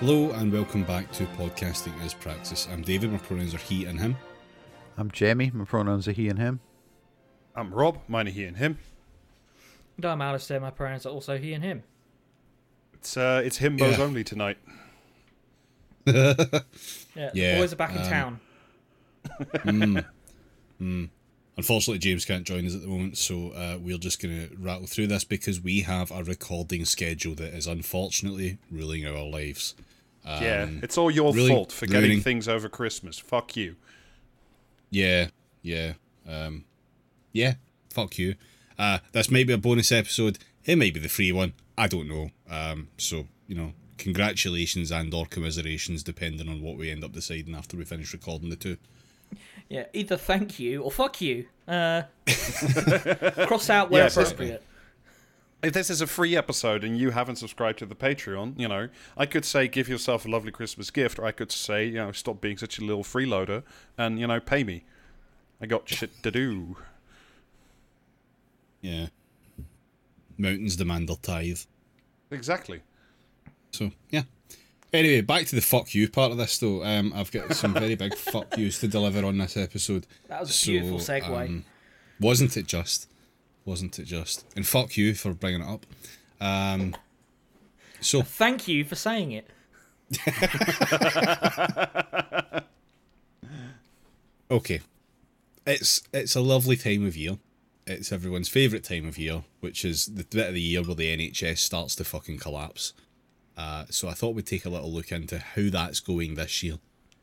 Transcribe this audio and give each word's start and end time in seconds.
Hello 0.00 0.30
and 0.32 0.52
welcome 0.52 0.82
back 0.84 1.10
to 1.12 1.24
Podcasting 1.26 1.92
as 2.02 2.14
Praxis. 2.14 2.66
I'm 2.72 2.82
David, 2.82 3.12
my 3.12 3.18
pronouns 3.18 3.54
are 3.54 3.58
he 3.58 3.84
and 3.84 4.00
him. 4.00 4.16
I'm 4.96 5.10
Jamie, 5.10 5.50
my 5.54 5.64
pronouns 5.64 6.08
are 6.08 6.12
he 6.12 6.28
and 6.28 6.38
him. 6.38 6.60
I'm 7.54 7.72
Rob, 7.72 7.98
mine 8.08 8.28
are 8.28 8.30
he 8.30 8.44
and 8.44 8.56
him. 8.56 8.78
And 9.96 10.06
I'm 10.06 10.18
Alasdair, 10.20 10.60
my 10.60 10.70
pronouns 10.70 11.04
are 11.06 11.10
also 11.10 11.36
he 11.38 11.52
and 11.52 11.62
him. 11.62 11.82
It's 12.94 13.16
uh, 13.16 13.42
it's 13.44 13.58
himbos 13.58 13.98
Yeah. 13.98 14.04
only 14.04 14.24
tonight. 14.24 14.58
Yeah, 16.06 16.34
Yeah, 17.14 17.30
the 17.32 17.56
boys 17.58 17.72
are 17.72 17.76
back 17.76 17.92
in 17.92 17.98
um, 17.98 18.08
town. 18.08 20.04
Unfortunately, 21.56 21.98
James 21.98 22.24
can't 22.24 22.44
join 22.44 22.66
us 22.66 22.74
at 22.74 22.80
the 22.80 22.86
moment, 22.88 23.18
so 23.18 23.50
uh, 23.50 23.78
we're 23.80 23.98
just 23.98 24.22
going 24.22 24.48
to 24.48 24.56
rattle 24.56 24.86
through 24.86 25.08
this 25.08 25.24
because 25.24 25.60
we 25.60 25.80
have 25.82 26.10
a 26.10 26.24
recording 26.24 26.84
schedule 26.84 27.34
that 27.34 27.52
is 27.52 27.66
unfortunately 27.66 28.58
ruling 28.70 29.06
our 29.06 29.24
lives. 29.24 29.74
yeah, 30.24 30.62
Um, 30.62 30.80
it's 30.82 30.96
all 30.96 31.10
your 31.10 31.34
really 31.34 31.48
fault 31.50 31.72
for 31.72 31.86
getting 31.86 32.20
things 32.20 32.48
over 32.48 32.68
Christmas. 32.68 33.18
Fuck 33.18 33.56
you. 33.56 33.76
Yeah, 34.90 35.28
yeah, 35.62 35.94
um, 36.28 36.64
yeah. 37.32 37.54
Fuck 37.90 38.18
you. 38.18 38.36
Uh, 38.78 38.98
this 39.12 39.30
might 39.30 39.46
be 39.46 39.52
a 39.52 39.58
bonus 39.58 39.92
episode. 39.92 40.38
It 40.64 40.76
might 40.76 40.94
be 40.94 41.00
the 41.00 41.08
free 41.08 41.32
one. 41.32 41.52
I 41.76 41.86
don't 41.88 42.08
know. 42.08 42.30
Um, 42.48 42.88
so 42.96 43.26
you 43.46 43.54
know, 43.54 43.72
congratulations 43.98 44.90
and 44.90 45.12
or 45.12 45.26
commiserations, 45.26 46.02
depending 46.02 46.48
on 46.48 46.62
what 46.62 46.78
we 46.78 46.90
end 46.90 47.04
up 47.04 47.12
deciding 47.12 47.54
after 47.54 47.76
we 47.76 47.84
finish 47.84 48.12
recording 48.12 48.48
the 48.50 48.56
two. 48.56 48.76
Yeah, 49.70 49.86
either 49.94 50.16
thank 50.16 50.58
you 50.58 50.82
or 50.82 50.90
fuck 50.90 51.20
you. 51.22 51.46
Uh, 51.66 52.02
cross 53.46 53.70
out 53.70 53.90
where 53.90 54.02
Yes, 54.02 54.16
it's- 54.16 54.32
appropriate. 54.32 54.62
If 55.62 55.74
this 55.74 55.90
is 55.90 56.00
a 56.00 56.06
free 56.06 56.36
episode 56.36 56.84
and 56.84 56.96
you 56.98 57.10
haven't 57.10 57.36
subscribed 57.36 57.78
to 57.80 57.86
the 57.86 57.94
Patreon, 57.94 58.58
you 58.58 58.66
know, 58.66 58.88
I 59.14 59.26
could 59.26 59.44
say 59.44 59.68
give 59.68 59.90
yourself 59.90 60.24
a 60.24 60.28
lovely 60.28 60.50
Christmas 60.50 60.90
gift, 60.90 61.18
or 61.18 61.26
I 61.26 61.32
could 61.32 61.52
say, 61.52 61.84
you 61.84 61.96
know, 61.96 62.12
stop 62.12 62.40
being 62.40 62.56
such 62.56 62.78
a 62.78 62.82
little 62.82 63.04
freeloader 63.04 63.62
and, 63.98 64.18
you 64.18 64.26
know, 64.26 64.40
pay 64.40 64.64
me. 64.64 64.84
I 65.60 65.66
got 65.66 65.86
shit 65.86 66.22
to 66.22 66.30
do. 66.30 66.78
Yeah. 68.80 69.08
Mountains 70.38 70.76
demand 70.76 71.10
their 71.10 71.16
tithe. 71.16 71.60
Exactly. 72.30 72.80
So 73.72 73.90
yeah. 74.08 74.22
Anyway, 74.92 75.20
back 75.20 75.46
to 75.46 75.54
the 75.54 75.60
fuck 75.62 75.94
you 75.94 76.08
part 76.08 76.32
of 76.32 76.38
this 76.38 76.58
though. 76.58 76.82
Um, 76.84 77.12
I've 77.14 77.30
got 77.30 77.54
some 77.54 77.74
very 77.74 77.94
big 77.94 78.14
fuck 78.16 78.56
yous 78.58 78.80
to 78.80 78.88
deliver 78.88 79.24
on 79.24 79.38
this 79.38 79.56
episode. 79.56 80.06
That 80.28 80.40
was 80.40 80.50
a 80.50 80.52
So, 80.52 80.72
beautiful 80.72 80.98
segue. 80.98 81.46
um, 81.46 81.64
wasn't 82.18 82.56
it 82.56 82.66
just? 82.66 83.08
Wasn't 83.64 83.98
it 83.98 84.04
just? 84.04 84.44
And 84.56 84.66
fuck 84.66 84.96
you 84.96 85.14
for 85.14 85.32
bringing 85.32 85.62
it 85.62 85.68
up. 85.68 85.86
Um, 86.40 86.96
so 88.00 88.22
Thank 88.22 88.66
you 88.66 88.84
for 88.84 88.96
saying 88.96 89.30
it. 89.32 89.46
okay, 94.50 94.80
it's 95.66 96.02
it's 96.12 96.34
a 96.34 96.40
lovely 96.40 96.76
time 96.76 97.06
of 97.06 97.16
year. 97.16 97.38
It's 97.86 98.12
everyone's 98.12 98.48
favourite 98.48 98.84
time 98.84 99.06
of 99.06 99.18
year, 99.18 99.42
which 99.60 99.84
is 99.84 100.06
the 100.06 100.24
bit 100.24 100.48
of 100.48 100.54
the 100.54 100.60
year 100.60 100.82
where 100.82 100.94
the 100.94 101.16
NHS 101.16 101.58
starts 101.58 101.94
to 101.96 102.04
fucking 102.04 102.38
collapse. 102.38 102.92
Uh, 103.60 103.84
so 103.90 104.08
I 104.08 104.12
thought 104.14 104.34
we'd 104.34 104.46
take 104.46 104.64
a 104.64 104.70
little 104.70 104.90
look 104.90 105.12
into 105.12 105.38
how 105.38 105.68
that's 105.70 106.00
going 106.00 106.34
this 106.34 106.62
year, 106.62 106.76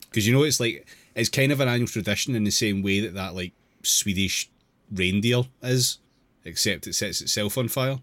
because 0.10 0.28
you 0.28 0.34
know 0.34 0.44
it's 0.44 0.60
like 0.60 0.86
it's 1.16 1.30
kind 1.30 1.52
of 1.52 1.60
an 1.60 1.68
annual 1.68 1.88
tradition 1.88 2.36
in 2.36 2.44
the 2.44 2.52
same 2.52 2.84
way 2.84 3.00
that 3.00 3.16
that 3.16 3.34
like 3.34 3.54
Swedish 3.82 4.50
reindeer 4.92 5.44
is, 5.64 5.98
except 6.46 6.86
it 6.86 6.94
sets 6.94 7.22
itself 7.22 7.58
on 7.58 7.68
fire. 7.70 8.00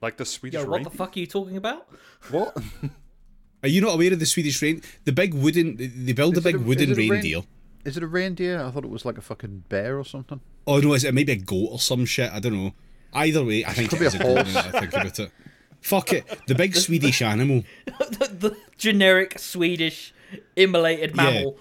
Like 0.00 0.16
the 0.16 0.24
Swedish 0.24 0.60
Yo, 0.60 0.66
what 0.66 0.76
rain. 0.76 0.84
the 0.84 0.90
fuck 0.90 1.16
are 1.16 1.20
you 1.20 1.26
talking 1.26 1.56
about? 1.56 1.86
What? 2.30 2.56
Are 3.62 3.68
you 3.68 3.80
not 3.80 3.94
aware 3.94 4.12
of 4.12 4.20
the 4.20 4.26
Swedish 4.26 4.60
rain? 4.62 4.82
The 5.04 5.12
big 5.12 5.34
wooden, 5.34 5.76
they 5.76 6.12
build 6.12 6.34
a 6.36 6.38
Is 6.38 6.44
it 6.46 6.52
big 6.52 6.54
a- 6.56 6.58
wooden 6.64 6.90
is 6.90 6.98
it 6.98 7.06
a 7.06 7.10
reindeer. 7.10 7.40
Is 7.84 7.96
it 7.96 8.02
a 8.02 8.06
reindeer? 8.06 8.62
I 8.62 8.70
thought 8.70 8.84
it 8.84 8.90
was 8.90 9.04
like 9.04 9.18
a 9.18 9.22
fucking 9.22 9.64
bear 9.68 9.98
or 9.98 10.04
something. 10.04 10.40
Oh 10.66 10.78
no, 10.78 10.92
is 10.94 11.04
it 11.04 11.14
maybe 11.14 11.32
a 11.32 11.36
goat 11.36 11.68
or 11.72 11.78
some 11.80 12.04
shit? 12.04 12.30
I 12.32 12.38
don't 12.38 12.52
know. 12.52 12.72
Either 13.12 13.44
way, 13.44 13.64
I 13.64 13.72
think 13.72 13.90
could 13.90 14.00
it 14.02 14.12
be 14.12 14.18
a 14.18 14.20
a 14.20 14.22
goat. 14.22 14.36
horse. 14.46 14.54
now 14.54 14.62
that 14.62 14.74
I 14.74 14.80
think 14.80 14.92
about 14.94 15.18
it. 15.18 15.32
Fuck 15.86 16.12
it, 16.12 16.24
the 16.46 16.54
big 16.54 16.74
Swedish 16.86 17.22
animal, 17.22 17.64
the, 17.86 18.28
the 18.44 18.56
generic 18.76 19.38
Swedish 19.38 20.12
immolated 20.56 21.14
mammal. 21.14 21.56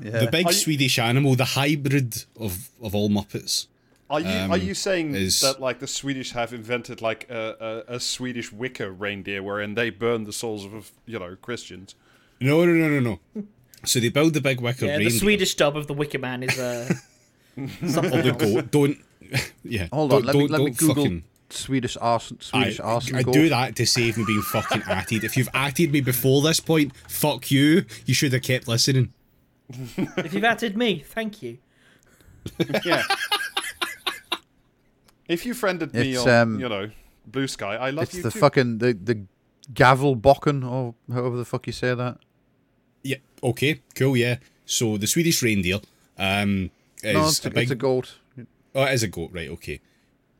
Yeah. 0.00 0.20
the 0.20 0.30
big 0.30 0.46
you- 0.46 0.52
Swedish 0.52 0.98
animal, 0.98 1.34
the 1.34 1.44
hybrid 1.60 2.24
of 2.38 2.68
of 2.82 2.94
all 2.94 3.08
Muppets. 3.10 3.66
Are 4.08 4.20
you 4.20 4.28
are 4.52 4.56
you 4.56 4.74
saying 4.74 5.08
Um, 5.10 5.14
is- 5.16 5.40
that 5.40 5.60
like 5.60 5.80
the 5.80 5.88
Swedish 5.88 6.30
have 6.32 6.52
invented 6.52 7.02
like 7.02 7.28
a, 7.28 7.82
a, 7.88 7.94
a 7.96 8.00
Swedish 8.00 8.52
Wicca 8.52 8.88
reindeer 8.92 9.42
wherein 9.42 9.74
they 9.74 9.90
burn 9.90 10.24
the 10.24 10.32
souls 10.32 10.64
of 10.64 10.92
you 11.06 11.18
know 11.18 11.36
Christians? 11.42 11.96
No, 12.40 12.64
no, 12.64 12.72
no, 12.72 12.88
no, 13.00 13.00
no. 13.34 13.44
So 13.84 13.98
they 13.98 14.10
build 14.10 14.34
the 14.34 14.40
big 14.40 14.60
wicker 14.60 14.86
Yeah, 14.86 14.98
the. 14.98 15.10
Swedish 15.10 15.54
dub 15.56 15.76
of 15.76 15.86
the 15.86 15.94
Wicker 15.94 16.18
Man 16.20 16.42
is 16.44 16.56
uh, 16.58 16.86
something 17.88 18.22
the 18.22 18.28
else. 18.28 18.42
goat. 18.42 18.70
Don't. 18.70 18.98
Yeah. 19.64 19.88
Hold 19.92 20.10
don't, 20.12 20.20
on, 20.20 20.26
let 20.26 20.34
me 20.36 20.40
don't, 20.46 20.50
let 20.50 20.62
me 20.62 20.70
Google 20.70 20.94
fucking- 21.04 21.24
Swedish 21.50 21.96
arson. 22.00 22.40
Swedish 22.40 22.80
I, 22.80 22.84
arson. 22.84 23.16
I 23.16 23.22
goat. 23.22 23.34
do 23.34 23.48
that 23.48 23.76
to 23.76 23.86
save 23.86 24.16
me 24.18 24.24
being 24.26 24.42
fucking 24.42 24.82
atted. 24.86 25.24
If 25.24 25.36
you've 25.36 25.48
atted 25.54 25.92
me 25.92 26.00
before 26.00 26.42
this 26.42 26.60
point, 26.60 26.94
fuck 27.08 27.50
you. 27.50 27.84
You 28.04 28.14
should 28.14 28.32
have 28.32 28.42
kept 28.42 28.66
listening. 28.68 29.12
If 29.68 30.32
you've 30.34 30.44
added 30.44 30.76
me, 30.76 31.00
thank 31.06 31.42
you. 31.42 31.58
Yeah. 32.84 33.02
if 35.28 35.44
you 35.44 35.54
friended 35.54 35.92
me 35.92 36.12
It's, 36.12 36.20
on 36.22 36.28
um, 36.28 36.60
you 36.60 36.68
know 36.68 36.90
Bluesky, 37.28 37.64
I 37.64 37.90
love 37.90 38.04
It's 38.04 38.14
you 38.14 38.18
It's 38.20 38.24
the 38.24 38.30
too. 38.30 38.38
fucking 38.38 38.78
the 38.78 38.92
the 38.92 39.22
Gavelbocken 39.72 40.68
or 40.68 40.94
however 41.12 41.36
the 41.36 41.44
fuck 41.44 41.66
you 41.66 41.72
say 41.72 41.92
that. 41.94 42.18
Yeah. 43.02 43.16
Okay. 43.42 43.80
Cool. 43.96 44.16
Yeah. 44.16 44.36
So 44.64 44.96
the 44.96 45.06
Swedish 45.08 45.42
reindeer 45.42 45.80
um, 46.18 46.70
is 47.02 47.14
no, 47.14 47.26
it's 47.26 47.44
a 47.44 47.48
a, 47.48 47.50
big. 47.50 47.62
it's 47.64 47.72
a 47.72 47.74
goat. 47.74 48.14
Oh, 48.74 48.84
it 48.84 48.92
is 48.94 49.02
a 49.02 49.08
goat, 49.08 49.30
right? 49.32 49.48
Okay. 49.50 49.80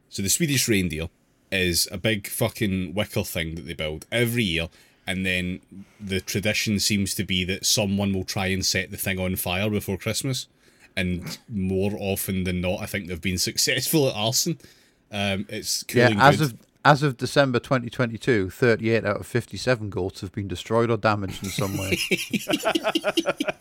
So 0.09 0.23
the 0.23 0.29
Swedish 0.31 0.69
reindeer 0.69 1.09
is 1.53 1.89
a 1.93 1.99
big 1.99 2.27
fucking 2.27 2.95
wicker 2.95 3.23
thing 3.25 3.55
that 3.57 3.67
they 3.67 3.75
build 3.75 4.07
every 4.11 4.43
year, 4.45 4.69
and 5.07 5.25
then 5.27 5.61
the 6.01 6.21
tradition 6.21 6.79
seems 6.81 7.15
to 7.15 7.25
be 7.25 7.45
that 7.45 7.65
someone 7.67 8.13
will 8.13 8.25
try 8.25 8.47
and 8.47 8.65
set 8.65 8.91
the 8.91 8.97
thing 8.97 9.19
on 9.21 9.37
fire 9.37 9.69
before 9.71 9.97
Christmas, 9.99 10.49
and 10.97 11.39
more 11.49 11.93
often 11.99 12.45
than 12.45 12.61
not, 12.61 12.81
I 12.81 12.87
think 12.87 13.07
they've 13.09 13.21
been 13.21 13.39
successful 13.51 14.09
at 14.09 14.15
arson. 14.17 14.59
Um, 15.13 15.47
it's 15.49 15.85
Yeah, 15.95 16.15
as 16.19 16.39
good. 16.39 16.53
of 16.53 16.59
as 16.85 17.03
of 17.03 17.17
December 17.17 17.59
2022, 17.59 18.49
38 18.51 19.05
out 19.05 19.17
of 19.17 19.27
57 19.27 19.91
goats 19.91 20.21
have 20.21 20.31
been 20.31 20.47
destroyed 20.47 20.89
or 20.89 20.97
damaged 20.97 21.43
in 21.43 21.51
some 21.51 21.77
way. 21.77 21.99
I, 22.13 23.59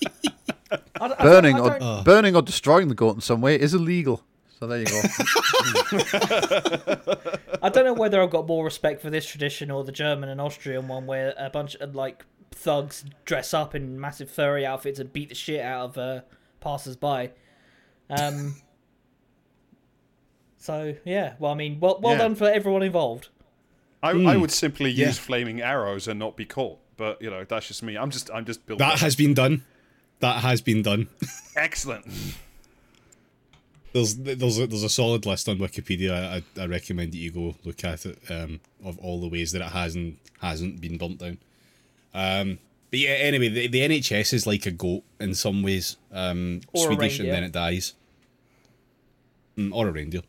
don't- 0.71 0.83
I 1.01 1.07
don't- 1.07 1.19
burning 1.19 1.59
or 1.59 1.79
don't- 1.79 2.03
burning 2.05 2.35
or 2.35 2.41
destroying 2.41 2.87
the 2.87 2.95
goat 2.95 3.15
in 3.15 3.21
some 3.21 3.41
way 3.41 3.59
is 3.59 3.73
illegal. 3.73 4.21
So 4.59 4.67
there 4.67 4.79
you 4.79 4.85
go. 4.85 5.01
I 7.61 7.69
don't 7.69 7.83
know 7.85 7.93
whether 7.93 8.21
I've 8.21 8.29
got 8.29 8.47
more 8.47 8.63
respect 8.63 9.01
for 9.01 9.09
this 9.09 9.25
tradition 9.25 9.69
or 9.69 9.83
the 9.83 9.91
German 9.91 10.29
and 10.29 10.39
Austrian 10.39 10.87
one, 10.87 11.05
where 11.05 11.33
a 11.37 11.49
bunch 11.49 11.75
of 11.75 11.93
like 11.95 12.25
thugs 12.51 13.03
dress 13.25 13.53
up 13.53 13.75
in 13.75 13.99
massive 13.99 14.29
furry 14.29 14.65
outfits 14.65 14.99
and 14.99 15.11
beat 15.11 15.27
the 15.29 15.35
shit 15.35 15.59
out 15.61 15.89
of 15.89 15.97
uh, 15.97 16.21
passers-by. 16.61 17.31
Um. 18.09 18.55
So 20.57 20.95
yeah, 21.03 21.33
well, 21.39 21.51
I 21.51 21.55
mean, 21.55 21.79
well, 21.79 21.99
well 22.01 22.13
Yeah. 22.13 22.19
done 22.19 22.35
for 22.35 22.49
everyone 22.49 22.81
involved. 22.83 23.29
I, 24.01 24.13
Hmm. 24.13 24.27
I 24.27 24.37
would 24.37 24.51
simply 24.51 24.89
Yeah. 24.91 25.07
use 25.07 25.17
flaming 25.17 25.61
arrows 25.61 26.07
and 26.07 26.17
not 26.19 26.37
be 26.37 26.45
caught. 26.45 26.79
But 26.97 27.21
you 27.21 27.29
know 27.29 27.43
that's 27.43 27.67
just 27.67 27.83
me. 27.83 27.97
I'm 27.97 28.09
just 28.09 28.29
I'm 28.33 28.45
just 28.45 28.65
built. 28.65 28.79
that 28.79 28.99
has 28.99 29.15
been 29.17 29.33
done. 29.33 29.63
That 30.21 30.41
has 30.43 30.61
been 30.61 30.81
done. 30.81 31.09
excellent. 31.57 32.05
There's 33.95 34.15
there's 34.15 34.59
a, 34.59 34.67
there's 34.67 34.83
a 34.83 34.89
solid 34.89 35.25
list 35.25 35.47
on 35.47 35.57
Wikipedia. 35.57 36.11
I, 36.11 36.61
I 36.61 36.65
recommend 36.65 37.13
that 37.13 37.17
you 37.17 37.31
go 37.31 37.55
look 37.63 37.81
at 37.85 38.05
it 38.05 38.19
um, 38.29 38.59
of 38.83 38.99
all 38.99 39.21
the 39.21 39.29
ways 39.29 39.53
that 39.53 39.61
it 39.61 39.71
hasn't 39.71 40.19
hasn't 40.41 40.81
been 40.81 40.97
burnt 40.97 41.19
down. 41.19 41.37
Um, 42.13 42.59
but 42.91 42.99
yeah, 42.99 43.11
anyway, 43.11 43.47
the, 43.47 43.67
the 43.67 43.79
NHS 43.79 44.33
is 44.33 44.45
like 44.45 44.65
a 44.65 44.71
goat 44.71 45.03
in 45.21 45.33
some 45.33 45.63
ways. 45.63 45.95
Um, 46.11 46.59
Or 46.73 46.91
a 46.91 46.93
Swedish 46.93 47.19
and 47.19 47.29
then 47.29 47.45
it 47.45 47.53
dies. 47.53 47.93
Mm, 49.57 49.73
or 49.73 49.87
a 49.87 49.91
reindeer. 49.93 50.23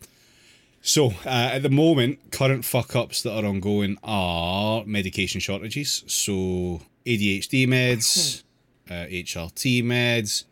So 0.81 1.09
uh, 1.25 1.51
at 1.55 1.65
the 1.65 1.69
moment, 1.69 2.31
current 2.31 2.65
fuck 2.65 2.95
ups 2.95 3.23
that 3.23 3.37
are 3.37 3.45
ongoing 3.45 3.99
are 4.05 4.85
medication 4.87 5.41
shortages. 5.41 6.05
So 6.07 6.83
ADHD 7.05 7.67
meds, 7.67 8.45
uh, 8.89 9.07
HRT 9.11 9.83
meds, 9.83 10.45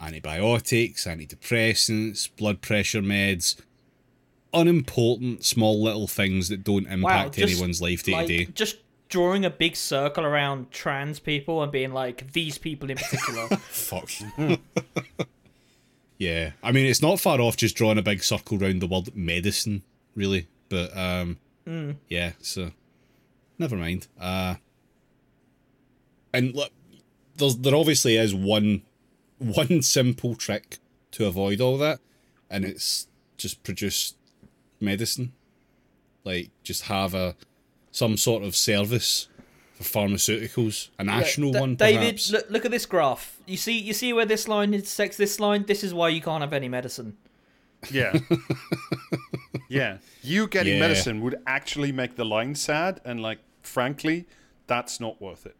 antibiotics, 0.00 1.04
antidepressants, 1.04 2.28
blood 2.36 2.60
pressure 2.60 3.02
meds, 3.02 3.60
unimportant 4.52 5.44
small 5.44 5.82
little 5.82 6.06
things 6.06 6.48
that 6.48 6.64
don't 6.64 6.86
impact 6.86 7.34
just, 7.34 7.52
anyone's 7.52 7.80
life 7.80 8.02
day 8.02 8.12
to 8.12 8.26
day. 8.26 8.44
Just 8.46 8.78
drawing 9.08 9.44
a 9.44 9.50
big 9.50 9.76
circle 9.76 10.24
around 10.24 10.70
trans 10.70 11.18
people 11.18 11.62
and 11.62 11.70
being 11.70 11.92
like 11.92 12.32
these 12.32 12.58
people 12.58 12.90
in 12.90 12.96
particular. 12.96 13.46
Fuck. 13.56 14.10
yeah, 16.18 16.52
I 16.62 16.72
mean 16.72 16.86
it's 16.86 17.02
not 17.02 17.20
far 17.20 17.40
off 17.40 17.56
just 17.56 17.76
drawing 17.76 17.98
a 17.98 18.02
big 18.02 18.22
circle 18.22 18.58
round 18.58 18.80
the 18.80 18.86
word 18.86 19.14
medicine, 19.14 19.82
really. 20.14 20.48
But 20.68 20.96
um, 20.96 21.38
yeah, 22.08 22.32
so 22.40 22.70
never 23.58 23.76
mind. 23.76 24.06
Uh, 24.18 24.56
and 26.32 26.54
look, 26.54 26.70
there's 27.36 27.56
there 27.56 27.74
obviously 27.74 28.16
is 28.16 28.34
one 28.34 28.82
one 29.40 29.82
simple 29.82 30.34
trick 30.36 30.78
to 31.12 31.26
avoid 31.26 31.60
all 31.60 31.76
that, 31.78 31.98
and 32.48 32.64
it's 32.64 33.08
just 33.36 33.62
produce 33.64 34.14
medicine. 34.80 35.32
Like 36.24 36.50
just 36.62 36.82
have 36.84 37.14
a 37.14 37.34
some 37.90 38.16
sort 38.16 38.44
of 38.44 38.54
service 38.54 39.28
for 39.74 39.84
pharmaceuticals, 39.84 40.90
a 40.98 41.04
national 41.04 41.52
Da- 41.52 41.60
one 41.60 41.74
David, 41.74 42.00
perhaps. 42.00 42.30
look, 42.30 42.50
look 42.50 42.64
at 42.66 42.70
this 42.70 42.84
graph. 42.86 43.38
You 43.46 43.56
see, 43.56 43.78
you 43.78 43.92
see 43.94 44.12
where 44.12 44.26
this 44.26 44.46
line 44.46 44.74
intersects 44.74 45.16
this 45.16 45.40
line. 45.40 45.64
This 45.66 45.82
is 45.82 45.92
why 45.94 46.10
you 46.10 46.20
can't 46.20 46.42
have 46.42 46.52
any 46.52 46.68
medicine. 46.68 47.16
Yeah. 47.90 48.18
yeah. 49.68 49.98
You 50.22 50.46
getting 50.46 50.74
Yeah. 50.74 50.80
medicine 50.80 51.20
would 51.22 51.36
actually 51.46 51.92
make 51.92 52.16
the 52.16 52.24
line 52.26 52.54
sad, 52.54 53.00
and 53.04 53.22
like, 53.22 53.38
frankly, 53.62 54.26
that's 54.66 55.00
not 55.00 55.20
worth 55.20 55.46
it. 55.46 55.56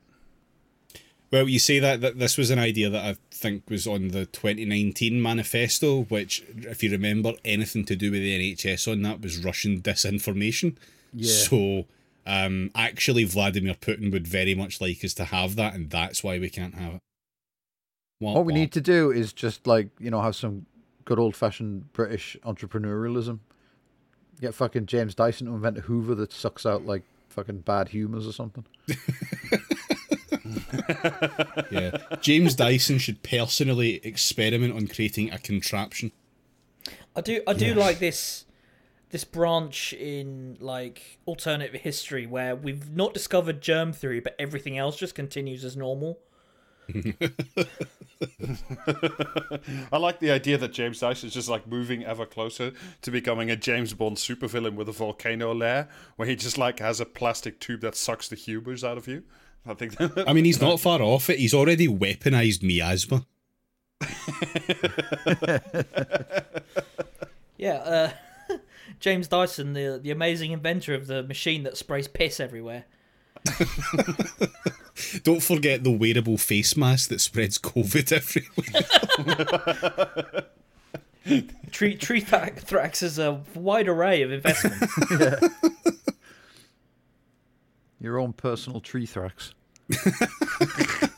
Well, 1.32 1.48
you 1.48 1.60
say 1.60 1.78
that, 1.78 2.00
that 2.00 2.18
this 2.18 2.36
was 2.36 2.50
an 2.50 2.58
idea 2.58 2.90
that 2.90 3.04
I 3.04 3.16
think 3.30 3.70
was 3.70 3.86
on 3.86 4.08
the 4.08 4.26
2019 4.26 5.22
manifesto, 5.22 6.02
which, 6.04 6.42
if 6.56 6.82
you 6.82 6.90
remember, 6.90 7.34
anything 7.44 7.84
to 7.84 7.94
do 7.94 8.10
with 8.10 8.20
the 8.20 8.54
NHS 8.54 8.90
on 8.90 9.02
that 9.02 9.20
was 9.20 9.38
Russian 9.44 9.80
disinformation. 9.80 10.76
Yeah. 11.12 11.32
So, 11.32 11.84
um, 12.26 12.72
actually, 12.74 13.24
Vladimir 13.24 13.74
Putin 13.74 14.10
would 14.12 14.26
very 14.26 14.56
much 14.56 14.80
like 14.80 15.04
us 15.04 15.14
to 15.14 15.24
have 15.26 15.54
that, 15.56 15.74
and 15.74 15.88
that's 15.88 16.24
why 16.24 16.38
we 16.40 16.50
can't 16.50 16.74
have 16.74 16.94
it. 16.94 17.00
Wah, 18.20 18.34
What 18.34 18.44
we 18.44 18.52
wah. 18.52 18.58
need 18.58 18.72
to 18.72 18.80
do 18.80 19.12
is 19.12 19.32
just 19.32 19.66
like 19.66 19.88
you 19.98 20.10
know 20.10 20.20
have 20.20 20.36
some 20.36 20.66
good 21.04 21.18
old 21.18 21.36
fashioned 21.36 21.92
British 21.92 22.36
entrepreneurialism. 22.44 23.38
Get 24.40 24.54
fucking 24.54 24.86
James 24.86 25.14
Dyson 25.14 25.46
to 25.46 25.54
invent 25.54 25.78
a 25.78 25.82
Hoover 25.82 26.14
that 26.16 26.32
sucks 26.32 26.66
out 26.66 26.84
like 26.84 27.02
fucking 27.28 27.60
bad 27.60 27.88
humours 27.88 28.26
or 28.26 28.32
something. 28.32 28.64
Yeah. 31.70 31.98
James 32.20 32.54
Dyson 32.54 32.98
should 32.98 33.22
personally 33.22 34.00
experiment 34.04 34.74
on 34.74 34.86
creating 34.88 35.30
a 35.30 35.38
contraption. 35.38 36.12
I 37.14 37.20
do, 37.20 37.42
I 37.46 37.52
do 37.52 37.74
like 37.74 37.98
this, 37.98 38.44
this 39.10 39.24
branch 39.24 39.92
in 39.92 40.56
like 40.60 41.18
alternative 41.26 41.80
history 41.80 42.26
where 42.26 42.56
we've 42.56 42.90
not 42.90 43.14
discovered 43.14 43.60
germ 43.60 43.92
theory, 43.92 44.20
but 44.20 44.34
everything 44.38 44.78
else 44.78 44.96
just 44.96 45.14
continues 45.14 45.64
as 45.64 45.76
normal. 45.76 46.18
I 49.92 49.96
like 49.96 50.18
the 50.18 50.30
idea 50.30 50.58
that 50.58 50.72
James 50.72 51.00
Dyson 51.00 51.28
is 51.28 51.34
just 51.34 51.48
like 51.48 51.66
moving 51.66 52.04
ever 52.04 52.26
closer 52.26 52.72
to 53.02 53.10
becoming 53.10 53.50
a 53.50 53.56
James 53.56 53.94
Bond 53.94 54.16
supervillain 54.16 54.74
with 54.74 54.88
a 54.88 54.92
volcano 54.92 55.54
lair, 55.54 55.88
where 56.16 56.28
he 56.28 56.36
just 56.36 56.58
like 56.58 56.80
has 56.80 57.00
a 57.00 57.06
plastic 57.06 57.60
tube 57.60 57.80
that 57.82 57.94
sucks 57.94 58.28
the 58.28 58.36
humors 58.36 58.84
out 58.84 58.98
of 58.98 59.06
you. 59.08 59.22
I 59.66 59.74
think 59.74 59.96
that, 59.96 60.24
I 60.26 60.32
mean, 60.32 60.44
he's 60.44 60.60
not 60.60 60.80
far 60.80 61.02
off 61.02 61.30
it. 61.30 61.38
He's 61.38 61.54
already 61.54 61.86
weaponized 61.86 62.62
miasma. 62.62 63.26
Yeah, 67.60 67.74
uh, 67.74 68.10
James 69.00 69.28
Dyson, 69.28 69.74
the 69.74 70.00
the 70.02 70.10
amazing 70.10 70.52
inventor 70.52 70.94
of 70.94 71.08
the 71.08 71.22
machine 71.22 71.62
that 71.64 71.76
sprays 71.76 72.08
piss 72.08 72.40
everywhere. 72.40 72.86
Don't 75.22 75.42
forget 75.42 75.84
the 75.84 75.90
wearable 75.90 76.38
face 76.38 76.74
mask 76.74 77.10
that 77.10 77.20
spreads 77.20 77.58
COVID 77.58 78.12
everywhere. 78.12 78.84
Tree 81.70 81.96
Tree 81.96 82.22
Thrax 82.22 83.00
has 83.00 83.18
a 83.18 83.42
wide 83.54 83.88
array 83.88 84.22
of 84.22 84.32
investments. 84.32 84.94
Your 88.00 88.18
own 88.18 88.32
personal 88.32 88.80
tree 88.80 89.06
thrax. 89.06 89.52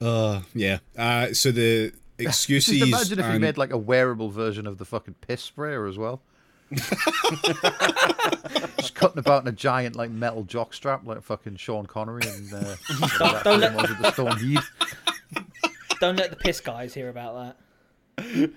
Uh, 0.00 0.40
yeah. 0.52 0.78
Uh, 0.98 1.32
so 1.32 1.52
the 1.52 1.92
excuses. 2.18 2.76
Just 2.78 2.88
imagine 2.88 3.20
if 3.20 3.32
you 3.32 3.38
made 3.38 3.56
like 3.56 3.70
a 3.72 3.78
wearable 3.78 4.30
version 4.30 4.66
of 4.66 4.78
the 4.78 4.84
fucking 4.84 5.14
piss 5.20 5.42
sprayer 5.42 5.86
as 5.86 5.96
well. 5.96 6.20
Just 6.72 6.90
cutting 8.96 9.18
about 9.18 9.42
in 9.42 9.48
a 9.48 9.52
giant 9.52 9.94
like 9.94 10.10
metal 10.10 10.42
jock 10.42 10.74
strap 10.74 11.06
like 11.06 11.22
fucking 11.22 11.54
Sean 11.56 11.86
Connery 11.86 12.22
and 12.26 12.52
uh, 12.52 12.58
that 13.20 13.42
don't 13.44 13.60
let- 13.60 13.74
was 13.76 13.90
the 14.00 14.10
Stone 14.12 14.38
Heat. 14.38 14.58
Don't 16.00 16.16
let 16.16 16.30
the 16.30 16.36
piss 16.36 16.60
guys 16.60 16.92
hear 16.94 17.08
about 17.08 17.54
that. 18.18 18.50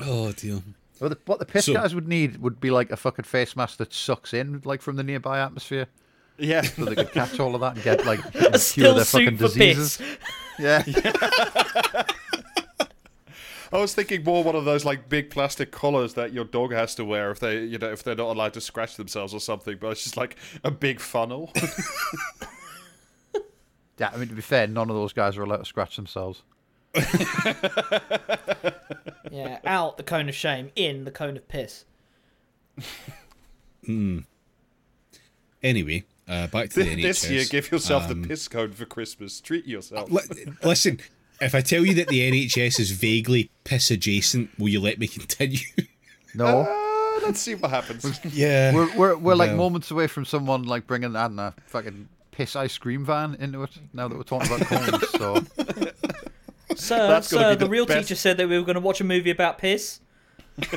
Oh 0.00 0.30
dear. 0.32 0.60
Well, 1.00 1.10
the, 1.10 1.18
what 1.26 1.38
the 1.38 1.46
piss 1.46 1.64
So- 1.66 1.74
guys 1.74 1.94
would 1.94 2.06
need 2.08 2.36
would 2.38 2.60
be 2.60 2.70
like 2.70 2.90
a 2.90 2.96
fucking 2.96 3.24
face 3.24 3.56
mask 3.56 3.78
that 3.78 3.92
sucks 3.92 4.34
in 4.34 4.60
like 4.64 4.82
from 4.82 4.96
the 4.96 5.02
nearby 5.02 5.40
atmosphere, 5.40 5.86
yeah, 6.38 6.60
so 6.62 6.84
they 6.84 6.94
could 6.94 7.12
catch 7.12 7.40
all 7.40 7.54
of 7.54 7.60
that 7.62 7.74
and 7.76 7.82
get 7.82 8.04
like 8.06 8.22
and 8.34 8.34
cure 8.34 8.58
Still 8.58 8.94
their 8.94 9.04
fucking 9.04 9.36
diseases. 9.36 9.96
piss. 9.96 10.16
Yeah. 10.58 10.82
I 13.72 13.78
was 13.78 13.94
thinking 13.94 14.24
more 14.24 14.42
one 14.42 14.56
of 14.56 14.64
those 14.64 14.84
like 14.84 15.08
big 15.08 15.30
plastic 15.30 15.70
collars 15.70 16.14
that 16.14 16.32
your 16.32 16.44
dog 16.44 16.72
has 16.72 16.94
to 16.96 17.04
wear 17.04 17.30
if 17.30 17.38
they, 17.38 17.62
you 17.64 17.78
know, 17.78 17.90
if 17.92 18.02
they're 18.02 18.16
not 18.16 18.36
allowed 18.36 18.52
to 18.54 18.60
scratch 18.60 18.96
themselves 18.96 19.32
or 19.32 19.38
something. 19.40 19.78
But 19.80 19.92
it's 19.92 20.02
just 20.02 20.16
like 20.16 20.36
a 20.64 20.70
big 20.72 20.98
funnel. 21.00 21.52
yeah. 23.98 24.10
I 24.12 24.16
mean, 24.16 24.28
to 24.28 24.34
be 24.34 24.42
fair, 24.42 24.66
none 24.66 24.90
of 24.90 24.96
those 24.96 25.12
guys 25.12 25.36
are 25.36 25.42
allowed 25.44 25.58
to 25.58 25.64
scratch 25.64 25.94
themselves. 25.96 26.42
Yeah, 29.32 29.58
out 29.64 29.96
the 29.96 30.02
cone 30.02 30.28
of 30.28 30.34
shame, 30.34 30.70
in 30.74 31.04
the 31.04 31.10
cone 31.12 31.36
of 31.36 31.46
piss. 31.48 31.84
Anyway, 35.62 36.04
uh, 36.28 36.46
back 36.46 36.70
to 36.70 36.82
the 36.82 36.96
NHS. 36.96 37.02
this 37.02 37.30
year, 37.30 37.44
give 37.44 37.70
yourself 37.70 38.10
Um, 38.10 38.22
the 38.22 38.28
piss 38.28 38.48
code 38.48 38.74
for 38.74 38.86
Christmas. 38.86 39.40
Treat 39.40 39.66
yourself. 39.66 40.10
li- 40.10 40.22
listen, 40.62 41.00
if 41.40 41.54
I 41.54 41.60
tell 41.60 41.84
you 41.84 41.92
that 41.94 42.08
the 42.08 42.20
NHS 42.30 42.80
is 42.80 42.90
vaguely 42.92 43.50
piss 43.64 43.90
adjacent, 43.90 44.50
will 44.58 44.68
you 44.70 44.80
let 44.80 44.98
me 44.98 45.06
continue? 45.06 45.58
No. 46.32 46.60
Uh, 46.60 47.20
let's 47.26 47.40
see 47.40 47.56
what 47.56 47.72
happens. 47.72 48.20
yeah. 48.32 48.72
We're 48.72 48.96
we're, 48.96 49.16
we're 49.16 49.34
like 49.34 49.48
Well. 49.48 49.56
moments 49.56 49.90
away 49.90 50.06
from 50.06 50.24
someone 50.24 50.62
like 50.62 50.86
bringing 50.86 51.16
I 51.16 51.24
don't 51.24 51.34
know, 51.34 51.52
fucking 51.66 52.08
piss 52.30 52.54
ice 52.54 52.78
cream 52.78 53.04
van 53.04 53.34
into 53.40 53.64
it. 53.64 53.70
Now 53.92 54.06
that 54.06 54.16
we're 54.16 54.22
talking 54.22 54.46
about 54.46 54.60
cones, 54.68 55.08
so 55.10 55.44
Sir, 56.76 57.08
That's 57.08 57.28
sir, 57.28 57.50
be 57.50 57.54
the, 57.56 57.64
the 57.64 57.70
real 57.70 57.86
best- 57.86 58.08
teacher 58.08 58.18
said 58.18 58.36
that 58.36 58.48
we 58.48 58.58
were 58.58 58.64
going 58.64 58.74
to 58.74 58.80
watch 58.80 59.00
a 59.00 59.04
movie 59.04 59.30
about 59.30 59.58
piss. 59.58 60.00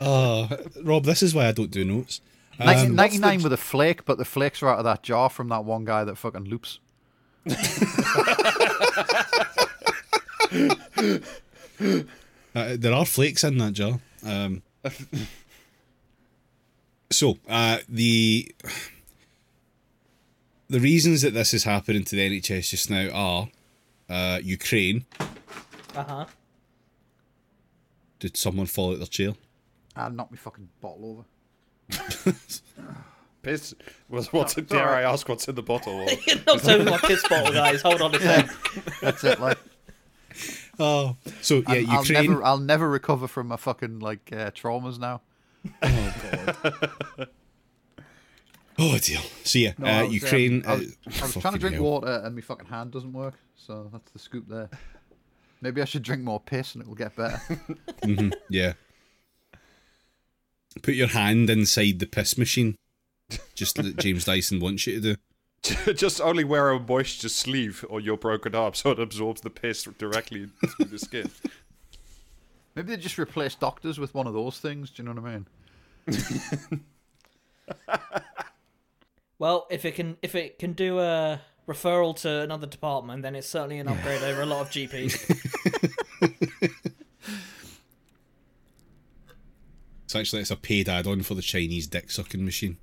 Oh, 0.00 0.48
Rob, 0.82 1.04
this 1.04 1.22
is 1.22 1.34
why 1.34 1.46
I 1.46 1.52
don't 1.52 1.70
do 1.70 1.84
notes. 1.84 2.20
Ninety- 2.58 2.88
Um, 2.90 2.94
99 2.94 3.42
with 3.42 3.52
a 3.52 3.56
flake, 3.56 4.04
but 4.04 4.18
the 4.18 4.24
flakes 4.24 4.62
are 4.62 4.68
out 4.68 4.78
of 4.78 4.84
that 4.84 5.02
jar 5.02 5.30
from 5.30 5.48
that 5.48 5.64
one 5.64 5.84
guy 5.84 6.04
that 6.04 6.16
fucking 6.18 6.44
loops. 6.44 6.78
Uh, 12.56 12.76
there 12.78 12.92
are 12.92 13.04
flakes 13.04 13.42
in 13.42 13.58
that 13.58 13.72
jar. 13.72 13.98
Um, 14.24 14.62
so 17.10 17.36
uh, 17.48 17.78
the 17.88 18.54
the 20.74 20.80
reasons 20.80 21.22
that 21.22 21.32
this 21.34 21.54
is 21.54 21.62
happening 21.62 22.02
to 22.02 22.16
the 22.16 22.28
NHS 22.40 22.70
just 22.70 22.90
now 22.90 23.08
are 23.12 23.48
uh, 24.10 24.40
Ukraine. 24.42 25.04
Uh 25.94 26.02
huh. 26.02 26.24
Did 28.18 28.36
someone 28.36 28.66
fall 28.66 28.90
out 28.90 28.98
their 28.98 29.06
chair? 29.06 29.34
Ah, 29.94 30.08
knock 30.08 30.32
me 30.32 30.36
fucking 30.36 30.68
bottle 30.80 31.24
over. 31.92 32.32
Piss. 33.42 33.74
What's, 34.08 34.32
what's 34.32 34.54
dare 34.56 34.88
I 34.88 35.02
ask 35.02 35.28
what's 35.28 35.46
in 35.46 35.54
the 35.54 35.62
bottle? 35.62 36.06
Knocked 36.44 36.68
over 36.68 36.90
my 36.90 36.98
piss 36.98 37.22
bottle, 37.28 37.52
guys. 37.52 37.80
Hold 37.82 38.02
on 38.02 38.12
a 38.16 38.18
sec. 38.18 38.50
That's 39.00 39.22
it. 39.22 39.38
Like, 39.38 39.58
Oh, 40.80 41.16
so 41.40 41.62
yeah, 41.68 41.84
I'll, 41.88 41.90
I'll 41.98 42.04
Ukraine. 42.04 42.30
never, 42.30 42.44
I'll 42.44 42.58
never 42.58 42.90
recover 42.90 43.28
from 43.28 43.46
my 43.46 43.56
fucking 43.56 44.00
like 44.00 44.30
uh, 44.32 44.50
traumas 44.50 44.98
now. 44.98 45.20
Oh 45.84 47.26
dear. 48.76 49.18
So 49.44 49.58
yeah, 49.58 49.72
No, 49.78 49.86
uh, 49.86 49.90
I 49.90 50.02
was, 50.02 50.08
um, 50.08 50.12
Ukraine. 50.14 50.64
I 50.66 50.74
was, 50.76 50.88
uh, 50.88 51.10
I 51.20 51.22
was 51.22 51.36
trying 51.36 51.54
to 51.54 51.58
drink 51.60 51.76
hell. 51.76 51.84
water 51.84 52.22
and 52.24 52.34
my 52.34 52.40
fucking 52.40 52.68
hand 52.68 52.90
doesn't 52.92 53.12
work, 53.12 53.34
so 53.56 53.88
that's 53.92 54.10
the 54.12 54.18
scoop 54.18 54.48
there. 54.48 54.68
Maybe 55.60 55.80
I 55.80 55.84
should 55.86 56.02
drink 56.02 56.22
more 56.22 56.40
piss 56.40 56.74
and 56.74 56.82
it 56.82 56.88
will 56.88 56.94
get 56.94 57.16
better. 57.16 57.40
Yeah. 58.50 58.74
Put 60.82 60.94
your 60.94 61.06
hand 61.08 61.48
inside 61.50 62.00
the 62.00 62.06
piss 62.06 62.36
machine, 62.36 62.76
just 63.54 63.76
that 63.76 63.96
James 63.96 64.24
Dyson 64.24 64.58
wants 64.60 64.86
you 64.86 65.00
to 65.00 65.14
do. 65.14 65.16
Just 65.94 66.20
only 66.20 66.44
wear 66.44 66.68
a 66.70 66.78
moisture 66.78 67.30
sleeve 67.30 67.86
on 67.88 68.04
your 68.04 68.18
broken 68.18 68.54
arm 68.54 68.74
so 68.74 68.90
it 68.90 68.98
absorbs 69.00 69.40
the 69.40 69.48
piss 69.48 69.84
directly 69.96 70.48
through 70.76 70.84
the 70.86 70.98
skin. 70.98 71.30
Maybe 72.74 72.88
they 72.94 73.00
just 73.00 73.18
replace 73.18 73.54
doctors 73.54 73.98
with 73.98 74.12
one 74.14 74.26
of 74.26 74.34
those 74.34 74.58
things. 74.58 74.90
Do 74.90 75.02
you 75.02 75.08
know 75.08 75.18
what 75.18 75.30
I 75.30 76.18
mean? 76.18 76.84
Well, 79.38 79.66
if 79.70 79.84
it 79.84 79.94
can, 79.94 80.16
if 80.22 80.34
it 80.34 80.58
can 80.58 80.72
do 80.72 81.00
a 81.00 81.40
referral 81.68 82.14
to 82.22 82.40
another 82.42 82.66
department, 82.66 83.22
then 83.22 83.34
it's 83.34 83.48
certainly 83.48 83.78
an 83.78 83.88
upgrade 83.88 84.22
over 84.22 84.42
a 84.42 84.46
lot 84.46 84.60
of 84.62 84.70
GPs. 84.70 85.14
It's 90.04 90.14
actually 90.14 90.42
it's 90.42 90.50
a 90.50 90.56
paid 90.56 90.88
add-on 90.88 91.22
for 91.22 91.34
the 91.34 91.42
Chinese 91.42 91.86
dick 91.86 92.10
sucking 92.10 92.44
machine. 92.44 92.78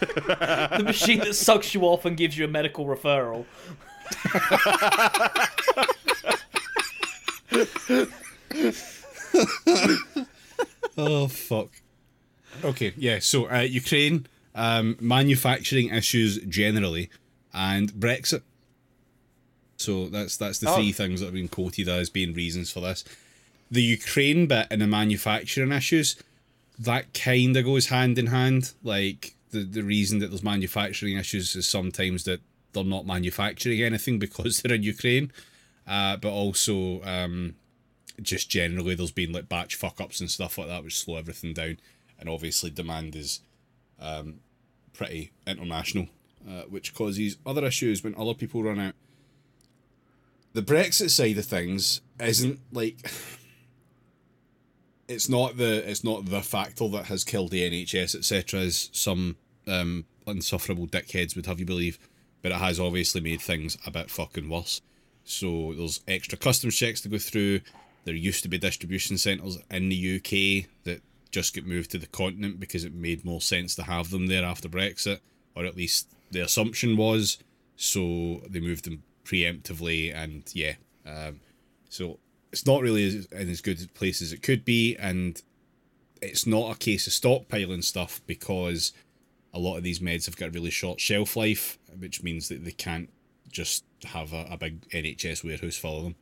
the 0.00 0.82
machine 0.84 1.20
that 1.20 1.34
sucks 1.34 1.74
you 1.74 1.82
off 1.82 2.04
and 2.04 2.16
gives 2.16 2.36
you 2.36 2.44
a 2.44 2.48
medical 2.48 2.86
referral. 2.86 3.44
Oh 10.96 11.28
fuck. 11.28 11.68
Okay, 12.62 12.92
yeah. 12.96 13.20
So 13.20 13.50
uh, 13.50 13.60
Ukraine, 13.60 14.26
um, 14.54 14.96
manufacturing 15.00 15.88
issues 15.94 16.38
generally, 16.38 17.10
and 17.52 17.92
Brexit. 17.92 18.42
So 19.76 20.08
that's 20.08 20.36
that's 20.36 20.58
the 20.58 20.68
Oh. 20.70 20.76
three 20.76 20.92
things 20.92 21.20
that 21.20 21.26
have 21.26 21.34
been 21.34 21.48
quoted 21.48 21.88
as 21.88 22.10
being 22.10 22.34
reasons 22.34 22.70
for 22.70 22.80
this. 22.80 23.04
The 23.70 23.82
Ukraine 23.82 24.46
bit 24.46 24.66
and 24.70 24.82
the 24.82 24.86
manufacturing 24.86 25.72
issues, 25.72 26.16
that 26.78 27.14
kind 27.14 27.56
of 27.56 27.64
goes 27.64 27.86
hand 27.86 28.18
in 28.18 28.26
hand. 28.26 28.72
Like 28.82 29.34
the 29.50 29.60
the 29.64 29.82
reason 29.82 30.18
that 30.18 30.28
there's 30.28 30.42
manufacturing 30.42 31.16
issues 31.16 31.56
is 31.56 31.66
sometimes 31.68 32.24
that 32.24 32.40
they're 32.72 32.84
not 32.84 33.06
manufacturing 33.06 33.82
anything 33.82 34.18
because 34.26 34.60
they're 34.60 34.74
in 34.74 34.82
Ukraine, 34.82 35.32
uh, 35.86 36.16
but 36.18 36.30
also 36.30 37.02
um, 37.04 37.54
just 38.20 38.50
generally 38.50 38.94
there's 38.94 39.10
been 39.12 39.32
like 39.32 39.48
batch 39.48 39.74
fuck 39.76 40.00
ups 40.00 40.20
and 40.20 40.30
stuff 40.30 40.58
like 40.58 40.68
that 40.68 40.84
which 40.84 40.98
slow 40.98 41.16
everything 41.16 41.54
down 41.54 41.78
and 42.18 42.28
obviously 42.28 42.68
demand 42.70 43.16
is 43.16 43.40
um, 44.00 44.40
pretty 44.92 45.32
international 45.46 46.08
uh, 46.48 46.62
which 46.62 46.94
causes 46.94 47.36
other 47.44 47.64
issues 47.64 48.02
when 48.02 48.14
other 48.16 48.34
people 48.34 48.62
run 48.62 48.78
out 48.78 48.94
the 50.52 50.62
brexit 50.62 51.10
side 51.10 51.38
of 51.38 51.44
things 51.44 52.00
isn't 52.18 52.58
like 52.72 53.10
it's 55.08 55.28
not 55.28 55.56
the 55.56 55.88
it's 55.88 56.04
not 56.04 56.26
the 56.26 56.42
factor 56.42 56.88
that 56.88 57.06
has 57.06 57.24
killed 57.24 57.50
the 57.50 57.70
nhs 57.70 58.14
etc 58.14 58.60
as 58.60 58.90
some 58.92 59.36
um, 59.66 60.04
insufferable 60.26 60.86
dickheads 60.86 61.36
would 61.36 61.46
have 61.46 61.60
you 61.60 61.66
believe 61.66 61.98
but 62.42 62.52
it 62.52 62.58
has 62.58 62.80
obviously 62.80 63.20
made 63.20 63.40
things 63.40 63.76
a 63.86 63.90
bit 63.90 64.10
fucking 64.10 64.48
worse 64.48 64.80
so 65.30 65.74
there's 65.76 66.00
extra 66.08 66.36
customs 66.36 66.76
checks 66.76 67.00
to 67.02 67.08
go 67.08 67.18
through. 67.18 67.60
There 68.04 68.14
used 68.14 68.42
to 68.42 68.48
be 68.48 68.58
distribution 68.58 69.18
centres 69.18 69.58
in 69.70 69.88
the 69.88 70.16
UK 70.16 70.68
that 70.84 71.02
just 71.30 71.54
get 71.54 71.66
moved 71.66 71.90
to 71.92 71.98
the 71.98 72.06
continent 72.06 72.60
because 72.60 72.84
it 72.84 72.94
made 72.94 73.24
more 73.24 73.40
sense 73.40 73.74
to 73.76 73.84
have 73.84 74.10
them 74.10 74.26
there 74.26 74.44
after 74.44 74.68
Brexit, 74.68 75.20
or 75.54 75.64
at 75.64 75.76
least 75.76 76.08
the 76.30 76.40
assumption 76.40 76.96
was. 76.96 77.38
So 77.76 78.42
they 78.48 78.60
moved 78.60 78.84
them 78.84 79.02
preemptively, 79.24 80.14
and 80.14 80.42
yeah, 80.52 80.74
um, 81.06 81.40
so 81.88 82.18
it's 82.52 82.66
not 82.66 82.82
really 82.82 83.06
as, 83.06 83.26
in 83.26 83.48
as 83.48 83.60
good 83.60 83.82
a 83.82 83.88
place 83.88 84.20
as 84.20 84.32
it 84.32 84.42
could 84.42 84.64
be, 84.64 84.96
and 84.96 85.40
it's 86.20 86.46
not 86.46 86.74
a 86.74 86.78
case 86.78 87.06
of 87.06 87.12
stockpiling 87.12 87.82
stuff 87.82 88.20
because 88.26 88.92
a 89.54 89.58
lot 89.58 89.76
of 89.76 89.82
these 89.82 90.00
meds 90.00 90.26
have 90.26 90.36
got 90.36 90.48
a 90.48 90.52
really 90.52 90.70
short 90.70 91.00
shelf 91.00 91.36
life, 91.36 91.78
which 91.98 92.22
means 92.22 92.48
that 92.48 92.64
they 92.64 92.72
can't 92.72 93.08
just 93.50 93.84
have 94.04 94.32
a, 94.32 94.46
a 94.50 94.56
big 94.56 94.88
NHS 94.90 95.44
warehouse 95.44 95.76
full 95.76 95.98
of 95.98 96.04
them, 96.04 96.14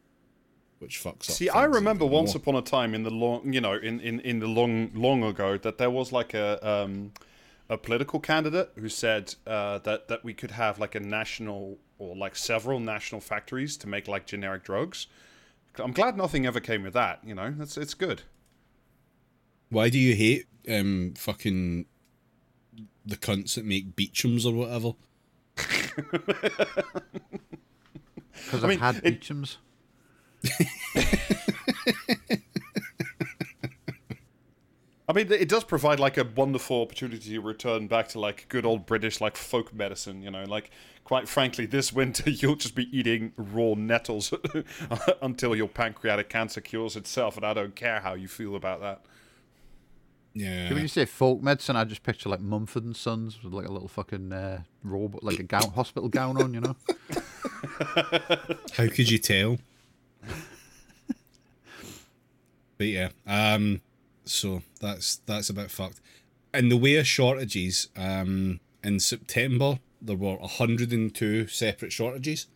which 0.78 1.02
fucks 1.02 1.28
up. 1.28 1.36
See, 1.36 1.48
I 1.48 1.64
remember 1.64 2.06
once 2.06 2.34
more. 2.34 2.40
upon 2.40 2.54
a 2.56 2.62
time 2.62 2.94
in 2.94 3.02
the 3.02 3.10
long, 3.10 3.52
you 3.52 3.60
know, 3.60 3.74
in, 3.74 4.00
in, 4.00 4.20
in 4.20 4.38
the 4.40 4.46
long 4.46 4.90
long 4.94 5.22
ago 5.24 5.58
that 5.58 5.78
there 5.78 5.90
was 5.90 6.12
like 6.12 6.34
a 6.34 6.58
um, 6.68 7.12
a 7.68 7.76
political 7.76 8.20
candidate 8.20 8.70
who 8.76 8.88
said 8.88 9.34
uh, 9.46 9.78
that 9.80 10.08
that 10.08 10.24
we 10.24 10.34
could 10.34 10.52
have 10.52 10.78
like 10.78 10.94
a 10.94 11.00
national 11.00 11.78
or 11.98 12.14
like 12.16 12.36
several 12.36 12.78
national 12.80 13.20
factories 13.20 13.76
to 13.78 13.88
make 13.88 14.06
like 14.08 14.26
generic 14.26 14.62
drugs. 14.64 15.06
I'm 15.78 15.92
glad 15.92 16.16
nothing 16.16 16.46
ever 16.46 16.60
came 16.60 16.86
of 16.86 16.92
that. 16.94 17.20
You 17.24 17.34
know, 17.34 17.54
that's 17.56 17.76
it's 17.76 17.94
good. 17.94 18.22
Why 19.70 19.88
do 19.90 19.98
you 19.98 20.14
hate 20.14 20.46
um 20.68 21.14
fucking 21.16 21.86
the 23.04 23.16
cunts 23.16 23.54
that 23.54 23.64
make 23.64 23.96
Beechams 23.96 24.44
or 24.46 24.52
whatever? 24.54 24.92
Because 28.44 28.62
I 28.62 28.66
I've 28.66 28.68
mean, 28.70 28.78
had 28.78 28.96
it- 29.04 29.20
Beechams. 29.20 29.56
I 35.08 35.14
mean, 35.14 35.32
it 35.32 35.48
does 35.48 35.64
provide 35.64 35.98
like 35.98 36.18
a 36.18 36.24
wonderful 36.24 36.82
opportunity 36.82 37.30
to 37.30 37.40
return 37.40 37.86
back 37.86 38.08
to 38.08 38.20
like 38.20 38.44
good 38.48 38.66
old 38.66 38.84
British 38.84 39.22
like 39.22 39.36
folk 39.36 39.72
medicine. 39.74 40.22
You 40.22 40.30
know, 40.30 40.44
like 40.44 40.70
quite 41.04 41.26
frankly, 41.26 41.64
this 41.64 41.92
winter 41.92 42.28
you'll 42.30 42.56
just 42.56 42.74
be 42.74 42.94
eating 42.96 43.32
raw 43.36 43.72
nettles 43.74 44.34
until 45.22 45.56
your 45.56 45.68
pancreatic 45.68 46.28
cancer 46.28 46.60
cures 46.60 46.94
itself, 46.94 47.36
and 47.36 47.46
I 47.46 47.54
don't 47.54 47.74
care 47.74 48.00
how 48.00 48.12
you 48.14 48.28
feel 48.28 48.54
about 48.54 48.82
that. 48.82 49.00
Yeah. 50.34 50.72
When 50.72 50.82
you 50.82 50.88
say 50.88 51.06
folk 51.06 51.42
medicine, 51.42 51.74
I 51.74 51.84
just 51.84 52.02
picture 52.02 52.28
like 52.28 52.40
Mumford 52.40 52.84
and 52.84 52.94
Sons 52.94 53.42
with 53.42 53.54
like 53.54 53.66
a 53.66 53.72
little 53.72 53.88
fucking 53.88 54.32
uh, 54.32 54.62
robot, 54.84 55.24
like 55.24 55.38
a 55.38 55.42
gown, 55.42 55.70
hospital 55.70 56.08
gown 56.08 56.40
on, 56.40 56.54
you 56.54 56.60
know. 56.60 56.76
How 58.74 58.86
could 58.88 59.10
you 59.10 59.18
tell? 59.18 59.58
but 62.78 62.86
yeah, 62.86 63.08
um, 63.26 63.80
so 64.24 64.62
that's 64.80 65.16
that's 65.26 65.50
about 65.50 65.70
fucked. 65.70 66.00
In 66.54 66.68
the 66.68 66.76
way 66.76 66.96
of 66.96 67.06
shortages, 67.06 67.88
um, 67.96 68.60
in 68.82 69.00
September 69.00 69.78
there 70.00 70.16
were 70.16 70.36
102 70.36 71.48
separate 71.48 71.92
shortages, 71.92 72.46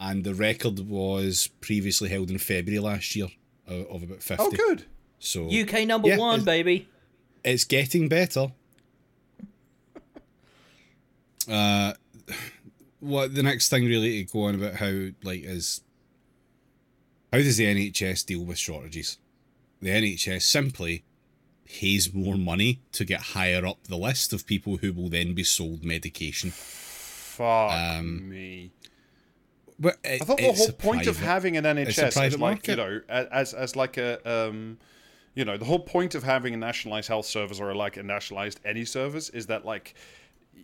and 0.00 0.24
the 0.24 0.34
record 0.34 0.88
was 0.88 1.48
previously 1.60 2.08
held 2.08 2.30
in 2.30 2.38
February 2.38 2.80
last 2.80 3.14
year 3.14 3.28
of, 3.66 3.86
of 3.88 4.02
about 4.02 4.22
50. 4.22 4.42
Oh, 4.42 4.50
good. 4.50 4.84
So 5.18 5.48
UK 5.48 5.86
number 5.86 6.08
Yeah, 6.08 6.16
one, 6.18 6.40
it's- 6.40 6.44
baby. 6.46 6.88
it's 7.44 7.64
getting 7.64 8.08
better. 8.08 8.52
Uh, 11.48 11.92
what 13.00 13.34
the 13.34 13.42
next 13.42 13.68
thing 13.68 13.84
really 13.84 14.24
to 14.24 14.32
go 14.32 14.44
on 14.44 14.54
about 14.54 14.74
how 14.76 15.08
like 15.24 15.42
is 15.42 15.80
how 17.32 17.38
does 17.38 17.56
the 17.56 17.64
NHS 17.64 18.26
deal 18.26 18.44
with 18.44 18.58
shortages? 18.58 19.18
The 19.80 19.88
NHS 19.88 20.42
simply 20.42 21.04
pays 21.64 22.12
more 22.12 22.36
money 22.36 22.80
to 22.92 23.04
get 23.04 23.20
higher 23.20 23.64
up 23.64 23.82
the 23.84 23.96
list 23.96 24.32
of 24.32 24.46
people 24.46 24.76
who 24.76 24.92
will 24.92 25.08
then 25.08 25.34
be 25.34 25.42
sold 25.42 25.82
medication. 25.84 26.50
Fuck 26.50 27.72
Um, 27.72 28.28
me. 28.28 28.70
But 29.78 29.96
I 30.04 30.18
thought 30.18 30.36
the 30.36 30.52
whole 30.52 30.68
point 30.72 31.06
of 31.06 31.18
having 31.18 31.56
an 31.56 31.64
NHS 31.64 32.08
is 32.08 32.14
private 32.14 32.38
like 32.38 32.68
you 32.68 32.76
know, 32.76 33.00
as 33.08 33.54
as 33.54 33.74
like 33.74 33.96
a 33.96 34.20
um, 34.30 34.78
you 35.34 35.44
know, 35.44 35.56
the 35.56 35.64
whole 35.64 35.78
point 35.78 36.14
of 36.14 36.22
having 36.22 36.54
a 36.54 36.56
nationalized 36.56 37.08
health 37.08 37.26
service 37.26 37.58
or 37.58 37.74
like 37.74 37.96
a 37.96 38.02
nationalized 38.02 38.60
any 38.64 38.84
service 38.84 39.30
is 39.30 39.46
that 39.46 39.64
like 39.64 39.94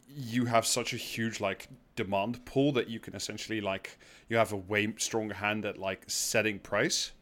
you 0.08 0.44
have 0.44 0.66
such 0.66 0.92
a 0.92 0.96
huge 0.96 1.40
like 1.40 1.68
demand 1.96 2.44
pool 2.44 2.70
that 2.72 2.88
you 2.88 3.00
can 3.00 3.14
essentially 3.14 3.60
like 3.60 3.98
you 4.28 4.36
have 4.36 4.52
a 4.52 4.56
way 4.56 4.92
stronger 4.98 5.34
hand 5.34 5.64
at 5.64 5.78
like 5.78 6.04
setting 6.06 6.58
price. 6.58 7.12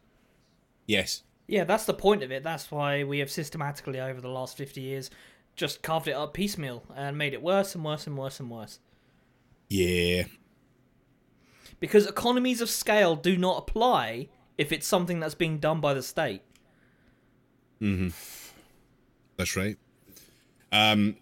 yes, 0.86 1.22
Yeah, 1.46 1.64
that's 1.64 1.84
the 1.84 1.94
point 1.94 2.22
of 2.22 2.30
it. 2.32 2.42
That's 2.42 2.70
why 2.70 3.04
we 3.04 3.18
have 3.20 3.30
systematically, 3.30 4.00
over 4.00 4.20
the 4.20 4.28
last 4.28 4.56
50 4.56 4.80
years, 4.80 5.10
just 5.54 5.82
carved 5.82 6.08
it 6.08 6.12
up 6.12 6.34
piecemeal 6.34 6.84
and 6.94 7.16
made 7.16 7.32
it 7.32 7.42
worse 7.42 7.74
and 7.74 7.84
worse 7.84 8.06
and 8.06 8.16
worse 8.18 8.40
and 8.40 8.50
worse. 8.50 8.78
yeah, 9.68 10.24
Because 11.80 12.06
economies 12.06 12.60
of 12.60 12.68
scale 12.70 13.16
do 13.16 13.36
not 13.36 13.58
apply 13.58 14.28
if 14.58 14.72
it's 14.72 14.86
something 14.86 15.20
that's 15.20 15.34
being 15.34 15.58
done 15.58 15.80
by 15.80 15.94
the 15.94 16.02
state. 16.02 16.42
Mm-hmm. 17.80 18.08
That's 19.36 19.56
right. 19.56 19.76
Um, 20.72 21.16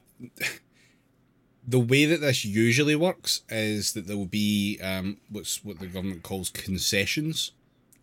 the 1.66 1.80
way 1.80 2.04
that 2.04 2.20
this 2.20 2.44
usually 2.44 2.96
works 2.96 3.42
is 3.48 3.92
that 3.94 4.06
there 4.06 4.16
will 4.16 4.26
be 4.26 4.78
um, 4.82 5.18
what's 5.30 5.64
what 5.64 5.78
the 5.78 5.86
government 5.86 6.22
calls 6.22 6.50
concessions 6.50 7.52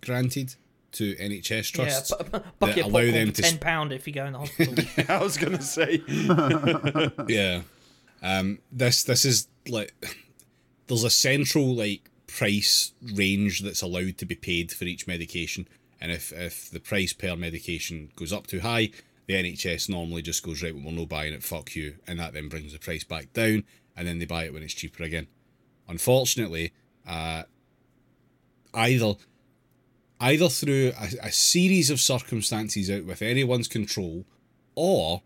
granted 0.02 0.56
to 0.94 1.16
NHS 1.16 1.72
trusts. 1.72 2.12
Yeah, 2.12 2.24
bu- 2.24 2.40
bu- 2.40 2.46
bucket 2.60 2.86
allow 2.86 3.12
them 3.12 3.32
to 3.32 3.42
ten 3.42 3.56
sp- 3.56 3.62
pound 3.62 3.94
if 3.94 4.08
you 4.08 4.14
go 4.14 4.26
in 4.26 4.34
the 4.34 4.40
hospital. 4.40 5.06
I 5.16 5.24
was 5.24 5.38
gonna 5.38 5.62
say, 5.62 6.02
yeah. 7.28 7.62
Um, 8.24 8.60
this 8.72 9.04
this 9.04 9.26
is 9.26 9.48
like 9.68 9.94
there's 10.88 11.04
a 11.04 11.10
central 11.10 11.76
like 11.76 12.10
price 12.28 12.94
range 13.16 13.62
that's 13.62 13.82
allowed 13.82 14.18
to 14.18 14.26
be 14.26 14.36
paid 14.36 14.72
for 14.72 14.86
each 14.86 15.08
medication, 15.08 15.68
and 16.00 16.12
if 16.12 16.32
if 16.34 16.70
the 16.70 16.80
price 16.80 17.14
per 17.14 17.36
medication 17.36 18.10
goes 18.16 18.34
up 18.34 18.48
too 18.48 18.60
high, 18.62 18.90
the 19.32 19.52
NHS 19.52 19.88
normally 19.88 20.22
just 20.22 20.44
goes 20.44 20.62
right. 20.62 20.76
Well, 20.76 20.84
we're 20.86 20.92
no 20.92 21.06
buying 21.06 21.34
it. 21.34 21.44
Fuck 21.44 21.76
you, 21.76 21.96
and 22.06 22.20
that 22.20 22.34
then 22.34 22.50
brings 22.50 22.74
the 22.74 22.80
price 22.80 23.04
back 23.04 23.32
down, 23.34 23.64
and 23.96 24.08
then 24.08 24.20
they 24.20 24.26
buy 24.26 24.44
it 24.46 24.54
when 24.54 24.64
it's 24.64 24.74
cheaper 24.74 25.04
again. 25.04 25.28
Unfortunately, 25.88 26.74
uh, 27.08 27.44
either 28.74 29.16
either 30.20 30.50
through 30.50 30.92
a, 31.00 31.28
a 31.28 31.32
series 31.32 31.90
of 31.90 32.00
circumstances 32.00 32.92
out 32.92 33.06
with 33.06 33.22
anyone's 33.22 33.68
control, 33.68 34.26
or 34.76 35.22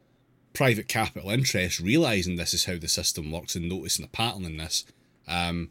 private 0.53 0.87
capital 0.87 1.31
interests 1.31 1.81
realizing 1.81 2.35
this 2.35 2.53
is 2.53 2.65
how 2.65 2.77
the 2.77 2.87
system 2.87 3.31
works 3.31 3.55
and 3.55 3.67
noticing 3.67 4.05
a 4.05 4.09
pattern 4.09 4.45
in 4.45 4.57
this, 4.57 4.85
um, 5.27 5.69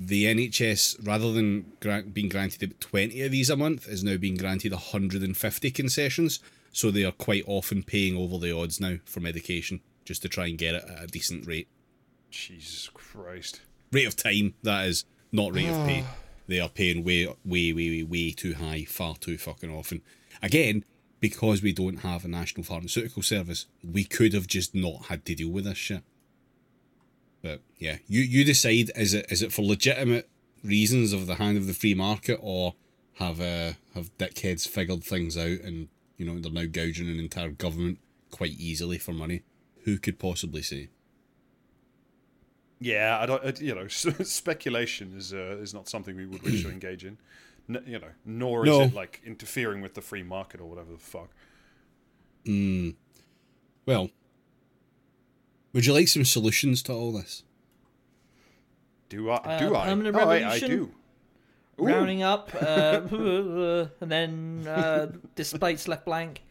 the 0.00 0.24
NHS, 0.24 1.06
rather 1.06 1.32
than 1.32 1.72
grant, 1.80 2.14
being 2.14 2.28
granted 2.28 2.80
20 2.80 3.20
of 3.22 3.30
these 3.30 3.50
a 3.50 3.56
month, 3.56 3.86
is 3.86 4.02
now 4.02 4.16
being 4.16 4.36
granted 4.36 4.72
150 4.72 5.70
concessions. 5.70 6.40
So 6.74 6.90
they 6.90 7.04
are 7.04 7.12
quite 7.12 7.44
often 7.46 7.84
paying 7.84 8.16
over 8.16 8.36
the 8.36 8.54
odds 8.54 8.80
now 8.80 8.96
for 9.04 9.20
medication 9.20 9.80
just 10.04 10.22
to 10.22 10.28
try 10.28 10.46
and 10.46 10.58
get 10.58 10.74
it 10.74 10.84
at 10.84 11.04
a 11.04 11.06
decent 11.06 11.46
rate. 11.46 11.68
Jesus 12.30 12.90
Christ. 12.92 13.60
Rate 13.92 14.08
of 14.08 14.16
time, 14.16 14.54
that 14.64 14.86
is, 14.86 15.04
not 15.30 15.54
rate 15.54 15.68
of 15.68 15.86
pay. 15.86 16.04
They 16.46 16.60
are 16.60 16.68
paying 16.68 17.04
way, 17.04 17.26
way, 17.42 17.72
way, 17.72 17.88
way, 17.88 18.02
way 18.02 18.30
too 18.30 18.52
high, 18.52 18.84
far 18.84 19.16
too 19.16 19.38
fucking 19.38 19.74
often. 19.74 20.02
Again, 20.42 20.84
because 21.18 21.62
we 21.62 21.72
don't 21.72 22.00
have 22.00 22.22
a 22.26 22.28
national 22.28 22.64
pharmaceutical 22.64 23.22
service, 23.22 23.64
we 23.82 24.04
could 24.04 24.34
have 24.34 24.46
just 24.46 24.74
not 24.74 25.06
had 25.06 25.24
to 25.24 25.34
deal 25.34 25.48
with 25.48 25.64
this 25.64 25.78
shit. 25.78 26.02
But 27.40 27.62
yeah, 27.78 27.96
you 28.06 28.20
you 28.20 28.44
decide 28.44 28.90
is 28.94 29.14
it 29.14 29.24
is 29.30 29.40
it 29.40 29.54
for 29.54 29.62
legitimate 29.62 30.28
reasons 30.62 31.14
of 31.14 31.26
the 31.26 31.36
hand 31.36 31.56
of 31.56 31.66
the 31.66 31.72
free 31.72 31.94
market 31.94 32.38
or 32.42 32.74
have 33.14 33.40
uh, 33.40 33.72
have 33.94 34.16
dickheads 34.18 34.68
figured 34.68 35.02
things 35.02 35.38
out 35.38 35.60
and 35.60 35.88
you 36.16 36.24
know 36.26 36.38
they're 36.38 36.52
now 36.52 36.66
gouging 36.70 37.08
an 37.08 37.18
entire 37.18 37.50
government 37.50 37.98
quite 38.30 38.52
easily 38.52 38.98
for 38.98 39.12
money? 39.12 39.42
Who 39.84 39.98
could 39.98 40.18
possibly 40.18 40.62
say? 40.62 40.88
Yeah, 42.80 43.18
I 43.20 43.26
don't. 43.26 43.44
uh, 43.44 43.52
You 43.60 43.74
know, 43.74 43.88
speculation 43.88 45.14
is 45.16 45.32
uh, 45.32 45.58
is 45.60 45.72
not 45.74 45.88
something 45.88 46.16
we 46.16 46.26
would 46.26 46.42
wish 46.42 46.62
to 46.62 46.70
engage 46.70 47.04
in. 47.04 47.18
N- 47.68 47.82
you 47.86 47.98
know, 47.98 48.08
nor 48.26 48.64
is 48.66 48.70
No. 48.70 48.80
it 48.82 48.94
like 48.94 49.20
interfering 49.24 49.80
with 49.80 49.94
the 49.94 50.02
free 50.02 50.22
market 50.22 50.60
or 50.60 50.66
whatever 50.68 50.92
the 50.92 50.98
fuck. 50.98 51.30
Well, 53.86 54.10
would 55.72 55.86
you 55.86 55.92
like 55.94 56.08
some 56.08 56.24
solutions 56.24 56.82
to 56.84 56.92
all 56.92 57.12
this? 57.12 57.42
Do 59.08 59.30
I? 59.30 59.36
Uh, 59.36 59.58
do 59.58 59.74
I? 59.76 59.86
permanent 59.86 60.16
oh, 60.16 60.28
I, 60.28 60.50
I 60.52 60.58
do. 60.58 60.90
Ooh. 61.80 61.86
Rounding 61.86 62.22
up, 62.22 62.50
uh, 62.54 63.00
and 64.00 64.10
then 64.10 64.66
uh, 64.68 65.10
displays 65.34 65.88
left 65.88 66.04
blank. 66.04 66.42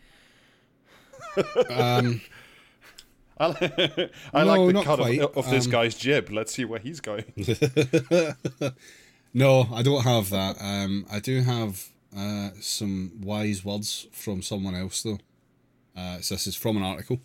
Um, 1.70 2.22
I, 3.38 3.48
li- 3.48 4.10
No, 4.34 4.44
like 4.46 4.68
the 4.68 4.74
not 4.74 4.86
cut 4.86 5.00
quite. 5.00 5.20
of, 5.22 5.38
of 5.38 5.50
this 5.50 5.65
Um, 5.65 5.72
guy's 5.72 5.96
jib. 5.96 6.30
Let's 6.30 6.53
see 6.53 6.65
where 6.65 6.80
he's 6.80 7.00
going. 7.01 7.25
no, 9.34 9.68
I 9.74 9.82
don't 9.82 10.03
have 10.03 10.30
that. 10.30 10.58
Um, 10.62 11.06
I 11.12 11.20
do 11.20 11.42
have 11.42 11.89
uh, 12.15 12.50
some 12.60 13.12
wise 13.22 13.65
words 13.65 14.08
from 14.12 14.42
someone 14.42 14.75
else, 14.75 15.01
though. 15.03 15.20
Uh, 15.96 16.20
so 16.22 16.36
this 16.36 16.48
is 16.48 16.56
from 16.56 16.77
an 16.77 16.84
article. 16.84 17.20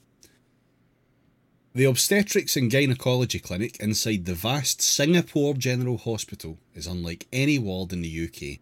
The 1.79 1.85
obstetrics 1.85 2.57
and 2.57 2.73
gynecology 2.73 3.39
clinic 3.39 3.77
inside 3.79 4.25
the 4.25 4.35
vast 4.35 4.83
Singapore 4.83 5.55
General 5.55 5.97
Hospital 5.97 6.59
is 6.75 6.89
unlike 6.89 7.29
any 7.33 7.57
ward 7.57 7.93
in 7.93 8.03
the 8.03 8.25
UK. 8.25 8.59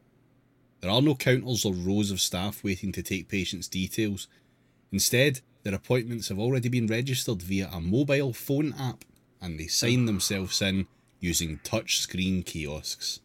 There 0.82 0.90
are 0.90 1.00
no 1.00 1.14
counters 1.14 1.64
or 1.64 1.72
rows 1.72 2.10
of 2.10 2.20
staff 2.20 2.62
waiting 2.62 2.92
to 2.92 3.02
take 3.02 3.30
patients' 3.30 3.68
details. 3.68 4.28
Instead, 4.92 5.40
their 5.62 5.74
appointments 5.74 6.28
have 6.28 6.38
already 6.38 6.68
been 6.68 6.88
registered 6.88 7.40
via 7.40 7.70
a 7.72 7.80
mobile 7.80 8.34
phone 8.34 8.74
app 8.78 9.02
and 9.40 9.58
they 9.58 9.66
sign 9.66 10.04
themselves 10.04 10.60
in 10.60 10.86
using 11.18 11.58
touchscreen 11.64 12.44
kiosks. 12.44 13.20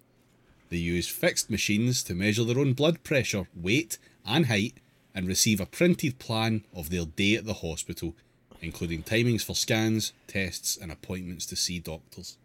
They 0.70 0.78
use 0.78 1.10
fixed 1.10 1.50
machines 1.50 2.02
to 2.04 2.16
measure 2.16 2.46
their 2.46 2.60
own 2.60 2.72
blood 2.72 3.04
pressure, 3.04 3.50
weight, 3.54 3.98
and 4.26 4.46
height 4.46 4.76
and 5.14 5.28
receive 5.28 5.60
a 5.60 5.66
printed 5.66 6.18
plan 6.18 6.64
of 6.74 6.92
their 6.92 7.04
day 7.04 7.36
at 7.36 7.44
the 7.44 7.56
hospital, 7.56 8.16
including 8.62 9.04
timings 9.04 9.44
for 9.44 9.56
scans, 9.56 10.14
tests, 10.28 10.78
and 10.78 10.92
appointments 10.92 11.46
to 11.48 11.56
see 11.56 11.80
doctors. 11.80 12.38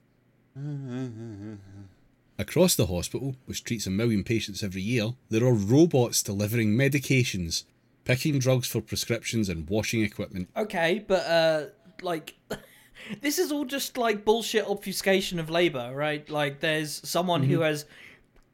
Across 2.39 2.77
the 2.77 2.87
hospital, 2.87 3.37
which 3.47 3.65
treats 3.65 3.87
a 3.87 3.91
million 3.91 4.25
patients 4.25 4.63
every 4.63 4.83
year, 4.83 5.15
there 5.31 5.45
are 5.45 5.53
robots 5.53 6.23
delivering 6.23 6.75
medications, 6.75 7.65
picking 8.05 8.39
drugs 8.39 8.67
for 8.69 8.81
prescriptions, 8.81 9.49
and 9.49 9.69
washing 9.69 10.03
equipment. 10.03 10.49
Okay, 10.57 11.05
but 11.07 11.27
uh, 11.27 11.65
like, 12.03 12.35
this 13.21 13.39
is 13.39 13.53
all 13.53 13.65
just 13.65 13.99
like 13.99 14.25
bullshit 14.25 14.67
obfuscation 14.67 15.39
of 15.39 15.51
labor, 15.51 15.93
right? 15.95 16.29
Like, 16.31 16.61
there's 16.61 17.07
someone 17.09 17.43
who 17.43 17.61
has, 17.61 17.85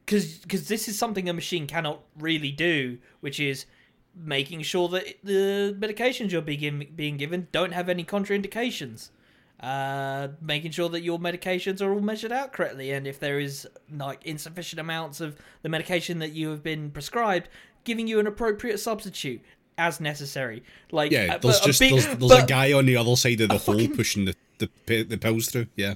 because 0.05 0.37
because 0.39 0.67
this 0.67 0.87
is 0.87 0.97
something 0.97 1.29
a 1.29 1.33
machine 1.33 1.67
cannot 1.67 2.01
really 2.17 2.51
do, 2.51 2.97
which 3.21 3.39
is 3.39 3.65
making 4.15 4.61
sure 4.61 4.87
that 4.89 5.05
the 5.23 5.75
medications 5.79 6.31
you're 6.31 6.41
being 6.41 6.87
being 6.95 7.17
given 7.17 7.47
don't 7.51 7.71
have 7.73 7.89
any 7.89 8.03
contraindications. 8.03 9.09
Uh, 9.59 10.27
making 10.41 10.71
sure 10.71 10.89
that 10.89 11.03
your 11.03 11.17
medications 11.17 11.81
are 11.81 11.93
all 11.93 12.01
measured 12.01 12.33
out 12.33 12.51
correctly, 12.51 12.91
and 12.91 13.07
if 13.07 13.17
there 13.19 13.39
is 13.39 13.65
like 13.95 14.21
insufficient 14.25 14.77
amounts 14.79 15.21
of 15.21 15.37
the 15.61 15.69
medication 15.69 16.19
that 16.19 16.33
you 16.33 16.49
have 16.49 16.61
been 16.61 16.91
prescribed, 16.91 17.47
giving 17.85 18.05
you 18.05 18.19
an 18.19 18.27
appropriate 18.27 18.77
substitute 18.77 19.39
as 19.77 20.01
necessary. 20.01 20.63
Like, 20.91 21.11
Yeah, 21.11 21.35
uh, 21.35 21.37
there's 21.37 21.59
but 21.59 21.63
a 21.63 21.65
just 21.67 21.79
big- 21.79 21.91
there's, 21.93 22.05
there's 22.17 22.17
but- 22.31 22.43
a 22.43 22.45
guy 22.45 22.73
on 22.73 22.85
the 22.85 22.97
other 22.97 23.15
side 23.15 23.39
of 23.39 23.49
the 23.49 23.57
hole 23.57 23.75
fucking- 23.75 23.95
pushing 23.95 24.25
the, 24.25 24.35
the 24.85 25.03
the 25.03 25.17
pills 25.17 25.47
through. 25.49 25.67
Yeah. 25.77 25.93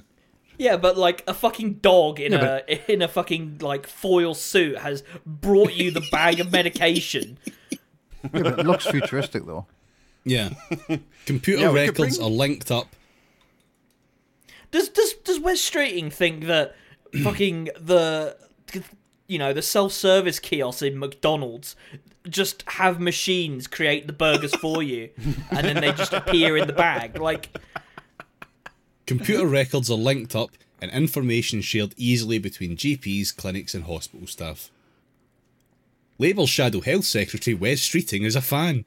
Yeah, 0.56 0.76
but 0.78 0.96
like 0.96 1.22
a 1.28 1.34
fucking 1.34 1.74
dog 1.74 2.18
in 2.20 2.32
Yeah, 2.32 2.60
a 2.66 2.90
in 2.92 3.02
a 3.02 3.08
fucking 3.08 3.58
like 3.60 3.86
foil 3.86 4.32
suit 4.34 4.78
has 4.78 5.04
brought 5.26 5.74
you 5.74 5.90
the 5.90 6.06
bag 6.10 6.40
of 6.40 6.50
medication. 6.58 7.38
Yeah, 8.34 8.42
but 8.42 8.58
it 8.60 8.66
looks 8.66 8.86
futuristic 8.86 9.46
though. 9.46 9.66
Yeah. 10.24 10.50
Computer 11.26 11.62
Yeah, 11.62 11.72
records 11.72 12.18
bring- 12.18 12.26
are 12.26 12.30
linked 12.30 12.70
up. 12.70 12.94
Does 14.70 14.88
does 14.88 15.14
does 15.14 15.40
Wes 15.40 15.58
Streeting 15.60 16.12
think 16.12 16.44
that 16.46 16.74
fucking 17.22 17.70
the 17.80 18.36
you 19.26 19.38
know 19.38 19.52
the 19.52 19.62
self 19.62 19.92
service 19.92 20.38
kiosks 20.38 20.82
in 20.82 20.98
McDonald's 20.98 21.74
just 22.28 22.62
have 22.66 23.00
machines 23.00 23.66
create 23.66 24.06
the 24.06 24.12
burgers 24.12 24.54
for 24.60 24.82
you, 24.82 25.08
and 25.50 25.66
then 25.66 25.76
they 25.76 25.92
just 25.92 26.12
appear 26.12 26.56
in 26.58 26.66
the 26.66 26.74
bag? 26.74 27.18
Like, 27.18 27.48
Computer 29.06 29.46
records 29.46 29.90
are 29.90 29.94
linked 29.96 30.36
up 30.36 30.50
and 30.82 30.90
information 30.90 31.62
shared 31.62 31.94
easily 31.96 32.38
between 32.38 32.76
GPs, 32.76 33.34
clinics, 33.34 33.74
and 33.74 33.84
hospital 33.84 34.26
staff. 34.26 34.70
Labour 36.18 36.46
Shadow 36.46 36.80
Health 36.80 37.04
Secretary 37.04 37.54
Wes 37.54 37.80
Streeting 37.80 38.24
is 38.24 38.36
a 38.36 38.42
fan. 38.42 38.84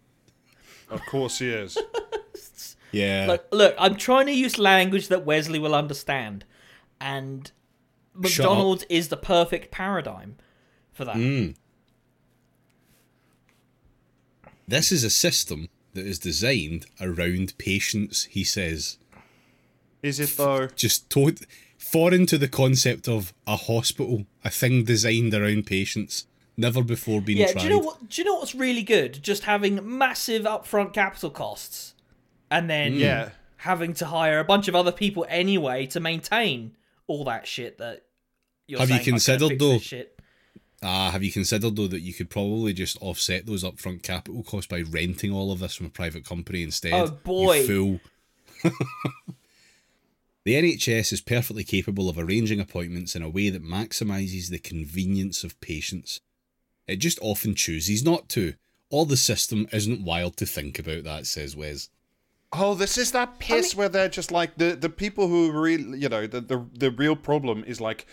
Of 0.89 1.01
course 1.05 1.39
he 1.39 1.49
is. 1.49 1.77
Yeah. 2.93 3.25
look, 3.25 3.45
look, 3.53 3.75
I'm 3.79 3.95
trying 3.95 4.25
to 4.25 4.33
use 4.33 4.59
language 4.59 5.07
that 5.07 5.25
Wesley 5.25 5.59
will 5.59 5.73
understand, 5.73 6.43
and 6.99 7.49
McDonald's 8.13 8.83
is 8.89 9.07
the 9.07 9.15
perfect 9.15 9.71
paradigm 9.71 10.35
for 10.91 11.05
that. 11.05 11.15
Mm. 11.15 11.55
This 14.67 14.91
is 14.91 15.05
a 15.05 15.09
system 15.09 15.69
that 15.93 16.05
is 16.05 16.19
designed 16.19 16.85
around 16.99 17.57
patients, 17.57 18.25
he 18.25 18.43
says. 18.43 18.97
Is 20.03 20.19
it 20.19 20.35
though? 20.35 20.67
Just 20.67 21.09
to- 21.11 21.35
foreign 21.77 22.25
to 22.25 22.37
the 22.37 22.49
concept 22.49 23.07
of 23.07 23.33
a 23.47 23.55
hospital, 23.55 24.25
a 24.43 24.49
thing 24.49 24.83
designed 24.83 25.33
around 25.33 25.65
patients, 25.65 26.25
never 26.61 26.81
before 26.83 27.19
been 27.21 27.37
Yeah, 27.37 27.51
tried. 27.51 27.61
do 27.61 27.67
you 27.67 27.69
know 27.73 27.79
what? 27.79 28.07
Do 28.09 28.21
you 28.21 28.25
know 28.25 28.35
what's 28.35 28.55
really 28.55 28.83
good? 28.83 29.21
Just 29.21 29.43
having 29.43 29.97
massive 29.97 30.43
upfront 30.43 30.93
capital 30.93 31.29
costs, 31.29 31.93
and 32.49 32.69
then 32.69 32.93
Yeah. 32.95 33.31
having 33.57 33.93
to 33.95 34.05
hire 34.05 34.39
a 34.39 34.43
bunch 34.45 34.67
of 34.69 34.75
other 34.75 34.91
people 34.93 35.25
anyway 35.27 35.85
to 35.87 35.99
maintain 35.99 36.75
all 37.07 37.25
that 37.25 37.45
shit 37.47 37.77
that 37.79 38.05
you're 38.67 38.79
Have 38.79 38.89
you 38.89 38.95
saying, 38.95 39.01
"I'm 39.07 39.11
considered, 39.13 39.59
though, 39.59 39.73
this 39.73 39.83
shit." 39.83 40.17
Ah, 40.83 41.11
have 41.11 41.21
you 41.23 41.31
considered 41.31 41.75
though 41.75 41.87
that 41.87 41.99
you 41.99 42.11
could 42.13 42.29
probably 42.31 42.73
just 42.73 42.97
offset 43.01 43.45
those 43.45 43.63
upfront 43.63 44.01
capital 44.01 44.41
costs 44.43 44.67
by 44.67 44.81
renting 44.81 45.31
all 45.31 45.51
of 45.51 45.59
this 45.59 45.75
from 45.75 45.85
a 45.85 45.89
private 45.89 46.25
company 46.25 46.63
instead? 46.63 46.93
Oh, 46.93 47.05
you 47.05 47.11
boy. 47.23 47.67
fool. 47.67 47.99
the 50.43 50.55
NHS 50.55 51.13
is 51.13 51.21
perfectly 51.21 51.63
capable 51.63 52.09
of 52.09 52.17
arranging 52.17 52.59
appointments 52.59 53.15
in 53.15 53.21
a 53.21 53.29
way 53.29 53.49
that 53.49 53.63
maximises 53.63 54.49
the 54.49 54.57
convenience 54.57 55.43
of 55.43 55.59
patients. 55.61 56.19
It 56.91 56.97
just 56.97 57.19
often 57.21 57.55
chooses 57.55 58.03
not 58.03 58.29
to. 58.29 58.53
Or 58.89 59.05
the 59.05 59.17
system 59.17 59.67
isn't 59.71 60.03
wild 60.03 60.35
to 60.37 60.45
think 60.45 60.77
about 60.77 61.05
that, 61.05 61.25
says 61.25 61.55
Wes. 61.55 61.89
Oh, 62.53 62.75
this 62.75 62.97
is 62.97 63.13
that 63.13 63.39
piss 63.39 63.73
where 63.73 63.87
they're 63.87 64.09
just 64.09 64.29
like 64.29 64.57
the 64.57 64.75
the 64.75 64.89
people 64.89 65.29
who 65.29 65.51
really, 65.53 65.99
you 65.99 66.09
know, 66.09 66.27
the, 66.27 66.41
the 66.41 66.65
the 66.73 66.91
real 66.91 67.15
problem 67.15 67.63
is 67.65 67.79
like 67.79 68.05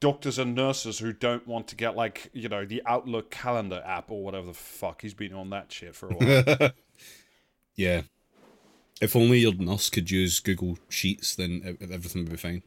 doctors 0.00 0.38
and 0.38 0.54
nurses 0.54 0.98
who 0.98 1.12
don't 1.12 1.46
want 1.46 1.68
to 1.68 1.76
get 1.76 1.94
like 1.94 2.30
you 2.32 2.48
know 2.48 2.64
the 2.64 2.82
Outlook 2.86 3.30
calendar 3.30 3.82
app 3.84 4.10
or 4.10 4.24
whatever 4.24 4.46
the 4.46 4.54
fuck. 4.54 5.02
He's 5.02 5.12
been 5.12 5.34
on 5.34 5.50
that 5.50 5.70
shit 5.70 5.94
for 5.94 6.08
a 6.08 6.14
while. 6.14 6.70
Yeah. 7.74 8.02
If 9.00 9.16
only 9.16 9.38
your 9.38 9.54
nurse 9.54 9.90
could 9.90 10.10
use 10.10 10.40
Google 10.40 10.78
Sheets, 10.88 11.34
then 11.34 11.76
everything 11.80 12.22
would 12.22 12.30
be 12.30 12.36
fine. 12.36 12.62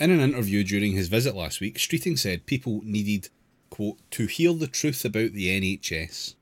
In 0.00 0.10
an 0.10 0.20
interview 0.20 0.62
during 0.62 0.92
his 0.92 1.08
visit 1.08 1.34
last 1.34 1.60
week, 1.60 1.76
Streeting 1.78 2.18
said 2.18 2.46
people 2.46 2.80
needed, 2.84 3.28
quote, 3.70 3.98
to 4.12 4.26
hear 4.26 4.52
the 4.52 4.68
truth 4.68 5.04
about 5.04 5.32
the 5.32 5.48
NHS. 5.60 6.34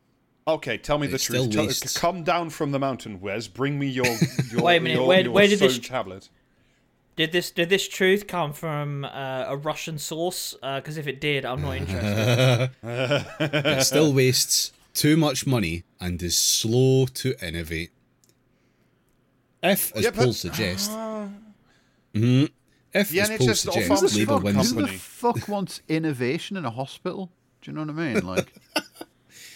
okay, 0.47 0.77
tell 0.79 0.99
me 0.99 1.07
It 1.07 1.11
the 1.13 1.19
still 1.19 1.45
truth. 1.45 1.55
Tell- 1.55 1.67
wastes- 1.67 1.99
come 1.99 2.23
down 2.23 2.51
from 2.51 2.73
the 2.73 2.79
mountain, 2.79 3.21
Wes. 3.21 3.49
Bring 3.49 3.79
me 3.79 3.87
your 3.87 4.07
your, 4.51 4.63
Wait 4.63 4.77
a 4.77 4.81
minute, 4.81 4.97
your, 4.99 5.07
where- 5.09 5.21
your 5.23 5.33
where 5.33 5.49
did 5.49 5.59
this- 5.59 5.79
tablet. 5.79 6.29
Did 7.17 7.33
this 7.33 7.51
did 7.51 7.71
this 7.71 7.89
truth 7.89 8.27
come 8.27 8.53
from 8.53 9.07
uh, 9.07 9.45
a 9.49 9.57
Russian 9.57 9.99
source? 9.99 10.55
Because 10.63 10.99
if 10.99 11.07
it 11.07 11.19
did, 11.19 11.47
I'm 11.47 11.63
not 11.63 11.77
interested. 11.79 12.71
It 13.41 13.83
still 13.85 14.13
wastes 14.13 14.73
too 14.93 15.17
much 15.17 15.47
money 15.47 15.85
and 15.99 16.23
is 16.23 16.37
slow 16.37 17.07
to 17.07 17.35
innovate. 17.43 17.91
If, 19.63 19.97
as 19.97 20.05
Yeah, 20.05 20.11
but- 20.11 20.25
polls 20.25 20.41
suggest, 20.41 20.91
Mhm. 22.15 22.51
If, 23.01 23.11
The 23.11 23.19
NHS 23.19 23.41
is 23.41 23.41
not 23.41 23.49
a 23.49 23.55
suggest, 23.57 23.89
pharmaceutical 23.89 24.37
Labour 24.39 24.53
fuck, 24.53 24.55
wins. 24.57 24.71
who 24.73 24.81
the 24.83 24.99
fuck 24.99 25.49
wants 25.49 25.81
innovation 25.89 26.57
in 26.57 26.65
a 26.65 26.71
hospital? 26.71 27.31
Do 27.63 27.71
you 27.71 27.75
know 27.77 27.83
what 27.93 28.01
I 28.01 28.13
mean? 28.15 28.27
Like, 28.27 28.53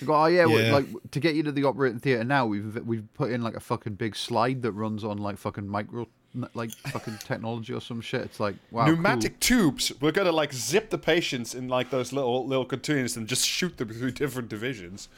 you 0.00 0.06
go, 0.06 0.14
oh 0.14 0.26
yeah, 0.26 0.46
we- 0.46 0.62
Yeah. 0.62 0.72
like 0.72 0.86
to 1.12 1.20
get 1.20 1.34
you 1.34 1.42
to 1.44 1.52
the 1.52 1.64
operating 1.64 1.98
theater 2.00 2.24
now, 2.24 2.46
we've 2.46 2.76
we've 2.86 3.12
put 3.14 3.30
in 3.30 3.42
like 3.42 3.54
a 3.56 3.60
fucking 3.60 3.94
big 3.94 4.16
slide 4.16 4.62
that 4.62 4.72
runs 4.72 5.04
on 5.04 5.18
like 5.18 5.36
fucking 5.38 5.68
micro, 5.68 6.06
like 6.54 6.70
fucking 6.70 7.18
technology 7.18 7.72
or 7.72 7.80
some 7.80 8.00
shit. 8.00 8.22
It's 8.22 8.40
like 8.40 8.56
wow, 8.70 8.86
cool. 8.86 8.94
Pneumatic 8.96 9.38
tubes. 9.40 9.92
We're 10.00 10.12
gonna 10.12 10.32
like 10.32 10.52
zip 10.52 10.90
the 10.90 10.98
patients 10.98 11.54
in 11.54 11.68
like 11.68 11.90
those 11.90 12.12
little 12.12 12.46
little 12.46 12.64
containers 12.64 13.16
and 13.16 13.26
just 13.28 13.46
shoot 13.46 13.76
them 13.76 13.88
through 13.90 14.12
different 14.12 14.48
divisions. 14.48 15.08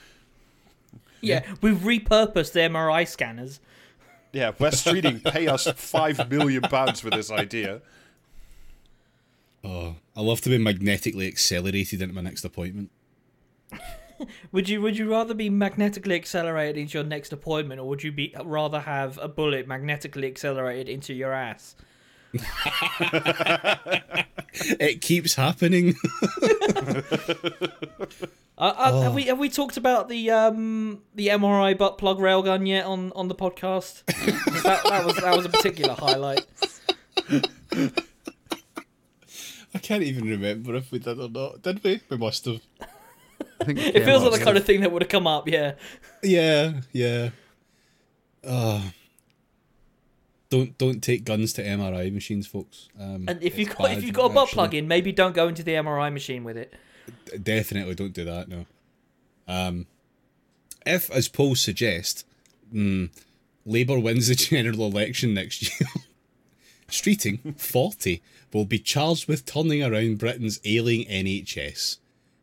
yeah, 1.20 1.42
we've 1.60 1.76
repurposed 1.78 2.52
the 2.52 2.60
MRI 2.60 3.06
scanners. 3.06 3.60
Yeah, 4.32 4.52
Wes 4.58 4.82
Streeting 4.82 5.22
pay 5.22 5.46
us 5.46 5.66
five 5.76 6.30
million 6.30 6.62
pounds 6.62 7.00
for 7.00 7.10
this 7.10 7.30
idea. 7.30 7.82
Oh, 9.64 9.96
I 10.16 10.20
love 10.20 10.40
to 10.42 10.50
be 10.50 10.58
magnetically 10.58 11.28
accelerated 11.28 12.02
into 12.02 12.14
my 12.14 12.20
next 12.20 12.44
appointment. 12.44 12.90
Would 14.52 14.68
you 14.68 14.80
would 14.80 14.96
you 14.96 15.10
rather 15.10 15.34
be 15.34 15.50
magnetically 15.50 16.14
accelerated 16.14 16.76
into 16.76 16.98
your 16.98 17.04
next 17.04 17.32
appointment, 17.32 17.80
or 17.80 17.88
would 17.88 18.04
you 18.04 18.12
be 18.12 18.32
rather 18.44 18.78
have 18.78 19.18
a 19.18 19.26
bullet 19.26 19.66
magnetically 19.66 20.28
accelerated 20.28 20.88
into 20.88 21.12
your 21.12 21.32
ass? 21.32 21.74
It 24.54 25.00
keeps 25.00 25.34
happening. 25.34 25.94
Uh, 28.58 28.74
uh, 28.76 29.00
Have 29.00 29.14
we 29.14 29.22
have 29.24 29.38
we 29.38 29.48
talked 29.48 29.78
about 29.78 30.08
the 30.10 30.30
um 30.30 31.00
the 31.14 31.28
MRI 31.28 31.76
butt 31.76 31.96
plug 31.96 32.18
railgun 32.18 32.68
yet 32.68 32.84
on, 32.84 33.10
on 33.16 33.26
the 33.26 33.34
podcast? 33.34 34.04
that, 34.62 34.82
that 34.84 35.04
was 35.04 35.16
that 35.16 35.34
was 35.34 35.46
a 35.46 35.48
particular 35.48 35.94
highlight. 35.94 36.46
I 39.74 39.78
can't 39.78 40.02
even 40.02 40.28
remember 40.28 40.74
if 40.74 40.90
we 40.92 40.98
did 40.98 41.18
or 41.18 41.28
not. 41.28 41.62
Did 41.62 41.82
we? 41.82 42.00
We 42.08 42.16
must 42.16 42.44
have. 42.44 42.60
I 43.60 43.64
think 43.64 43.78
It 43.78 44.04
feels 44.04 44.22
like 44.22 44.38
the 44.38 44.44
kind 44.44 44.56
of 44.56 44.64
thing 44.64 44.80
that 44.82 44.92
would 44.92 45.02
have 45.02 45.08
come 45.08 45.26
up. 45.26 45.48
Yeah. 45.48 45.74
Yeah, 46.22 46.80
yeah. 46.92 47.30
Uh, 48.44 48.82
don't 50.50 50.76
don't 50.78 51.02
take 51.02 51.24
guns 51.24 51.52
to 51.54 51.62
MRI 51.64 52.12
machines, 52.12 52.46
folks. 52.46 52.88
Um, 53.00 53.24
And 53.28 53.42
if 53.42 53.56
you 53.58 53.66
it's 53.66 53.74
got 53.74 53.90
if 53.90 53.96
bad, 53.98 54.04
you 54.04 54.12
got 54.12 54.26
a 54.30 54.34
butt 54.34 54.44
actually. 54.48 54.54
plug 54.56 54.74
in, 54.74 54.88
maybe 54.88 55.12
don't 55.12 55.34
go 55.34 55.48
into 55.48 55.62
the 55.62 55.72
MRI 55.72 56.12
machine 56.12 56.44
with 56.44 56.56
it. 56.56 56.74
definitely 57.42 57.94
don't 57.94 58.12
do 58.12 58.24
that. 58.24 58.48
No. 58.48 58.66
Um, 59.48 59.86
if, 60.84 61.10
as 61.10 61.28
polls 61.28 61.60
suggest, 61.60 62.26
mm, 62.72 63.08
Labour 63.64 63.98
wins 63.98 64.28
the 64.28 64.34
general 64.50 64.86
election 64.86 65.34
next 65.34 65.62
year, 65.62 65.88
Streeting, 66.92 67.58
forty, 67.58 68.22
will 68.52 68.66
be 68.66 68.78
charged 68.78 69.26
with 69.26 69.46
turning 69.46 69.82
around 69.82 70.18
Britain's 70.18 70.60
ailing 70.64 71.04
NHS. 71.06 71.96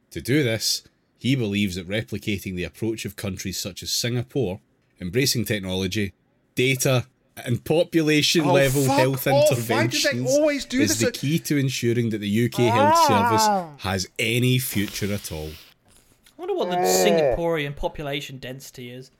To 0.09 0.21
do 0.21 0.43
this, 0.43 0.81
he 1.19 1.35
believes 1.35 1.75
that 1.75 1.87
replicating 1.87 2.55
the 2.55 2.63
approach 2.63 3.05
of 3.05 3.15
countries 3.15 3.59
such 3.59 3.83
as 3.83 3.91
Singapore, 3.91 4.59
embracing 4.99 5.45
technology, 5.45 6.13
data, 6.55 7.05
and 7.45 7.63
population 7.63 8.41
Oh, 8.41 8.53
level 8.53 8.85
health 8.85 9.27
off. 9.27 9.51
Why 9.69 9.85
do 9.85 9.95
interventions 9.95 10.29
always 10.31 10.65
do 10.65 10.81
is 10.81 10.97
this? 10.97 11.05
the 11.07 11.11
key 11.11 11.37
to 11.39 11.57
ensuring 11.57 12.09
that 12.09 12.17
the 12.17 12.45
UK 12.45 12.73
health 12.73 12.97
service 13.05 13.47
has 13.83 14.07
any 14.17 14.57
future 14.57 15.13
at 15.13 15.31
all. 15.31 15.51
I 15.51 16.41
wonder 16.41 16.55
what 16.55 16.69
the 16.71 16.79
eh. 16.79 17.05
Singaporean 17.05 17.75
population 17.75 18.39
density 18.39 18.89
is. 18.89 19.11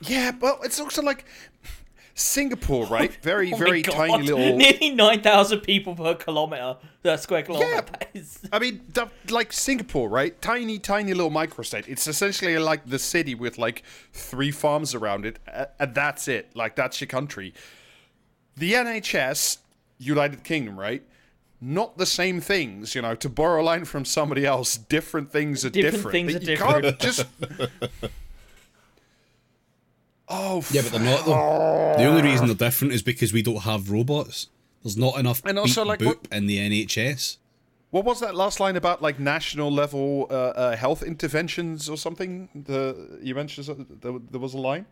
Yeah, 0.00 0.32
but 0.32 0.58
it's 0.64 0.80
also 0.80 1.00
like 1.02 1.24
Singapore, 2.18 2.86
right? 2.86 3.14
Very, 3.22 3.52
Oh 3.52 3.56
very 3.56 3.82
God. 3.82 3.94
tiny 3.94 4.26
little. 4.26 4.56
Nearly 4.56 4.90
nine 4.90 5.20
thousand 5.22 5.60
people 5.60 5.94
per 5.94 6.14
kilometer. 6.16 6.76
Uh, 7.04 7.16
square 7.16 7.42
kilometer. 7.42 7.84
Yeah. 8.12 8.22
I 8.52 8.58
mean, 8.58 8.82
like 9.30 9.52
Singapore, 9.52 10.08
right? 10.08 10.40
Tiny, 10.42 10.78
tiny 10.78 11.14
little 11.14 11.30
microstate. 11.30 11.86
It's 11.88 12.06
essentially 12.06 12.58
like 12.58 12.86
the 12.86 12.98
city 12.98 13.34
with 13.34 13.56
like 13.56 13.82
three 14.12 14.50
farms 14.50 14.94
around 14.94 15.24
it, 15.26 15.38
and 15.78 15.94
that's 15.94 16.26
it. 16.28 16.50
Like 16.56 16.74
that's 16.76 17.00
your 17.00 17.08
country. 17.08 17.54
The 18.56 18.72
NHS, 18.72 19.58
United 19.98 20.42
Kingdom, 20.42 20.78
right? 20.78 21.02
Not 21.60 21.98
the 21.98 22.06
same 22.06 22.40
things, 22.40 22.94
you 22.94 23.02
know. 23.02 23.14
To 23.14 23.28
borrow 23.28 23.62
a 23.62 23.64
line 23.64 23.84
from 23.84 24.04
somebody 24.04 24.44
else, 24.44 24.76
different 24.76 25.30
things 25.30 25.64
are 25.64 25.70
Different 25.70 26.12
different. 26.12 26.12
things 26.12 26.34
are 26.34 26.38
you 26.38 26.56
different. 26.56 26.82
Can't 26.84 26.98
just. 27.00 27.26
oh, 30.28 30.64
Yeah, 30.70 30.82
but 30.82 30.92
they're 30.92 31.00
not 31.00 31.24
though. 31.24 31.94
The 31.98 32.04
only 32.04 32.22
reason 32.22 32.46
they're 32.46 32.54
different 32.54 32.92
is 32.94 33.02
because 33.02 33.32
we 33.32 33.42
don't 33.42 33.62
have 33.62 33.90
robots. 33.90 34.48
There's 34.82 34.96
not 34.96 35.18
enough 35.18 35.42
And 35.44 35.58
also, 35.58 35.84
like, 35.84 36.00
boop 36.00 36.06
what- 36.06 36.28
in 36.32 36.46
the 36.46 36.58
NHS. 36.58 37.38
What 37.90 38.04
was 38.04 38.20
that 38.20 38.34
last 38.34 38.60
line 38.60 38.76
about, 38.76 39.00
like 39.00 39.18
national 39.18 39.72
level 39.72 40.26
uh, 40.30 40.34
uh, 40.34 40.76
health 40.76 41.02
interventions 41.02 41.88
or 41.88 41.96
something? 41.96 42.50
The 42.54 43.18
you 43.22 43.34
mentioned 43.34 43.86
there, 44.02 44.12
there 44.30 44.40
was 44.40 44.52
a 44.52 44.58
line. 44.58 44.84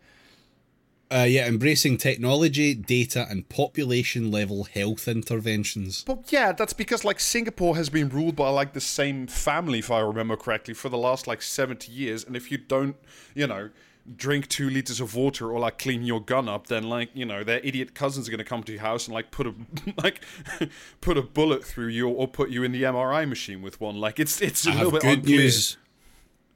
Uh, 1.08 1.26
yeah, 1.28 1.46
embracing 1.46 1.96
technology, 1.98 2.74
data, 2.74 3.26
and 3.30 3.48
population 3.48 4.32
level 4.32 4.64
health 4.64 5.06
interventions. 5.06 6.02
But 6.04 6.32
yeah, 6.32 6.50
that's 6.52 6.72
because 6.72 7.04
like 7.04 7.20
Singapore 7.20 7.76
has 7.76 7.90
been 7.90 8.08
ruled 8.08 8.34
by 8.34 8.48
like 8.48 8.72
the 8.72 8.80
same 8.80 9.26
family, 9.28 9.78
if 9.80 9.90
I 9.90 10.00
remember 10.00 10.36
correctly, 10.36 10.74
for 10.74 10.88
the 10.88 10.98
last 10.98 11.26
like 11.28 11.42
seventy 11.42 11.92
years. 11.92 12.24
And 12.24 12.34
if 12.34 12.50
you 12.50 12.56
don't, 12.58 12.96
you 13.34 13.46
know, 13.46 13.68
drink 14.14 14.48
two 14.48 14.68
liters 14.70 15.00
of 15.00 15.14
water 15.14 15.50
or 15.50 15.58
like 15.58 15.78
clean 15.78 16.02
your 16.04 16.20
gun 16.20 16.48
up, 16.48 16.66
then 16.68 16.84
like 16.84 17.10
you 17.14 17.24
know 17.24 17.42
their 17.42 17.60
idiot 17.60 17.94
cousins 17.94 18.28
are 18.28 18.30
gonna 18.30 18.44
come 18.44 18.62
to 18.64 18.72
your 18.72 18.82
house 18.82 19.06
and 19.06 19.14
like 19.14 19.30
put 19.30 19.46
a 19.46 19.54
like 20.02 20.20
put 21.00 21.16
a 21.16 21.22
bullet 21.22 21.64
through 21.64 21.88
you 21.88 22.08
or 22.08 22.28
put 22.28 22.50
you 22.50 22.62
in 22.62 22.72
the 22.72 22.82
MRI 22.84 23.28
machine 23.28 23.62
with 23.62 23.80
one. 23.80 23.96
Like 23.96 24.20
it's 24.20 24.40
it's 24.40 24.66
a 24.66 24.70
I 24.70 24.74
little 24.76 24.92
bit 24.92 25.02
good 25.02 25.18
unclear. 25.20 25.38
news. 25.40 25.76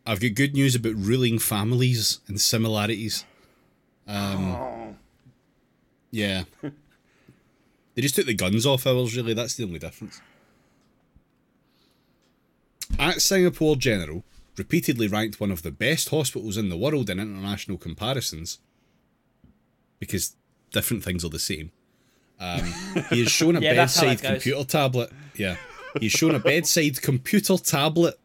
I've 0.06 0.20
got 0.20 0.34
good 0.34 0.54
news 0.54 0.74
about 0.74 0.94
ruling 0.96 1.38
families 1.38 2.20
and 2.28 2.40
similarities. 2.40 3.24
Um, 4.08 4.54
Oh. 4.56 4.96
Yeah. 6.10 6.44
they 6.62 8.02
just 8.02 8.16
took 8.16 8.26
the 8.26 8.34
guns 8.34 8.66
off 8.66 8.86
ours, 8.86 9.14
really. 9.16 9.34
That's 9.34 9.54
the 9.54 9.64
only 9.64 9.78
difference. 9.78 10.20
At 12.98 13.22
Singapore 13.22 13.76
General, 13.76 14.24
repeatedly 14.64 15.08
ranked 15.08 15.40
one 15.40 15.50
of 15.50 15.62
the 15.62 15.70
best 15.70 16.10
hospitals 16.10 16.56
in 16.58 16.68
the 16.68 16.76
world 16.76 17.08
in 17.08 17.18
international 17.18 17.78
comparisons, 17.78 18.58
because 19.98 20.36
different 20.70 21.02
things 21.02 21.24
are 21.24 21.30
the 21.30 21.38
same. 21.38 21.72
Um, 22.38 22.62
he 23.10 23.20
has 23.20 23.30
shown 23.30 23.56
a 23.56 23.60
Yeah, 23.66 23.74
bedside 23.74 24.20
computer 24.22 24.64
tablet. 24.64 25.10
Yeah. 25.34 25.56
He's 26.00 26.12
shown 26.12 26.34
a 26.34 26.38
bedside 26.38 27.00
computer 27.02 27.56
tablet 27.56 28.18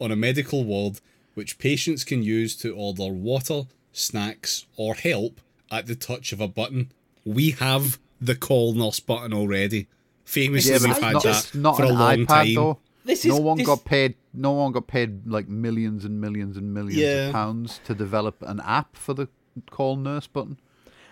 on 0.00 0.10
a 0.10 0.16
medical 0.16 0.64
ward 0.64 1.00
which 1.34 1.58
patients 1.58 2.02
can 2.04 2.22
use 2.22 2.56
to 2.56 2.74
order 2.74 3.12
water, 3.12 3.62
snacks, 3.92 4.66
or 4.76 4.94
help 4.94 5.40
at 5.70 5.86
the 5.86 5.94
touch 5.94 6.32
of 6.32 6.40
a 6.40 6.48
button. 6.48 6.90
We 7.24 7.50
have 7.52 7.98
the 8.20 8.34
call 8.34 8.72
nurse 8.74 8.98
button 9.00 9.32
already. 9.32 9.86
Famously, 10.24 10.72
Yeah, 10.72 10.78
we've 10.82 10.98
had 10.98 11.12
not, 11.12 11.22
that 11.22 11.50
not 11.54 11.76
for 11.76 11.84
a 11.84 11.88
long 11.90 12.18
iPad 12.18 12.26
time. 12.26 12.54
though. 12.54 12.78
This 13.08 13.24
no 13.24 13.34
is- 13.36 13.40
one 13.40 13.56
this- 13.58 13.66
got 13.66 13.84
paid. 13.84 14.14
No 14.34 14.52
one 14.52 14.70
got 14.72 14.86
paid 14.86 15.26
like 15.26 15.48
millions 15.48 16.04
and 16.04 16.20
millions 16.20 16.56
and 16.56 16.72
millions 16.72 16.96
Yeah. 17.00 17.26
of 17.28 17.32
pounds 17.32 17.80
to 17.86 17.94
develop 17.94 18.36
an 18.42 18.60
app 18.64 18.96
for 18.96 19.14
the 19.14 19.26
call 19.70 19.96
nurse 19.96 20.26
button. 20.26 20.58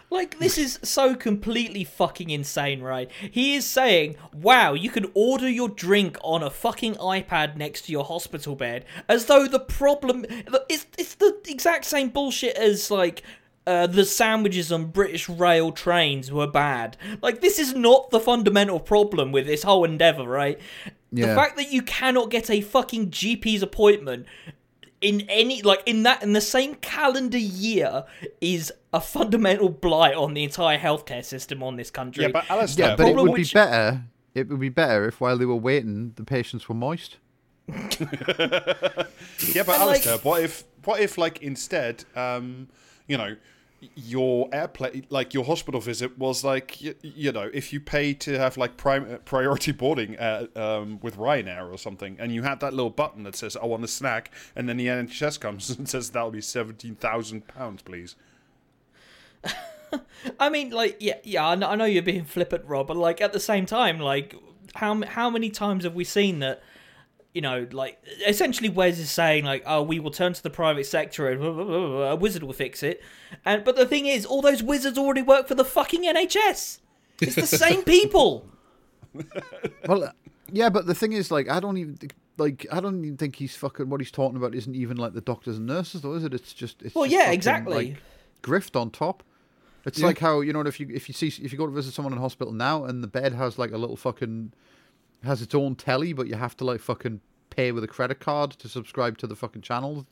Like 0.09 0.39
this 0.39 0.57
is 0.57 0.79
so 0.85 1.17
completely 1.17 1.83
fucking 1.83 2.31
insane, 2.31 2.81
right? 2.81 3.11
He 3.33 3.57
is 3.57 3.67
saying, 3.67 4.15
"Wow, 4.33 4.75
you 4.75 4.89
can 4.91 5.11
order 5.15 5.49
your 5.51 5.69
drink 5.69 6.17
on 6.23 6.45
a 6.45 6.51
fucking 6.51 6.95
iPad 6.97 7.57
next 7.57 7.87
to 7.87 7.93
your 7.93 8.05
hospital 8.05 8.55
bed," 8.55 8.85
as 9.09 9.25
though 9.25 9.49
the 9.49 9.59
problem 9.59 10.25
it's 10.71 10.87
it's 10.97 11.15
the 11.17 11.37
exact 11.49 11.87
same 11.87 12.11
bullshit 12.11 12.57
as 12.57 12.89
like 12.91 13.23
uh, 13.67 13.85
the 13.89 14.05
sandwiches 14.05 14.71
on 14.71 14.85
British 14.93 15.29
rail 15.29 15.73
trains 15.73 16.31
were 16.31 16.47
bad. 16.47 16.97
Like 17.21 17.41
this 17.41 17.59
is 17.59 17.75
not 17.75 18.11
the 18.11 18.21
fundamental 18.21 18.79
problem 18.79 19.33
with 19.33 19.47
this 19.49 19.65
whole 19.65 19.83
endeavor, 19.85 20.23
right? 20.23 20.61
The 21.13 21.27
fact 21.35 21.57
that 21.57 21.73
you 21.73 21.83
cannot 21.83 22.31
get 22.31 22.51
a 22.51 22.61
fucking 22.61 23.11
GP's 23.11 23.63
appointment 23.63 24.27
in 25.01 25.23
any 25.29 25.63
like 25.63 25.83
in 25.87 26.03
that 26.05 26.23
in 26.23 26.33
the 26.33 26.41
same 26.41 26.75
calendar 26.77 27.39
year 27.39 28.05
is 28.41 28.73
a 28.93 29.01
fundamental 29.01 29.69
blight 29.69 30.15
on 30.15 30.35
the 30.35 30.43
entire 30.43 30.79
healthcare 30.79 31.25
system 31.25 31.63
on 31.63 31.77
this 31.77 31.91
country. 31.91 32.23
Yeah, 32.25 32.31
but 32.33 32.45
Alasdair, 32.47 32.79
Yeah, 32.79 32.97
but 32.97 33.03
it 33.09 33.15
problem 33.15 33.29
would 33.29 33.37
be 33.37 33.45
better. 33.53 34.03
It 34.35 34.49
would 34.49 34.61
be 34.61 34.69
better 34.69 35.07
if 35.09 35.21
while 35.21 35.39
they 35.39 35.45
were 35.47 35.55
waiting, 35.55 36.13
the 36.17 36.25
patients 36.25 36.69
were 36.69 36.75
moist. 36.75 37.17
Yeah, 37.69 39.63
but 39.65 39.77
And, 39.79 39.87
like- 39.87 40.03
Alasdair, 40.03 40.25
what 40.25 40.43
if 40.43 40.65
what 40.85 41.01
if 41.01 41.19
like 41.19 41.43
instead, 41.43 42.05
um, 42.15 42.69
you 43.07 43.17
know, 43.19 43.37
your 43.95 44.49
airplane, 44.53 45.07
like 45.11 45.35
your 45.35 45.45
hospital 45.45 45.81
visit, 45.81 46.19
was 46.19 46.45
like 46.45 46.81
you, 46.81 46.95
you 47.03 47.33
know 47.33 47.51
if 47.53 47.73
you 47.73 47.81
pay 47.81 48.15
to 48.15 48.39
have 48.39 48.57
like 48.57 48.77
prime 48.77 49.19
priority 49.25 49.73
boarding 49.73 50.15
at, 50.17 50.55
um, 50.57 50.99
with 51.03 51.17
Ryanair 51.17 51.71
or 51.73 51.79
something, 51.79 52.17
and 52.19 52.33
you 52.33 52.43
had 52.43 52.61
that 52.61 52.73
little 52.73 52.91
button 52.91 53.23
that 53.25 53.37
says 53.37 53.57
"I 53.57 53.67
want 53.67 53.85
a 53.85 53.89
snack," 53.89 54.31
and 54.55 54.69
then 54.69 54.77
the 54.77 54.87
NHS 54.87 55.39
comes 55.41 55.71
and 55.79 55.89
says 55.89 56.11
that'll 56.11 56.31
be 56.31 56.41
seventeen 56.41 56.95
thousand 56.95 57.47
pounds, 57.47 57.83
please. 57.83 58.17
I 60.41 60.49
mean, 60.49 60.71
like, 60.71 60.97
yeah, 61.01 61.19
yeah. 61.23 61.47
I 61.47 61.55
know, 61.55 61.69
I 61.69 61.77
know 61.77 61.85
you're 61.85 62.03
being 62.03 62.25
flippant, 62.25 62.65
Rob, 62.65 62.89
but 62.89 62.97
like 62.97 63.21
at 63.21 63.33
the 63.33 63.41
same 63.41 63.67
time, 63.67 64.01
like, 64.01 64.35
how 64.75 65.03
how 65.03 65.31
many 65.31 65.51
times 65.51 65.85
have 65.85 65.95
we 65.95 66.05
seen 66.05 66.41
that? 66.41 66.63
You 67.37 67.43
know, 67.43 67.67
like 67.71 68.03
essentially, 68.27 68.71
Wes 68.71 68.99
is 68.99 69.11
saying 69.11 69.45
like, 69.45 69.63
"Oh, 69.67 69.83
we 69.83 70.01
will 70.01 70.11
turn 70.11 70.33
to 70.33 70.43
the 70.43 70.49
private 70.49 70.87
sector 70.87 71.29
and 71.29 71.43
a 71.45 72.17
wizard 72.17 72.43
will 72.43 72.55
fix 72.55 72.83
it." 72.83 73.03
And 73.45 73.63
but 73.63 73.77
the 73.77 73.85
thing 73.85 74.07
is, 74.07 74.25
all 74.25 74.41
those 74.41 74.63
wizards 74.63 74.97
already 74.97 75.21
work 75.21 75.47
for 75.47 75.55
the 75.55 75.65
fucking 75.65 76.03
NHS. 76.03 76.79
It's 77.21 77.35
the 77.35 77.47
same 77.47 77.83
people. 77.97 78.47
Well, 79.87 80.05
uh, 80.05 80.11
yeah, 80.51 80.69
but 80.71 80.87
the 80.87 80.95
thing 80.95 81.13
is, 81.13 81.31
like, 81.31 81.49
I 81.49 81.61
don't 81.61 81.77
even 81.77 81.97
think, 81.97 82.15
like, 82.39 82.67
I 82.73 82.81
don't 82.81 83.05
even 83.05 83.17
think 83.17 83.37
he's 83.37 83.55
fucking 83.57 83.89
what 83.89 84.01
he's 84.01 84.11
talking 84.11 84.37
about 84.37 84.55
isn't 84.55 84.75
even 84.75 84.97
like 84.97 85.13
the 85.15 85.21
doctors 85.21 85.57
and 85.59 85.67
nurses, 85.67 86.03
though, 86.03 86.15
is 86.15 86.25
it? 86.25 86.35
It's 86.35 86.53
just, 86.53 86.83
it's 86.83 86.95
Well, 86.95 87.05
just 87.05 87.13
yeah, 87.15 87.21
fucking, 87.25 87.35
exactly. 87.35 87.75
Like, 87.75 87.97
grift 88.43 88.81
on 88.81 88.91
top. 88.91 89.23
It's 89.85 89.99
Yeah. 89.99 90.07
like 90.07 90.19
how 90.19 90.41
you 90.41 90.53
know 90.53 90.61
if 90.63 90.81
you 90.81 90.89
if 90.93 91.07
you 91.09 91.13
see 91.15 91.29
if 91.29 91.53
you 91.53 91.59
go 91.59 91.67
to 91.67 91.73
visit 91.73 91.93
someone 91.95 92.13
in 92.13 92.19
hospital 92.19 92.53
now 92.53 92.85
and 92.85 93.05
the 93.05 93.09
bed 93.09 93.33
has 93.35 93.57
like 93.59 93.71
a 93.73 93.79
little 93.79 93.97
fucking 93.97 94.53
has 95.27 95.43
its 95.43 95.55
own 95.55 95.75
telly, 95.75 96.13
but 96.13 96.27
you 96.27 96.35
have 96.35 96.57
to 96.59 96.65
like 96.65 96.81
fucking 96.81 97.21
pay 97.51 97.73
with 97.73 97.85
a 97.85 97.89
credit 97.89 98.21
card 98.21 98.53
to 98.53 98.69
subscribe 98.69 99.19
to 99.19 99.27
the 99.27 99.37
fucking 99.37 99.63
channel. 99.63 100.07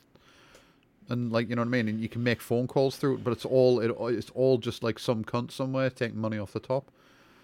And 1.09 1.31
like 1.31 1.49
you 1.49 1.55
know 1.55 1.61
what 1.61 1.67
I 1.67 1.71
mean, 1.71 1.87
and 1.87 1.99
you 1.99 2.09
can 2.09 2.23
make 2.23 2.41
phone 2.41 2.67
calls 2.67 2.97
through 2.97 3.15
it, 3.15 3.23
but 3.23 3.31
it's 3.31 3.45
all 3.45 3.79
it, 3.79 3.95
it's 4.15 4.31
all 4.31 4.57
just 4.57 4.83
like 4.83 4.99
some 4.99 5.23
cunt 5.23 5.51
somewhere 5.51 5.89
taking 5.89 6.19
money 6.19 6.37
off 6.37 6.53
the 6.53 6.59
top. 6.59 6.91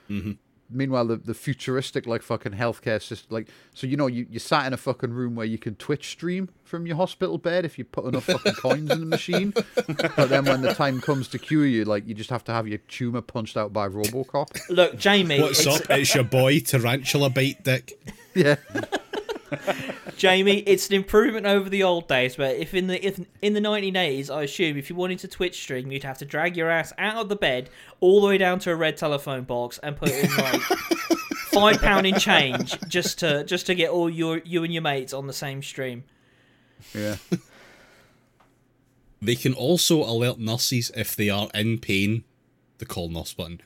Mm-hmm. 0.10 0.32
Meanwhile, 0.72 1.06
the, 1.06 1.18
the 1.18 1.34
futuristic 1.34 2.06
like 2.06 2.22
fucking 2.22 2.54
healthcare 2.54 3.02
system, 3.02 3.28
like 3.30 3.48
so 3.74 3.88
you 3.88 3.98
know 3.98 4.08
you 4.08 4.26
you 4.30 4.40
sat 4.40 4.66
in 4.66 4.74
a 4.74 4.78
fucking 4.78 5.12
room 5.12 5.36
where 5.36 5.46
you 5.46 5.58
can 5.58 5.76
Twitch 5.76 6.10
stream 6.10 6.50
from 6.64 6.86
your 6.86 6.96
hospital 6.96 7.38
bed 7.38 7.66
if 7.66 7.78
you 7.78 7.84
put 7.84 8.06
enough 8.06 8.26
fucking 8.26 8.54
coins 8.54 8.92
in 8.92 9.00
the 9.00 9.06
machine. 9.06 9.54
But 10.16 10.30
then 10.30 10.46
when 10.46 10.62
the 10.62 10.74
time 10.74 11.02
comes 11.02 11.28
to 11.30 11.40
cure 11.40 11.66
you, 11.66 11.86
like 11.86 12.08
you 12.08 12.14
just 12.14 12.30
have 12.30 12.44
to 12.46 12.54
have 12.54 12.68
your 12.68 12.78
tumor 12.80 13.22
punched 13.22 13.58
out 13.58 13.74
by 13.74 13.88
RoboCop. 13.88 14.70
Look, 14.70 14.98
Jamie, 14.98 15.42
What's 15.42 15.66
it's, 15.66 15.82
up? 15.82 15.90
It's 15.90 16.14
your 16.14 16.24
boy 16.24 16.60
Tarantula 16.60 17.30
Bite 17.30 17.64
Dick. 17.64 18.00
Yeah, 18.34 18.56
Jamie, 20.18 20.60
it's 20.60 20.88
an 20.90 20.96
improvement 20.96 21.46
over 21.46 21.70
the 21.70 21.84
old 21.84 22.08
days. 22.08 22.36
but 22.36 22.56
if 22.56 22.74
in 22.74 22.88
the 22.88 23.06
if 23.06 23.20
in 23.42 23.54
the 23.54 23.60
1980s, 23.60 24.30
I 24.30 24.44
assume 24.44 24.78
if 24.78 24.90
you 24.90 24.96
wanted 24.96 25.20
to 25.20 25.28
Twitch 25.28 25.62
stream, 25.62 25.92
you'd 25.92 26.04
have 26.04 26.18
to 26.20 26.26
drag 26.26 26.56
your 26.56 26.70
ass 26.70 26.94
out 26.98 27.18
of 27.18 27.30
the 27.30 27.36
bed 27.36 27.70
all 28.00 28.22
the 28.22 28.28
way 28.28 28.38
down 28.38 28.60
to 28.60 28.72
a 28.72 28.76
red 28.76 28.98
telephone 28.98 29.44
box 29.44 29.78
and 29.84 29.96
put 29.98 30.10
in 30.10 30.34
like 30.38 30.62
five 31.52 31.82
pound 31.82 32.08
in 32.08 32.16
change 32.18 32.80
just 32.88 33.20
to 33.20 33.44
just 33.44 33.66
to 33.66 33.76
get 33.76 33.90
all 33.90 34.10
your 34.10 34.40
you 34.46 34.64
and 34.64 34.74
your 34.74 34.82
mates 34.82 35.14
on 35.14 35.28
the 35.28 35.34
same 35.34 35.62
stream. 35.62 36.04
yeah. 36.94 37.16
They 39.22 39.36
can 39.36 39.54
also 39.54 40.02
alert 40.04 40.40
nurses 40.40 40.92
if 40.96 41.16
they 41.16 41.30
are 41.30 41.48
in 41.54 41.78
pain, 41.78 42.24
the 42.80 42.86
call 42.88 43.08
nurse 43.10 43.34
button, 43.36 43.62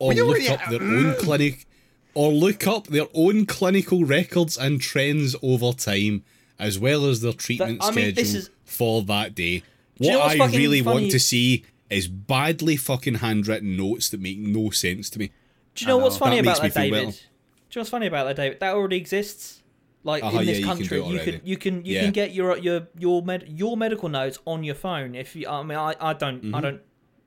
or 0.00 0.12
look 0.12 0.26
already- 0.26 0.48
up 0.48 0.60
their 0.70 0.82
own 0.82 1.14
clinic, 1.20 1.66
or 2.14 2.32
look 2.32 2.66
up 2.66 2.86
their 2.88 3.06
own 3.14 3.46
clinical 3.46 4.04
records 4.04 4.56
and 4.56 4.80
trends 4.80 5.36
over 5.42 5.72
time, 5.72 6.24
as 6.58 6.78
well 6.78 7.06
as 7.06 7.20
their 7.20 7.32
treatment 7.32 7.78
I 7.82 7.90
mean, 7.90 8.12
schedule 8.14 8.36
is- 8.36 8.50
for 8.64 9.02
that 9.02 9.34
day. 9.34 9.62
you 9.98 10.10
What 10.10 10.12
know 10.38 10.44
I 10.44 10.46
really 10.48 10.82
funny? 10.82 11.00
want 11.02 11.10
to 11.12 11.18
see 11.20 11.64
is 11.90 12.06
badly 12.08 12.76
fucking 12.76 13.16
handwritten 13.16 13.76
notes 13.76 14.10
that 14.10 14.20
make 14.20 14.38
no 14.38 14.70
sense 14.70 15.08
to 15.10 15.18
me. 15.18 15.30
Do 15.74 15.84
you 15.84 15.88
know, 15.88 15.96
what's 15.98 16.16
funny 16.18 16.36
That 16.36 16.42
about 16.42 16.60
that, 16.62 16.74
David? 16.74 16.92
well. 17.04 17.10
Do 17.10 17.16
you 17.16 17.20
know 17.76 17.80
what's 17.80 17.90
funny 17.90 18.06
about 18.06 18.24
that, 18.26 18.36
David? 18.36 18.60
That 18.60 18.74
already 18.74 18.96
exists. 18.96 19.62
Like 20.04 20.22
Uh-huh, 20.22 20.38
in 20.40 20.46
this 20.46 20.58
yeah, 20.58 20.60
you 20.60 20.66
can 20.66 20.76
country, 20.76 21.02
you 21.02 21.18
can 21.20 21.40
you 21.44 21.56
can 21.56 21.84
you 21.84 21.94
Yeah. 21.96 22.02
can 22.02 22.12
get 22.12 22.32
your 22.34 22.56
your 22.58 22.88
your 22.98 23.22
med 23.22 23.46
your 23.48 23.76
medical 23.76 24.08
notes 24.08 24.38
on 24.46 24.62
your 24.64 24.74
phone. 24.76 25.14
If 25.14 25.34
you, 25.34 25.48
I 25.48 25.62
mean, 25.62 25.76
I, 25.76 25.94
I 26.00 26.12
don't 26.12 26.42
Mm-hmm. 26.42 26.54
I 26.54 26.60
don't 26.60 26.80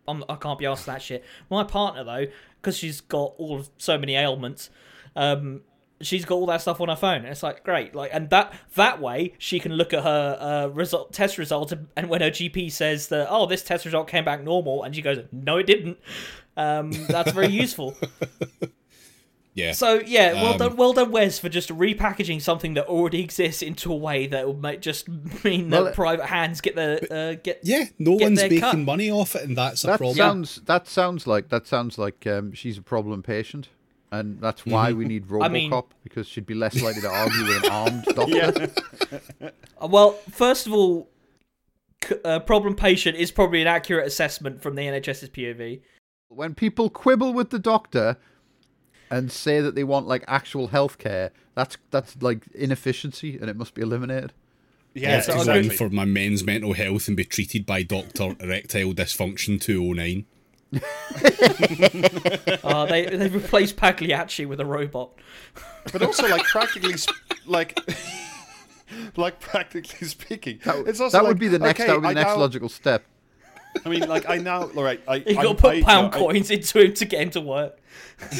I'm, 0.08 0.24
I 0.30 0.36
can't 0.36 0.58
be 0.58 0.66
asked 0.66 0.86
that 0.88 1.02
shit. 1.02 1.24
My 1.50 1.64
partner 1.64 2.04
though, 2.04 2.26
because 2.62 2.78
she's 2.78 3.02
got 3.02 3.34
all 3.38 3.60
of 3.60 3.70
so 3.78 3.98
many 3.98 4.16
ailments, 4.16 4.70
um, 5.16 5.62
she's 6.02 6.26
got 6.26 6.36
all 6.36 6.46
that 6.48 6.62
stuff 6.62 6.80
on 6.82 6.90
her 6.90 6.96
phone. 6.96 7.26
It's 7.26 7.44
like 7.44 7.64
great, 7.64 7.96
like 7.96 8.12
and 8.14 8.30
that 8.30 8.54
that 8.76 9.02
way 9.02 9.34
she 9.38 9.60
can 9.60 9.74
look 9.74 9.94
at 9.94 10.04
her 10.04 10.38
uh, 10.40 10.68
result 10.68 11.14
test 11.14 11.38
result, 11.38 11.74
and 11.96 12.10
when 12.10 12.22
her 12.22 12.32
GP 12.32 12.72
says 12.72 13.08
that 13.08 13.28
oh 13.30 13.46
this 13.46 13.64
test 13.64 13.86
result 13.86 14.08
came 14.08 14.26
back 14.26 14.44
normal, 14.44 14.84
and 14.84 14.96
she 14.96 15.02
goes 15.02 15.20
no 15.32 15.58
it 15.58 15.66
didn't. 15.68 15.98
Um, 16.58 16.92
that's 17.08 17.32
very 17.32 17.48
useful. 17.48 17.96
Yeah. 19.54 19.74
So 19.74 20.02
yeah, 20.06 20.34
well 20.34 20.54
Um, 20.54 20.58
done, 20.60 20.76
well 20.78 20.94
done, 20.94 21.12
Wes, 21.12 21.38
for 21.38 21.50
just 21.50 21.70
repackaging 21.70 22.42
something 22.42 22.74
that 22.76 22.86
already 22.88 23.22
exists 23.22 23.62
into 23.62 23.92
a 23.92 23.96
way 23.96 24.26
that 24.28 24.48
will 24.48 24.54
make 24.56 24.80
just 24.82 25.10
mean 25.44 25.70
that 25.72 25.78
Well, 25.82 25.88
it- 25.88 25.94
private 25.96 26.28
hands 26.28 26.62
get 26.62 26.76
the 26.76 27.14
uh, 27.14 27.40
get. 27.44 27.60
yeah, 27.64 27.86
no 28.00 28.18
get 28.18 28.26
one's 28.28 28.42
making 28.42 28.60
cut. 28.62 28.78
money 28.78 29.12
off 29.12 29.36
it, 29.36 29.44
and 29.44 29.58
that's 29.58 29.84
a 29.84 29.88
That 29.88 29.98
problem. 29.98 30.16
sounds 30.18 30.62
that 30.68 30.88
sounds 30.88 31.28
like 31.28 31.50
that 31.50 31.68
sounds 31.68 31.98
like 31.98 32.26
um, 32.28 32.54
she's 32.54 32.78
a 32.78 32.82
problem 32.82 33.22
patient, 33.24 33.68
and 34.10 34.40
that's 34.40 34.66
why 34.66 34.94
we 34.94 35.04
need 35.04 35.28
RoboCop 35.28 35.44
I 35.44 35.50
mean- 35.50 35.84
because 36.04 36.28
she'd 36.28 36.46
be 36.46 36.54
less 36.56 36.82
likely 36.82 37.02
to 37.02 37.10
argue 37.10 37.44
with 37.44 37.64
an 37.66 37.70
armed 37.72 38.06
doctor. 38.16 38.70
Uh, 39.82 39.88
Well, 39.88 40.12
first 40.30 40.68
of 40.68 40.74
all, 40.74 41.10
c- 42.04 42.16
uh, 42.24 42.40
problem 42.40 42.76
patient 42.76 43.18
is 43.18 43.32
probably 43.32 43.62
an 43.62 43.68
accurate 43.68 44.06
assessment 44.08 44.62
from 44.62 44.76
the 44.76 44.84
NHS's 44.84 45.30
POV. 45.30 45.82
When 46.30 46.54
people 46.56 46.90
quibble 46.90 47.34
with 47.34 47.50
the 47.50 47.60
doctor 47.60 48.18
and 49.12 49.32
say 49.32 49.62
that 49.62 49.76
they 49.76 49.84
want 49.84 50.08
like 50.08 50.24
actual 50.28 50.68
health 50.70 50.98
care, 50.98 51.32
that's 51.54 51.78
that's 51.92 52.20
like 52.22 52.48
inefficiency, 52.56 53.38
and 53.38 53.50
it 53.50 53.56
must 53.56 53.74
be 53.76 53.82
eliminated. 53.84 54.34
Yeah, 54.94 55.18
I've 55.18 55.24
so 55.26 55.34
to 55.34 55.40
I'll 55.40 55.46
go 55.46 55.54
go 55.54 55.60
in 55.60 55.70
for- 55.70 55.76
for 55.78 55.90
my 55.90 56.06
men's 56.06 56.44
mental 56.44 56.74
health 56.74 57.08
and 57.08 57.16
be 57.16 57.24
treated 57.26 57.66
by 57.66 57.84
Doctor 57.84 58.36
Erectile 58.40 58.94
Dysfunction 58.94 59.62
Two 59.62 59.84
oh 59.86 59.94
nine. 59.94 60.26
Uh, 62.64 62.86
they 62.86 63.06
they 63.06 63.28
replaced 63.28 63.76
Pagliacci 63.78 64.46
with 64.46 64.60
a 64.60 64.66
robot. 64.66 65.12
but 65.92 66.02
also 66.02 66.28
like 66.28 66.44
practically, 66.52 66.96
sp- 67.00 67.16
like, 67.46 67.78
like 69.18 69.40
practically 69.40 70.08
speaking, 70.08 70.60
That, 70.64 70.88
it's 70.88 71.00
also 71.00 71.18
that 71.18 71.24
like, 71.24 71.30
would 71.30 71.40
be 71.40 71.48
the 71.48 71.60
next. 71.60 71.80
okay, 71.80 71.88
that 71.88 71.96
would 71.96 72.02
be 72.04 72.08
I 72.10 72.14
the 72.14 72.20
next 72.22 72.34
now- 72.36 72.40
logical 72.40 72.70
step. 72.70 73.04
I 73.86 73.90
mean, 73.90 74.08
like 74.08 74.30
I 74.30 74.38
now, 74.38 74.64
all 74.76 74.84
right, 74.84 75.02
I, 75.08 75.16
You 75.16 75.36
got 75.36 75.44
to 75.44 75.54
put 75.56 75.76
I- 75.76 75.82
pound 75.84 76.14
I- 76.14 76.18
coins 76.20 76.52
into 76.52 76.80
him 76.84 76.94
to 76.96 77.06
get 77.06 77.22
him 77.22 77.30
to 77.32 77.42
work. 77.42 77.78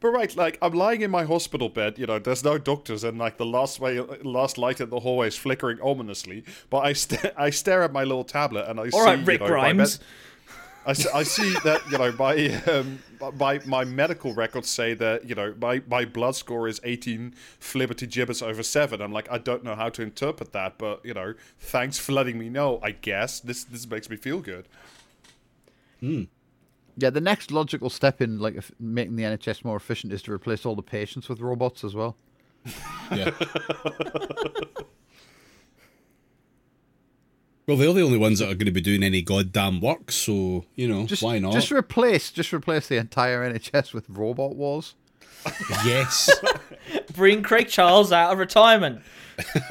But 0.00 0.10
right, 0.10 0.36
like 0.36 0.58
I'm 0.62 0.74
lying 0.74 1.00
in 1.02 1.10
my 1.10 1.24
hospital 1.24 1.68
bed. 1.68 1.98
You 1.98 2.06
know, 2.06 2.20
there's 2.20 2.44
no 2.44 2.56
doctors, 2.56 3.02
and 3.02 3.18
like 3.18 3.36
the 3.36 3.44
last 3.44 3.80
way, 3.80 3.98
last 4.22 4.56
light 4.56 4.80
in 4.80 4.90
the 4.90 5.00
hallway 5.00 5.26
is 5.26 5.36
flickering 5.36 5.80
ominously. 5.82 6.44
But 6.70 6.78
I 6.84 6.92
st- 6.92 7.32
I 7.36 7.50
stare 7.50 7.82
at 7.82 7.92
my 7.92 8.04
little 8.04 8.22
tablet, 8.22 8.66
and 8.68 8.78
I 8.78 8.84
All 8.84 8.90
see, 8.92 9.00
right, 9.00 9.26
Rick 9.26 9.40
you 9.40 9.48
know, 9.48 9.54
my 9.56 9.60
Grimes. 9.72 9.98
Med- 10.86 10.86
I, 10.86 10.90
s- 10.90 11.06
I 11.14 11.22
see 11.22 11.52
that 11.64 11.82
you 11.90 11.98
know 11.98 12.12
my 12.18 12.62
um, 12.72 12.98
my 13.38 13.60
my 13.66 13.84
medical 13.84 14.32
records 14.34 14.68
say 14.68 14.94
that 14.94 15.28
you 15.28 15.34
know 15.34 15.54
my, 15.60 15.82
my 15.88 16.04
blood 16.04 16.36
score 16.36 16.66
is 16.68 16.80
18 16.84 17.34
flibberty 17.60 18.08
gibbets 18.10 18.42
over 18.42 18.62
seven. 18.62 19.00
I'm 19.00 19.12
like 19.12 19.30
I 19.30 19.38
don't 19.38 19.64
know 19.64 19.74
how 19.74 19.88
to 19.90 20.02
interpret 20.02 20.52
that, 20.52 20.78
but 20.78 21.04
you 21.04 21.14
know 21.14 21.34
thanks 21.58 21.98
for 21.98 22.12
letting 22.12 22.38
me 22.38 22.48
know. 22.48 22.80
I 22.82 22.92
guess 22.92 23.40
this 23.40 23.64
this 23.64 23.88
makes 23.88 24.08
me 24.08 24.16
feel 24.16 24.40
good. 24.40 24.68
Hmm. 26.00 26.24
Yeah, 26.96 27.10
the 27.10 27.20
next 27.20 27.52
logical 27.52 27.90
step 27.90 28.20
in 28.20 28.38
like 28.40 28.56
making 28.80 29.16
the 29.16 29.22
NHS 29.22 29.64
more 29.64 29.76
efficient 29.76 30.12
is 30.12 30.22
to 30.22 30.32
replace 30.32 30.66
all 30.66 30.74
the 30.74 30.82
patients 30.82 31.28
with 31.28 31.40
robots 31.40 31.84
as 31.84 31.94
well. 31.94 32.16
Yeah. 33.12 33.30
well, 37.68 37.76
they're 37.76 37.92
the 37.92 38.00
only 38.00 38.16
ones 38.16 38.38
that 38.38 38.46
are 38.46 38.54
going 38.54 38.64
to 38.64 38.72
be 38.72 38.80
doing 38.80 39.02
any 39.02 39.20
goddamn 39.20 39.82
work, 39.82 40.10
so 40.10 40.64
you 40.74 40.88
know 40.88 41.04
Just 41.04 41.22
why 41.22 41.38
not? 41.38 41.52
Just 41.52 41.70
replace, 41.70 42.30
just 42.30 42.54
replace 42.54 42.88
the 42.88 42.96
entire 42.96 43.46
NHS 43.46 43.92
with 43.92 44.08
robot 44.08 44.56
wars. 44.56 44.94
yes. 45.84 46.30
Bring 47.14 47.42
Craig 47.42 47.68
Charles 47.68 48.10
out 48.10 48.32
of 48.32 48.38
retirement. 48.38 49.02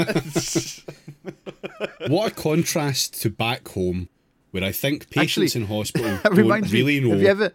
what 2.08 2.32
a 2.32 2.36
contrast 2.36 3.20
to 3.24 3.32
back 3.32 3.68
home, 3.70 4.10
where 4.52 4.64
I 4.64 4.72
think 4.72 5.10
patients 5.10 5.56
Actually, 5.56 5.62
in 5.64 5.68
hospital 5.68 6.20
don't 6.24 6.72
really 6.72 7.00
me. 7.02 7.08
know. 7.08 7.16
Have 7.16 7.22
you 7.22 7.28
ever, 7.28 7.52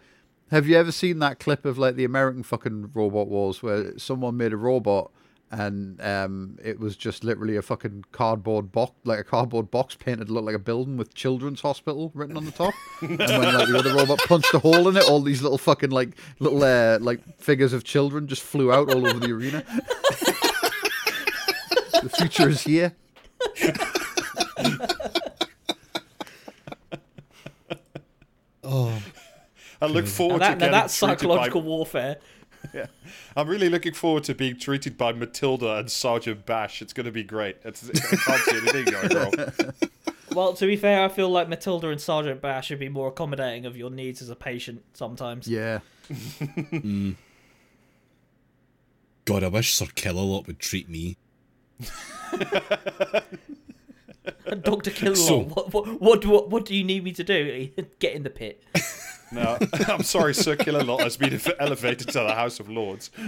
have 0.51 0.67
you 0.67 0.77
ever 0.77 0.91
seen 0.91 1.19
that 1.19 1.39
clip 1.39 1.63
of 1.63 1.77
like 1.77 1.95
the 1.95 2.03
American 2.03 2.43
fucking 2.43 2.91
robot 2.93 3.29
wars 3.29 3.63
where 3.63 3.97
someone 3.97 4.35
made 4.35 4.51
a 4.51 4.57
robot 4.57 5.09
and 5.53 6.01
um, 6.01 6.57
it 6.63 6.79
was 6.79 6.97
just 6.97 7.23
literally 7.23 7.55
a 7.57 7.61
fucking 7.61 8.05
cardboard 8.11 8.71
box, 8.71 8.93
like 9.03 9.19
a 9.19 9.23
cardboard 9.23 9.69
box 9.69 9.93
painted 9.93 10.25
to 10.25 10.33
look 10.33 10.43
like 10.43 10.55
a 10.55 10.59
building 10.59 10.97
with 10.97 11.13
children's 11.13 11.61
hospital 11.61 12.09
written 12.15 12.35
on 12.35 12.45
the 12.45 12.51
top. 12.51 12.73
and 13.01 13.19
when 13.19 13.27
like, 13.29 13.67
the 13.67 13.77
other 13.77 13.93
robot 13.93 14.17
punched 14.27 14.51
a 14.55 14.59
hole 14.59 14.89
in 14.89 14.97
it, 14.97 15.03
all 15.07 15.21
these 15.21 15.43
little 15.43 15.59
fucking 15.59 15.91
like 15.91 16.17
little 16.39 16.63
uh, 16.63 16.97
like 16.99 17.21
figures 17.39 17.71
of 17.71 17.83
children 17.83 18.27
just 18.27 18.41
flew 18.41 18.73
out 18.73 18.91
all 18.91 19.05
over 19.05 19.19
the 19.19 19.31
arena. 19.31 19.63
the 22.01 22.09
future 22.17 22.49
is 22.49 22.63
here. 22.63 22.95
oh, 28.63 28.99
I 29.79 29.85
look 29.85 30.07
forward 30.07 30.39
now 30.39 30.49
that, 30.49 30.57
now 30.57 30.71
that's 30.71 30.95
psychological 30.95 31.61
by... 31.61 31.67
warfare. 31.67 32.17
Yeah. 32.79 32.87
I'm 33.35 33.47
really 33.47 33.69
looking 33.69 33.93
forward 33.93 34.23
to 34.23 34.33
being 34.33 34.57
treated 34.57 34.97
by 34.97 35.13
Matilda 35.13 35.75
and 35.75 35.91
Sergeant 35.91 36.45
Bash. 36.45 36.81
It's 36.81 36.91
going 36.93 37.05
to 37.05 37.11
be 37.11 37.23
great. 37.23 37.57
It's, 37.63 37.87
I 37.87 38.15
can't 38.17 38.41
see 38.41 38.57
anything 38.57 38.85
going 38.85 39.09
wrong. 39.09 39.33
Well, 40.33 40.53
to 40.53 40.65
be 40.65 40.77
fair, 40.77 41.03
I 41.03 41.09
feel 41.09 41.29
like 41.29 41.47
Matilda 41.47 41.89
and 41.89 42.01
Sergeant 42.01 42.41
Bash 42.41 42.65
should 42.67 42.79
be 42.79 42.89
more 42.89 43.07
accommodating 43.09 43.67
of 43.67 43.77
your 43.77 43.91
needs 43.91 44.19
as 44.19 44.31
a 44.31 44.35
patient 44.35 44.83
sometimes. 44.93 45.47
Yeah. 45.47 45.79
Hmm. 46.71 47.11
God, 49.25 49.43
I 49.43 49.47
wish 49.49 49.75
Sir 49.75 49.85
Killalot 49.85 50.47
would 50.47 50.57
treat 50.57 50.89
me. 50.89 51.17
Dr. 54.61 54.89
Killalot, 54.91 55.17
So- 55.17 55.39
what, 55.43 55.71
what, 55.73 56.01
what, 56.01 56.25
what, 56.25 56.49
what 56.49 56.65
do 56.65 56.75
you 56.75 56.83
need 56.83 57.03
me 57.03 57.11
to 57.13 57.23
do? 57.23 57.69
Get 57.99 58.13
in 58.15 58.23
the 58.23 58.29
pit. 58.31 58.63
No, 59.33 59.57
I'm 59.87 60.03
sorry, 60.03 60.33
Sir 60.33 60.55
Killalot 60.55 61.01
has 61.01 61.17
been 61.17 61.39
elevated 61.59 62.07
to 62.09 62.13
the 62.19 62.33
House 62.33 62.59
of 62.59 62.69
Lords. 62.69 63.09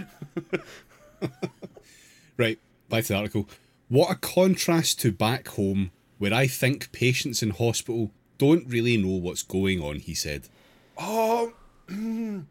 Right, 2.38 2.60
back 2.90 3.04
to 3.06 3.14
the 3.14 3.18
article. 3.18 3.48
What 3.88 4.12
a 4.12 4.16
contrast 4.16 5.00
to 5.02 5.12
back 5.14 5.48
home, 5.48 5.92
where 6.18 6.34
I 6.34 6.48
think 6.48 6.92
patients 6.92 7.42
in 7.42 7.52
hospital 7.52 8.12
don't 8.38 8.68
really 8.68 8.98
know 8.98 9.16
what's 9.18 9.42
going 9.42 9.82
on, 9.82 10.00
he 10.00 10.14
said. 10.14 10.50
Oh, 10.98 11.54
mm. 11.88 12.44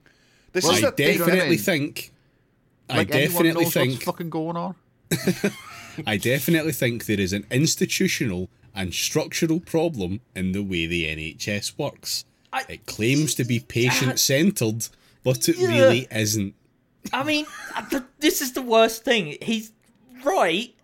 this 0.52 0.64
Well, 0.64 0.72
is 0.74 0.84
I 0.84 0.90
the 0.90 0.96
thing. 0.96 1.18
know 1.18 1.24
what 1.26 1.32
I 1.32 1.34
definitely 1.36 1.56
think. 1.58 2.12
Like 2.88 2.98
I 2.98 3.04
definitely 3.20 3.62
knows 3.64 3.74
think. 3.74 3.92
what's 3.92 4.04
fucking 4.04 4.30
going 4.30 4.56
on. 4.56 4.74
I 6.06 6.16
definitely 6.16 6.72
think 6.72 7.04
there 7.04 7.20
is 7.20 7.34
an 7.34 7.46
institutional 7.50 8.48
and 8.74 8.94
structural 8.94 9.60
problem 9.60 10.22
in 10.34 10.52
the 10.52 10.62
way 10.62 10.86
the 10.86 11.04
NHS 11.04 11.76
works. 11.78 12.24
I- 12.54 12.64
it 12.72 12.86
claims 12.86 13.34
to 13.34 13.44
be 13.44 13.60
patient 13.60 14.18
centred, 14.20 14.88
but 15.22 15.48
it 15.48 15.56
Yeah. 15.58 15.68
really 15.68 16.06
isn't. 16.10 16.54
I 17.12 17.22
mean, 17.24 17.44
this 18.20 18.40
is 18.40 18.52
the 18.52 18.62
worst 18.62 19.04
thing. 19.04 19.36
He's 19.42 19.72
right, 20.24 20.74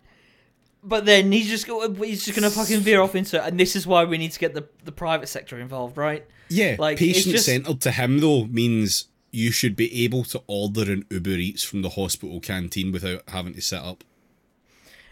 but 0.83 1.05
then 1.05 1.31
he's 1.31 1.47
just 1.49 1.65
go- 1.67 1.91
he's 1.93 2.25
just 2.25 2.35
gonna 2.37 2.51
fucking 2.51 2.81
veer 2.81 3.01
off 3.01 3.15
into 3.15 3.37
it, 3.37 3.43
and 3.47 3.59
this 3.59 3.75
is 3.75 3.87
why 3.87 4.03
we 4.03 4.17
need 4.17 4.31
to 4.33 4.39
get 4.39 4.53
the 4.53 4.67
the 4.83 4.91
private 4.91 5.27
sector 5.27 5.59
involved, 5.59 5.97
right? 5.97 6.25
Yeah, 6.49 6.75
Like, 6.77 6.97
patient 6.99 7.33
just- 7.35 7.45
centred 7.45 7.79
to 7.81 7.91
him 7.91 8.19
though 8.19 8.45
means 8.45 9.05
you 9.31 9.51
should 9.51 9.75
be 9.77 10.03
able 10.03 10.25
to 10.25 10.43
order 10.47 10.91
an 10.91 11.05
Uber 11.09 11.29
Eats 11.37 11.63
from 11.63 11.81
the 11.81 11.89
hospital 11.91 12.39
canteen 12.41 12.91
without 12.91 13.23
having 13.29 13.53
to 13.53 13.61
set 13.61 13.81
up. 13.81 14.03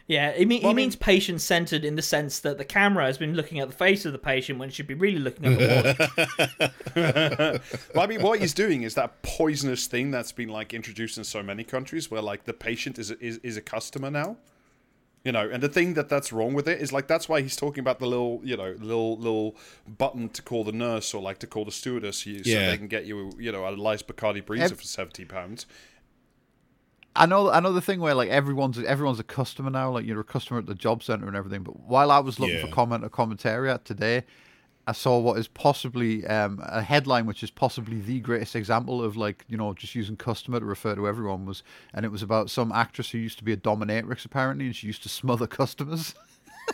Yeah, 0.09 0.29
it, 0.31 0.47
mean, 0.47 0.63
Well, 0.63 0.69
I 0.69 0.71
it 0.71 0.75
mean- 0.75 0.83
means 0.87 0.95
patient 0.95 1.39
centered 1.39 1.85
in 1.85 1.95
the 1.95 2.01
sense 2.01 2.39
that 2.39 2.57
the 2.57 2.65
camera 2.65 3.05
has 3.05 3.19
been 3.19 3.35
looking 3.35 3.59
at 3.59 3.67
the 3.69 3.75
face 3.75 4.05
of 4.05 4.11
the 4.11 4.17
patient 4.17 4.57
when 4.57 4.67
it 4.69 4.73
should 4.73 4.87
be 4.87 4.95
really 4.95 5.19
looking 5.19 5.45
at 5.45 5.59
the 5.59 6.71
watch. 6.95 7.61
Well, 7.93 8.03
I 8.03 8.07
mean, 8.07 8.21
what 8.23 8.39
he's 8.39 8.55
doing 8.55 8.81
is 8.81 8.95
that 8.95 9.21
poisonous 9.21 9.85
thing 9.85 10.09
that's 10.09 10.31
been 10.31 10.49
like 10.49 10.73
introduced 10.73 11.17
in 11.19 11.23
so 11.23 11.43
many 11.43 11.63
countries, 11.63 12.09
where 12.09 12.23
like 12.23 12.45
the 12.45 12.53
patient 12.53 12.97
is 12.97 13.11
is, 13.11 13.37
is 13.43 13.55
a 13.55 13.61
customer 13.61 14.09
now. 14.09 14.37
You 15.25 15.33
know, 15.33 15.49
and 15.49 15.61
the 15.61 15.67
thing 15.69 15.95
that 15.95 16.07
that's 16.07 16.31
wrong 16.31 16.53
with 16.53 16.67
it 16.67 16.81
is 16.81 16.91
like 16.93 17.07
that's 17.07 17.27
why 17.29 17.41
he's 17.41 17.55
talking 17.57 17.81
about 17.81 17.99
the 17.99 18.05
little, 18.07 18.39
you 18.43 18.55
know, 18.57 18.73
little 18.79 19.17
little 19.17 19.55
button 19.85 20.29
to 20.29 20.41
call 20.41 20.63
the 20.63 20.71
nurse 20.71 21.13
or 21.13 21.21
like 21.21 21.37
to 21.39 21.47
call 21.47 21.65
the 21.65 21.71
stewardess, 21.71 22.25
you, 22.25 22.43
so 22.43 22.49
they 22.49 22.77
can 22.77 22.87
get 22.87 23.05
you, 23.05 23.31
you 23.37 23.51
know, 23.51 23.65
a 23.65 23.75
nice 23.75 24.01
Bacardi 24.01 24.41
Breezer 24.41 24.71
Ev- 24.71 24.77
for 24.79 24.85
seventy 24.85 25.25
pounds. 25.25 25.65
I 27.19 27.25
know, 27.25 27.51
I 27.51 27.59
know 27.59 27.73
the 27.73 27.81
thing 27.81 27.99
where 27.99 28.15
like 28.15 28.29
everyone's 28.29 28.79
everyone's 28.79 29.19
a 29.19 29.23
customer 29.23 29.69
now. 29.69 29.91
Like 29.91 30.05
you're 30.05 30.19
a 30.21 30.23
customer 30.23 30.59
at 30.59 30.65
the 30.65 30.73
job 30.75 31.03
center 31.03 31.27
and 31.27 31.35
everything. 31.35 31.63
But 31.63 31.79
while 31.81 32.11
I 32.11 32.19
was 32.19 32.39
looking 32.39 32.55
Yeah. 32.55 32.65
for 32.65 32.71
comment 32.71 33.03
or 33.03 33.09
commentary 33.09 33.77
today, 33.83 34.23
I 34.87 34.93
saw 34.93 35.19
what 35.19 35.37
is 35.37 35.47
possibly 35.47 36.25
um, 36.25 36.59
a 36.63 36.81
headline, 36.81 37.25
which 37.27 37.43
is 37.43 37.51
possibly 37.51 37.99
the 37.99 38.19
greatest 38.21 38.55
example 38.55 39.03
of 39.03 39.15
like 39.17 39.45
you 39.47 39.57
know 39.57 39.73
just 39.73 39.93
using 39.95 40.15
customer 40.15 40.59
to 40.59 40.65
refer 40.65 40.95
to 40.95 41.07
everyone 41.07 41.45
was, 41.45 41.61
and 41.93 42.05
it 42.05 42.11
was 42.11 42.23
about 42.23 42.49
some 42.49 42.71
actress 42.71 43.11
who 43.11 43.17
used 43.19 43.37
to 43.37 43.43
be 43.43 43.53
a 43.53 43.57
dominatrix 43.57 44.25
apparently, 44.25 44.65
and 44.65 44.75
she 44.75 44.87
used 44.87 45.03
to 45.03 45.09
smother 45.09 45.45
customers. 45.61 46.15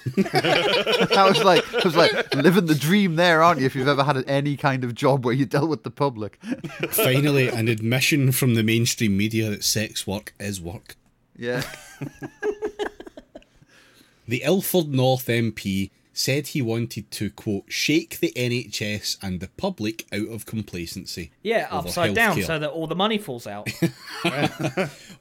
I 1.17 1.25
was 1.27 1.43
like, 1.43 1.73
I 1.73 1.81
was 1.84 1.95
like 1.95 2.34
living 2.36 2.65
the 2.65 2.75
dream 2.75 3.15
there, 3.15 3.41
aren't 3.41 3.60
you? 3.60 3.65
If 3.65 3.75
you've 3.75 3.88
ever 3.88 4.03
had 4.03 4.23
any 4.27 4.58
kind 4.58 4.84
of 4.84 4.93
job 4.95 5.25
where 5.25 5.34
you 5.34 5.45
dealt 5.45 5.69
with 5.69 5.84
the 5.84 5.91
public, 5.91 6.38
Finally, 6.91 7.47
an 7.49 7.67
admission 7.67 8.31
from 8.31 8.55
the 8.55 8.63
mainstream 8.63 9.17
media 9.17 9.49
that 9.49 9.63
sex 9.63 10.05
work 10.05 10.34
is 10.39 10.62
work. 10.62 10.95
yeah. 11.38 11.63
The 14.27 14.41
Ilford 14.43 14.88
North 14.88 15.27
MP 15.27 15.91
said 16.12 16.47
he 16.47 16.62
wanted 16.62 17.12
to, 17.12 17.29
quote, 17.29 17.65
shake 17.67 18.19
the 18.19 18.31
NHS 18.36 19.17
and 19.21 19.39
the 19.39 19.49
public 19.49 20.08
out 20.12 20.29
of 20.29 20.47
complacency. 20.47 21.31
Yeah, 21.43 21.67
over 21.69 21.88
upside 21.89 22.15
down 22.15 22.41
so 22.41 22.58
that 22.58 22.71
all 22.71 22.88
the 22.88 22.95
money 22.95 23.19
falls 23.19 23.45
out. 23.45 23.69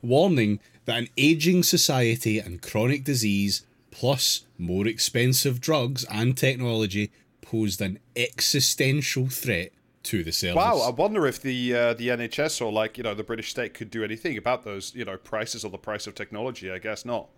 warning 0.03 0.61
that 0.87 0.97
an 0.99 1.09
aging 1.19 1.65
society 1.65 2.39
and 2.39 2.63
chronic 2.63 3.05
disease, 3.05 3.67
plus 3.95 4.45
more 4.59 4.87
expensive 4.89 5.61
drugs 5.61 6.05
and 6.11 6.37
technology, 6.37 7.11
posed 7.43 7.81
an 7.81 7.99
existential 8.17 9.29
threat 9.29 9.71
to 10.03 10.25
the 10.25 10.33
service. 10.33 10.57
Wow, 10.57 10.79
I 10.81 10.91
wonder 10.91 11.27
if 11.27 11.41
the 11.41 11.75
uh, 11.75 11.95
the 11.95 12.09
NHS 12.09 12.61
or 12.61 12.73
like 12.73 12.99
you 12.99 13.05
know 13.05 13.15
the 13.15 13.23
British 13.25 13.51
state 13.51 13.73
could 13.73 13.91
do 13.91 14.03
anything 14.05 14.37
about 14.37 14.65
those 14.65 14.95
you 14.95 15.05
know 15.05 15.17
prices 15.17 15.65
or 15.65 15.71
the 15.71 15.79
price 15.79 16.07
of 16.07 16.15
technology. 16.15 16.71
I 16.71 16.79
guess 16.79 17.05
not. 17.05 17.29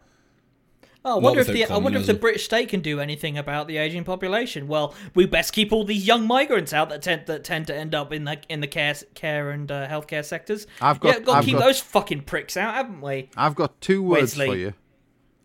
Oh, 1.04 1.18
I 1.20 1.22
wonder 1.22 1.40
if 1.40 1.46
without 1.46 1.68
the 1.68 1.74
I 1.74 1.78
wonder 1.78 2.00
if 2.00 2.06
the. 2.06 2.14
British 2.14 2.44
state 2.46 2.68
can 2.68 2.80
do 2.80 2.98
anything 2.98 3.38
about 3.38 3.68
the 3.68 3.76
aging 3.76 4.02
population. 4.02 4.66
Well, 4.66 4.92
we 5.14 5.24
best 5.26 5.52
keep 5.52 5.72
all 5.72 5.84
these 5.84 6.04
young 6.04 6.26
migrants 6.26 6.72
out 6.72 6.88
that 6.88 7.02
tend 7.02 7.26
that 7.26 7.44
tend 7.44 7.68
to 7.68 7.76
end 7.76 7.94
up 7.94 8.12
in 8.12 8.24
the 8.24 8.40
in 8.48 8.60
the 8.60 8.66
care 8.66 8.94
care 9.14 9.50
and 9.50 9.70
uh, 9.70 9.86
healthcare 9.86 10.24
sectors. 10.24 10.66
I've 10.80 10.98
got- 10.98 11.08
yeah, 11.14 11.20
got 11.20 11.32
to 11.32 11.38
I've 11.38 11.44
keep 11.44 11.58
got- 11.58 11.64
those 11.66 11.80
fucking 11.80 12.22
pricks 12.22 12.56
out, 12.56 12.74
haven't 12.74 13.00
we? 13.02 13.28
I've 13.36 13.54
got 13.54 13.80
two 13.80 14.02
words 14.02 14.36
Wesley. 14.36 14.46
for 14.48 14.56
you. 14.56 14.72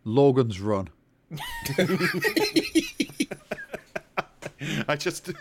Logan's 0.04 0.60
Run. 0.60 0.90
I 4.88 4.96
just 4.96 5.32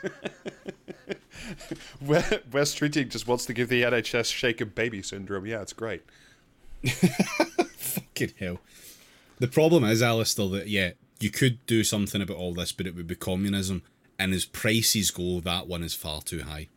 Wes 2.01 2.75
Streeting 2.75 3.09
just 3.09 3.27
wants 3.27 3.45
to 3.47 3.53
give 3.53 3.69
the 3.69 3.83
NHS 3.83 4.33
shaken 4.33 4.69
baby 4.75 5.03
syndrome. 5.03 5.47
Yeah, 5.47 5.63
it's 5.63 5.73
great. 5.73 6.03
Fucking 6.87 8.35
hell. 8.39 8.61
The 9.39 9.49
problem 9.49 9.85
is, 9.85 10.03
Alasdair, 10.03 10.53
that 10.53 10.69
yeah, 10.69 10.93
you 11.19 11.31
could 11.31 11.65
do 11.67 11.83
something 11.83 12.23
about 12.23 12.37
all 12.37 12.55
this, 12.55 12.73
but 12.73 12.87
it 12.87 12.95
would 12.95 13.07
be 13.07 13.15
communism. 13.15 13.83
And 14.19 14.35
as 14.35 14.45
prices 14.45 15.11
go, 15.11 15.41
that 15.41 15.67
one 15.67 15.83
is 15.83 15.95
far 15.95 16.21
too 16.23 16.43
high. 16.43 16.69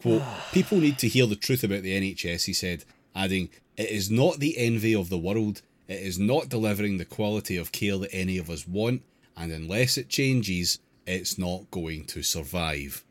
Quote, 0.00 0.22
people 0.52 0.78
need 0.78 0.98
to 0.98 1.08
hear 1.08 1.26
the 1.26 1.36
truth 1.36 1.62
about 1.64 1.82
the 1.82 1.98
NHS, 1.98 2.46
he 2.46 2.52
said, 2.52 2.84
adding, 3.14 3.50
It 3.76 3.90
is 3.90 4.10
not 4.10 4.40
the 4.40 4.58
envy 4.58 4.94
of 4.94 5.08
the 5.08 5.18
world, 5.18 5.62
it 5.92 6.02
is 6.02 6.18
not 6.18 6.48
delivering 6.48 6.98
the 6.98 7.04
quality 7.04 7.56
of 7.56 7.72
care 7.72 7.98
that 7.98 8.12
any 8.12 8.38
of 8.38 8.50
us 8.50 8.66
want, 8.66 9.02
and 9.36 9.52
unless 9.52 9.96
it 9.96 10.08
changes, 10.08 10.78
it's 11.06 11.38
not 11.38 11.70
going 11.70 12.04
to 12.06 12.22
survive. 12.22 13.04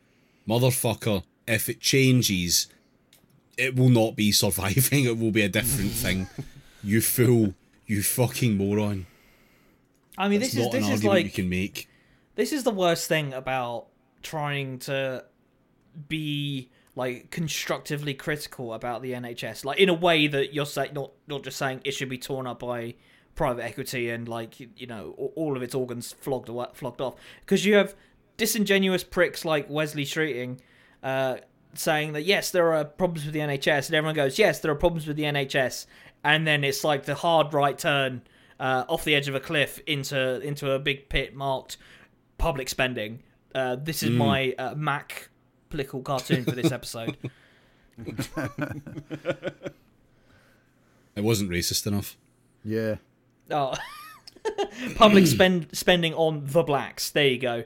Motherfucker, 0.48 1.22
if 1.46 1.68
it 1.68 1.80
changes, 1.80 2.68
it 3.56 3.76
will 3.76 3.88
not 3.88 4.16
be 4.16 4.32
surviving, 4.44 5.04
it 5.04 5.18
will 5.18 5.30
be 5.30 5.42
a 5.42 5.48
different 5.48 5.92
thing. 5.92 6.28
You 6.82 7.00
fool, 7.00 7.54
you 7.86 8.02
fucking 8.02 8.56
moron. 8.56 9.06
I 10.18 10.28
mean, 10.28 10.40
That's 10.40 10.52
this 10.54 10.66
is 10.66 10.72
this 10.72 10.84
is 10.84 10.90
argument 10.90 11.02
you 11.02 11.24
like 11.24 11.34
can 11.34 11.48
make. 11.48 11.88
this 12.34 12.52
is 12.52 12.64
the 12.64 12.70
worst 12.70 13.08
thing 13.08 13.32
about 13.32 13.86
trying 14.22 14.78
to 14.80 15.24
be 16.08 16.68
like 16.94 17.30
constructively 17.30 18.14
critical 18.14 18.74
about 18.74 19.02
the 19.02 19.12
NHS, 19.12 19.64
like 19.64 19.78
in 19.78 19.88
a 19.88 19.94
way 19.94 20.26
that 20.26 20.52
you're 20.54 20.66
saying 20.66 20.92
not 20.94 21.12
not 21.26 21.42
just 21.44 21.56
saying 21.58 21.80
it 21.84 21.92
should 21.92 22.08
be 22.08 22.18
torn 22.18 22.46
up 22.46 22.58
by 22.60 22.94
private 23.34 23.62
equity 23.64 24.10
and 24.10 24.28
like 24.28 24.60
you- 24.60 24.86
know 24.86 25.12
all 25.36 25.56
of 25.56 25.62
its 25.62 25.74
organs 25.74 26.12
flogged 26.20 26.48
awa- 26.50 26.70
flogged 26.74 27.00
off 27.00 27.14
because 27.40 27.64
you 27.64 27.74
have 27.74 27.94
disingenuous 28.36 29.04
pricks 29.04 29.44
like 29.44 29.70
Wesley 29.70 30.04
Streeting 30.04 30.58
uh, 31.02 31.36
saying 31.74 32.12
that 32.12 32.22
yes 32.24 32.50
there 32.50 32.74
are 32.74 32.84
problems 32.84 33.24
with 33.24 33.32
the 33.32 33.40
NHS 33.40 33.86
and 33.86 33.94
everyone 33.94 34.14
goes 34.14 34.38
yes 34.38 34.58
there 34.60 34.70
are 34.70 34.74
problems 34.76 35.06
with 35.06 35.16
the 35.16 35.22
NHS 35.22 35.86
and 36.24 36.46
then 36.46 36.62
it's 36.62 36.84
like 36.84 37.04
the 37.06 37.14
hard 37.14 37.54
right 37.54 37.78
turn 37.78 38.20
uh, 38.60 38.84
off 38.88 39.02
the 39.04 39.14
edge 39.14 39.28
of 39.28 39.34
a 39.34 39.40
cliff 39.40 39.80
into 39.86 40.40
into 40.40 40.70
a 40.72 40.78
big 40.78 41.08
pit 41.08 41.34
marked 41.34 41.78
public 42.38 42.68
spending. 42.68 43.22
Uh, 43.54 43.76
this 43.76 44.02
is 44.02 44.10
my 44.10 44.54
uh, 44.58 44.74
Mac 44.74 45.28
political 45.72 46.02
cartoon 46.02 46.44
for 46.44 46.52
this 46.52 46.70
episode. 46.70 47.16
It 51.14 51.22
wasn't 51.24 51.50
racist 51.50 51.86
enough. 51.86 52.16
Yeah. 52.64 52.96
oh. 53.50 53.74
public 54.94 55.26
spend 55.26 55.68
spending 55.72 56.14
on 56.14 56.46
the 56.46 56.62
blacks. 56.62 57.10
There 57.10 57.26
you 57.26 57.38
go. 57.38 57.64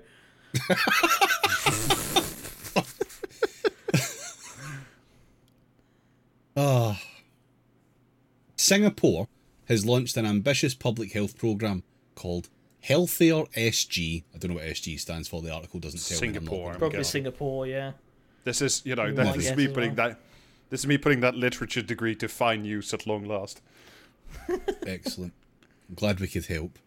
Ah. 6.59 7.01
Singapore 8.57 9.29
has 9.69 9.85
launched 9.85 10.17
an 10.17 10.25
ambitious 10.27 10.75
public 10.75 11.13
health 11.13 11.39
program 11.39 11.83
called 12.15 12.49
Healthier 12.87 13.43
SG. 13.57 14.23
I 14.33 14.39
don't 14.39 14.51
know 14.53 14.57
what 14.59 14.65
SG 14.65 15.01
stands 15.01 15.27
for. 15.27 15.43
The 15.43 15.53
article 15.53 15.81
doesn't 15.81 15.99
tell 15.99 16.21
me. 16.21 16.33
Singapore, 16.35 16.67
gonna- 16.67 16.79
Probably. 16.79 17.03
Singapore, 17.03 17.67
yeah. 17.67 17.93
This 18.45 18.63
is, 18.63 18.83
you 18.85 18.95
know, 18.95 19.13
this 19.13 19.47
is 19.47 19.57
me 19.57 19.67
putting 19.67 19.97
well. 19.97 20.11
that. 20.11 20.21
This 20.71 20.81
is 20.81 20.87
me 20.87 20.97
putting 20.97 21.19
that 21.21 21.35
literature 21.35 21.83
degree 21.83 22.15
to 22.15 22.29
fine 22.29 22.65
use 22.65 22.95
at 22.95 23.05
long 23.05 23.25
last. 23.25 23.61
Excellent. 24.87 25.33
I'm 25.89 25.97
glad 25.97 26.21
we 26.21 26.29
could 26.29 26.47
help. 26.47 26.79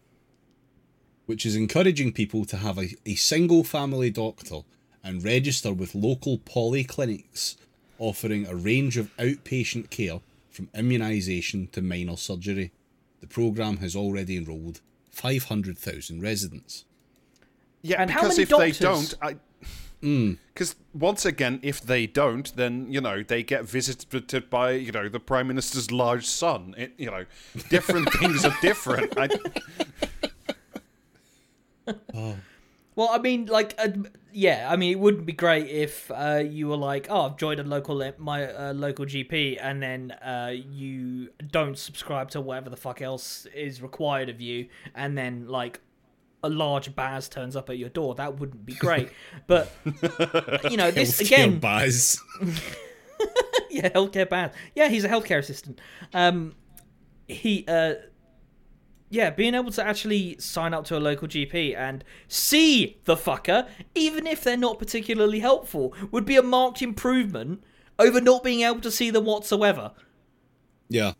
Which 1.26 1.44
is 1.44 1.54
encouraging 1.54 2.12
people 2.12 2.46
to 2.46 2.56
have 2.56 2.78
a, 2.78 2.96
a 3.04 3.14
single 3.16 3.62
family 3.62 4.08
doctor 4.08 4.60
and 5.04 5.22
register 5.22 5.70
with 5.70 5.94
local 5.94 6.38
polyclinics 6.38 7.56
offering 7.98 8.46
a 8.46 8.54
range 8.54 8.96
of 8.96 9.14
outpatient 9.18 9.90
care 9.90 10.20
from 10.50 10.68
immunisation 10.68 11.70
to 11.72 11.82
minor 11.82 12.16
surgery. 12.16 12.72
The 13.20 13.26
programme 13.26 13.76
has 13.78 13.94
already 13.94 14.38
enrolled 14.38 14.80
500,000 15.10 16.22
residents. 16.22 16.84
Yeah, 17.82 18.00
And 18.00 18.10
how 18.10 18.22
because 18.22 18.36
many 18.36 18.42
if 18.42 18.48
doctors? 18.48 18.78
they 18.78 18.84
don't, 18.84 19.14
I. 19.22 19.36
Hmm. 20.02 20.32
Because 20.54 20.76
once 20.94 21.24
again, 21.26 21.60
if 21.62 21.80
they 21.80 22.06
don't, 22.06 22.54
then 22.56 22.90
you 22.90 23.00
know 23.00 23.22
they 23.22 23.42
get 23.42 23.64
visited 23.64 24.48
by 24.48 24.72
you 24.72 24.92
know 24.92 25.08
the 25.08 25.20
prime 25.20 25.48
minister's 25.48 25.90
large 25.90 26.26
son. 26.26 26.74
It, 26.76 26.94
you 26.96 27.10
know, 27.10 27.24
different 27.68 28.10
things 28.14 28.44
are 28.44 28.54
different. 28.62 29.12
I, 29.18 29.28
oh. 32.14 32.36
Well, 33.00 33.08
I 33.10 33.16
mean, 33.16 33.46
like, 33.46 33.74
uh, 33.78 33.88
yeah, 34.30 34.68
I 34.70 34.76
mean, 34.76 34.92
it 34.92 35.00
wouldn't 35.00 35.24
be 35.24 35.32
great 35.32 35.68
if 35.68 36.10
uh, 36.10 36.42
you 36.46 36.68
were 36.68 36.76
like, 36.76 37.06
oh, 37.08 37.22
I've 37.22 37.38
joined 37.38 37.58
a 37.58 37.62
local 37.62 37.96
my 38.18 38.52
uh, 38.52 38.74
local 38.74 39.06
GP, 39.06 39.56
and 39.58 39.82
then 39.82 40.10
uh, 40.10 40.52
you 40.54 41.30
don't 41.50 41.78
subscribe 41.78 42.30
to 42.32 42.42
whatever 42.42 42.68
the 42.68 42.76
fuck 42.76 43.00
else 43.00 43.46
is 43.54 43.80
required 43.80 44.28
of 44.28 44.42
you, 44.42 44.68
and 44.94 45.16
then 45.16 45.48
like 45.48 45.80
a 46.44 46.50
large 46.50 46.94
Baz 46.94 47.26
turns 47.30 47.56
up 47.56 47.70
at 47.70 47.78
your 47.78 47.88
door. 47.88 48.16
That 48.16 48.38
wouldn't 48.38 48.66
be 48.66 48.74
great. 48.74 49.08
but 49.46 49.72
you 50.70 50.76
know, 50.76 50.90
this 50.90 51.22
again, 51.22 51.58
Baz. 51.58 52.20
yeah, 53.70 53.88
healthcare 53.88 54.28
Baz. 54.28 54.52
Yeah, 54.74 54.90
he's 54.90 55.04
a 55.04 55.08
healthcare 55.08 55.38
assistant. 55.38 55.80
Um, 56.12 56.54
he 57.28 57.64
uh 57.66 57.94
yeah, 59.10 59.30
being 59.30 59.54
able 59.54 59.72
to 59.72 59.84
actually 59.84 60.36
sign 60.38 60.72
up 60.72 60.84
to 60.86 60.96
a 60.96 61.00
local 61.00 61.26
GP 61.26 61.76
and 61.76 62.04
see 62.28 63.00
the 63.04 63.16
fucker, 63.16 63.68
even 63.94 64.26
if 64.26 64.44
they're 64.44 64.56
not 64.56 64.78
particularly 64.78 65.40
helpful, 65.40 65.92
would 66.12 66.24
be 66.24 66.36
a 66.36 66.42
marked 66.42 66.80
improvement 66.80 67.64
over 67.98 68.20
not 68.20 68.44
being 68.44 68.60
able 68.60 68.80
to 68.80 68.90
see 68.90 69.10
them 69.10 69.24
whatsoever. 69.24 69.90
Yeah. 70.88 71.14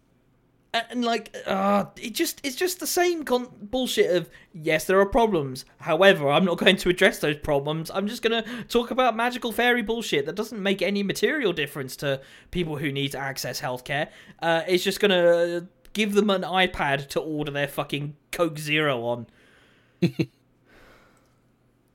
And, 0.72 0.86
and 0.90 1.04
like, 1.04 1.36
uh, 1.46 1.86
it 2.00 2.14
just 2.14 2.40
it's 2.44 2.54
just 2.54 2.78
the 2.78 2.86
same 2.86 3.24
con- 3.24 3.50
bullshit 3.60 4.14
of 4.14 4.30
yes, 4.52 4.84
there 4.84 5.00
are 5.00 5.06
problems. 5.06 5.64
However, 5.78 6.30
I'm 6.30 6.44
not 6.44 6.58
going 6.58 6.76
to 6.76 6.90
address 6.90 7.18
those 7.18 7.38
problems. 7.38 7.90
I'm 7.92 8.06
just 8.06 8.22
going 8.22 8.44
to 8.44 8.64
talk 8.64 8.92
about 8.92 9.16
magical 9.16 9.50
fairy 9.50 9.82
bullshit 9.82 10.26
that 10.26 10.36
doesn't 10.36 10.62
make 10.62 10.80
any 10.80 11.02
material 11.02 11.52
difference 11.52 11.96
to 11.96 12.20
people 12.52 12.76
who 12.76 12.92
need 12.92 13.10
to 13.12 13.18
access 13.18 13.60
healthcare. 13.60 14.10
Uh, 14.40 14.62
it's 14.68 14.84
just 14.84 15.00
going 15.00 15.10
to 15.10 15.66
give 15.92 16.14
them 16.14 16.30
an 16.30 16.42
iPad 16.42 17.08
to 17.08 17.20
order 17.20 17.50
their 17.50 17.68
fucking 17.68 18.16
Coke 18.32 18.58
Zero 18.58 19.02
on. 19.04 19.26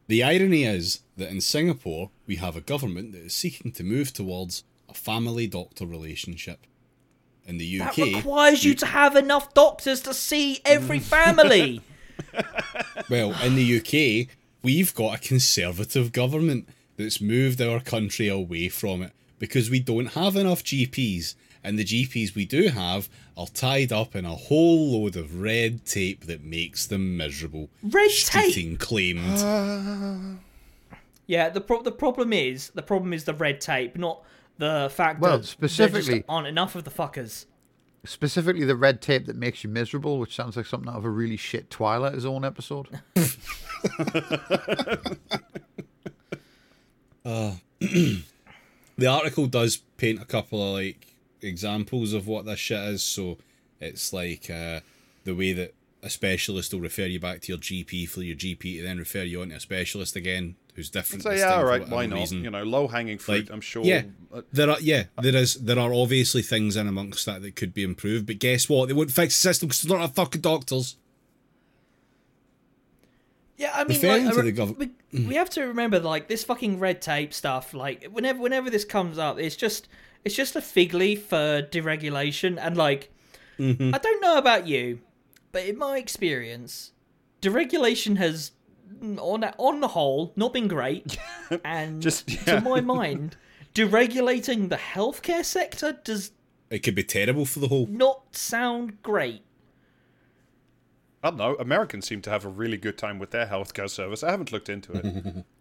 The 0.08 0.24
irony 0.24 0.64
is 0.66 1.00
that 1.18 1.30
in 1.30 1.42
Singapore, 1.42 2.12
we 2.28 2.36
have 2.36 2.56
a 2.56 2.62
government 2.62 3.12
that 3.14 3.24
is 3.24 3.34
seeking 3.36 3.72
to 3.72 3.84
move 3.84 4.14
towards 4.14 4.64
a 4.88 4.94
family 4.94 5.48
doctor 5.48 5.86
relationship. 5.86 6.60
In 7.48 7.58
the 7.58 7.82
UK, 7.82 7.96
That 7.96 8.16
requires 8.18 8.64
you 8.64 8.76
to 8.76 8.86
have 8.88 9.16
enough 9.16 9.54
doctors 9.54 10.02
to 10.02 10.14
see 10.14 10.60
every 10.66 11.00
family. 11.16 11.82
well, 13.10 13.34
in 13.44 13.56
the 13.56 13.80
UK, 13.80 14.28
we've 14.62 14.94
got 14.94 15.16
a 15.16 15.28
conservative 15.28 16.12
government 16.12 16.70
that's 16.98 17.22
moved 17.22 17.62
our 17.62 17.80
country 17.80 18.28
away 18.28 18.70
from 18.70 19.02
it 19.02 19.12
because 19.40 19.70
we 19.70 19.80
don't 19.80 20.14
have 20.14 20.36
enough 20.36 20.64
GPs, 20.64 21.36
and 21.66 21.80
the 21.80 21.84
GPs 21.84 22.36
we 22.36 22.46
do 22.46 22.68
have 22.70 23.10
are 23.36 23.48
tied 23.48 23.92
up 23.92 24.16
in 24.16 24.26
a 24.26 24.36
whole 24.36 24.92
load 25.02 25.16
of 25.16 25.42
red 25.42 25.86
tape 25.86 26.26
that 26.26 26.44
makes 26.44 26.86
them 26.86 27.18
miserable. 27.18 27.70
Red 27.84 28.12
tape? 28.26 28.54
Streeting 28.54 28.80
claimed. 28.80 30.40
Yeah, 31.28 31.50
the 31.50 31.60
pro- 31.60 31.82
the 31.82 31.92
problem 31.92 32.32
is 32.34 32.70
the 32.76 32.84
problem 32.84 33.12
is 33.12 33.24
the 33.24 33.34
red 33.34 33.60
tape, 33.60 33.98
not 33.98 34.24
the 34.60 34.92
fact 34.94 35.20
Well, 35.20 35.32
that 35.32 35.38
there 35.38 35.44
specifically- 35.48 36.20
just 36.20 36.26
aren't 36.30 36.46
enough 36.46 36.76
of 36.76 36.84
the 36.84 36.92
fuckers. 36.92 37.48
Specifically, 38.06 38.64
the 38.64 38.76
red 38.76 39.02
tape 39.02 39.26
that 39.26 39.36
makes 39.36 39.64
you 39.64 39.72
miserable, 39.72 40.20
which 40.20 40.36
sounds 40.36 40.56
like 40.56 40.68
something 40.68 40.88
out 40.88 40.98
of 40.98 41.04
a 41.06 41.10
really 41.10 41.36
shit 41.38 41.72
Twilight 41.72 42.20
Zone 42.20 42.46
episode. 42.46 43.00
Uh, 47.26 47.56
the 47.80 49.08
article 49.10 49.48
does 49.48 49.78
paint 49.98 50.22
a 50.22 50.26
couple 50.26 50.62
of 50.62 50.74
like 50.76 51.15
examples 51.42 52.14
of 52.14 52.28
what 52.28 52.46
this 52.46 52.60
shit 52.60 52.80
is. 52.80 53.04
So 53.04 53.38
it's 53.80 54.14
like 54.14 54.50
uh, 54.50 54.82
the 55.24 55.36
way 55.36 55.54
that 55.54 55.74
a 56.04 56.10
specialist 56.10 56.74
will 56.74 56.82
refer 56.82 57.06
you 57.06 57.20
back 57.20 57.42
to 57.42 57.52
your 57.52 57.58
GP 57.58 58.08
for 58.08 58.22
your 58.22 58.36
GP 58.36 58.78
to 58.78 58.84
then 58.84 58.98
refer 58.98 59.24
you 59.24 59.42
on 59.42 59.50
to 59.50 59.56
a 59.56 59.60
specialist 59.60 60.16
again 60.16 60.56
who's 60.76 60.90
different. 60.90 61.24
so 61.24 61.32
yeah, 61.32 61.46
time 61.46 61.54
all 61.54 61.60
for 61.62 61.68
right, 61.68 61.90
why 61.90 62.06
not? 62.06 62.20
reason. 62.20 62.44
You 62.44 62.52
know, 62.52 62.64
low 62.64 62.88
hanging 62.88 63.18
fruit. 63.18 63.46
Like, 63.46 63.54
I'm 63.54 63.62
sure. 63.62 63.84
Yeah, 63.84 64.04
uh, 64.34 64.42
there 64.52 64.70
are. 64.70 64.80
Yeah, 64.80 65.06
there 65.22 65.36
is. 65.36 65.56
There 65.56 65.80
are 65.80 65.94
obviously 65.94 66.42
things 66.42 66.76
in 66.76 66.88
amongst 66.88 67.26
that 67.26 67.42
that 67.42 67.56
could 67.56 67.74
be 67.74 67.84
improved. 67.84 68.28
But 68.28 68.40
guess 68.40 68.70
what? 68.70 68.88
They 68.88 68.94
won't 68.94 69.12
fix 69.12 69.36
the 69.36 69.50
system 69.50 69.68
because 69.68 69.82
they're 69.82 69.98
not 69.98 70.16
fucking 70.16 70.42
doctors. 70.42 70.98
Yeah, 73.58 73.72
I 73.74 73.86
mean, 73.86 73.98
Referring 73.98 74.26
like, 74.26 74.36
to 74.36 74.42
the 74.42 74.54
gov- 74.54 74.78
we, 74.78 75.28
we 75.28 75.36
have 75.36 75.50
to 75.52 75.64
remember 75.64 76.00
like 76.00 76.28
this 76.28 76.44
fucking 76.44 76.80
red 76.80 77.02
tape 77.02 77.34
stuff. 77.34 77.74
Like 77.74 78.06
whenever 78.12 78.40
whenever 78.40 78.70
this 78.70 78.84
comes 78.84 79.18
up, 79.18 79.40
it's 79.40 79.56
just 79.56 79.88
it's 80.26 80.36
just 80.36 80.56
a 80.56 80.62
fig 80.62 80.94
leaf 80.94 81.28
for 81.28 81.62
deregulation. 81.62 82.58
And 82.60 82.76
like, 82.76 83.12
Mm-hmm. 83.58 83.96
I 83.96 84.00
don't 84.00 84.22
know 84.22 84.38
about 84.38 84.68
you, 84.68 85.00
but 85.54 85.64
in 85.66 85.78
my 85.78 85.98
experience, 85.98 86.92
deregulation 87.42 88.18
has 88.18 88.52
on 89.02 89.46
on 89.46 89.80
the 89.80 89.88
whole 89.88 90.34
not 90.36 90.52
been 90.52 90.68
great. 90.68 91.18
and 91.64 92.02
Just- 92.02 92.30
yeah. 92.30 92.56
to 92.60 92.62
my 92.62 92.82
mind, 92.96 93.38
deregulating 93.74 94.68
the 94.68 94.76
healthcare 94.76 95.46
sector 95.46 95.98
does 96.04 96.32
It 96.70 96.80
could 96.80 96.96
be 96.96 97.04
terrible 97.04 97.46
for 97.46 97.60
the 97.60 97.70
whole. 97.70 97.88
not 97.88 98.36
sound 98.36 99.02
great. 99.02 99.44
I 101.24 101.30
don't 101.30 101.38
know. 101.38 101.56
Americans 101.56 102.06
seem 102.08 102.22
to 102.24 102.30
have 102.30 102.44
a 102.44 102.50
really 102.50 102.78
good 102.78 102.98
time 102.98 103.20
with 103.20 103.32
their 103.32 103.48
healthcare 103.48 103.90
service. 103.90 104.22
I 104.22 104.32
haven't 104.32 104.52
looked 104.52 104.68
into 104.70 104.92
it. 104.94 105.46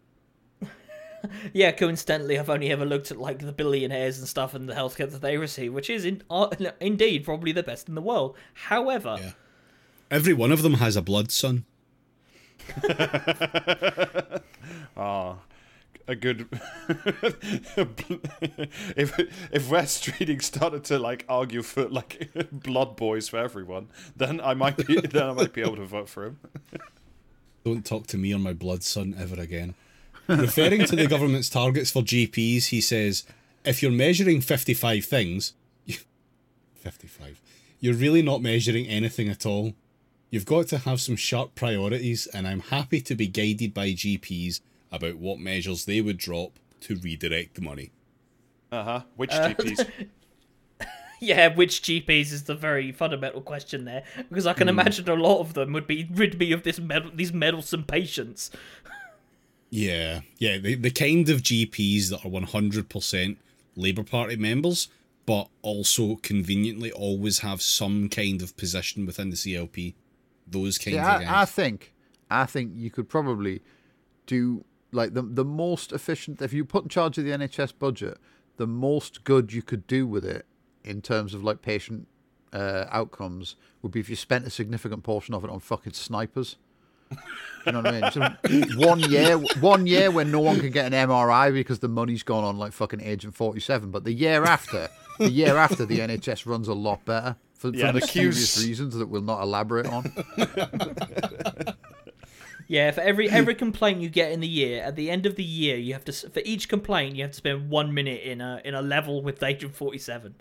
Yeah, 1.53 1.73
coincidentally, 1.73 2.39
I've 2.39 2.51
only 2.51 2.71
ever 2.71 2.85
looked 2.85 3.11
at 3.11 3.19
like 3.19 3.39
the 3.41 3.53
billionaires 3.53 4.19
and 4.19 4.29
stuff 4.29 4.55
and 4.55 4.69
the 4.69 4.75
healthcare 4.75 5.11
that 5.11 5.21
they 5.21 5.37
receive, 5.37 5.73
which 5.73 5.89
is 5.91 6.05
in, 6.05 6.23
uh, 6.31 6.49
indeed 6.81 7.25
probably 7.25 7.53
the 7.53 7.63
best 7.63 7.89
in 7.89 7.95
the 7.95 8.03
world. 8.03 8.37
However, 8.55 9.17
Yeah. 9.21 9.33
Every 10.11 10.35
one 10.35 10.53
of 10.53 10.63
them 10.63 10.75
has 10.75 10.97
a 10.97 11.03
blood 11.03 11.31
son. 11.33 11.65
Ah, 14.97 15.39
a 16.07 16.15
good. 16.15 16.49
if 18.97 19.19
if 19.53 19.71
Wes 19.71 20.01
Streeting 20.01 20.41
started 20.43 20.85
to 20.85 20.99
like 20.99 21.25
argue 21.29 21.63
for 21.63 21.89
like 21.89 22.31
blood 22.53 22.97
boys 22.97 23.29
for 23.29 23.39
everyone, 23.39 23.89
then 24.17 24.41
I 24.41 24.55
might 24.55 24.77
be 24.77 25.01
then 25.01 25.23
I 25.31 25.33
might 25.33 25.53
be 25.53 25.63
able 25.63 25.77
to 25.77 25.85
vote 25.85 26.09
for 26.09 26.27
him. 26.27 26.39
Don't 27.65 27.85
talk 27.85 28.07
to 28.09 28.19
me 28.19 28.33
or 28.33 28.39
my 28.39 28.53
blood 28.53 28.83
son 28.83 29.15
ever 29.19 29.41
again. 29.41 29.75
Referring 30.29 30.85
to 30.87 30.97
the 30.97 31.07
government's 31.07 31.51
targets 31.51 31.91
for 31.91 32.03
GPs, 32.03 32.67
he 32.67 32.81
says, 32.81 33.25
if 33.65 33.83
you're 33.83 33.93
measuring 33.93 34.41
55 34.41 35.05
things, 35.05 35.53
55, 36.77 37.41
you're 37.81 37.95
really 37.95 38.23
not 38.23 38.43
measuring 38.43 38.87
anything 38.87 39.29
at 39.29 39.45
all. 39.47 39.75
You've 40.31 40.47
got 40.47 40.69
to 40.69 40.79
have 40.79 41.01
some 41.01 41.17
sharp 41.17 41.55
priorities, 41.55 42.27
and 42.27 42.49
I'm 42.49 42.61
happy 42.61 43.01
to 43.03 43.15
be 43.15 43.27
guided 43.27 43.73
by 43.73 43.91
GPs 43.91 44.61
about 44.91 45.17
what 45.17 45.39
measures 45.39 45.85
they 45.85 46.01
would 46.01 46.17
drop 46.17 46.59
to 46.81 46.97
redirect 46.97 47.55
the 47.55 47.63
money. 47.63 47.91
Uh 48.73 48.83
huh. 48.83 49.01
Which 49.17 49.31
GPs? 49.31 50.09
yeah, 51.21 51.55
which 51.55 51.83
GPs 51.83 52.33
is 52.33 52.45
the 52.45 52.55
very 52.55 52.93
fundamental 52.93 53.41
question 53.41 53.85
there, 53.85 54.05
because 54.29 54.47
I 54.47 54.53
can 54.53 54.69
imagine 54.69 55.09
a 55.09 55.15
lot 55.15 55.41
of 55.41 55.55
them 55.55 55.73
would 55.73 55.87
be 55.87 56.09
rid 56.13 56.39
me 56.39 56.53
of 56.53 56.63
this 56.63 56.79
med- 56.79 57.17
these 57.17 57.33
meddlesome 57.33 57.85
patients. 57.85 58.51
Yeah, 59.75 60.21
yeah, 60.39 60.59
the, 60.59 60.77
the 60.77 60.93
kind 60.93 61.29
of 61.29 61.43
GPs 61.43 62.11
that 62.11 62.25
are 62.25 62.31
100% 62.31 63.37
Labour 63.75 64.05
Party 64.05 64.37
members, 64.37 64.87
but 65.27 65.49
also 65.63 66.15
conveniently 66.15 66.93
always 66.93 67.41
have 67.41 67.61
some 67.61 68.09
kind 68.09 68.41
of 68.41 68.57
position 68.57 69.05
within 69.05 69.31
the 69.31 69.37
CLP. 69.37 69.95
Those 70.47 70.79
kinds 70.79 70.95
See, 70.95 71.01
of 71.01 71.07
I, 71.07 71.43
I 71.43 71.45
think, 71.45 71.93
I 72.31 72.47
think 72.47 72.71
you 72.77 72.89
could 72.89 73.09
probably 73.09 73.63
do 74.27 74.65
like 74.93 75.15
the 75.15 75.23
the 75.23 75.45
most 75.45 75.91
efficient. 75.91 76.41
If 76.41 76.53
you 76.53 76.65
put 76.65 76.85
in 76.85 76.89
charge 76.89 77.19
of 77.19 77.25
the 77.25 77.33
NHS 77.33 77.73
budget, 77.77 78.19
the 78.59 78.69
most 78.69 79.25
good 79.25 79.53
you 79.53 79.63
could 79.63 79.89
do 79.89 80.07
with 80.07 80.25
it 80.25 80.47
in 80.85 81.03
terms 81.03 81.35
of 81.35 81.43
like 81.43 81.63
patient 81.63 82.07
uh, 82.53 82.85
outcomes 82.91 83.57
would 83.83 83.91
be 83.91 83.99
if 83.99 84.09
you 84.09 84.15
spent 84.15 84.47
a 84.47 84.51
significant 84.51 85.03
portion 85.03 85.35
of 85.35 85.43
it 85.43 85.51
on 85.51 85.59
fucking 85.59 85.95
snipers. 85.95 86.59
You 87.67 87.73
know 87.73 87.81
what 87.81 87.95
I 87.95 88.01
mean? 88.01 88.11
So 88.11 88.79
one 88.79 89.01
year, 89.01 89.39
one 89.61 89.87
year 89.87 90.11
when 90.11 90.31
no 90.31 90.41
one 90.41 90.61
can 90.61 90.71
get 90.71 90.93
an 90.93 91.09
MRI 91.09 91.53
because 91.53 91.79
the 91.79 91.89
money's 91.89 92.23
gone 92.23 92.45
on 92.45 92.59
like 92.59 92.73
fucking 92.73 93.01
Agent 93.01 93.35
Forty 93.35 93.61
Seven. 93.61 93.91
But 93.91 94.05
the 94.05 94.13
year 94.13 94.45
after, 94.45 94.89
the 95.19 95.31
year 95.31 95.57
after, 95.57 95.87
the 95.87 96.01
NHS 96.01 96.47
runs 96.47 96.69
a 96.69 96.75
lot 96.75 97.05
better 97.05 97.37
for, 97.55 97.71
Yeah, 97.71 97.87
for 97.87 97.93
the 97.93 98.01
mysterious 98.01 98.63
reasons 98.63 98.95
that 98.97 99.07
we'll 99.09 99.23
not 99.23 99.43
elaborate 99.43 99.87
on. 99.87 100.13
Yeah, 102.67 102.91
for 102.93 103.03
every 103.03 103.29
every 103.29 103.55
complaint 103.55 104.01
you 104.01 104.09
get 104.09 104.33
in 104.33 104.41
the 104.41 104.49
year, 104.49 104.83
at 104.83 104.97
the 104.97 105.11
end 105.11 105.27
of 105.27 105.37
the 105.37 105.45
year, 105.45 105.77
you 105.77 105.93
have 105.93 106.05
to 106.07 106.13
for 106.13 106.41
each 106.45 106.69
complaint 106.69 107.15
you 107.15 107.23
have 107.23 107.33
to 107.33 107.37
spend 107.37 107.69
one 107.69 107.93
minute 107.93 108.23
in 108.23 108.41
a 108.41 108.61
in 108.65 108.75
a 108.75 108.83
level 108.83 109.23
with 109.23 109.43
Agent 109.43 109.75
Forty 109.75 109.99
Seven. 109.99 110.35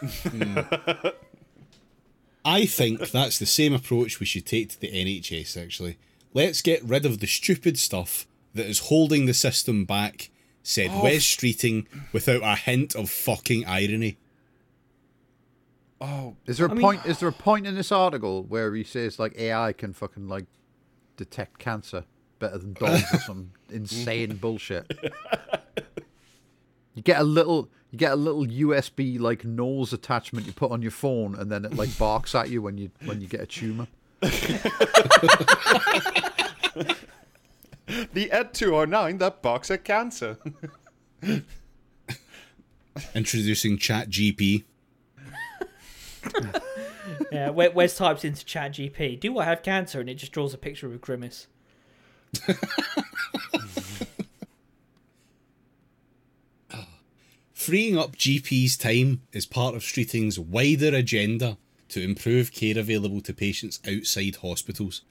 Hmm. 0.00 0.58
I 2.44 2.66
think 2.66 3.10
that's 3.10 3.38
the 3.38 3.46
same 3.46 3.72
approach 3.72 4.20
we 4.20 4.26
should 4.26 4.44
take 4.44 4.68
to 4.70 4.80
the 4.80 4.88
NHS, 4.88 5.60
actually. 5.62 5.96
Let's 6.34 6.60
get 6.60 6.82
rid 6.82 7.06
of 7.06 7.20
the 7.20 7.26
stupid 7.26 7.78
stuff 7.78 8.26
that 8.54 8.66
is 8.66 8.80
holding 8.80 9.26
the 9.26 9.34
system 9.34 9.84
back, 9.84 10.30
said 10.62 10.90
oh. 10.92 11.04
Wes 11.04 11.22
Streeting 11.22 11.86
without 12.12 12.42
a 12.42 12.56
hint 12.56 12.94
of 12.94 13.08
fucking 13.08 13.64
irony. 13.66 14.18
Oh, 16.00 16.36
Is 16.46 16.58
there 16.58 16.66
a 16.66 16.70
I 16.70 16.74
mean- 16.74 16.82
point? 16.82 17.06
Is 17.06 17.20
there 17.20 17.28
a 17.28 17.32
point 17.32 17.66
in 17.66 17.74
this 17.76 17.90
article 17.92 18.42
where 18.42 18.74
he 18.74 18.84
says 18.84 19.18
like 19.18 19.38
AI 19.38 19.72
can 19.72 19.92
fucking 19.92 20.28
like 20.28 20.46
detect 21.16 21.58
cancer 21.58 22.04
better 22.40 22.58
than 22.58 22.74
dogs 22.74 23.04
or 23.14 23.20
some 23.20 23.52
insane 23.70 24.36
bullshit? 24.36 24.90
You 26.94 27.02
get 27.02 27.20
a 27.20 27.24
little, 27.24 27.70
you 27.90 27.98
get 27.98 28.12
a 28.12 28.16
little 28.16 28.44
USB 28.46 29.18
like 29.18 29.44
nose 29.44 29.92
attachment 29.92 30.46
you 30.46 30.52
put 30.52 30.70
on 30.72 30.82
your 30.82 30.90
phone, 30.90 31.34
and 31.36 31.50
then 31.50 31.64
it 31.64 31.74
like 31.74 31.96
barks 31.96 32.34
at 32.34 32.50
you 32.50 32.60
when 32.60 32.76
you 32.76 32.90
when 33.04 33.20
you 33.20 33.26
get 33.28 33.40
a 33.40 33.46
tumor. 33.46 33.86
The 34.20 34.30
Ed 38.30 38.54
209 38.54 39.18
that 39.18 39.42
barks 39.42 39.70
at 39.70 39.84
cancer. 39.84 40.38
Introducing 43.14 43.78
ChatGP. 43.78 44.64
Yeah, 47.30 47.50
Wes 47.50 47.74
Wes 47.74 47.96
types 47.96 48.24
into 48.24 48.44
Chat 48.44 48.72
GP, 48.72 49.20
"Do 49.20 49.38
I 49.38 49.44
have 49.44 49.62
cancer?" 49.62 50.00
and 50.00 50.08
it 50.08 50.14
just 50.14 50.32
draws 50.32 50.54
a 50.54 50.58
picture 50.58 50.86
of 50.86 50.94
a 50.94 50.98
Grimace. 50.98 51.46
Freeing 57.52 57.98
up 57.98 58.16
GPs' 58.16 58.78
time 58.78 59.22
is 59.32 59.46
part 59.46 59.74
of 59.74 59.82
Streeting's 59.82 60.38
wider 60.38 60.94
agenda 60.94 61.58
to 61.94 62.02
improve 62.02 62.52
care 62.52 62.78
available 62.78 63.20
to 63.22 63.32
patients 63.32 63.80
outside 63.88 64.36
hospitals. 64.36 65.02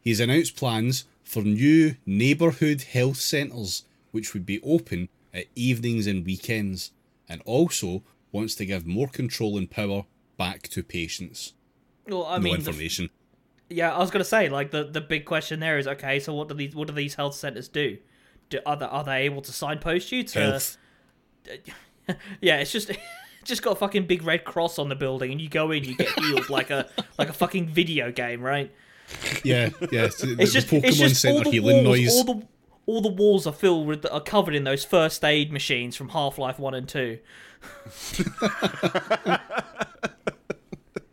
He 0.00 0.10
has 0.10 0.20
announced 0.20 0.56
plans 0.56 1.04
for 1.24 1.42
new 1.42 1.96
neighbourhood 2.04 2.82
health 2.82 3.16
centres 3.18 3.84
which 4.16 4.32
would 4.32 4.46
be 4.46 4.62
open 4.62 5.10
at 5.34 5.44
evenings 5.54 6.06
and 6.06 6.24
weekends, 6.24 6.92
and 7.28 7.42
also 7.44 8.02
wants 8.32 8.54
to 8.54 8.64
give 8.64 8.86
more 8.86 9.08
control 9.08 9.58
and 9.58 9.70
power 9.70 10.06
back 10.38 10.62
to 10.68 10.82
patients. 10.82 11.52
Well, 12.08 12.24
I 12.24 12.38
no 12.38 12.44
mean, 12.44 12.52
the, 12.54 12.70
information. 12.70 13.10
yeah, 13.68 13.94
I 13.94 13.98
was 13.98 14.10
gonna 14.10 14.24
say 14.24 14.48
like 14.48 14.70
the 14.70 14.84
the 14.84 15.02
big 15.02 15.26
question 15.26 15.60
there 15.60 15.78
is 15.78 15.86
okay. 15.86 16.18
So 16.18 16.32
what 16.32 16.48
do 16.48 16.54
these 16.54 16.74
what 16.74 16.88
do 16.88 16.94
these 16.94 17.16
health 17.16 17.34
centers 17.34 17.68
do? 17.68 17.98
do 18.48 18.58
are 18.64 18.76
they, 18.76 18.86
are 18.86 19.04
they 19.04 19.22
able 19.22 19.42
to 19.42 19.52
signpost 19.52 20.10
you 20.12 20.22
to? 20.24 20.40
Health. 20.40 20.78
Yeah, 22.40 22.58
it's 22.58 22.70
just 22.70 22.92
just 23.46 23.62
got 23.62 23.72
a 23.72 23.76
fucking 23.76 24.06
big 24.06 24.22
red 24.22 24.44
cross 24.44 24.78
on 24.78 24.88
the 24.88 24.94
building, 24.96 25.32
and 25.32 25.40
you 25.40 25.48
go 25.48 25.70
in, 25.70 25.84
you 25.84 25.96
get 25.96 26.08
healed 26.18 26.48
like 26.50 26.70
a 26.70 26.88
like 27.18 27.28
a 27.28 27.32
fucking 27.32 27.68
video 27.68 28.10
game, 28.12 28.42
right? 28.42 28.72
Yeah, 29.44 29.70
yeah. 29.92 30.04
It's, 30.06 30.22
It's 30.24 30.36
the 30.36 30.46
just 30.46 30.66
Pokemon 30.68 30.84
it's 30.84 30.96
just 30.98 31.24
all 31.24 31.32
Centre 31.34 31.44
the 31.44 31.50
healing 31.50 31.84
walls, 31.84 31.98
noise. 32.00 32.14
all 32.14 32.24
the 32.24 32.46
all 32.86 33.00
the 33.00 33.08
walls 33.12 33.46
are 33.46 33.52
filled 33.52 33.86
with 33.86 34.06
are 34.10 34.20
covered 34.20 34.54
in 34.54 34.64
those 34.64 34.84
first 34.84 35.24
aid 35.24 35.52
machines 35.52 35.96
from 35.96 36.10
Half 36.10 36.38
Life 36.38 36.58
One 36.58 36.74
and 36.74 36.88
Two. 36.88 37.18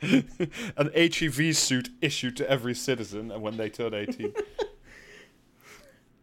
An 0.01 0.91
HEV 0.95 1.55
suit 1.55 1.89
issued 2.01 2.35
to 2.37 2.49
every 2.49 2.75
citizen 2.75 3.29
when 3.41 3.55
they 3.55 3.69
turn 3.69 3.93
18. 3.93 4.33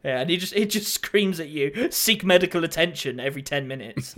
Yeah, 0.04 0.20
and 0.20 0.30
it 0.30 0.36
just 0.38 0.54
it 0.54 0.66
just 0.70 0.92
screams 0.92 1.40
at 1.40 1.48
you, 1.48 1.88
seek 1.90 2.24
medical 2.24 2.64
attention 2.64 3.20
every 3.20 3.42
ten 3.42 3.68
minutes. 3.68 4.14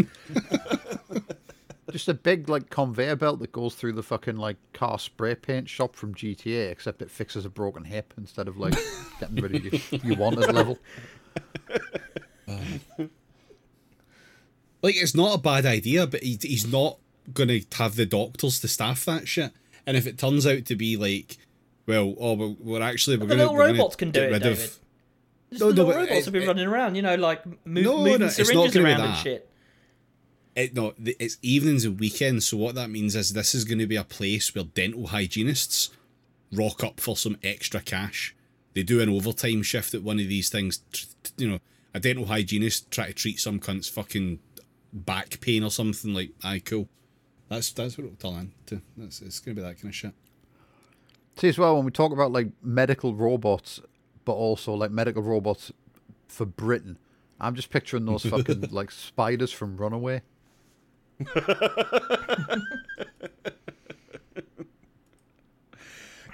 Just 1.90 2.08
a 2.08 2.14
big 2.14 2.48
like 2.48 2.70
conveyor 2.70 3.16
belt 3.16 3.40
that 3.40 3.50
goes 3.52 3.74
through 3.74 3.92
the 3.94 4.02
fucking 4.04 4.36
like 4.36 4.56
car 4.72 4.98
spray 4.98 5.34
paint 5.34 5.68
shop 5.68 5.96
from 5.96 6.14
GTA, 6.14 6.70
except 6.70 7.02
it 7.02 7.10
fixes 7.10 7.44
a 7.44 7.50
broken 7.50 7.84
hip 7.84 8.14
instead 8.16 8.46
of 8.48 8.56
like 8.56 8.74
getting 9.20 9.36
rid 9.36 9.54
of 9.56 9.64
your, 9.64 10.00
your 10.04 10.16
wanted 10.16 10.52
level. 10.52 10.78
Like, 14.82 14.96
it's 14.96 15.14
not 15.14 15.34
a 15.34 15.38
bad 15.38 15.64
idea, 15.66 16.06
but 16.06 16.22
he, 16.22 16.38
he's 16.40 16.66
not 16.70 16.98
going 17.32 17.48
to 17.48 17.62
have 17.78 17.94
the 17.96 18.06
doctors 18.06 18.60
to 18.60 18.68
staff 18.68 19.04
that 19.04 19.28
shit. 19.28 19.52
And 19.86 19.96
if 19.96 20.06
it 20.06 20.18
turns 20.18 20.46
out 20.46 20.64
to 20.66 20.76
be 20.76 20.96
like, 20.96 21.36
well, 21.86 22.14
oh, 22.18 22.34
we're, 22.34 22.56
we're 22.58 22.82
actually 22.82 23.16
we're 23.16 23.26
the 23.26 23.36
going 23.36 23.50
little 23.50 23.56
robots 23.56 23.96
can 23.96 24.10
do 24.10 24.22
it, 24.22 24.38
David. 24.40 24.56
Just 24.56 24.80
No, 25.52 25.70
the 25.70 25.82
no, 25.82 25.86
little 25.88 26.02
robots 26.02 26.18
it- 26.20 26.24
have 26.24 26.32
been 26.32 26.42
it- 26.42 26.46
running 26.48 26.66
around, 26.66 26.94
you 26.96 27.02
know, 27.02 27.14
like 27.14 27.44
move, 27.64 27.84
No, 27.84 27.98
moving 27.98 28.20
no, 28.20 28.28
syringes 28.28 28.76
around 28.76 29.00
and 29.00 29.16
shit. 29.18 29.48
It, 30.54 30.74
no, 30.74 30.92
it's 30.98 31.38
evenings 31.40 31.84
and 31.84 31.98
weekends. 31.98 32.46
So 32.46 32.58
what 32.58 32.74
that 32.74 32.90
means 32.90 33.16
is 33.16 33.32
this 33.32 33.54
is 33.54 33.64
going 33.64 33.78
to 33.78 33.86
be 33.86 33.96
a 33.96 34.04
place 34.04 34.54
where 34.54 34.64
dental 34.64 35.08
hygienists 35.08 35.90
rock 36.52 36.84
up 36.84 37.00
for 37.00 37.16
some 37.16 37.38
extra 37.42 37.80
cash. 37.80 38.36
They 38.74 38.82
do 38.82 39.00
an 39.00 39.08
overtime 39.08 39.62
shift 39.62 39.94
at 39.94 40.02
one 40.02 40.20
of 40.20 40.28
these 40.28 40.50
things. 40.50 40.80
You 41.36 41.48
know, 41.48 41.58
a 41.94 42.00
dental 42.00 42.26
hygienist 42.26 42.90
try 42.90 43.06
to 43.06 43.12
treat 43.12 43.38
some 43.38 43.58
cunt's 43.58 43.88
fucking 43.88 44.40
back 44.92 45.40
pain 45.40 45.62
or 45.62 45.70
something 45.70 46.12
like. 46.12 46.30
Aye, 46.42 46.62
cool. 46.64 46.88
That's 47.48 47.72
that's 47.72 47.98
what 47.98 48.06
it'll 48.06 48.16
turn 48.16 48.52
into. 48.60 48.82
That's, 48.96 49.20
it's 49.20 49.40
going 49.40 49.56
to 49.56 49.62
be 49.62 49.66
that 49.66 49.76
kind 49.76 49.90
of 49.90 49.94
shit. 49.94 50.14
See 51.36 51.48
as 51.48 51.58
well 51.58 51.76
when 51.76 51.84
we 51.84 51.90
talk 51.90 52.12
about 52.12 52.32
like 52.32 52.48
medical 52.62 53.14
robots, 53.14 53.80
but 54.24 54.32
also 54.32 54.74
like 54.74 54.90
medical 54.90 55.22
robots 55.22 55.72
for 56.28 56.46
Britain. 56.46 56.98
I'm 57.40 57.54
just 57.54 57.70
picturing 57.70 58.04
those 58.04 58.22
fucking 58.26 58.68
like 58.70 58.90
spiders 58.90 59.52
from 59.52 59.76
Runaway. 59.76 60.22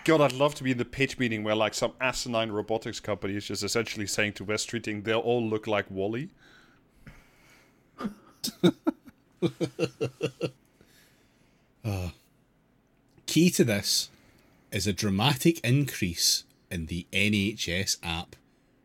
God, 0.05 0.21
I'd 0.23 0.33
love 0.33 0.55
to 0.55 0.65
be 0.65 0.71
in 0.71 0.79
the 0.79 0.87
pitch 0.87 1.19
meeting 1.19 1.45
where 1.45 1.55
like 1.55 1.75
some 1.75 1.93
asinine 2.01 2.51
robotics 2.51 3.01
company 3.01 3.37
is 3.37 3.47
just 3.47 3.63
essentially 3.63 4.07
saying 4.07 4.33
to 4.35 4.45
Wes 4.45 4.65
Streeting, 4.65 5.05
they'll 5.05 5.19
all 5.19 5.47
look 5.47 5.67
like 5.67 5.91
WALL-E. 5.91 6.31
Key 13.27 13.51
to 13.51 13.65
this 13.65 14.09
is 14.73 14.87
a 14.87 14.93
dramatic 14.93 15.61
increase 15.63 16.45
in 16.71 16.87
the 16.87 17.07
NHS 17.13 17.99
app, 18.03 18.37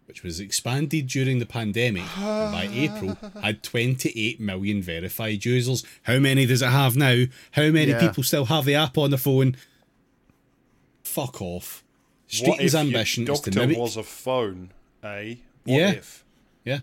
which 0.06 0.24
was 0.24 0.40
expanded 0.40 1.08
during 1.08 1.40
the 1.40 1.46
pandemic 1.46 2.04
and 2.18 2.52
by 2.52 2.70
April 2.72 3.18
had 3.42 3.64
28 3.64 4.40
million 4.40 4.82
verified 4.82 5.46
users. 5.46 5.84
How 6.04 6.20
many 6.20 6.46
does 6.46 6.62
it 6.62 6.70
have 6.70 6.96
now? 6.96 7.26
How 7.52 7.70
many 7.70 7.92
Yeah. 7.92 8.00
people 8.08 8.24
still 8.24 8.46
have 8.46 8.66
the 8.66 8.76
app 8.76 8.98
on 8.98 9.12
the 9.12 9.18
phone? 9.18 9.56
Fuck 11.04 11.42
off. 11.42 11.84
Streeting's 12.30 12.76
ambition 12.76 13.30
is 13.30 13.40
to 13.42 13.52
mimic. 13.52 13.78
was 13.78 13.98
a 13.98 14.04
phone, 14.04 14.72
eh? 15.04 15.36
What 15.66 15.80
Yeah. 15.80 15.92
if? 15.92 16.26
Yeah. 16.66 16.80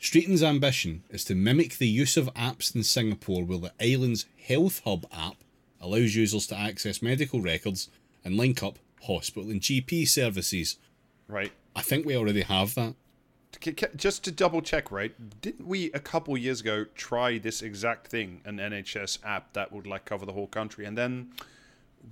Streeting's 0.00 0.42
ambition 0.42 1.02
is 1.10 1.24
to 1.24 1.34
mimic 1.34 1.78
the 1.78 1.88
use 1.88 2.16
of 2.16 2.32
apps 2.34 2.74
in 2.74 2.82
Singapore, 2.84 3.44
where 3.44 3.58
the 3.58 3.72
island's 3.80 4.26
Health 4.46 4.80
Hub 4.84 5.06
app 5.12 5.36
allows 5.80 6.14
users 6.14 6.46
to 6.48 6.56
access 6.58 7.02
medical 7.02 7.40
records 7.40 7.88
and 8.24 8.36
link 8.36 8.62
up 8.62 8.78
hospital 9.02 9.50
and 9.50 9.60
GP 9.60 10.04
services. 10.06 10.76
Right. 11.26 11.52
I 11.74 11.82
think 11.82 12.06
we 12.06 12.16
already 12.16 12.42
have 12.42 12.74
that. 12.74 12.94
C- 13.62 13.74
c- 13.78 13.86
Just 13.96 14.24
to 14.24 14.32
double 14.32 14.62
check, 14.62 14.90
right? 14.90 15.12
Didn't 15.40 15.66
we 15.66 15.90
a 15.92 16.00
couple 16.00 16.36
years 16.36 16.60
ago 16.62 16.86
try 16.94 17.38
this 17.38 17.62
exact 17.62 18.08
thing, 18.08 18.40
an 18.44 18.56
NHS 18.58 19.18
app 19.24 19.52
that 19.52 19.72
would 19.72 19.86
like 19.86 20.04
cover 20.04 20.24
the 20.26 20.32
whole 20.32 20.46
country, 20.46 20.84
and 20.86 20.96
then 20.98 21.32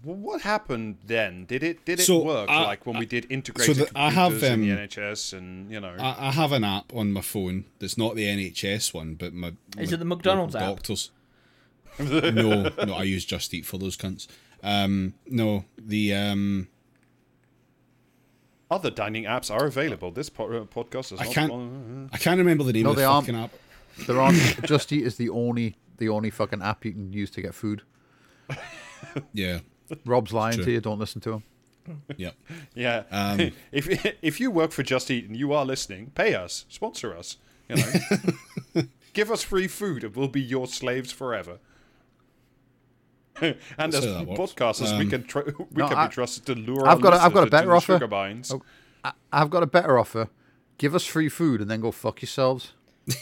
what 0.03 0.43
happened 0.43 0.99
then? 1.07 1.45
Did 1.47 1.63
it 1.63 1.85
did 1.85 1.99
it 1.99 2.05
So, 2.05 2.23
work 2.23 2.49
I- 2.49 2.63
like 2.65 2.87
when 2.87 2.99
we 2.99 3.07
did 3.07 3.27
integrated 3.31 3.77
the- 3.77 3.91
I 3.99 4.11
have, 4.11 4.33
computers 4.33 4.51
in 4.53 4.61
the 4.63 4.73
um, 4.73 4.79
NHS 4.79 5.33
and 5.33 5.71
you 5.71 5.81
know? 5.81 5.97
I, 5.99 6.29
I 6.29 6.31
have 6.33 6.53
an 6.53 6.63
app 6.65 6.93
on 6.95 7.13
my 7.13 7.23
phone 7.23 7.65
that's 7.81 7.99
not 7.99 8.15
the 8.17 8.25
NHS 8.27 8.95
one, 8.95 9.15
but 9.15 9.33
my 9.33 9.49
Is 9.79 9.91
my 9.91 9.95
it 9.95 9.99
the 9.99 10.05
McDonald's 10.05 10.55
app? 10.55 10.63
Doctors. 10.63 11.11
no, 11.99 12.71
no, 12.87 12.95
I 12.95 13.03
use 13.03 13.25
Just 13.25 13.53
Eat 13.53 13.67
for 13.67 13.79
those 13.79 13.97
cunts. 13.97 14.27
Um, 14.63 15.15
no, 15.27 15.65
the 15.79 16.15
um, 16.15 16.69
Other 18.71 18.91
dining 18.91 19.25
apps 19.25 19.51
are 19.51 19.67
available. 19.67 20.11
This 20.13 20.29
po- 20.31 20.47
uh, 20.47 20.65
podcast 20.65 21.13
is 21.13 21.21
I 21.21 21.25
can't- 21.27 21.49
spon- 21.51 22.11
I 22.13 22.19
can't 22.19 22.39
remember 22.39 22.63
the 22.65 22.73
name 22.73 22.85
No, 22.85 22.91
of 22.91 22.97
the 22.97 23.01
they 23.03 23.07
aren't. 23.07 23.27
fucking 23.27 23.41
app. 23.41 23.53
There 24.07 24.21
aren't 24.21 24.63
Just 24.65 24.93
Eat 24.93 25.05
is 25.05 25.17
the 25.17 25.29
only 25.31 25.77
the 25.99 26.09
only 26.09 26.31
fucking 26.31 26.63
app 26.63 26.85
you 26.85 26.93
can 26.93 27.13
use 27.13 27.31
to 27.33 27.43
get 27.43 27.55
food. 27.55 27.83
Yeah, 29.33 29.61
Rob's 30.05 30.33
lying 30.33 30.57
True. 30.57 30.65
to 30.67 30.71
you. 30.73 30.81
Don't 30.81 30.99
listen 30.99 31.21
to 31.23 31.33
him. 31.35 31.43
Yep. 32.17 32.35
Yeah. 32.75 33.03
Um, 33.11 33.51
if 33.73 34.07
if 34.23 34.39
you 34.41 34.51
work 34.51 34.71
for 34.71 34.83
Just 34.83 35.11
Eat 35.11 35.27
and 35.27 35.37
you 35.37 35.53
are 35.53 35.65
listening, 35.65 36.13
pay 36.15 36.35
us, 36.35 36.65
sponsor 36.69 37.17
us. 37.17 37.39
You 37.69 37.77
know, 37.77 38.83
give 39.13 39.31
us 39.31 39.43
free 39.43 39.67
food, 39.67 40.05
and 40.05 40.15
we'll 40.15 40.29
be 40.29 40.41
your 40.43 40.67
slaves 40.67 41.11
forever. 41.13 41.59
And 43.41 43.95
as 43.95 44.05
how 44.05 44.13
that 44.25 44.27
works. 44.27 44.53
podcasters, 44.55 44.97
we 44.99 45.05
Um, 45.05 45.11
can 45.11 45.23
tr- 45.25 45.41
we 45.47 45.65
No, 45.83 45.89
can 45.89 45.97
I- 45.99 46.07
be 46.09 46.15
trusted 46.15 46.47
to 46.47 46.55
lure. 46.55 46.87
I've 46.89 47.01
got 47.01 47.15
a- 47.15 47.23
I've 47.23 47.33
got 47.33 47.47
a 47.47 47.51
better 47.51 47.75
offer. 47.75 47.95
Sugar 47.95 48.07
binds. 48.07 48.51
Oh. 48.53 48.63
I, 49.05 49.13
I've 49.33 49.51
got 49.51 49.63
a 49.63 49.67
better 49.67 49.99
offer. 49.99 50.29
Give 50.79 50.95
us 50.95 51.05
free 51.07 51.29
food 51.29 51.61
and 51.61 51.71
then 51.71 51.81
go 51.81 51.91
fuck 51.91 52.23
yourselves. 52.23 52.73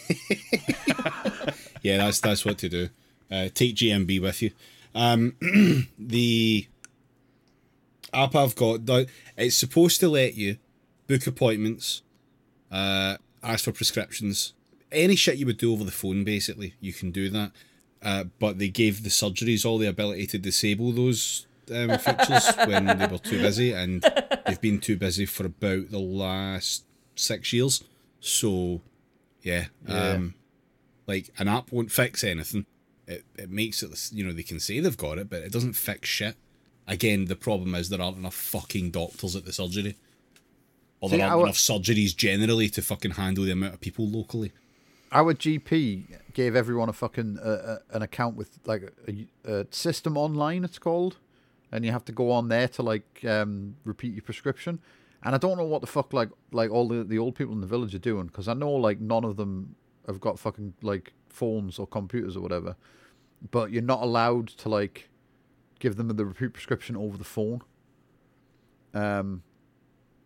Yeah, 1.82 1.98
that's 1.98 2.20
that's 2.20 2.44
what 2.44 2.58
to 2.58 2.68
do. 2.68 2.88
Uh, 3.30 3.48
take 3.54 3.76
GMB 3.76 4.20
with 4.20 4.42
you. 4.42 4.50
Um, 4.94 5.34
the 5.98 6.66
app 8.12 8.34
I've 8.34 8.56
got, 8.56 8.84
the- 8.86 9.06
it's 9.36 9.56
supposed 9.56 10.00
to 10.00 10.08
let 10.08 10.34
you 10.34 10.56
book 11.06 11.26
appointments, 11.26 12.02
uh, 12.72 13.16
ask 13.42 13.64
for 13.64 13.72
prescriptions, 13.72 14.54
any 14.90 15.14
shit 15.14 15.36
you 15.36 15.46
would 15.46 15.58
do 15.58 15.72
over 15.72 15.84
the 15.84 15.92
phone. 15.92 16.24
Basically, 16.24 16.74
you 16.80 16.92
can 16.92 17.10
do 17.12 17.30
that. 17.30 17.52
Uh, 18.02 18.24
but 18.38 18.58
they 18.58 18.68
gave 18.68 19.02
the 19.02 19.08
surgeries 19.08 19.64
all 19.66 19.76
the 19.78 19.88
ability 19.88 20.26
to 20.28 20.38
disable 20.38 20.92
those 20.92 21.46
um, 21.74 21.98
features 21.98 22.48
when 22.66 22.86
they 22.86 23.06
were 23.06 23.18
too 23.18 23.40
busy, 23.40 23.72
and 23.72 24.02
they've 24.46 24.60
been 24.60 24.78
too 24.80 24.96
busy 24.96 25.26
for 25.26 25.46
about 25.46 25.90
the 25.90 25.98
last 25.98 26.84
six 27.16 27.52
years. 27.52 27.82
So, 28.20 28.80
yeah, 29.42 29.66
Yeah. 29.88 30.12
um, 30.12 30.34
like 31.06 31.30
an 31.38 31.48
app 31.48 31.72
won't 31.72 31.90
fix 31.90 32.22
anything. 32.22 32.66
It 33.06 33.24
it 33.36 33.50
makes 33.50 33.82
it 33.82 34.10
you 34.12 34.24
know 34.24 34.32
they 34.32 34.42
can 34.42 34.60
say 34.60 34.78
they've 34.80 34.96
got 34.96 35.18
it, 35.18 35.28
but 35.30 35.42
it 35.42 35.50
doesn't 35.52 35.72
fix 35.72 36.08
shit. 36.08 36.36
Again, 36.86 37.24
the 37.26 37.36
problem 37.36 37.74
is 37.74 37.88
there 37.88 38.00
aren't 38.00 38.18
enough 38.18 38.34
fucking 38.34 38.90
doctors 38.92 39.34
at 39.34 39.44
the 39.44 39.52
surgery, 39.52 39.96
or 41.00 41.08
there 41.08 41.18
See, 41.18 41.22
aren't 41.22 41.42
enough 41.42 41.56
surgeries 41.56 42.14
generally 42.16 42.68
to 42.70 42.80
fucking 42.82 43.12
handle 43.12 43.44
the 43.44 43.50
amount 43.52 43.74
of 43.74 43.80
people 43.80 44.06
locally. 44.06 44.52
Our 45.10 45.32
GP 45.34 46.04
gave 46.38 46.54
everyone 46.54 46.88
a 46.88 46.92
fucking 46.92 47.36
uh, 47.40 47.48
uh, 47.48 47.78
an 47.90 48.00
account 48.00 48.36
with 48.36 48.60
like 48.64 48.94
a, 49.08 49.26
a 49.50 49.66
system 49.72 50.16
online. 50.16 50.62
It's 50.62 50.78
called, 50.78 51.16
and 51.72 51.84
you 51.84 51.90
have 51.90 52.04
to 52.04 52.12
go 52.12 52.30
on 52.30 52.46
there 52.46 52.68
to 52.68 52.82
like 52.84 53.24
um, 53.24 53.74
repeat 53.84 54.12
your 54.12 54.22
prescription. 54.22 54.78
And 55.24 55.34
I 55.34 55.38
don't 55.38 55.58
know 55.58 55.64
what 55.64 55.80
the 55.80 55.88
fuck 55.88 56.12
like 56.12 56.28
like 56.52 56.70
all 56.70 56.86
the, 56.86 57.02
the 57.02 57.18
old 57.18 57.34
people 57.34 57.54
in 57.54 57.60
the 57.60 57.66
village 57.66 57.92
are 57.96 57.98
doing 57.98 58.26
because 58.26 58.46
I 58.46 58.54
know 58.54 58.70
like 58.70 59.00
none 59.00 59.24
of 59.24 59.36
them 59.36 59.74
have 60.06 60.20
got 60.20 60.38
fucking 60.38 60.74
like 60.80 61.12
phones 61.28 61.76
or 61.76 61.88
computers 61.88 62.36
or 62.36 62.40
whatever. 62.40 62.76
But 63.50 63.72
you're 63.72 63.82
not 63.82 64.02
allowed 64.02 64.46
to 64.58 64.68
like 64.68 65.08
give 65.80 65.96
them 65.96 66.06
the 66.06 66.24
repeat 66.24 66.52
prescription 66.52 66.96
over 66.96 67.18
the 67.18 67.24
phone. 67.24 67.62
Um, 68.94 69.42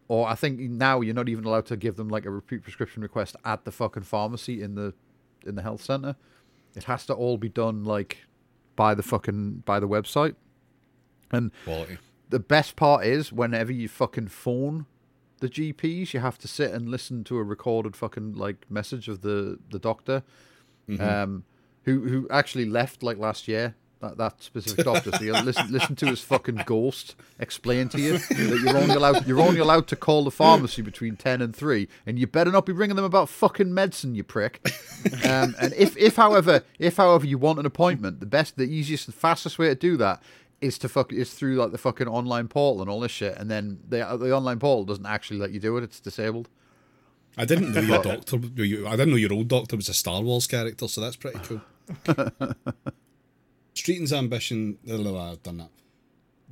or 0.08 0.28
I 0.28 0.34
think 0.34 0.60
now 0.60 1.00
you're 1.00 1.14
not 1.14 1.30
even 1.30 1.46
allowed 1.46 1.64
to 1.66 1.76
give 1.78 1.96
them 1.96 2.10
like 2.10 2.26
a 2.26 2.30
repeat 2.30 2.62
prescription 2.64 3.02
request 3.02 3.34
at 3.46 3.64
the 3.64 3.72
fucking 3.72 4.02
pharmacy 4.02 4.60
in 4.60 4.74
the 4.74 4.92
in 5.46 5.54
the 5.54 5.62
health 5.62 5.82
center. 5.82 6.16
It 6.74 6.84
has 6.84 7.06
to 7.06 7.14
all 7.14 7.36
be 7.36 7.48
done 7.48 7.84
like 7.84 8.24
by 8.76 8.94
the 8.94 9.02
fucking 9.02 9.62
by 9.64 9.80
the 9.80 9.88
website. 9.88 10.34
And 11.30 11.50
Quality. 11.64 11.98
the 12.28 12.38
best 12.38 12.76
part 12.76 13.04
is 13.06 13.32
whenever 13.32 13.72
you 13.72 13.88
fucking 13.88 14.28
phone 14.28 14.86
the 15.40 15.48
GPs, 15.48 16.12
you 16.14 16.20
have 16.20 16.38
to 16.38 16.48
sit 16.48 16.70
and 16.70 16.88
listen 16.88 17.24
to 17.24 17.36
a 17.36 17.42
recorded 17.42 17.96
fucking 17.96 18.34
like 18.34 18.64
message 18.70 19.08
of 19.08 19.22
the 19.22 19.58
the 19.70 19.78
doctor, 19.78 20.22
um, 21.00 21.44
who 21.84 22.08
who 22.08 22.28
actually 22.30 22.64
left 22.64 23.02
like 23.02 23.18
last 23.18 23.48
year. 23.48 23.74
That, 24.02 24.16
that 24.16 24.42
specific 24.42 24.84
doctor. 24.84 25.12
So 25.12 25.22
you 25.22 25.32
listen 25.32 25.70
listen 25.70 25.94
to 25.94 26.06
his 26.06 26.20
fucking 26.20 26.64
ghost 26.66 27.14
explain 27.38 27.88
to 27.90 28.00
you 28.00 28.18
that 28.18 28.60
you're 28.64 28.76
only 28.76 28.96
allowed 28.96 29.28
you're 29.28 29.40
only 29.40 29.60
allowed 29.60 29.86
to 29.86 29.96
call 29.96 30.24
the 30.24 30.32
pharmacy 30.32 30.82
between 30.82 31.14
ten 31.14 31.40
and 31.40 31.54
three, 31.54 31.86
and 32.04 32.18
you 32.18 32.26
better 32.26 32.50
not 32.50 32.66
be 32.66 32.72
ringing 32.72 32.96
them 32.96 33.04
about 33.04 33.28
fucking 33.28 33.72
medicine, 33.72 34.16
you 34.16 34.24
prick. 34.24 34.60
Um, 35.24 35.54
and 35.60 35.72
if 35.74 35.96
if 35.96 36.16
however 36.16 36.62
if 36.80 36.96
however 36.96 37.26
you 37.26 37.38
want 37.38 37.60
an 37.60 37.66
appointment, 37.66 38.18
the 38.18 38.26
best, 38.26 38.56
the 38.56 38.64
easiest, 38.64 39.06
the 39.06 39.12
fastest 39.12 39.56
way 39.56 39.68
to 39.68 39.74
do 39.76 39.96
that 39.98 40.20
is 40.60 40.78
to 40.78 40.88
fuck 40.88 41.12
is 41.12 41.32
through 41.32 41.54
like 41.54 41.70
the 41.70 41.78
fucking 41.78 42.08
online 42.08 42.48
portal 42.48 42.82
and 42.82 42.90
all 42.90 42.98
this 42.98 43.12
shit, 43.12 43.36
and 43.38 43.48
then 43.48 43.78
the 43.88 43.98
the 44.18 44.34
online 44.34 44.58
portal 44.58 44.84
doesn't 44.84 45.06
actually 45.06 45.38
let 45.38 45.52
you 45.52 45.60
do 45.60 45.76
it; 45.76 45.84
it's 45.84 46.00
disabled. 46.00 46.48
I 47.36 47.44
didn't 47.44 47.72
know 47.72 47.80
your 47.80 48.02
doctor. 48.02 48.36
I 48.36 48.96
didn't 48.96 49.10
know 49.10 49.16
your 49.16 49.32
old 49.32 49.46
doctor 49.46 49.76
was 49.76 49.88
a 49.88 49.94
Star 49.94 50.22
Wars 50.22 50.48
character, 50.48 50.88
so 50.88 51.00
that's 51.00 51.16
pretty 51.16 51.38
cool. 51.44 51.60
Streeting's 53.74 54.12
ambition. 54.12 54.78
blah, 54.84 54.96
blah, 54.96 55.12
blah, 55.12 55.32
I've 55.32 55.42
done 55.42 55.58
that. 55.58 55.70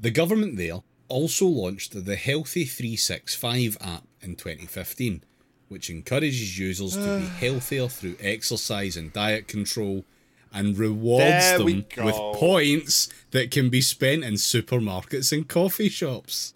The 0.00 0.10
government 0.10 0.56
there 0.56 0.82
also 1.08 1.46
launched 1.46 2.04
the 2.04 2.16
Healthy 2.16 2.64
365 2.64 3.76
app 3.80 4.04
in 4.22 4.36
2015, 4.36 5.22
which 5.68 5.90
encourages 5.90 6.58
users 6.58 6.96
to 6.96 7.18
be 7.18 7.26
healthier 7.46 7.88
through 7.88 8.16
exercise 8.20 8.96
and 8.96 9.12
diet 9.12 9.48
control 9.48 10.04
and 10.52 10.78
rewards 10.78 11.52
them 11.58 11.84
with 12.04 12.14
points 12.14 13.08
that 13.30 13.50
can 13.50 13.70
be 13.70 13.80
spent 13.80 14.24
in 14.24 14.34
supermarkets 14.34 15.32
and 15.32 15.48
coffee 15.48 15.88
shops. 15.88 16.54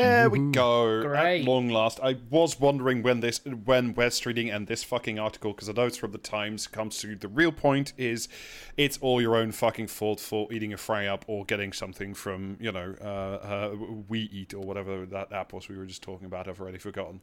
There 0.00 0.30
we 0.30 0.38
go. 0.52 1.02
Great. 1.02 1.40
At 1.40 1.46
long 1.46 1.68
last, 1.70 1.98
I 2.02 2.16
was 2.30 2.58
wondering 2.60 3.02
when 3.02 3.20
this, 3.20 3.40
when 3.44 3.94
Wes 3.94 4.20
Streeting 4.20 4.54
and 4.54 4.66
this 4.66 4.84
fucking 4.84 5.18
article, 5.18 5.52
because 5.52 5.68
I 5.68 5.72
know 5.72 5.86
it's 5.86 5.96
from 5.96 6.12
the 6.12 6.18
Times, 6.18 6.66
comes 6.66 6.98
to 6.98 7.16
the 7.16 7.28
real 7.28 7.52
point 7.52 7.92
is, 7.96 8.28
it's 8.76 8.98
all 8.98 9.20
your 9.20 9.36
own 9.36 9.52
fucking 9.52 9.86
fault 9.88 10.20
for 10.20 10.52
eating 10.52 10.72
a 10.72 10.76
fry 10.76 11.06
up 11.06 11.24
or 11.28 11.44
getting 11.44 11.72
something 11.72 12.14
from 12.14 12.56
you 12.60 12.72
know, 12.72 12.94
uh, 13.00 13.04
uh, 13.06 13.76
We 14.08 14.20
Eat 14.32 14.52
or 14.54 14.60
whatever 14.64 15.06
that 15.06 15.32
app 15.32 15.52
was 15.52 15.68
we 15.68 15.76
were 15.78 15.86
just 15.86 16.02
talking 16.02 16.26
about. 16.26 16.48
I've 16.48 16.60
already 16.60 16.78
forgotten. 16.78 17.20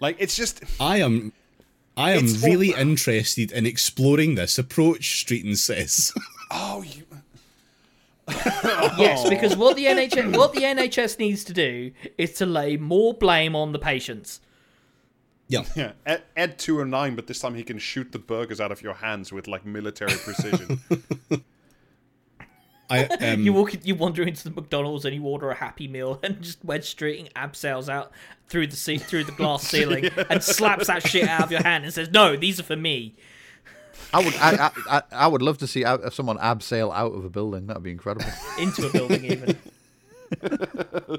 Like 0.00 0.16
it's 0.18 0.36
just 0.36 0.62
I 0.80 0.98
am 0.98 1.32
I 1.96 2.12
am 2.12 2.24
It's 2.24 2.42
all- 2.42 2.50
really 2.50 2.70
interested 2.74 3.52
in 3.52 3.66
exploring 3.66 4.34
this 4.34 4.58
approach, 4.58 5.24
Streeting 5.24 5.56
says. 5.56 6.12
oh 6.50 6.82
you. 6.82 7.04
Yes, 8.96 9.28
because 9.28 9.56
what 9.56 9.76
the 9.76 9.84
NHS 9.86 10.36
what 10.36 10.52
the 10.52 10.60
NHS 10.62 11.18
needs 11.18 11.44
to 11.44 11.52
do 11.52 11.92
is 12.16 12.32
to 12.34 12.46
lay 12.46 12.76
more 12.76 13.12
blame 13.14 13.54
on 13.54 13.72
the 13.72 13.78
patients. 13.78 14.40
yeah. 15.48 15.64
Yeah, 15.76 15.92
Ed, 16.06 16.22
Ed 16.36 16.58
209, 16.58 17.16
but 17.16 17.26
this 17.26 17.38
time 17.40 17.54
he 17.54 17.62
can 17.62 17.78
shoot 17.78 18.12
the 18.12 18.18
burgers 18.18 18.60
out 18.60 18.72
of 18.72 18.82
your 18.82 18.94
hands 18.94 19.32
with 19.32 19.46
like 19.48 19.64
military 19.66 20.16
precision. 20.16 20.80
I 22.90 23.04
um, 23.06 23.40
You 23.40 23.52
walk, 23.52 23.74
you 23.84 23.94
wander 23.94 24.22
into 24.22 24.44
the 24.44 24.50
McDonald's 24.54 25.04
and 25.04 25.14
you 25.14 25.22
order 25.24 25.50
a 25.50 25.54
Happy 25.54 25.88
Meal, 25.88 26.20
and 26.22 26.42
just 26.42 26.64
Wedge 26.64 26.94
Streeting 26.94 27.32
abseils 27.32 27.88
out 27.88 28.12
through 28.48 28.66
the 28.68 28.76
ce- 28.76 29.02
through 29.02 29.24
the 29.24 29.32
glass 29.32 29.66
ceiling 29.66 30.10
and 30.28 30.42
slaps 30.42 30.88
that 30.88 31.06
shit 31.06 31.28
out 31.28 31.44
of 31.44 31.50
your 31.50 31.62
hand 31.62 31.84
and 31.84 31.92
says, 31.94 32.10
"No, 32.10 32.36
these 32.36 32.60
are 32.60 32.64
for 32.64 32.76
me." 32.76 33.14
I 34.12 34.24
would 34.24 34.34
I, 34.36 34.66
I, 34.66 34.70
I, 34.90 35.02
I 35.12 35.26
would 35.26 35.42
love 35.42 35.58
to 35.58 35.66
see 35.66 35.84
someone 36.10 36.38
abseil 36.38 36.94
out 36.94 37.12
of 37.12 37.24
a 37.24 37.30
building. 37.30 37.66
That'd 37.66 37.82
be 37.82 37.90
incredible. 37.90 38.26
Into 38.58 38.86
a 38.86 38.90
building, 38.90 39.24
even. 39.24 39.58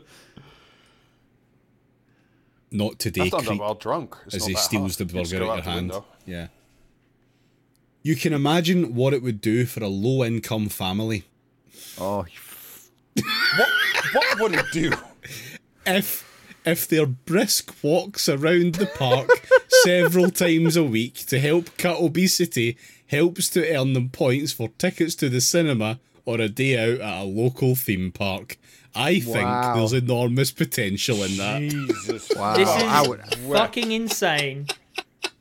not 2.72 3.00
today, 3.00 3.22
I've 3.24 3.32
done 3.32 3.42
that 3.42 3.48
creep, 3.48 3.60
while 3.60 3.76
drunk. 3.76 4.16
It's 4.28 4.36
as 4.36 4.46
he 4.46 4.56
steals 4.56 4.98
hard. 4.98 5.10
the 5.10 5.14
burger 5.14 5.40
go 5.40 5.52
out 5.52 5.60
out 5.60 5.66
your 5.66 5.74
hand. 5.74 5.90
window. 5.90 6.06
Yeah. 6.26 6.48
You 8.04 8.16
can 8.16 8.34
imagine 8.34 8.94
what 8.96 9.14
it 9.14 9.24
would 9.24 9.42
do 9.42 9.66
for 9.66 9.84
a 9.84 9.88
low 9.88 10.24
income 10.24 10.70
family 10.70 11.24
Oh, 11.98 12.26
What, 13.16 13.70
what 14.14 14.40
would 14.40 14.54
it 14.54 14.66
do? 14.72 14.92
if 15.86 16.24
if 16.66 16.88
their 16.88 17.06
brisk 17.06 17.74
walks 17.84 18.28
around 18.30 18.76
the 18.76 18.86
park 18.88 19.30
several 19.84 20.30
times 20.30 20.76
a 20.76 20.84
week 20.84 21.16
to 21.28 21.40
help 21.40 21.78
cut 21.78 22.00
obesity 22.00 22.78
helps 23.08 23.50
to 23.50 23.76
earn 23.76 23.94
them 23.94 24.10
points 24.10 24.52
for 24.52 24.70
tickets 24.78 25.16
to 25.16 25.30
the 25.30 25.42
cinema 25.42 26.00
or 26.26 26.40
a 26.42 26.50
day 26.50 26.78
out 26.78 27.00
at 27.02 27.22
a 27.22 27.24
local 27.24 27.76
theme 27.76 28.12
park. 28.12 28.58
I 28.96 29.20
think 29.20 29.46
Wow. 29.46 29.76
there's 29.76 29.94
enormous 29.94 30.52
potential 30.52 31.22
in 31.24 31.38
that. 31.38 31.60
Jesus. 31.62 32.32
wow! 32.36 32.56
This 32.56 32.70
I 32.70 33.02
is 33.04 33.08
would, 33.10 33.22
fucking 33.58 33.92
insane. 33.92 34.68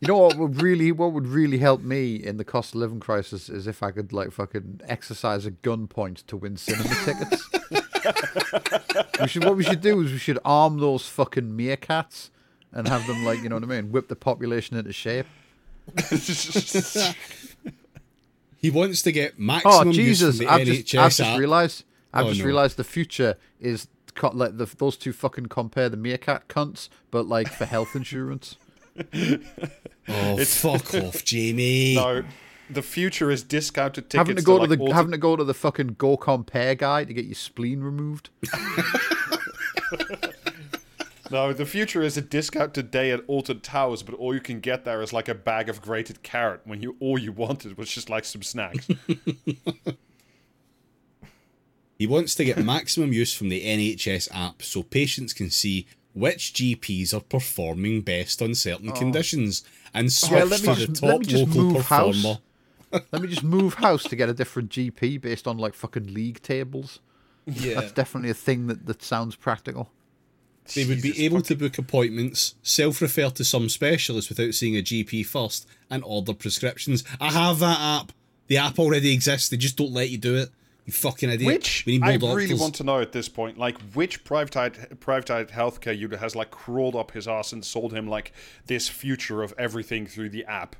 you 0.00 0.08
know 0.08 0.18
what 0.18 0.36
would 0.36 0.60
really 0.60 0.90
what 0.92 1.12
would 1.12 1.26
really 1.28 1.58
help 1.58 1.80
me 1.80 2.16
in 2.16 2.36
the 2.36 2.44
cost 2.44 2.74
of 2.74 2.80
living 2.80 2.98
crisis 3.00 3.48
is 3.48 3.66
if 3.66 3.82
I 3.82 3.92
could 3.92 4.12
like 4.12 4.32
fucking 4.32 4.80
exercise 4.88 5.46
a 5.46 5.52
gun 5.52 5.86
point 5.86 6.18
to 6.26 6.36
win 6.36 6.56
cinema 6.56 6.94
tickets. 7.04 7.48
We 9.20 9.28
should 9.28 9.44
what 9.44 9.56
we 9.56 9.64
should 9.64 9.80
do 9.80 10.00
is 10.02 10.12
we 10.12 10.18
should 10.18 10.38
arm 10.44 10.78
those 10.78 11.06
fucking 11.08 11.56
meerkats 11.56 12.30
and 12.72 12.88
have 12.88 13.06
them 13.06 13.24
like 13.24 13.42
you 13.42 13.48
know 13.48 13.56
what 13.56 13.64
I 13.64 13.66
mean, 13.66 13.92
whip 13.92 14.08
the 14.08 14.16
population 14.16 14.76
into 14.76 14.92
shape. 14.92 15.26
He 18.56 18.70
wants 18.70 19.02
to 19.02 19.12
get 19.12 19.32
oh, 19.32 19.42
maximum 19.42 19.88
Oh 19.88 19.92
Jesus! 19.92 20.38
use 20.38 20.38
from 20.38 20.46
the 20.46 20.52
I've 20.52 20.66
NHS 20.66 20.84
just, 20.86 20.94
I've 20.94 21.26
just 21.26 21.38
realised. 21.38 21.84
I've 22.14 22.24
Oh, 22.24 22.28
just 22.30 22.40
no. 22.40 22.46
realised 22.46 22.76
the 22.78 22.84
future 22.84 23.36
is 23.60 23.88
co- 24.14 24.30
like 24.32 24.56
the, 24.56 24.64
those 24.64 24.96
two 24.96 25.12
fucking 25.12 25.46
compare 25.46 25.90
the 25.90 25.98
meerkat 25.98 26.48
cunts, 26.48 26.88
but 27.10 27.26
like 27.26 27.48
for 27.52 27.66
health 27.66 27.94
insurance. 27.94 28.56
Oh, 30.06 30.36
fuck 30.44 30.94
off, 30.94 31.24
Jamie. 31.24 31.94
no, 31.96 32.24
the 32.70 32.82
future 32.82 33.30
is 33.30 33.42
discounted 33.42 34.10
tickets. 34.10 34.16
having 34.18 34.36
to 34.36 34.42
go 34.42 34.58
to, 34.58 34.64
like, 34.64 34.78
the 34.78 34.84
all 34.84 34.92
having 34.92 35.12
to 35.12 35.18
go 35.18 35.36
to 35.36 35.44
the 35.44 35.54
fucking 35.54 35.96
go 35.98 36.16
compare 36.16 36.74
guy 36.74 37.04
to 37.04 37.12
get 37.12 37.24
your 37.24 37.34
spleen 37.34 37.80
removed. 37.80 38.30
No, 41.30 41.52
the 41.52 41.64
future 41.66 42.02
is 42.02 42.16
a 42.16 42.20
discounted 42.20 42.90
day 42.92 43.10
at 43.10 43.20
Alton 43.26 43.58
Towers, 43.60 44.02
but 44.04 44.14
all 44.14 44.34
you 44.34 44.40
can 44.40 44.60
get 44.60 44.84
there 44.84 45.00
is 45.02 45.12
like 45.12 45.26
a 45.26 45.34
bag 45.34 45.68
of 45.68 45.80
grated 45.82 46.22
carrot 46.22 46.60
when 46.64 46.80
you 46.82 46.96
all 47.00 47.18
you 47.18 47.32
wanted 47.32 47.76
was 47.76 47.88
just 47.88 48.08
like 48.10 48.24
some 48.24 48.42
snacks. 48.42 48.86
He 51.96 52.08
wants 52.08 52.34
to 52.34 52.44
get 52.44 52.58
maximum 52.58 53.12
use 53.12 53.32
from 53.32 53.48
the 53.50 53.64
NHS 53.64 54.28
app 54.34 54.62
so 54.62 54.82
patients 54.82 55.32
can 55.32 55.48
see 55.48 55.86
which 56.12 56.52
GPs 56.52 57.14
are 57.14 57.20
performing 57.20 58.02
best 58.02 58.42
on 58.42 58.54
certain 58.56 58.90
oh. 58.90 58.92
conditions 58.92 59.62
and 59.94 60.12
switch 60.12 60.42
Oh. 60.42 60.48
to 60.48 60.48
the 60.48 60.56
just- 60.74 61.02
let 61.02 61.10
top 61.10 61.20
me 61.20 61.24
just 61.26 61.46
local 61.46 61.62
move 61.62 61.86
house. 61.86 62.24
Performer. 63.00 63.08
Let 63.12 63.22
me 63.22 63.28
just 63.28 63.42
move 63.44 63.74
house 63.74 64.04
to 64.04 64.16
get 64.16 64.28
a 64.28 64.34
different 64.34 64.70
GP 64.70 65.20
based 65.20 65.46
on 65.46 65.58
like 65.58 65.74
fucking 65.74 66.12
league 66.12 66.42
tables. 66.42 67.00
Yeah. 67.46 67.80
That's 67.80 67.92
definitely 67.92 68.30
a 68.30 68.34
thing 68.34 68.66
that, 68.68 68.86
that 68.86 69.02
sounds 69.02 69.36
practical. 69.36 69.90
They 70.74 70.84
would 70.86 71.02
Jesus 71.02 71.18
be 71.18 71.24
able 71.26 71.38
fucking- 71.38 71.58
to 71.58 71.64
book 71.64 71.78
appointments, 71.78 72.54
self 72.62 73.02
refer 73.02 73.28
to 73.30 73.44
some 73.44 73.68
specialist 73.68 74.28
without 74.30 74.54
seeing 74.54 74.76
a 74.76 74.82
GP 74.82 75.26
first, 75.26 75.66
and 75.90 76.02
order 76.04 76.32
prescriptions. 76.32 77.04
I 77.20 77.30
have 77.32 77.58
that 77.58 77.78
app. 77.78 78.12
The 78.46 78.56
app 78.58 78.78
already 78.78 79.12
exists. 79.12 79.48
They 79.50 79.56
just 79.58 79.76
don't 79.76 79.92
let 79.92 80.10
you 80.10 80.18
do 80.18 80.36
it. 80.36 80.48
You 80.86 80.92
fucking 80.92 81.30
idiot. 81.30 81.46
Which 81.46 81.84
we 81.86 81.92
need 81.94 82.00
more 82.02 82.10
I 82.10 82.16
doctors. 82.18 82.36
really 82.36 82.60
want 82.60 82.74
to 82.76 82.84
know 82.84 83.00
at 83.00 83.12
this 83.12 83.26
point, 83.28 83.56
like 83.58 83.78
which 83.94 84.22
privatized 84.24 84.96
privatized 84.98 85.50
healthcare 85.50 85.96
unit 85.96 86.20
has 86.20 86.34
like 86.36 86.50
crawled 86.50 86.94
up 86.94 87.10
his 87.12 87.26
ass 87.28 87.52
and 87.52 87.64
sold 87.64 87.92
him 87.94 88.06
like 88.06 88.32
this 88.66 88.88
future 88.88 89.42
of 89.42 89.52
everything 89.58 90.06
through 90.06 90.28
the 90.30 90.44
app. 90.44 90.76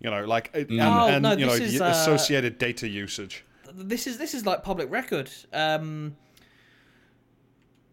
You 0.00 0.10
know, 0.10 0.24
like 0.24 0.50
and, 0.54 0.66
Oh, 0.80 1.06
and 1.08 1.22
no, 1.22 1.32
you 1.32 1.46
know 1.46 1.56
this 1.56 1.72
is, 1.72 1.78
the 1.78 1.86
uh, 1.86 1.90
associated 1.90 2.58
data 2.58 2.86
usage. 2.88 3.44
this 3.74 4.06
is 4.06 4.18
this 4.18 4.34
is 4.34 4.44
like 4.44 4.62
public 4.62 4.90
record. 4.90 5.30
Um, 5.52 6.16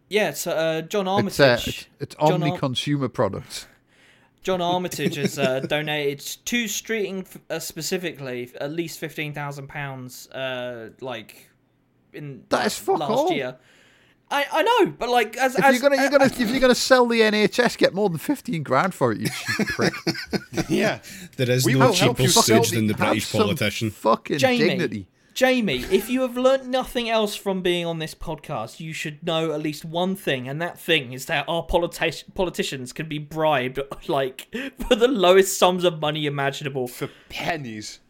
yeah, 0.08 0.32
so 0.32 0.50
uh, 0.52 0.82
John 0.82 1.06
It's, 1.26 1.40
uh, 1.40 1.44
Armitage. 1.44 1.68
it's, 1.68 1.86
it's 2.00 2.14
Omni 2.16 2.50
Ar- 2.50 2.58
Consumer 2.58 3.08
Products. 3.08 3.66
John 4.42 4.60
Armitage 4.74 5.16
has 5.16 5.38
uh, 5.38 5.60
donated 5.60 6.20
to 6.44 6.64
Streeting 6.64 7.26
uh, 7.48 7.58
specifically 7.58 8.50
at 8.60 8.72
least 8.72 8.98
fifteen 8.98 9.32
thousand 9.32 9.68
pounds. 9.68 10.28
Uh, 10.28 10.90
like 11.00 11.48
in 12.12 12.44
That 12.50 12.66
is 12.66 12.76
fuck 12.78 12.98
last 12.98 13.10
all. 13.10 13.32
year. 13.32 13.56
I, 14.32 14.46
I 14.52 14.62
know, 14.62 14.92
but 14.98 15.08
like 15.10 15.36
as, 15.36 15.54
If 15.56 15.64
as 15.64 15.72
you're 15.74 15.82
gonna, 15.82 15.96
you're 16.02 16.06
uh, 16.14 16.18
gonna, 16.18 16.24
if 16.24 16.50
you're 16.50 16.60
gonna 16.60 16.74
sell 16.74 17.06
the 17.06 17.20
NHS, 17.20 17.76
get 17.76 17.92
more 17.94 18.08
than 18.08 18.18
fifteen 18.18 18.62
grand 18.62 18.94
for 18.94 19.12
it, 19.12 19.20
you 19.20 19.26
cheap 19.28 19.66
prick. 19.76 19.92
yeah, 20.68 21.00
There 21.36 21.50
is 21.50 21.64
We 21.66 21.74
no 21.74 21.88
will 21.88 21.92
help 21.92 22.16
cheaper 22.16 22.22
you 22.22 22.28
sell 22.28 22.42
stooge 22.42 22.70
the- 22.70 22.76
than 22.76 22.86
the 22.86 22.94
Have 22.94 23.08
British 23.08 23.26
some 23.26 23.42
politician. 23.42 23.90
Fucking 23.90 24.38
Jamie, 24.38 24.58
dignity. 24.58 25.08
Jamie, 25.34 25.78
if 25.90 26.10
you 26.10 26.20
have 26.22 26.36
learnt 26.36 26.66
nothing 26.66 27.08
else 27.08 27.34
from 27.34 27.62
being 27.62 27.86
on 27.86 27.98
this 27.98 28.14
podcast, 28.14 28.80
you 28.80 28.92
should 28.92 29.22
know 29.22 29.52
at 29.52 29.62
least 29.62 29.82
one 29.84 30.14
thing, 30.14 30.46
and 30.46 30.60
that 30.60 30.78
thing 30.78 31.12
is 31.14 31.24
that 31.26 31.46
our 31.48 31.64
politi- 31.66 32.24
politicians 32.34 32.92
can 32.92 33.08
be 33.08 33.18
bribed 33.18 33.78
like 34.08 34.54
for 34.86 34.94
the 34.94 35.08
lowest 35.08 35.58
sums 35.58 35.84
of 35.84 36.00
money 36.00 36.26
imaginable. 36.26 36.86
for 36.86 37.08
pennies. 37.30 38.00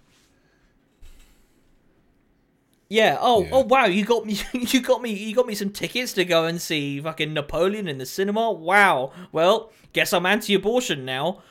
Yeah. 2.92 3.16
Oh. 3.18 3.42
Yeah. 3.42 3.48
Oh. 3.52 3.64
Wow. 3.64 3.86
You 3.86 4.04
got 4.04 4.26
me. 4.26 4.38
You 4.52 4.82
got 4.82 5.00
me. 5.00 5.12
You 5.12 5.34
got 5.34 5.46
me 5.46 5.54
some 5.54 5.70
tickets 5.70 6.12
to 6.12 6.26
go 6.26 6.44
and 6.44 6.60
see 6.60 7.00
fucking 7.00 7.32
Napoleon 7.32 7.88
in 7.88 7.96
the 7.96 8.04
cinema. 8.04 8.52
Wow. 8.52 9.12
Well, 9.32 9.72
guess 9.94 10.12
I'm 10.12 10.26
anti-abortion 10.26 11.06
now. 11.06 11.42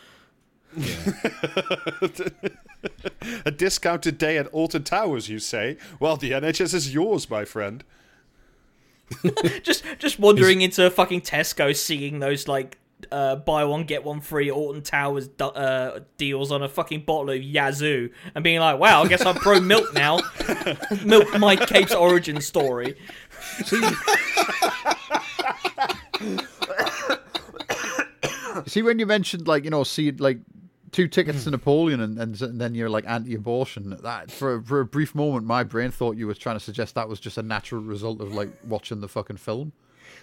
Yeah. 0.77 1.13
A 3.45 3.51
discounted 3.51 4.17
day 4.17 4.37
at 4.37 4.47
Alton 4.47 4.83
Towers, 4.83 5.29
you 5.29 5.39
say? 5.39 5.77
Well, 5.99 6.15
the 6.15 6.31
NHS 6.31 6.73
is 6.73 6.93
yours, 6.93 7.29
my 7.29 7.45
friend. 7.45 7.83
Just, 9.63 9.83
just 9.99 10.19
wandering 10.19 10.61
into 10.61 10.89
fucking 10.89 11.21
Tesco, 11.21 11.75
seeing 11.75 12.19
those 12.19 12.47
like 12.47 12.77
uh, 13.11 13.37
buy 13.37 13.63
one 13.63 13.83
get 13.83 14.03
one 14.03 14.21
free 14.21 14.51
Alton 14.51 14.81
Towers 14.81 15.29
uh, 15.39 15.99
deals 16.17 16.51
on 16.51 16.61
a 16.63 16.69
fucking 16.69 17.05
bottle 17.05 17.29
of 17.31 17.41
Yazoo, 17.41 18.09
and 18.35 18.43
being 18.43 18.59
like, 18.59 18.79
"Wow, 18.79 19.03
I 19.03 19.07
guess 19.07 19.25
I'm 19.25 19.35
pro 19.35 19.59
milk 19.59 19.93
now." 19.93 20.19
milk 21.05 21.37
my 21.39 21.55
Cape's 21.55 21.93
origin 21.93 22.41
story. 22.41 22.95
See, 28.65 28.81
when 28.81 28.99
you 28.99 29.05
mentioned 29.05 29.47
like 29.47 29.63
you 29.63 29.69
know, 29.69 29.83
see 29.83 30.11
like 30.11 30.39
two 30.91 31.07
tickets 31.07 31.45
to 31.45 31.51
Napoleon, 31.51 32.01
and, 32.01 32.19
and, 32.19 32.41
and 32.41 32.59
then 32.59 32.75
you're 32.75 32.89
like 32.89 33.05
anti-abortion. 33.07 33.97
That 34.01 34.31
for 34.31 34.55
a, 34.55 34.63
for 34.63 34.79
a 34.81 34.85
brief 34.85 35.15
moment, 35.15 35.45
my 35.45 35.63
brain 35.63 35.91
thought 35.91 36.17
you 36.17 36.27
were 36.27 36.33
trying 36.33 36.57
to 36.57 36.59
suggest 36.59 36.95
that 36.95 37.09
was 37.09 37.19
just 37.19 37.37
a 37.37 37.43
natural 37.43 37.81
result 37.81 38.21
of 38.21 38.33
like 38.33 38.49
watching 38.65 39.01
the 39.01 39.07
fucking 39.07 39.37
film. 39.37 39.73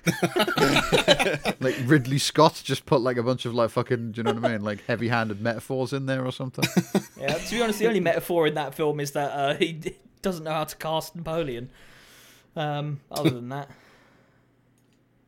like 1.60 1.76
Ridley 1.84 2.18
Scott 2.18 2.60
just 2.64 2.86
put 2.86 3.00
like 3.00 3.16
a 3.16 3.22
bunch 3.22 3.44
of 3.44 3.54
like 3.54 3.70
fucking, 3.70 4.12
do 4.12 4.18
you 4.18 4.22
know 4.24 4.32
what 4.32 4.44
I 4.44 4.52
mean? 4.52 4.62
Like 4.62 4.84
heavy-handed 4.86 5.40
metaphors 5.40 5.92
in 5.92 6.06
there 6.06 6.24
or 6.24 6.32
something. 6.32 6.64
Yeah. 7.18 7.34
To 7.34 7.50
be 7.50 7.60
honest, 7.60 7.80
the 7.80 7.88
only 7.88 7.98
metaphor 7.98 8.46
in 8.46 8.54
that 8.54 8.74
film 8.74 9.00
is 9.00 9.10
that 9.10 9.32
uh, 9.32 9.54
he 9.54 9.96
doesn't 10.22 10.44
know 10.44 10.52
how 10.52 10.62
to 10.62 10.76
cast 10.76 11.16
Napoleon. 11.16 11.68
Um, 12.54 13.00
other 13.10 13.30
than 13.30 13.48
that. 13.48 13.68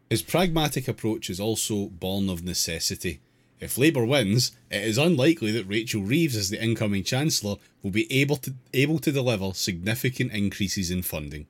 His 0.08 0.22
pragmatic 0.22 0.86
approach 0.86 1.28
is 1.28 1.40
also 1.40 1.86
born 1.86 2.30
of 2.30 2.44
necessity. 2.44 3.20
If 3.58 3.76
Labour 3.76 4.04
wins, 4.04 4.52
it 4.70 4.82
is 4.82 4.98
unlikely 4.98 5.50
that 5.52 5.66
Rachel 5.66 6.02
Reeves, 6.02 6.36
as 6.36 6.48
the 6.48 6.62
incoming 6.62 7.04
Chancellor, 7.04 7.56
will 7.82 7.90
be 7.90 8.10
able 8.10 8.36
to 8.36 8.54
able 8.72 8.98
to 9.00 9.12
deliver 9.12 9.52
significant 9.52 10.32
increases 10.32 10.90
in 10.90 11.02
funding. 11.02 11.46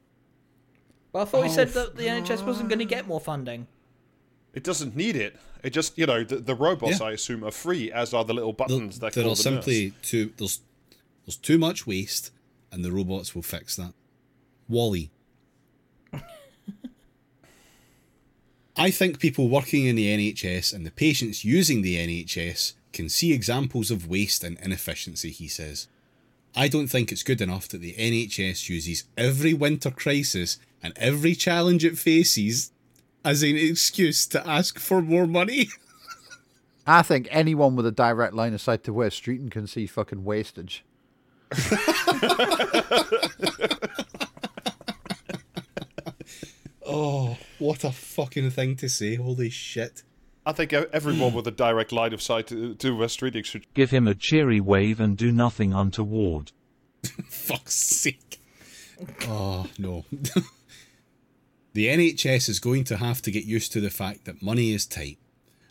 But 1.12 1.18
I 1.18 1.22
Oh, 1.22 1.24
thought 1.26 1.44
he 1.44 1.50
oh, 1.50 1.54
said 1.54 1.68
that 1.70 1.96
the 1.96 2.04
NHS 2.04 2.46
wasn't 2.46 2.68
going 2.68 2.78
to 2.78 2.84
get 2.84 3.06
more 3.06 3.20
funding. 3.20 3.66
It 4.54 4.64
doesn't 4.64 4.96
need 4.96 5.16
it. 5.16 5.36
It 5.62 5.70
just, 5.70 5.96
you 5.98 6.06
know, 6.06 6.24
the, 6.24 6.36
the 6.36 6.54
robots, 6.54 7.00
Yeah. 7.00 7.06
I 7.06 7.12
assume, 7.12 7.44
are 7.44 7.50
free, 7.50 7.92
as 7.92 8.12
are 8.14 8.24
the 8.24 8.34
little 8.34 8.52
There, 8.52 8.66
buttons 8.68 8.98
that 9.00 9.12
there 9.12 9.24
call 9.24 9.32
are 9.32 9.36
the 9.36 9.42
simply 9.42 9.86
nurse. 9.90 9.94
too 10.10 10.32
there's 10.38 10.60
there's 11.26 11.36
too 11.36 11.58
much 11.58 11.86
waste, 11.86 12.30
and 12.72 12.84
the 12.84 12.90
robots 12.92 13.34
will 13.34 13.42
fix 13.42 13.76
that. 13.76 13.92
WALL-E. 14.68 15.10
I 18.76 18.90
think 18.90 19.18
people 19.18 19.48
working 19.48 19.84
in 19.86 19.96
the 19.96 20.06
NHS 20.32 20.72
and 20.72 20.86
the 20.86 20.90
patients 20.90 21.44
using 21.44 21.82
the 21.82 21.96
NHS 21.96 22.74
can 22.92 23.08
see 23.08 23.32
examples 23.32 23.90
of 23.90 24.08
waste 24.08 24.42
and 24.42 24.58
inefficiency, 24.60 25.30
he 25.30 25.48
says. 25.48 25.86
I 26.54 26.68
don't 26.68 26.88
think 26.88 27.12
it's 27.12 27.22
good 27.22 27.40
enough 27.40 27.68
that 27.68 27.80
the 27.80 27.94
NHS 27.94 28.68
uses 28.68 29.04
every 29.16 29.54
winter 29.54 29.90
crisis 29.90 30.58
and 30.82 30.92
every 30.96 31.34
challenge 31.34 31.84
it 31.84 31.96
faces 31.98 32.72
as 33.24 33.42
an 33.42 33.56
excuse 33.56 34.26
to 34.26 34.46
ask 34.48 34.78
for 34.78 35.00
more 35.00 35.26
money. 35.26 35.68
I 36.86 37.02
think 37.02 37.28
anyone 37.30 37.76
with 37.76 37.86
a 37.86 37.92
direct 37.92 38.34
line 38.34 38.54
of 38.54 38.60
sight 38.60 38.84
to 38.84 38.92
Wes 38.92 39.18
Streeting 39.18 39.50
can 39.50 39.66
see 39.66 39.86
fucking 39.86 40.24
wastage. 40.24 40.84
oh, 46.86 47.36
what 47.58 47.84
a 47.84 47.92
fucking 47.92 48.50
thing 48.50 48.76
to 48.76 48.88
say. 48.88 49.16
Holy 49.16 49.50
shit. 49.50 50.02
I 50.46 50.52
think 50.52 50.72
e- 50.72 50.84
everyone 50.92 51.34
with 51.34 51.46
a 51.46 51.50
direct 51.52 51.92
line 51.92 52.12
of 52.12 52.22
sight 52.22 52.46
to, 52.48 52.74
to 52.74 52.96
Wes 52.96 53.16
Streeting 53.16 53.44
should. 53.44 53.66
Give 53.74 53.90
him 53.90 54.08
a 54.08 54.14
cheery 54.14 54.60
wave 54.60 55.00
and 55.00 55.16
do 55.16 55.30
nothing 55.30 55.72
untoward. 55.72 56.52
Fuck's 57.28 57.74
sake. 57.74 58.40
Oh, 59.22 59.66
no. 59.78 60.04
the 61.72 61.86
NHS 61.86 62.48
is 62.48 62.58
going 62.58 62.84
to 62.84 62.96
have 62.96 63.22
to 63.22 63.30
get 63.30 63.44
used 63.44 63.72
to 63.72 63.80
the 63.80 63.90
fact 63.90 64.24
that 64.24 64.42
money 64.42 64.72
is 64.72 64.86
tight, 64.86 65.18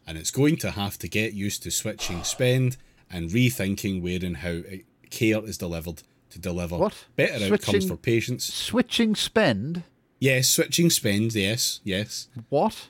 and 0.07 0.17
it's 0.17 0.31
going 0.31 0.57
to 0.57 0.71
have 0.71 0.97
to 0.99 1.07
get 1.07 1.33
used 1.33 1.63
to 1.63 1.71
switching 1.71 2.23
spend 2.23 2.77
and 3.11 3.29
rethinking 3.29 4.01
where 4.01 4.19
and 4.23 4.37
how 4.37 4.61
eh, 4.69 4.79
care 5.09 5.43
is 5.45 5.57
delivered 5.57 6.03
to 6.29 6.39
deliver 6.39 6.77
What? 6.77 7.05
better 7.15 7.53
outcomes 7.53 7.87
for 7.87 7.95
patients. 7.97 8.51
Switching 8.51 9.15
spend? 9.15 9.83
Yes, 10.19 10.47
switching 10.49 10.89
spend, 10.89 11.33
yes, 11.33 11.79
yes. 11.83 12.27
What? 12.49 12.89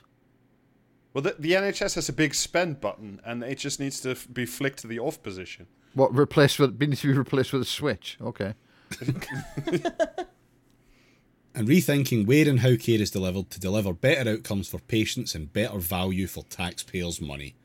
Well, 1.12 1.22
the, 1.22 1.34
the 1.38 1.52
NHS 1.52 1.96
has 1.96 2.08
a 2.08 2.12
big 2.12 2.34
spend 2.34 2.80
button, 2.80 3.20
and 3.24 3.42
it 3.42 3.58
just 3.58 3.80
needs 3.80 4.00
to 4.00 4.16
be 4.32 4.46
flicked 4.46 4.80
to 4.80 4.86
the 4.86 5.00
off 5.00 5.22
position. 5.22 5.66
What 5.94 6.14
replaced 6.14 6.58
with 6.58 6.80
needs 6.80 7.00
to 7.00 7.08
be 7.08 7.18
replaced 7.18 7.52
with 7.52 7.62
a 7.62 7.66
switch? 7.66 8.16
Okay. 8.20 8.54
and 11.54 11.68
rethinking 11.68 12.26
where 12.26 12.48
and 12.48 12.60
how 12.60 12.76
care 12.76 13.00
is 13.00 13.10
delivered 13.10 13.50
to 13.50 13.60
deliver 13.60 13.92
better 13.92 14.30
outcomes 14.30 14.68
for 14.68 14.78
patients 14.78 15.34
and 15.34 15.52
better 15.52 15.78
value 15.78 16.26
for 16.26 16.44
taxpayers' 16.44 17.20
money. 17.20 17.56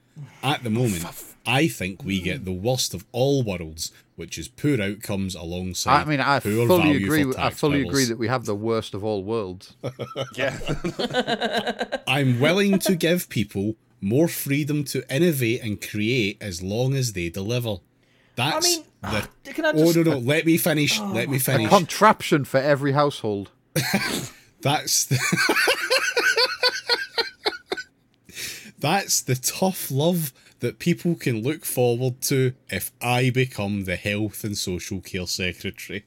At 0.44 0.64
the 0.64 0.70
moment, 0.70 1.06
I 1.46 1.68
think 1.68 2.04
we 2.04 2.22
get 2.22 2.46
the 2.46 2.52
worst 2.54 2.94
of 2.94 3.06
all 3.12 3.44
worlds, 3.44 3.92
which 4.16 4.38
is 4.38 4.48
poor 4.48 4.82
outcomes 4.82 5.36
alongside 5.36 6.02
I 6.04 6.06
mean, 6.06 6.20
I 6.22 6.40
poor 6.40 6.68
fully 6.68 6.84
value 6.94 7.06
agree. 7.06 7.22
for 7.24 7.28
With, 7.30 7.40
I 7.40 7.50
fully 7.50 7.82
bills. 7.84 7.90
agree 7.92 8.06
that 8.06 8.18
we 8.18 8.28
have 8.28 8.46
the 8.46 8.56
worst 8.56 8.94
of 8.94 9.04
all 9.04 9.24
worlds. 9.24 9.76
Yeah. 10.36 10.58
I'm 12.08 12.40
willing 12.40 12.80
to 12.80 12.96
give 12.96 13.28
people 13.30 13.76
more 14.02 14.28
freedom 14.28 14.84
to 14.86 15.04
innovate 15.14 15.62
and 15.64 15.82
create 15.82 16.38
as 16.42 16.62
long 16.62 16.94
as 16.96 17.14
they 17.14 17.30
deliver. 17.30 17.78
That's 18.36 18.78
mean, 18.78 18.86
the. 19.02 19.08
Ah, 19.08 19.28
can 19.46 19.66
I 19.66 19.70
Oh 19.72 19.94
just? 19.94 19.96
no 19.98 20.04
no! 20.04 20.18
Let 20.18 20.46
me 20.46 20.58
finish. 20.58 21.00
Oh 21.00 21.06
let 21.08 21.30
me 21.30 21.40
finish. 21.40 21.68
A 21.68 21.70
contraption 21.70 22.44
for 22.46 22.58
every 22.60 22.92
household. 22.94 23.52
That's 24.62 25.06
the, 25.06 25.18
That's 28.86 29.22
the 29.24 29.34
tough 29.36 29.90
love 29.90 30.32
that 30.60 30.78
people 30.78 31.16
can 31.16 31.42
look 31.42 31.66
forward 31.66 32.22
to 32.22 32.54
if 32.70 32.92
I 33.02 33.32
become 33.32 33.86
the 33.86 33.96
health 33.96 34.44
and 34.44 34.56
social 34.56 35.02
care 35.02 35.26
secretary. 35.26 36.06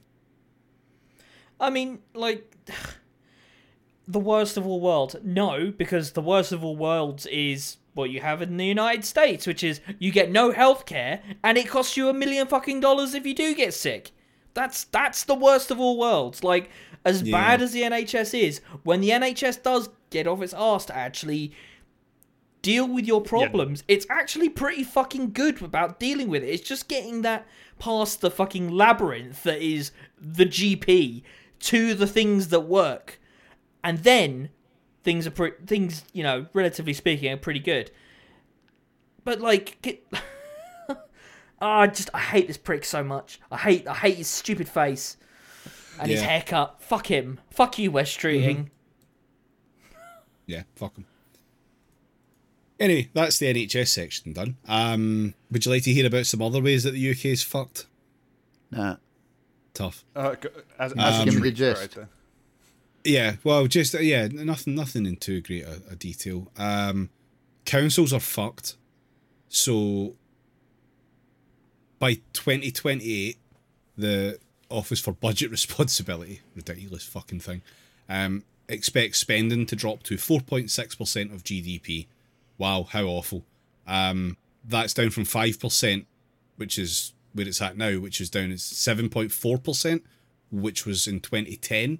I 1.59 1.71
mean, 1.71 1.99
like, 2.13 2.55
the 4.07 4.19
worst 4.19 4.55
of 4.55 4.65
all 4.65 4.79
worlds. 4.79 5.17
No, 5.21 5.73
because 5.77 6.13
the 6.13 6.21
worst 6.21 6.53
of 6.53 6.63
all 6.63 6.77
worlds 6.77 7.25
is 7.25 7.75
what 7.95 8.11
you 8.11 8.21
have 8.21 8.41
in 8.41 8.55
the 8.55 8.65
United 8.65 9.03
States, 9.03 9.45
which 9.45 9.61
is 9.61 9.81
you 9.99 10.13
get 10.13 10.31
no 10.31 10.51
health 10.53 10.85
care 10.85 11.21
and 11.43 11.57
it 11.57 11.67
costs 11.67 11.97
you 11.97 12.07
a 12.07 12.13
million 12.13 12.47
fucking 12.47 12.79
dollars 12.79 13.13
if 13.13 13.25
you 13.25 13.33
do 13.35 13.53
get 13.53 13.73
sick. 13.73 14.11
That's 14.53 14.85
that's 14.85 15.25
the 15.25 15.35
worst 15.35 15.69
of 15.69 15.81
all 15.81 15.99
worlds. 15.99 16.45
Like, 16.45 16.69
as 17.03 17.23
Yeah. 17.23 17.33
bad 17.37 17.61
as 17.61 17.73
the 17.73 17.81
NHS 17.81 18.33
is, 18.33 18.61
when 18.83 19.01
the 19.01 19.09
NHS 19.11 19.61
does 19.63 19.89
get 20.11 20.27
off 20.27 20.41
its 20.41 20.53
arse 20.53 20.85
to 20.85 20.95
actually 20.95 21.51
deal 22.61 22.87
with 22.87 23.05
your 23.05 23.21
problems, 23.21 23.83
it's 23.87 24.05
actually 24.09 24.49
pretty 24.49 24.83
fucking 24.83 25.31
good 25.31 25.61
about 25.61 25.99
dealing 25.99 26.29
with 26.29 26.43
it. 26.43 26.47
It's 26.49 26.67
just 26.67 26.87
getting 26.87 27.21
that 27.21 27.47
past 27.79 28.21
the 28.21 28.29
fucking 28.31 28.69
labyrinth 28.69 29.43
that 29.43 29.61
is 29.61 29.91
the 30.19 30.45
GP 30.45 31.23
to 31.61 31.93
the 31.93 32.07
things 32.07 32.49
that 32.49 32.61
work. 32.61 33.19
And 33.83 33.99
then 33.99 34.49
things 35.03 35.25
are 35.25 35.31
pre- 35.31 35.51
things, 35.65 36.03
you 36.13 36.23
know, 36.23 36.47
relatively 36.53 36.93
speaking, 36.93 37.31
are 37.31 37.37
pretty 37.37 37.61
good. 37.61 37.91
But 39.23 39.39
like 39.41 39.81
get 39.81 40.05
Ah, 41.61 41.79
I 41.81 41.87
just 41.87 42.09
I 42.13 42.19
hate 42.19 42.47
this 42.47 42.57
prick 42.57 42.85
so 42.85 43.03
much. 43.03 43.39
I 43.51 43.57
hate 43.57 43.87
I 43.87 43.93
hate 43.93 44.15
his 44.17 44.27
stupid 44.27 44.69
face 44.69 45.17
and 45.99 46.09
his 46.09 46.21
haircut. 46.27 46.81
Fuck 46.81 47.07
him. 47.07 47.39
Fuck 47.51 47.77
you, 47.77 47.91
Wes 47.91 48.09
Streeting. 48.15 48.69
Yeah, 50.45 50.63
fuck 50.75 50.93
'em. 50.97 51.05
Anyway, 52.79 53.09
that's 53.13 53.37
the 53.39 53.47
NHS 53.53 53.87
section 53.89 54.31
done. 54.33 54.55
Um, 54.67 55.33
would 55.51 55.65
you 55.65 55.71
like 55.71 55.83
to 55.83 55.91
hear 55.93 56.07
about 56.07 56.25
some 56.27 56.41
other 56.41 56.61
ways 56.61 56.83
that 56.83 56.91
the 56.91 57.11
UK 57.11 57.25
is 57.25 57.43
fucked? 57.43 57.87
Nah. 58.71 58.95
Tough. 59.73 60.05
Uh, 60.15 60.35
g- 60.35 60.47
as, 60.77 60.93
Um, 60.93 60.99
as 60.99 61.19
a 61.21 61.25
Give 61.25 61.35
me 61.35 61.41
the 61.41 61.51
gist. 61.51 61.97
right. 61.97 62.07
Yeah, 63.03 63.35
well, 63.43 63.67
just 63.67 63.95
uh, 63.95 63.99
yeah, 63.99 64.27
nothing, 64.31 64.75
nothing 64.75 65.05
in 65.05 65.15
too 65.17 65.41
great 65.41 65.63
a, 65.63 65.81
a 65.91 65.95
detail. 65.95 66.51
Um, 66.57 67.09
councils 67.65 68.13
are 68.13 68.19
fucked. 68.19 68.75
So 69.49 70.15
by 71.97 72.15
2028, 72.33 73.37
the 73.97 74.39
Office 74.69 74.99
for 74.99 75.11
Budget 75.11 75.51
Responsibility, 75.59 76.41
ridiculous 76.55 77.03
fucking 77.03 77.39
thing, 77.41 77.61
um, 78.07 78.43
expects 78.67 79.19
spending 79.19 79.65
to 79.65 79.75
drop 79.75 80.03
to 80.03 80.15
4.6% 80.15 81.33
of 81.33 81.43
GDP. 81.43 82.07
Wow, 82.59 82.83
how 82.83 83.05
awful. 83.05 83.43
Um, 83.87 84.37
that's 84.63 84.93
down 84.93 85.09
from 85.09 85.23
5%, 85.23 86.05
which 86.57 86.77
is 86.77 87.13
where 87.33 87.47
it's 87.47 87.61
at 87.61 87.77
now, 87.77 87.93
which 87.99 88.21
is 88.21 88.29
down 88.29 88.51
at 88.51 88.57
7.4%, 88.59 90.01
which 90.51 90.85
was 90.85 91.07
in 91.07 91.19
2010. 91.21 91.99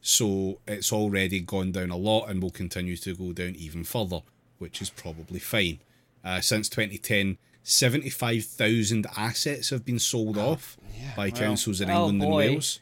So 0.00 0.60
it's 0.66 0.92
already 0.92 1.40
gone 1.40 1.72
down 1.72 1.90
a 1.90 1.96
lot 1.96 2.26
and 2.28 2.42
will 2.42 2.50
continue 2.50 2.96
to 2.96 3.14
go 3.14 3.32
down 3.32 3.54
even 3.56 3.84
further, 3.84 4.20
which 4.58 4.80
is 4.80 4.90
probably 4.90 5.38
fine. 5.40 5.80
Uh, 6.24 6.40
since 6.40 6.68
2010, 6.68 7.36
75,000 7.62 9.06
assets 9.16 9.70
have 9.70 9.84
been 9.84 9.98
sold 9.98 10.38
off 10.38 10.76
by 11.16 11.28
well. 11.28 11.36
councils 11.36 11.80
in 11.80 11.90
Oh, 11.90 12.08
England 12.08 12.22
and. 12.22 12.32
Wales. 12.34 12.80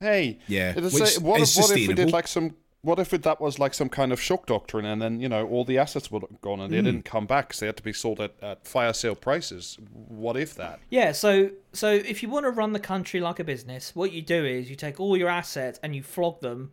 Hey, 0.00 0.38
Yeah, 0.46 0.74
which 0.74 1.16
a- 1.16 1.20
what, 1.20 1.40
is 1.40 1.56
what 1.56 1.70
if 1.70 1.74
we 1.74 1.86
did 1.86 1.96
sustainable. 1.96 2.12
like 2.12 2.28
some? 2.28 2.54
What 2.86 3.00
if 3.00 3.12
it, 3.12 3.24
that 3.24 3.40
was 3.40 3.58
like 3.58 3.74
some 3.74 3.88
kind 3.88 4.12
of 4.12 4.20
shock 4.20 4.46
doctrine, 4.46 4.84
and 4.84 5.02
then 5.02 5.18
you 5.18 5.28
know 5.28 5.44
all 5.48 5.64
the 5.64 5.76
assets 5.76 6.08
were 6.08 6.20
gone 6.40 6.60
and 6.60 6.72
they 6.72 6.78
hmm. 6.78 6.84
didn't 6.84 7.04
come 7.04 7.26
back 7.26 7.48
because 7.48 7.58
they 7.58 7.66
had 7.66 7.76
to 7.78 7.82
be 7.82 7.92
sold 7.92 8.20
at, 8.20 8.34
at 8.40 8.64
fire 8.64 8.92
sale 8.92 9.16
prices? 9.16 9.76
What 9.92 10.36
if 10.36 10.54
that? 10.54 10.78
Yeah, 10.88 11.10
so 11.10 11.50
so 11.72 11.90
if 11.90 12.22
you 12.22 12.28
want 12.28 12.46
to 12.46 12.50
run 12.52 12.74
the 12.74 12.78
country 12.78 13.20
like 13.20 13.40
a 13.40 13.44
business, 13.44 13.96
what 13.96 14.12
you 14.12 14.22
do 14.22 14.44
is 14.44 14.70
you 14.70 14.76
take 14.76 15.00
all 15.00 15.16
your 15.16 15.28
assets 15.28 15.80
and 15.82 15.96
you 15.96 16.04
flog 16.04 16.40
them 16.42 16.70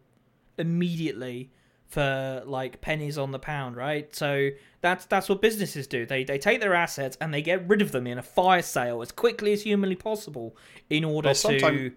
immediately 0.59 1.49
for 1.87 2.43
like 2.45 2.79
pennies 2.79 3.17
on 3.17 3.31
the 3.31 3.39
pound, 3.39 3.75
right? 3.75 4.15
So 4.15 4.49
that's 4.81 5.05
that's 5.05 5.27
what 5.29 5.41
businesses 5.41 5.87
do. 5.87 6.05
They 6.05 6.23
they 6.23 6.37
take 6.37 6.61
their 6.61 6.75
assets 6.75 7.17
and 7.21 7.33
they 7.33 7.41
get 7.41 7.67
rid 7.67 7.81
of 7.81 7.91
them 7.91 8.05
in 8.05 8.19
a 8.19 8.23
fire 8.23 8.61
sale 8.61 9.01
as 9.01 9.11
quickly 9.11 9.51
as 9.51 9.63
humanly 9.63 9.95
possible 9.95 10.55
in 10.91 11.03
order 11.03 11.29
Well, 11.29 11.59
to 11.59 11.91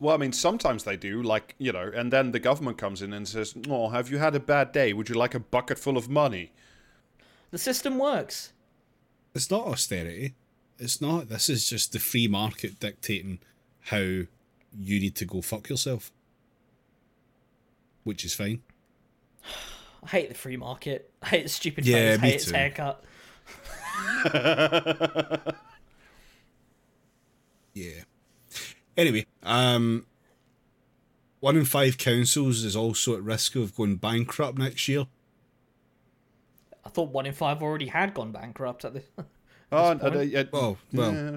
Well, 0.00 0.14
I 0.14 0.18
mean, 0.18 0.32
sometimes 0.32 0.84
they 0.84 0.96
do, 0.96 1.22
like 1.22 1.54
you 1.58 1.72
know, 1.72 1.90
and 1.94 2.10
then 2.12 2.32
the 2.32 2.38
government 2.40 2.78
comes 2.78 3.02
in 3.02 3.12
and 3.12 3.28
says, 3.28 3.54
"Oh, 3.68 3.90
have 3.90 4.10
you 4.10 4.18
had 4.18 4.34
a 4.34 4.40
bad 4.40 4.72
day? 4.72 4.92
Would 4.94 5.08
you 5.10 5.14
like 5.14 5.34
a 5.34 5.40
bucket 5.40 5.78
full 5.78 5.96
of 5.98 6.08
money?" 6.08 6.52
the 7.50 7.58
system 7.58 7.98
works. 7.98 8.52
It's 9.34 9.50
not 9.50 9.66
austerity. 9.66 10.34
It's 10.78 11.00
not. 11.00 11.28
This 11.28 11.48
is 11.50 11.68
just 11.68 11.92
the 11.92 11.98
free 11.98 12.26
market 12.28 12.80
dictating 12.80 13.40
how 13.82 13.98
you 13.98 14.26
need 15.00 15.14
to 15.16 15.24
go 15.26 15.42
fuck 15.42 15.68
yourself. 15.68 16.10
Which 18.04 18.24
is 18.24 18.34
fine. 18.34 18.62
I 20.02 20.08
hate 20.08 20.28
the 20.30 20.34
free 20.34 20.56
market. 20.56 21.10
I 21.22 21.26
hate 21.28 21.42
the 21.42 21.48
stupid 21.50 21.84
Yeah, 21.84 22.12
face. 22.16 22.22
me 22.22 22.28
hate 22.28 22.34
its 22.36 22.44
too. 22.46 22.54
haircut. 22.54 23.04
Yeah. 27.74 28.02
Anyway, 28.96 29.26
um, 29.42 30.06
one 31.40 31.56
in 31.56 31.64
five 31.64 31.98
councils 31.98 32.64
is 32.64 32.76
also 32.76 33.16
at 33.16 33.22
risk 33.22 33.56
of 33.56 33.74
going 33.74 33.96
bankrupt 33.96 34.58
next 34.58 34.88
year. 34.88 35.06
I 36.84 36.88
thought 36.88 37.10
one 37.10 37.26
in 37.26 37.32
five 37.32 37.62
already 37.62 37.86
had 37.86 38.14
gone 38.14 38.32
bankrupt 38.32 38.84
at 38.84 38.94
this. 38.94 39.04
Oh, 39.72 39.94
this 39.94 40.00
and, 40.02 40.02
uh, 40.02 40.10
point. 40.10 40.30
yeah, 40.30 40.42
Well, 40.52 40.78
well, 40.92 41.12
yeah. 41.14 41.36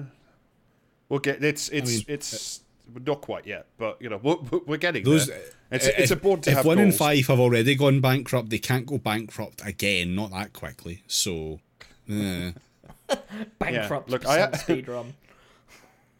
we'll 1.08 1.20
get 1.20 1.42
it's 1.44 1.68
it's 1.68 1.90
mean, 1.90 2.04
it's 2.08 2.60
not 3.06 3.20
quite 3.20 3.46
yet, 3.46 3.66
but 3.78 4.00
you 4.00 4.08
know 4.10 4.20
we're, 4.22 4.36
we're 4.66 4.76
getting 4.76 5.04
those. 5.04 5.26
there. 5.26 5.40
It's, 5.70 5.86
if, 5.86 5.98
it's 5.98 6.12
important 6.12 6.44
to 6.44 6.50
if 6.50 6.56
have 6.58 6.66
one 6.66 6.78
in 6.78 6.92
five 6.92 7.26
have 7.26 7.40
already 7.40 7.74
gone 7.74 8.00
bankrupt, 8.00 8.50
they 8.50 8.58
can't 8.58 8.86
go 8.86 8.98
bankrupt 8.98 9.62
again. 9.64 10.14
Not 10.14 10.30
that 10.32 10.52
quickly. 10.52 11.02
So, 11.06 11.60
bankrupt 12.06 14.10
look, 14.10 14.26
I- 14.26 14.46
percent 14.48 14.56
speed 14.56 14.88
run. 14.88 15.14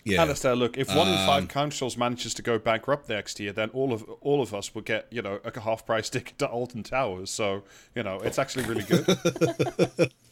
Yeah. 0.04 0.26
Alasdair, 0.26 0.56
look, 0.56 0.76
if 0.76 0.88
one 0.88 1.08
in 1.08 1.14
Um, 1.18 1.26
five 1.26 1.48
councils 1.48 1.96
manages 1.96 2.34
to 2.34 2.42
go 2.42 2.58
bankrupt 2.58 3.08
next 3.08 3.40
year, 3.40 3.52
then 3.52 3.70
all 3.70 3.92
of 3.92 4.02
all 4.20 4.42
of 4.42 4.52
us 4.54 4.74
will 4.74 4.82
get, 4.82 5.06
you 5.10 5.22
know, 5.22 5.40
a 5.44 5.60
half 5.60 5.86
price 5.86 6.10
ticket 6.14 6.38
to 6.40 6.46
Alton 6.48 6.82
Towers. 6.82 7.30
So, 7.30 7.62
you 7.94 8.02
know, 8.02 8.18
it's 8.20 8.38
actually 8.38 8.64
really 8.64 8.82
good. 8.82 10.12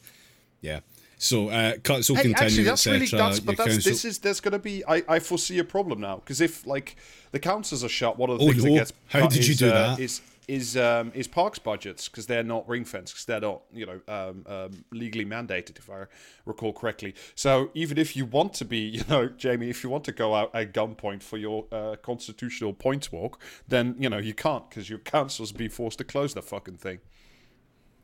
Yeah. 0.60 0.80
So 1.18 1.48
uh, 1.50 1.74
cuts 1.82 2.08
will 2.08 2.16
hey, 2.16 2.22
continue, 2.22 2.46
actually, 2.46 2.64
that's 2.64 2.86
really 2.86 3.06
that's 3.06 3.40
but 3.40 3.56
that's 3.56 3.70
council- 3.74 3.90
this 3.92 4.04
is 4.04 4.18
there's 4.18 4.40
going 4.40 4.52
to 4.52 4.58
be 4.58 4.84
I, 4.86 5.02
I 5.08 5.18
foresee 5.20 5.58
a 5.58 5.64
problem 5.64 6.00
now 6.00 6.16
because 6.16 6.40
if 6.40 6.66
like 6.66 6.96
the 7.32 7.38
councils 7.38 7.84
are 7.84 7.88
shut, 7.88 8.18
one 8.18 8.30
of 8.30 8.38
the 8.38 8.44
Oh, 8.44 8.48
things 8.48 8.64
no. 8.64 8.70
that 8.72 8.78
gets 8.78 8.92
How 9.08 9.20
cut 9.20 9.30
did 9.30 9.46
you 9.46 9.52
is, 9.52 9.58
do 9.58 9.68
uh, 9.70 9.72
that? 9.96 10.00
Is 10.00 10.20
is 10.49 10.76
um, 10.76 11.12
is 11.14 11.28
parks 11.28 11.59
budgets 11.59 12.09
because 12.09 12.26
they're 12.26 12.43
not 12.43 12.68
ring 12.68 12.84
fenced 12.84 13.14
because 13.14 13.24
they're 13.26 13.40
not 13.40 13.62
you 13.72 13.86
know 13.86 14.01
um, 14.09 14.45
um, 14.47 14.84
legally 14.90 15.24
mandated 15.24 15.78
if 15.78 15.88
I 15.88 16.05
recall 16.45 16.72
correctly. 16.72 17.14
So 17.34 17.70
even 17.74 17.99
if 17.99 18.16
you 18.16 18.26
want 18.26 18.55
to 18.55 18.64
be 18.64 18.78
you 18.97 19.05
know 19.09 19.28
Jamie, 19.28 19.70
if 19.70 19.82
you 19.84 19.90
want 19.90 20.05
to 20.05 20.12
go 20.12 20.34
out 20.34 20.55
at 20.55 20.72
gunpoint 20.72 21.22
for 21.22 21.36
your 21.36 21.66
uh, 21.72 21.97
constitutional 22.03 22.72
points 22.72 23.12
walk, 23.12 23.38
then 23.68 23.95
you 23.99 24.09
know 24.09 24.18
you 24.18 24.34
can't 24.34 24.68
because 24.68 24.90
your 24.90 24.99
council's 24.99 25.53
be 25.53 25.68
forced 25.68 25.99
to 25.99 26.05
close 26.05 26.34
the 26.34 26.43
fucking 26.43 26.76
thing. 26.76 27.01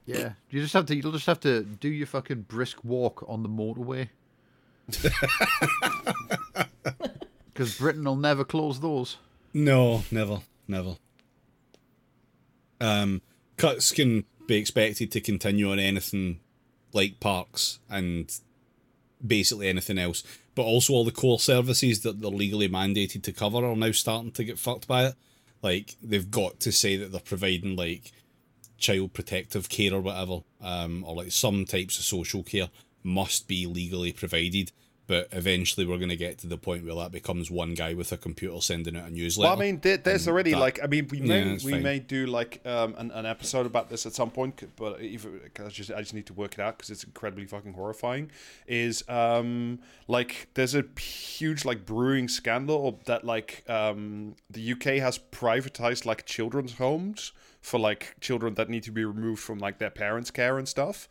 Yeah, 0.06 0.32
you 0.48 0.62
just 0.62 0.72
have 0.72 0.86
to. 0.86 0.96
You'll 0.96 1.12
just 1.12 1.26
have 1.26 1.40
to 1.40 1.62
do 1.62 1.88
your 1.88 2.06
fucking 2.06 2.42
brisk 2.42 2.82
walk 2.82 3.24
on 3.28 3.42
the 3.42 3.48
motorway. 3.48 4.08
Because 7.58 7.76
Britain 7.76 8.04
will 8.04 8.14
never 8.14 8.44
close 8.44 8.78
those. 8.78 9.16
No, 9.52 10.04
never, 10.12 10.42
never. 10.68 10.94
Um, 12.80 13.22
cuts 13.56 13.92
can 13.92 14.24
be 14.46 14.56
expected 14.56 15.12
to 15.12 15.20
continue 15.20 15.70
on 15.70 15.78
anything 15.78 16.40
like 16.92 17.20
parks 17.20 17.78
and 17.90 18.32
basically 19.24 19.68
anything 19.68 19.98
else, 19.98 20.22
but 20.54 20.62
also 20.62 20.92
all 20.92 21.04
the 21.04 21.10
core 21.10 21.38
services 21.38 22.00
that 22.02 22.20
they're 22.20 22.30
legally 22.30 22.68
mandated 22.68 23.22
to 23.24 23.32
cover 23.32 23.64
are 23.64 23.76
now 23.76 23.92
starting 23.92 24.32
to 24.32 24.44
get 24.44 24.58
fucked 24.58 24.86
by 24.86 25.06
it. 25.06 25.14
Like 25.62 25.96
they've 26.02 26.30
got 26.30 26.60
to 26.60 26.72
say 26.72 26.96
that 26.96 27.12
they're 27.12 27.20
providing 27.20 27.76
like 27.76 28.12
child 28.78 29.12
protective 29.12 29.68
care 29.68 29.92
or 29.92 30.00
whatever, 30.00 30.40
um, 30.60 31.04
or 31.04 31.16
like 31.16 31.32
some 31.32 31.64
types 31.64 31.98
of 31.98 32.04
social 32.04 32.42
care 32.42 32.70
must 33.02 33.48
be 33.48 33.66
legally 33.66 34.12
provided. 34.12 34.72
But 35.08 35.28
eventually, 35.32 35.84
we're 35.86 35.96
going 35.96 36.10
to 36.10 36.16
get 36.16 36.38
to 36.40 36.46
the 36.46 36.58
point 36.58 36.84
where 36.84 36.94
that 36.96 37.10
becomes 37.10 37.50
one 37.50 37.74
guy 37.74 37.94
with 37.94 38.12
a 38.12 38.16
computer 38.16 38.60
sending 38.60 38.94
out 38.94 39.08
a 39.08 39.10
newsletter. 39.10 39.48
Well, 39.48 39.56
I 39.58 39.60
mean, 39.60 39.80
there, 39.80 39.96
there's 39.96 40.28
already 40.28 40.52
that- 40.52 40.60
like, 40.60 40.78
I 40.80 40.86
mean, 40.86 41.08
we 41.10 41.20
may 41.20 41.42
Yeah, 41.44 41.58
we 41.64 41.72
fine. 41.72 41.82
may 41.82 41.98
do 41.98 42.26
like 42.26 42.60
um, 42.66 42.94
an, 42.98 43.10
an 43.10 43.24
episode 43.26 43.64
about 43.66 43.88
this 43.88 44.06
at 44.06 44.12
some 44.12 44.30
point, 44.30 44.62
but 44.76 45.00
cause 45.54 45.66
I 45.66 45.68
just 45.70 45.90
I 45.90 46.00
just 46.00 46.12
need 46.14 46.26
to 46.26 46.34
work 46.34 46.52
it 46.54 46.60
out 46.60 46.76
because 46.78 46.90
it's 46.90 47.04
incredibly 47.04 47.46
fucking 47.46 47.72
horrifying. 47.72 48.30
Is 48.66 49.02
um 49.08 49.78
like 50.08 50.48
there's 50.54 50.74
a 50.74 50.84
huge 51.00 51.64
like 51.64 51.86
brewing 51.86 52.28
scandal 52.28 53.00
that 53.06 53.24
like 53.24 53.64
um 53.68 54.36
the 54.50 54.72
UK 54.72 55.00
has 55.02 55.18
privatized 55.18 56.04
like 56.04 56.26
children's 56.26 56.74
homes 56.74 57.32
for 57.62 57.80
like 57.80 58.14
children 58.20 58.54
that 58.54 58.68
need 58.68 58.82
to 58.84 58.92
be 58.92 59.04
removed 59.06 59.40
from 59.42 59.58
like 59.58 59.78
their 59.78 59.90
parents' 59.90 60.30
care 60.30 60.58
and 60.58 60.68
stuff. 60.68 61.08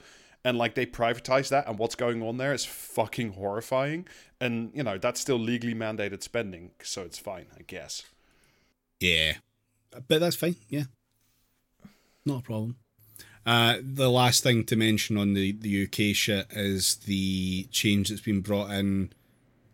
And 0.48 0.58
like 0.58 0.76
they 0.76 0.86
privatize 0.86 1.50
that, 1.50 1.68
and 1.68 1.78
what's 1.78 1.96
going 1.96 2.24
on 2.24 2.38
there 2.38 2.54
is 2.54 2.64
fucking 2.64 3.34
horrifying. 3.34 4.08
And 4.40 4.72
you 4.74 4.82
know 4.82 4.98
that's 4.98 5.20
still 5.20 5.38
legally 5.38 5.76
mandated 5.76 6.24
spending, 6.24 6.72
so 6.82 7.02
it's 7.02 7.20
fine, 7.20 7.48
I 7.60 7.64
guess. 7.64 8.04
Yeah, 9.02 9.34
but 10.08 10.22
that's 10.22 10.38
fine. 10.38 10.56
Yeah, 10.70 10.84
not 12.26 12.40
a 12.40 12.44
problem. 12.44 12.78
Uh, 13.46 13.80
the 13.82 14.10
last 14.10 14.42
thing 14.42 14.64
to 14.64 14.78
mention 14.78 15.18
on 15.18 15.34
the, 15.34 15.52
the 15.52 15.84
UK 15.84 16.16
shit 16.16 16.48
is 16.52 16.96
the 16.96 17.66
change 17.66 18.08
that's 18.08 18.22
been 18.22 18.40
brought 18.40 18.72
in 18.72 19.12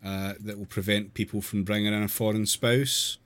uh, 0.03 0.33
that 0.39 0.57
will 0.57 0.65
prevent 0.65 1.13
people 1.13 1.39
from 1.43 1.63
bringing 1.63 1.93
in 1.93 2.01
a 2.01 2.07
foreign 2.07 2.47
spouse. 2.47 3.19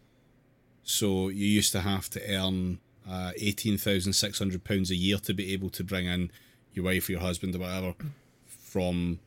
So 0.83 1.29
you 1.29 1.45
used 1.45 1.71
to 1.71 1.79
have 1.79 2.09
to 2.09 2.29
earn 2.29 2.79
uh, 3.09 3.31
eighteen 3.37 3.77
thousand 3.77 4.11
six 4.11 4.37
hundred 4.37 4.65
pounds 4.65 4.91
a 4.91 4.95
year 4.95 5.17
to 5.19 5.33
be 5.33 5.53
able 5.53 5.69
to 5.69 5.83
bring 5.85 6.07
in 6.07 6.29
your 6.77 6.85
wife 6.85 7.09
or 7.09 7.13
your 7.13 7.21
husband 7.21 7.53
or 7.55 7.59
whatever 7.59 7.93
from 8.45 9.19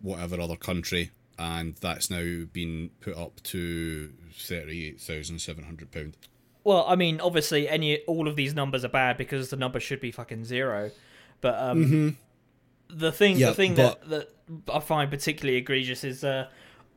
whatever 0.00 0.40
other 0.40 0.56
country, 0.56 1.10
and 1.38 1.74
that's 1.76 2.10
now 2.10 2.44
been 2.52 2.90
put 3.00 3.16
up 3.16 3.42
to 3.44 4.12
thirty 4.34 4.86
eight 4.86 5.00
thousand 5.00 5.40
seven 5.40 5.64
hundred 5.64 5.90
pound. 5.90 6.16
Well, 6.62 6.84
I 6.86 6.94
mean, 6.94 7.20
obviously, 7.20 7.68
any 7.68 7.98
all 8.04 8.28
of 8.28 8.36
these 8.36 8.54
numbers 8.54 8.84
are 8.84 8.88
bad 8.90 9.16
because 9.16 9.48
the 9.50 9.56
number 9.56 9.80
should 9.80 10.00
be 10.00 10.10
fucking 10.12 10.44
zero. 10.44 10.90
But 11.40 11.58
um, 11.58 12.18
the 12.90 13.10
thing, 13.10 13.36
Yeah, 13.38 13.48
the 13.48 13.54
thing 13.54 13.74
but- 13.74 14.00
that, 14.08 14.28
that 14.66 14.72
I 14.74 14.80
find 14.80 15.10
particularly 15.10 15.56
egregious 15.56 16.04
is 16.04 16.22
uh, 16.22 16.48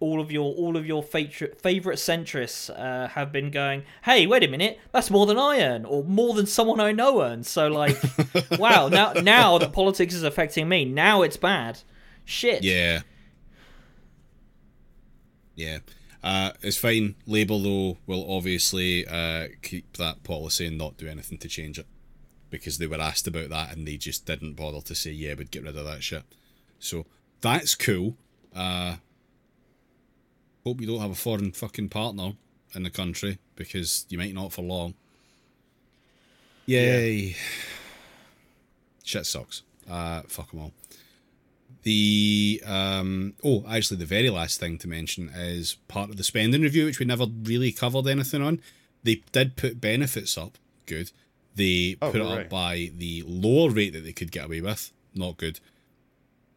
all 0.03 0.19
of 0.19 0.31
your 0.31 0.53
all 0.53 0.75
of 0.75 0.85
your 0.85 1.01
favorite 1.01 1.59
favorite 1.61 1.97
centrists 1.97 2.69
uh, 2.69 3.07
have 3.07 3.31
been 3.31 3.49
going, 3.49 3.83
"Hey, 4.03 4.27
wait 4.27 4.43
a 4.43 4.47
minute, 4.47 4.79
that's 4.91 5.09
more 5.09 5.25
than 5.25 5.37
I 5.37 5.61
earn, 5.61 5.85
or 5.85 6.03
more 6.03 6.33
than 6.33 6.45
someone 6.45 6.79
I 6.81 6.91
know 6.91 7.21
earns." 7.21 7.49
So, 7.49 7.67
like, 7.69 7.97
wow, 8.59 8.89
now 8.89 9.13
now 9.13 9.57
that 9.57 9.71
politics 9.71 10.13
is 10.13 10.23
affecting 10.23 10.67
me, 10.67 10.83
now 10.85 11.21
it's 11.21 11.37
bad. 11.37 11.79
Shit. 12.25 12.63
Yeah. 12.63 13.01
Yeah. 15.55 15.79
Uh, 16.23 16.51
it's 16.61 16.77
fine. 16.77 17.15
Labour, 17.25 17.59
though, 17.59 17.97
will 18.07 18.25
obviously 18.29 19.05
uh, 19.05 19.47
keep 19.61 19.97
that 19.97 20.23
policy 20.23 20.67
and 20.67 20.77
not 20.77 20.97
do 20.97 21.07
anything 21.07 21.37
to 21.39 21.47
change 21.47 21.77
it. 21.77 21.87
Because 22.49 22.77
they 22.77 22.87
were 22.87 23.01
asked 23.01 23.27
about 23.27 23.49
that 23.49 23.75
and 23.75 23.87
they 23.87 23.97
just 23.97 24.25
didn't 24.25 24.53
bother 24.53 24.79
to 24.81 24.95
say, 24.95 25.11
yeah, 25.11 25.33
we'd 25.33 25.51
get 25.51 25.63
rid 25.63 25.75
of 25.75 25.85
that 25.85 26.03
shit. 26.03 26.23
So 26.79 27.05
that's 27.41 27.75
cool. 27.75 28.15
Uh, 28.55 28.97
hope 30.63 30.81
you 30.81 30.87
don't 30.87 30.99
have 31.01 31.11
a 31.11 31.15
foreign 31.15 31.51
fucking 31.51 31.89
partner 31.89 32.33
in 32.73 32.83
the 32.83 32.89
country 32.89 33.37
because 33.55 34.05
you 34.09 34.17
might 34.17 34.33
not 34.33 34.51
for 34.53 34.61
long. 34.61 34.93
Yay. 36.65 37.35
Shit 39.03 39.25
sucks. 39.25 39.63
Uh, 39.89 40.21
fuck 40.27 40.51
them 40.51 40.61
all. 40.61 40.71
The 41.83 42.63
um 42.65 43.33
oh, 43.43 43.65
actually, 43.69 43.97
the 43.97 44.05
very 44.05 44.29
last 44.29 44.59
thing 44.59 44.77
to 44.79 44.87
mention 44.87 45.29
is 45.35 45.75
part 45.89 46.09
of 46.09 46.15
the 46.15 46.23
spending 46.23 46.61
review, 46.61 46.85
which 46.85 46.99
we 46.99 47.05
never 47.05 47.25
really 47.43 47.73
covered 47.73 48.07
anything 48.07 48.41
on. 48.41 48.61
They 49.03 49.21
did 49.33 49.57
put 49.57 49.81
benefits 49.81 50.37
up, 50.37 50.57
good. 50.85 51.11
They 51.55 51.97
Oh, 52.01 52.11
put 52.11 52.21
it 52.21 52.25
up 52.27 52.49
by 52.49 52.91
the 52.95 53.23
lower 53.27 53.69
rate 53.69 53.91
that 53.93 54.05
they 54.05 54.13
could 54.13 54.31
get 54.31 54.45
away 54.45 54.61
with, 54.61 54.93
not 55.13 55.35
good. 55.35 55.59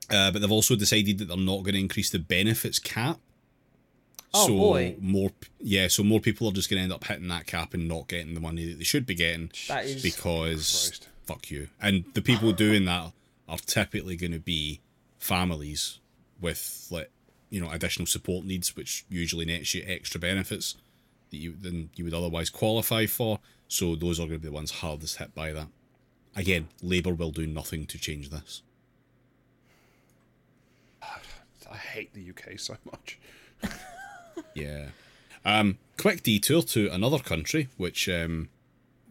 Uh, 0.09 0.31
but 0.31 0.41
they've 0.41 0.53
also 0.53 0.77
decided 0.77 1.19
that 1.19 1.25
they're 1.27 1.37
not 1.37 1.65
going 1.65 1.75
to 1.75 1.81
increase 1.81 2.11
the 2.11 2.21
benefits 2.21 2.79
cap. 2.79 3.19
Oh, 4.35 4.47
so 4.47 4.57
boy. 4.57 4.97
more, 5.01 5.31
yeah, 5.61 5.89
so 5.89 6.03
more 6.03 6.21
people 6.21 6.49
are 6.49 6.53
just 6.53 6.69
going 6.69 6.79
to 6.79 6.85
end 6.85 6.93
up 6.93 7.05
hitting 7.05 7.29
that 7.29 7.47
cap 7.47 7.75
and 7.75 7.89
not 7.89 8.09
getting 8.09 8.35
the 8.35 8.41
money 8.41 8.69
that 8.69 8.79
they 8.79 8.85
should 8.85 9.07
be 9.07 9.15
getting 9.15 9.51
That 9.69 9.87
is 9.87 10.03
because 10.03 10.89
Christ. 10.89 11.09
fuck 11.25 11.51
you. 11.51 11.69
And 11.81 12.05
the 12.15 12.23
people 12.23 12.53
doing 12.53 12.85
that 12.85 13.13
are 13.49 13.59
typically 13.59 14.17
going 14.17 14.33
to 14.33 14.39
be 14.39 14.81
families 15.19 16.01
with 16.41 16.87
like 16.91 17.11
you 17.51 17.61
know 17.61 17.71
additional 17.71 18.07
support 18.07 18.45
needs, 18.45 18.77
which 18.77 19.05
usually 19.09 19.45
nets 19.45 19.75
you 19.75 19.85
extra 19.87 20.21
benefits 20.21 20.75
that 21.31 21.39
you 21.39 21.55
than 21.61 21.91
you 21.95 22.05
would 22.05 22.15
otherwise 22.15 22.51
qualify 22.51 23.07
for. 23.07 23.39
So 23.69 23.95
those 23.97 24.19
are 24.19 24.27
going 24.27 24.35
to 24.35 24.39
be 24.41 24.49
the 24.49 24.53
ones 24.55 24.71
hardest 24.71 25.17
hit 25.19 25.35
by 25.35 25.53
that. 25.53 25.69
Again, 26.35 26.69
Labour 26.83 27.15
will 27.15 27.31
do 27.31 27.47
nothing 27.47 27.87
to 27.87 27.99
change 27.99 28.29
this. 28.31 28.63
I 31.03 31.77
hate 31.77 32.13
the 32.13 32.31
UK 32.31 32.59
so 32.59 32.77
much. 32.85 33.19
Yeah. 34.55 34.89
Um, 35.45 35.79
quick 35.99 36.23
detour 36.23 36.63
to 36.63 36.89
another 36.93 37.19
country, 37.19 37.69
which 37.77 38.09
um, 38.09 38.49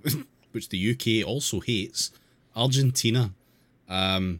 which 0.51 0.69
the 0.69 0.91
UK 0.91 1.27
also 1.27 1.59
hates, 1.59 2.11
Argentina. 2.55 3.31
Um, 3.87 4.39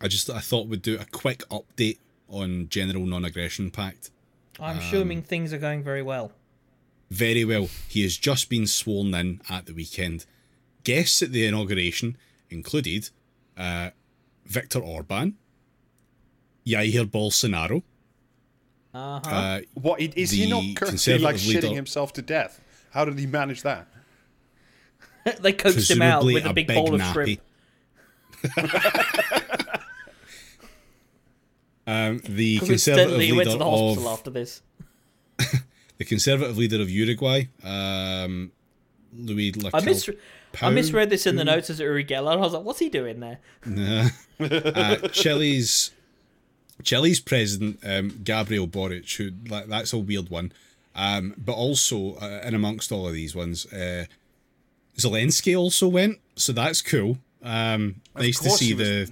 I 0.00 0.08
just 0.08 0.28
I 0.30 0.40
thought 0.40 0.68
we'd 0.68 0.82
do 0.82 0.98
a 0.98 1.04
quick 1.06 1.42
update 1.48 1.98
on 2.28 2.68
General 2.68 3.06
Non-Aggression 3.06 3.70
Pact. 3.70 4.10
I'm 4.58 4.76
Um, 4.78 4.82
assuming 4.82 5.22
things 5.22 5.52
are 5.52 5.58
going 5.58 5.82
very 5.82 6.02
well. 6.02 6.32
Very 7.10 7.44
well. 7.44 7.68
He 7.88 8.02
has 8.02 8.16
just 8.16 8.48
been 8.50 8.66
sworn 8.66 9.14
in 9.14 9.40
at 9.48 9.66
the 9.66 9.72
weekend. 9.74 10.26
Guests 10.82 11.22
at 11.22 11.30
the 11.32 11.46
inauguration 11.46 12.16
included 12.50 13.10
uh, 13.56 13.90
Viktor 14.44 14.80
Orban, 14.80 15.36
Jair 16.66 17.04
Bolsonaro, 17.06 17.82
Uh-huh. 18.96 19.30
uh, 19.30 19.60
What 19.74 20.00
i- 20.00 20.12
is 20.16 20.30
he 20.30 20.48
not 20.48 20.62
The 20.62 20.74
currently 20.74 21.18
like 21.18 21.34
Conservative 21.36 21.46
leader- 21.48 21.68
shitting 21.68 21.74
himself 21.74 22.12
to 22.14 22.22
death? 22.22 22.60
How 22.92 23.04
did 23.04 23.18
he 23.18 23.26
manage 23.26 23.62
that? 23.62 23.86
they 25.40 25.52
coaxed 25.52 25.90
him 25.90 26.02
out 26.02 26.24
with 26.24 26.46
a 26.46 26.52
big, 26.54 26.68
bowl 26.68 26.94
of 26.94 27.02
shrimp. 27.12 27.40
um, 31.86 32.20
the 32.24 32.58
conservative 32.58 32.66
Coincidentally, 32.68 33.26
he 33.26 33.32
leader 33.32 33.36
went 33.36 33.50
to 33.50 33.58
the 33.58 33.64
hospital 33.64 34.08
of 34.08 34.18
after 34.18 34.30
this. 34.30 34.62
the 35.98 36.04
conservative 36.04 36.56
leader 36.58 36.80
of 36.80 36.90
Uruguay, 36.90 37.44
um, 37.64 38.52
Louis 39.14 39.48
I, 39.48 39.52
Lacalle. 39.80 39.84
mis- 39.84 40.10
I 40.62 40.70
misread 40.70 41.10
this 41.10 41.26
in 41.26 41.36
the 41.36 41.44
notes 41.44 41.68
as 41.70 41.80
Uri 41.80 42.04
Geller, 42.04 42.32
I 42.32 42.36
was 42.36 42.52
like, 42.54 42.62
what's 42.64 42.78
he 42.78 42.88
doing 42.88 43.20
there? 43.20 43.38
uh, 44.40 45.08
Chile's 45.08 45.90
Chile's 46.82 47.20
president 47.20 47.78
um, 47.84 48.20
Gabriel 48.22 48.66
Boric, 48.66 49.10
who 49.16 49.32
like, 49.48 49.66
that's 49.66 49.92
a 49.92 49.98
weird 49.98 50.28
one, 50.28 50.52
um, 50.94 51.34
but 51.36 51.54
also 51.54 52.14
uh, 52.16 52.40
in 52.44 52.54
amongst 52.54 52.92
all 52.92 53.06
of 53.06 53.14
these 53.14 53.34
ones, 53.34 53.66
uh, 53.72 54.06
Zelensky 54.98 55.58
also 55.58 55.88
went, 55.88 56.18
so 56.36 56.52
that's 56.52 56.82
cool. 56.82 57.18
Um, 57.42 57.96
nice 58.14 58.40
to 58.40 58.50
see 58.50 58.72
the 58.72 59.10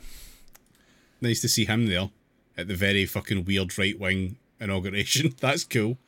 nice 1.21 1.41
to 1.43 1.49
see 1.49 1.65
him 1.65 1.87
there 1.87 2.11
at 2.57 2.69
the 2.69 2.75
very 2.75 3.07
fucking 3.07 3.45
weird 3.45 3.77
right 3.79 3.99
wing 3.99 4.37
inauguration. 4.61 5.35
that's 5.41 5.65
cool. 5.65 5.99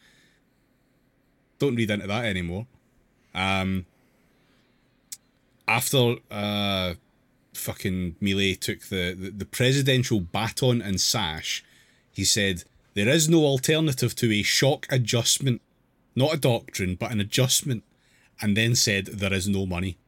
Don't 1.58 1.76
read 1.76 1.90
into 1.90 2.06
that 2.06 2.24
anymore. 2.24 2.66
Um, 3.34 3.86
after 5.68 6.16
uh, 6.30 6.94
fucking 7.56 8.16
Milei 8.22 8.58
took 8.58 8.82
the, 8.82 9.14
the, 9.18 9.30
the 9.30 9.44
presidential 9.44 10.20
baton 10.20 10.80
and 10.80 11.00
sash, 11.00 11.64
he 12.12 12.24
said, 12.24 12.64
There 12.94 13.08
is 13.08 13.28
no 13.28 13.44
alternative 13.44 14.14
to 14.16 14.32
a 14.32 14.42
shock 14.42 14.86
adjustment, 14.90 15.60
not 16.14 16.34
a 16.34 16.38
doctrine, 16.38 16.94
but 16.94 17.10
an 17.10 17.20
adjustment, 17.20 17.84
and 18.40 18.56
then 18.56 18.74
said, 18.74 19.06
There 19.06 19.32
is 19.32 19.48
no 19.48 19.66
money. 19.66 19.98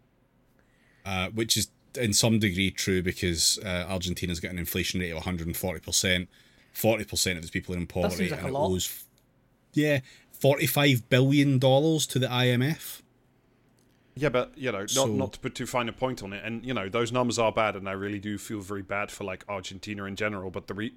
Uh, 1.04 1.30
which 1.30 1.56
is 1.56 1.68
in 1.98 2.12
some 2.12 2.38
degree 2.38 2.70
true 2.70 3.02
because 3.02 3.58
uh, 3.64 3.86
Argentina's 3.88 4.40
got 4.40 4.52
an 4.52 4.58
inflation 4.58 5.00
rate 5.00 5.10
of 5.10 5.22
140%. 5.22 6.26
40% 6.74 7.30
of 7.32 7.38
its 7.38 7.50
people 7.50 7.74
are 7.74 7.78
in 7.78 7.86
poverty. 7.86 8.28
like 8.28 8.40
and 8.40 8.48
it 8.48 8.52
lot. 8.52 8.70
owes, 8.70 9.04
yeah, 9.72 10.00
$45 10.40 11.04
billion 11.08 11.58
to 11.58 12.18
the 12.18 12.28
IMF. 12.28 13.02
Yeah, 14.18 14.30
but 14.30 14.52
you 14.56 14.72
know, 14.72 14.80
not 14.80 14.90
So- 14.90 15.06
not 15.06 15.32
to 15.34 15.38
put 15.38 15.54
too 15.54 15.66
fine 15.66 15.88
a 15.88 15.92
point 15.92 16.22
on 16.22 16.32
it, 16.32 16.42
and 16.44 16.64
you 16.64 16.74
know, 16.74 16.88
those 16.88 17.12
numbers 17.12 17.38
are 17.38 17.52
bad, 17.52 17.76
and 17.76 17.88
I 17.88 17.92
really 17.92 18.18
do 18.18 18.36
feel 18.36 18.60
very 18.60 18.82
bad 18.82 19.10
for 19.12 19.22
like 19.24 19.44
Argentina 19.48 20.04
in 20.04 20.16
general. 20.16 20.50
But 20.50 20.66
the 20.66 20.74
re- 20.74 20.94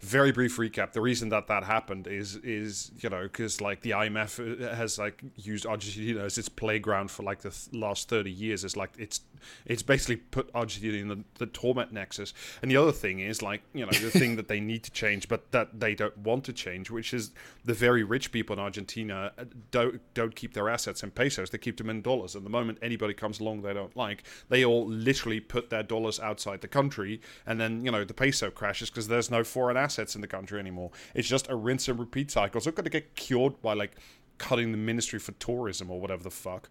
very 0.00 0.32
brief 0.32 0.56
recap: 0.56 0.92
the 0.92 1.00
reason 1.00 1.28
that 1.28 1.46
that 1.46 1.62
happened 1.64 2.06
is 2.08 2.36
is 2.36 2.90
you 2.98 3.08
know 3.08 3.22
because 3.22 3.60
like 3.60 3.82
the 3.82 3.90
IMF 3.92 4.74
has 4.74 4.98
like 4.98 5.22
used 5.36 5.64
Argentina 5.64 6.24
as 6.24 6.38
its 6.38 6.48
playground 6.48 7.10
for 7.10 7.22
like 7.22 7.40
the 7.42 7.50
th- 7.50 7.72
last 7.72 8.08
thirty 8.08 8.30
years. 8.32 8.64
It's 8.64 8.76
like 8.76 8.90
it's 8.98 9.20
it's 9.64 9.82
basically 9.82 10.16
put 10.16 10.50
Argentina 10.54 10.96
in 10.98 11.08
the, 11.08 11.24
the 11.38 11.46
torment 11.46 11.92
nexus. 11.92 12.32
And 12.62 12.70
the 12.70 12.76
other 12.76 12.92
thing 12.92 13.20
is 13.20 13.42
like 13.42 13.62
you 13.74 13.84
know 13.86 13.92
the 13.92 14.10
thing 14.10 14.36
that 14.36 14.48
they 14.48 14.58
need 14.60 14.82
to 14.84 14.90
change, 14.90 15.28
but 15.28 15.52
that 15.52 15.78
they 15.78 15.94
don't 15.94 16.16
want 16.18 16.44
to 16.44 16.52
change, 16.52 16.90
which 16.90 17.14
is 17.14 17.30
the 17.64 17.74
very 17.74 18.02
rich 18.02 18.32
people 18.32 18.54
in 18.54 18.60
Argentina 18.60 19.32
uh, 19.38 19.44
don't 19.70 20.00
don't 20.14 20.34
keep 20.34 20.54
their 20.54 20.68
assets 20.68 21.02
in 21.02 21.10
pesos; 21.12 21.50
they 21.50 21.58
keep 21.58 21.76
them 21.76 21.88
in 21.90 22.02
dollars. 22.02 22.34
And 22.34 22.44
the 22.44 22.50
moment 22.56 22.78
anybody 22.82 23.14
comes 23.14 23.40
along 23.40 23.62
they 23.62 23.74
don't 23.74 23.96
like, 23.96 24.24
they 24.48 24.64
all 24.64 24.86
literally 24.86 25.40
put 25.40 25.70
their 25.70 25.82
dollars 25.82 26.18
outside 26.20 26.60
the 26.60 26.68
country, 26.68 27.20
and 27.46 27.60
then 27.60 27.84
you 27.84 27.90
know 27.90 28.04
the 28.04 28.14
peso 28.14 28.50
crashes 28.50 28.90
because 28.90 29.08
there's 29.08 29.30
no 29.30 29.42
foreign 29.44 29.76
assets 29.76 30.14
in 30.14 30.20
the 30.20 30.26
country 30.36 30.58
anymore. 30.58 30.90
It's 31.14 31.28
just 31.28 31.48
a 31.48 31.56
rinse 31.56 31.88
and 31.88 31.98
repeat 31.98 32.30
cycle. 32.30 32.60
So 32.60 32.68
it's 32.68 32.76
going 32.76 32.84
to 32.84 32.90
get 32.90 33.14
cured 33.14 33.60
by 33.62 33.74
like 33.74 33.92
cutting 34.38 34.72
the 34.72 34.78
ministry 34.78 35.18
for 35.18 35.32
tourism 35.32 35.90
or 35.90 36.00
whatever 36.00 36.22
the 36.22 36.30
fuck. 36.30 36.68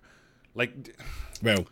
Like, 0.54 0.96
Well, 1.44 1.66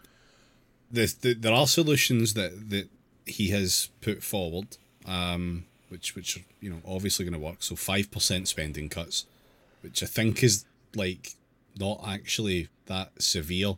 the, 0.91 1.14
the, 1.22 1.34
there 1.34 1.53
are 1.53 1.68
solutions 1.68 2.34
that, 2.34 2.70
that 2.70 2.89
he 3.26 3.49
has 3.49 3.89
put 4.01 4.24
forward, 4.24 4.78
um, 5.05 5.66
which 5.89 6.16
which 6.16 6.38
are 6.38 6.43
you 6.59 6.70
know 6.70 6.82
obviously 6.86 7.26
going 7.26 7.39
to 7.39 7.39
work. 7.39 7.64
So 7.64 7.76
five 7.76 8.11
percent 8.11 8.47
spending 8.47 8.89
cuts, 8.89 9.26
which 9.82 10.03
I 10.03 10.05
think 10.05 10.43
is 10.43 10.66
like 10.95 11.36
not 11.78 12.01
actually 12.05 12.70
that 12.86 13.22
severe 13.22 13.78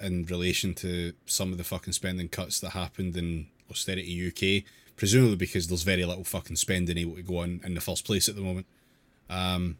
in 0.00 0.24
relation 0.26 0.74
to 0.74 1.12
some 1.26 1.52
of 1.52 1.58
the 1.58 1.64
fucking 1.64 1.92
spending 1.92 2.28
cuts 2.28 2.60
that 2.60 2.70
happened 2.70 3.16
in 3.16 3.46
austerity 3.70 4.28
UK. 4.28 4.70
Presumably 4.96 5.36
because 5.36 5.68
there's 5.68 5.84
very 5.84 6.04
little 6.04 6.24
fucking 6.24 6.56
spending 6.56 6.98
able 6.98 7.14
to 7.14 7.22
go 7.22 7.38
on 7.38 7.60
in 7.64 7.74
the 7.74 7.80
first 7.80 8.04
place 8.04 8.28
at 8.28 8.34
the 8.34 8.40
moment. 8.42 8.66
Um, 9.30 9.78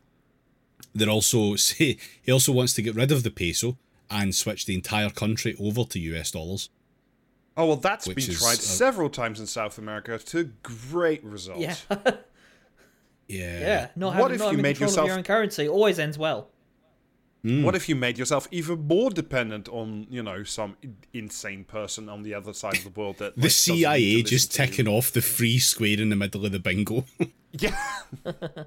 they're 0.94 1.08
also 1.08 1.56
say 1.56 1.96
he 2.22 2.30
also 2.32 2.52
wants 2.52 2.72
to 2.74 2.82
get 2.82 2.94
rid 2.94 3.10
of 3.10 3.22
the 3.24 3.30
peso 3.30 3.76
and 4.10 4.34
switch 4.34 4.64
the 4.66 4.74
entire 4.74 5.10
country 5.10 5.56
over 5.60 5.82
to 5.84 5.98
US 5.98 6.30
dollars. 6.30 6.70
Oh 7.56 7.66
well, 7.66 7.76
that's 7.76 8.06
been 8.06 8.16
tried 8.16 8.52
uh, 8.52 8.62
several 8.62 9.10
times 9.10 9.40
in 9.40 9.46
South 9.48 9.78
America 9.78 10.18
to 10.18 10.52
great 10.62 11.24
results. 11.24 11.60
Yeah, 11.60 11.74
Yeah. 13.28 13.60
yeah. 13.60 13.88
Not 13.96 14.14
What 14.14 14.30
having, 14.30 14.34
if 14.34 14.38
not 14.38 14.44
you 14.44 14.50
having 14.50 14.62
made 14.62 14.68
control 14.76 14.88
yourself- 14.90 15.04
of 15.04 15.08
your 15.08 15.18
own 15.18 15.24
currency 15.24 15.68
always 15.68 15.98
ends 15.98 16.16
well. 16.16 16.48
What 17.64 17.74
if 17.74 17.88
you 17.88 17.96
made 17.96 18.18
yourself 18.18 18.46
even 18.50 18.86
more 18.86 19.10
dependent 19.10 19.68
on, 19.68 20.06
you 20.10 20.22
know, 20.22 20.42
some 20.44 20.76
insane 21.12 21.64
person 21.64 22.08
on 22.08 22.22
the 22.22 22.34
other 22.34 22.52
side 22.52 22.76
of 22.78 22.84
the 22.84 22.90
world 23.00 23.18
that 23.18 23.34
The 23.36 23.42
like, 23.42 23.50
doesn't 23.50 23.74
need 23.76 23.82
to 23.82 23.88
CIA 23.88 24.22
just 24.22 24.58
you? 24.58 24.66
ticking 24.66 24.88
off 24.88 25.10
the 25.12 25.22
free 25.22 25.58
square 25.58 26.00
in 26.00 26.08
the 26.10 26.16
middle 26.16 26.44
of 26.46 26.52
the 26.52 26.58
bingo. 26.58 27.04
Yeah. 27.52 27.76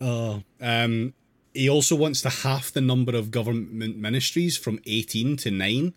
Oh. 0.00 0.42
Um, 0.60 1.14
he 1.52 1.68
also 1.68 1.94
wants 1.96 2.22
to 2.22 2.30
half 2.30 2.72
the 2.72 2.80
number 2.80 3.14
of 3.16 3.30
government 3.30 3.96
ministries 3.98 4.56
from 4.56 4.80
18 4.86 5.36
to 5.38 5.50
9. 5.50 5.92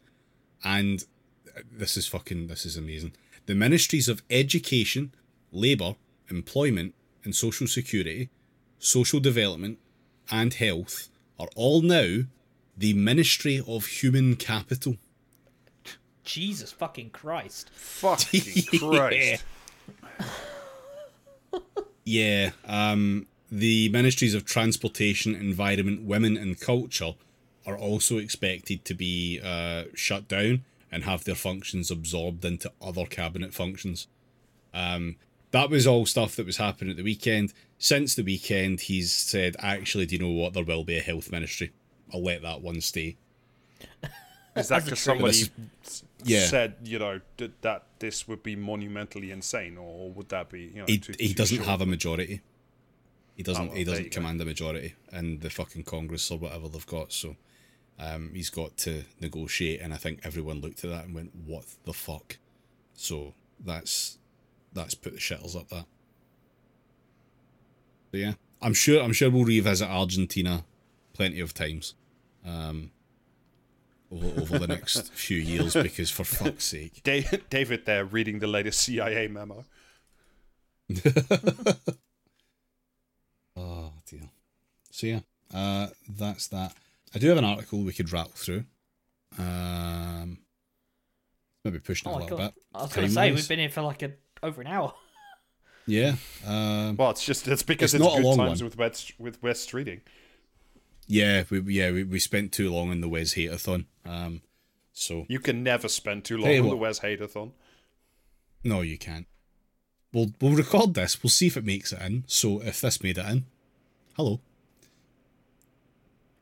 And 0.63 1.05
uh, 1.55 1.61
this 1.71 1.95
is 1.95 2.07
fucking, 2.07 2.47
this 2.47 2.65
is 2.65 2.75
amazing. 2.75 3.13
The 3.45 3.55
ministries 3.55 4.07
of 4.09 4.21
education, 4.29 5.13
labour, 5.51 5.95
employment, 6.29 6.95
and 7.23 7.35
social 7.35 7.67
security, 7.67 8.29
social 8.79 9.19
development, 9.19 9.79
and 10.32 10.53
health 10.53 11.09
are 11.39 11.49
all 11.55 11.82
now 11.82 12.24
the 12.78 12.93
Ministry 12.93 13.61
of 13.67 13.86
Human 13.86 14.36
Capital. 14.36 14.97
Jesus 16.24 16.71
fucking 16.71 17.09
Christ! 17.11 17.69
Fucking 17.71 18.63
Christ. 18.80 19.43
Yeah, 22.05 22.51
um, 22.65 23.28
the 23.51 23.89
ministries 23.89 24.34
of 24.34 24.45
transportation, 24.45 25.36
environment, 25.36 26.01
women, 26.03 26.38
and 26.38 26.59
culture 26.59 27.13
are 27.65 27.78
also 27.78 28.17
expected 28.17 28.84
to 28.86 28.93
be 28.93 29.39
uh, 29.43 29.84
shut 29.93 30.28
down 30.28 30.63
and 30.91 31.03
have 31.03 31.24
their 31.24 31.36
functions 31.36 31.89
absorbed 31.89 32.43
into 32.43 32.71
other 32.82 33.05
cabinet 33.05 33.53
functions. 33.53 34.07
Um, 34.74 35.15
that 35.53 35.69
was 35.69 35.87
all 35.87 36.05
stuff 36.05 36.35
that 36.35 36.45
was 36.45 36.57
happening 36.57 36.91
at 36.91 36.97
the 36.97 37.03
weekend. 37.03 37.53
Since 37.79 38.15
the 38.15 38.23
weekend, 38.23 38.81
he's 38.81 39.11
said, 39.11 39.55
actually, 39.59 40.05
do 40.05 40.15
you 40.15 40.21
know 40.21 40.29
what? 40.31 40.53
There 40.53 40.63
will 40.63 40.83
be 40.83 40.97
a 40.97 41.01
health 41.01 41.31
ministry. 41.31 41.71
I'll 42.13 42.21
let 42.23 42.41
that 42.41 42.61
one 42.61 42.81
stay. 42.81 43.15
Is 44.55 44.67
that 44.67 44.83
because 44.83 44.99
somebody 44.99 45.49
This- 45.81 46.03
yeah. 46.23 46.45
said, 46.45 46.75
you 46.83 46.99
know, 46.99 47.19
d- 47.37 47.51
that 47.61 47.85
this 47.99 48.27
would 48.27 48.43
be 48.43 48.55
monumentally 48.55 49.31
insane, 49.31 49.77
or 49.77 50.11
would 50.11 50.29
that 50.29 50.49
be, 50.49 50.61
you 50.73 50.79
know, 50.81 50.85
He, 50.87 50.99
too- 50.99 51.13
he 51.19 51.29
too 51.29 51.33
doesn't 51.33 51.57
short? 51.57 51.69
have 51.69 51.81
a 51.81 51.85
majority. 51.87 52.41
He 53.35 53.41
doesn't. 53.41 53.63
Oh, 53.63 53.67
well, 53.69 53.75
he 53.77 53.83
doesn't 53.83 54.03
you 54.05 54.09
go. 54.11 54.13
command 54.15 54.39
a 54.41 54.45
majority 54.45 54.93
in 55.11 55.39
the 55.39 55.49
fucking 55.49 55.83
Congress 55.85 56.29
or 56.29 56.37
whatever 56.37 56.69
they've 56.69 56.85
got. 56.85 57.11
So, 57.11 57.35
um, 57.99 58.29
he's 58.33 58.51
got 58.51 58.77
to 58.77 59.03
negotiate, 59.19 59.81
and 59.81 59.91
I 59.91 59.97
think 59.97 60.19
everyone 60.23 60.61
looked 60.61 60.83
at 60.83 60.91
that 60.91 61.05
and 61.05 61.15
went, 61.15 61.31
"What 61.47 61.65
the 61.85 61.93
fuck?" 61.93 62.37
So 62.93 63.33
that's 63.59 64.19
that's 64.74 64.95
put 64.95 65.13
the 65.13 65.19
shitters 65.19 65.55
up 65.55 65.69
that. 65.69 65.86
So 68.11 68.17
yeah, 68.17 68.34
I'm 68.61 68.74
sure. 68.74 69.01
I'm 69.01 69.13
sure 69.13 69.30
we'll 69.30 69.45
revisit 69.45 69.88
Argentina 69.89 70.63
plenty 71.13 71.39
of 71.39 71.53
times, 71.53 71.93
um, 72.45 72.91
over, 74.11 74.41
over 74.41 74.59
the 74.59 74.67
next 74.67 75.11
few 75.13 75.38
years 75.38 75.74
because 75.74 76.09
for 76.11 76.24
fuck's 76.24 76.65
sake. 76.65 77.01
Da- 77.03 77.26
David 77.49 77.86
there 77.86 78.05
reading 78.05 78.39
the 78.39 78.47
latest 78.47 78.80
CIA 78.82 79.28
memo. 79.28 79.65
Oh 83.55 83.93
dear. 84.07 84.30
So 84.91 85.07
yeah, 85.07 85.19
uh, 85.53 85.88
that's 86.09 86.47
that. 86.47 86.74
I 87.13 87.19
do 87.19 87.28
have 87.30 87.38
an 87.38 87.45
article 87.45 87.82
we 87.84 87.93
could 87.93 88.11
rattle 88.11 88.32
through. 88.36 88.65
Um, 89.38 90.39
maybe 91.63 91.80
pushing 91.80 92.11
it 92.11 92.15
Oh 92.15 92.17
a 92.17 92.21
little 92.21 92.38
god! 92.38 92.53
bit. 92.55 92.63
I 92.74 92.82
was 92.84 92.93
gonna 92.93 93.09
say 93.09 93.32
we've 93.32 93.47
been 93.47 93.59
here 93.59 93.69
for 93.69 93.82
like 93.82 94.01
a 94.01 94.11
over 94.43 94.61
an 94.61 94.67
hour. 94.67 94.93
Yeah. 95.85 96.15
Um, 96.47 96.95
Well, 96.95 97.09
it's 97.09 97.25
just 97.25 97.45
it's 97.45 97.61
because 97.61 97.93
It's 97.93 98.01
it's, 98.01 98.09
not 98.09 98.13
a 98.19 98.21
good 98.21 98.25
long 98.25 98.37
times 98.37 98.61
one. 98.61 98.69
with 98.69 98.77
West 98.77 99.11
with 99.19 99.43
Wes 99.43 99.65
Streeting. 99.67 99.99
yeah. 101.07 101.43
We 101.49 101.59
yeah 101.59 101.91
we, 101.91 102.05
we 102.05 102.19
spent 102.19 102.53
too 102.53 102.71
long 102.73 102.89
in 102.89 103.01
the 103.01 103.09
Wes 103.09 103.33
Hateathon. 103.33 103.83
Um, 104.05 104.41
so 104.93 105.25
You 105.27 105.39
can 105.41 105.61
never 105.61 105.89
spend 105.89 106.23
too 106.23 106.37
long 106.37 106.45
Tell 106.45 106.53
you 106.53 106.63
on 106.63 106.69
the. 106.69 106.77
Wes 106.77 107.01
Hateathon. 107.01 107.51
no, 108.63 108.79
you 108.79 108.97
can't. 108.97 109.27
We'll 110.13 110.31
we'll 110.39 110.53
record 110.55 110.93
this. 110.93 111.21
We'll 111.21 111.31
see 111.31 111.47
if 111.47 111.57
it 111.57 111.65
makes 111.65 111.91
it 111.91 112.01
in. 112.01 112.23
So 112.27 112.61
if 112.61 112.79
this 112.79 113.03
made 113.03 113.17
it 113.17 113.25
in, 113.25 113.43
hello. 114.15 114.39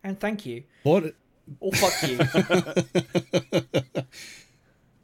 And 0.04 0.20
thank 0.20 0.46
you. 0.46 0.66
Bor- 0.84 1.14
Or 1.60 1.72
fuck 1.74 1.94
you. 2.08 2.20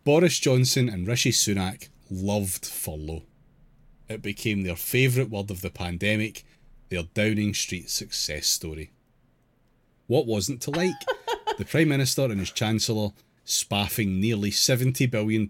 Boris 0.03 0.37
Johnson 0.39 0.89
and 0.89 1.07
Rishi 1.07 1.31
Sunak 1.31 1.89
loved 2.09 2.65
furlough. 2.65 3.23
It 4.09 4.21
became 4.21 4.63
their 4.63 4.75
favourite 4.75 5.29
word 5.29 5.51
of 5.51 5.61
the 5.61 5.69
pandemic, 5.69 6.43
their 6.89 7.03
Downing 7.13 7.53
Street 7.53 7.89
success 7.89 8.47
story. 8.47 8.91
What 10.07 10.25
wasn't 10.25 10.61
to 10.61 10.71
like? 10.71 10.93
the 11.57 11.65
Prime 11.65 11.89
Minister 11.89 12.23
and 12.25 12.39
his 12.39 12.51
Chancellor 12.51 13.09
spaffing 13.43 14.19
nearly 14.19 14.51
£70 14.51 15.09
billion 15.09 15.49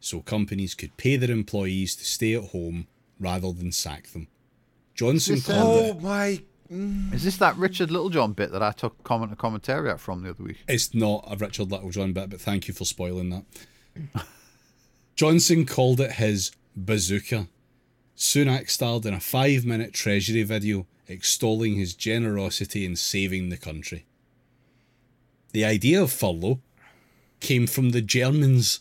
so 0.00 0.20
companies 0.20 0.74
could 0.74 0.96
pay 0.96 1.16
their 1.16 1.30
employees 1.30 1.94
to 1.96 2.04
stay 2.04 2.34
at 2.34 2.50
home 2.50 2.86
rather 3.20 3.52
than 3.52 3.72
sack 3.72 4.08
them. 4.08 4.28
Johnson 4.94 5.36
This, 5.36 5.46
called 5.46 5.78
Oh 5.80 5.84
it. 5.90 6.02
my! 6.02 6.42
Mm. 6.72 7.14
Is 7.14 7.24
this 7.24 7.36
that 7.38 7.56
Richard 7.56 7.90
Littlejohn 7.90 8.32
bit 8.34 8.52
that 8.52 8.62
I 8.62 8.72
took 8.72 9.02
comment 9.02 9.32
a 9.32 9.36
commentary 9.36 9.90
out 9.90 10.00
from 10.00 10.22
the 10.22 10.30
other 10.30 10.42
week? 10.42 10.58
It's 10.68 10.92
not 10.94 11.24
a 11.30 11.36
Richard 11.36 11.70
Littlejohn 11.70 12.12
bit, 12.12 12.28
but 12.30 12.40
thank 12.40 12.68
you 12.68 12.74
for 12.74 12.84
spoiling 12.84 13.30
that. 13.30 13.44
Johnson 15.22 15.66
called 15.66 16.00
it 16.00 16.12
his 16.12 16.52
bazooka. 16.76 17.48
Sunak 18.16 18.70
starred 18.70 19.04
in 19.04 19.12
a 19.14 19.18
five 19.18 19.64
minute 19.64 19.92
Treasury 19.92 20.44
video 20.44 20.86
extolling 21.08 21.74
his 21.74 21.92
generosity 21.94 22.84
in 22.86 22.94
saving 22.94 23.48
the 23.48 23.56
country. 23.56 24.04
The 25.50 25.64
idea 25.64 26.00
of 26.00 26.12
furlough 26.12 26.60
came 27.40 27.66
from 27.66 27.90
the 27.90 28.00
Germans, 28.00 28.78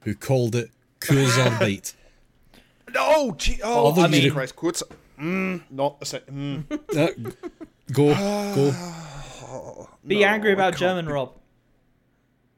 who 0.00 0.16
called 0.16 0.56
it 0.56 0.70
Kurzarbeit. 1.00 1.94
Oh, 2.98 3.32
gee, 3.36 3.60
oh, 3.62 3.88
Other 3.88 4.02
I 4.02 4.06
mean, 4.06 4.22
Euro- 4.22 4.34
Christ, 4.36 4.56
kurz. 4.56 4.82
Mm, 5.20 5.60
not 5.70 5.96
a 6.00 6.06
sec. 6.06 6.24
Mm. 6.26 6.64
Uh, 6.96 7.30
go, 7.92 8.14
go. 8.54 9.88
Be 10.06 10.20
No, 10.20 10.26
angry 10.26 10.52
about 10.52 10.72
can't 10.74 10.78
German, 10.80 11.06
be- 11.06 11.12
Rob. 11.12 11.32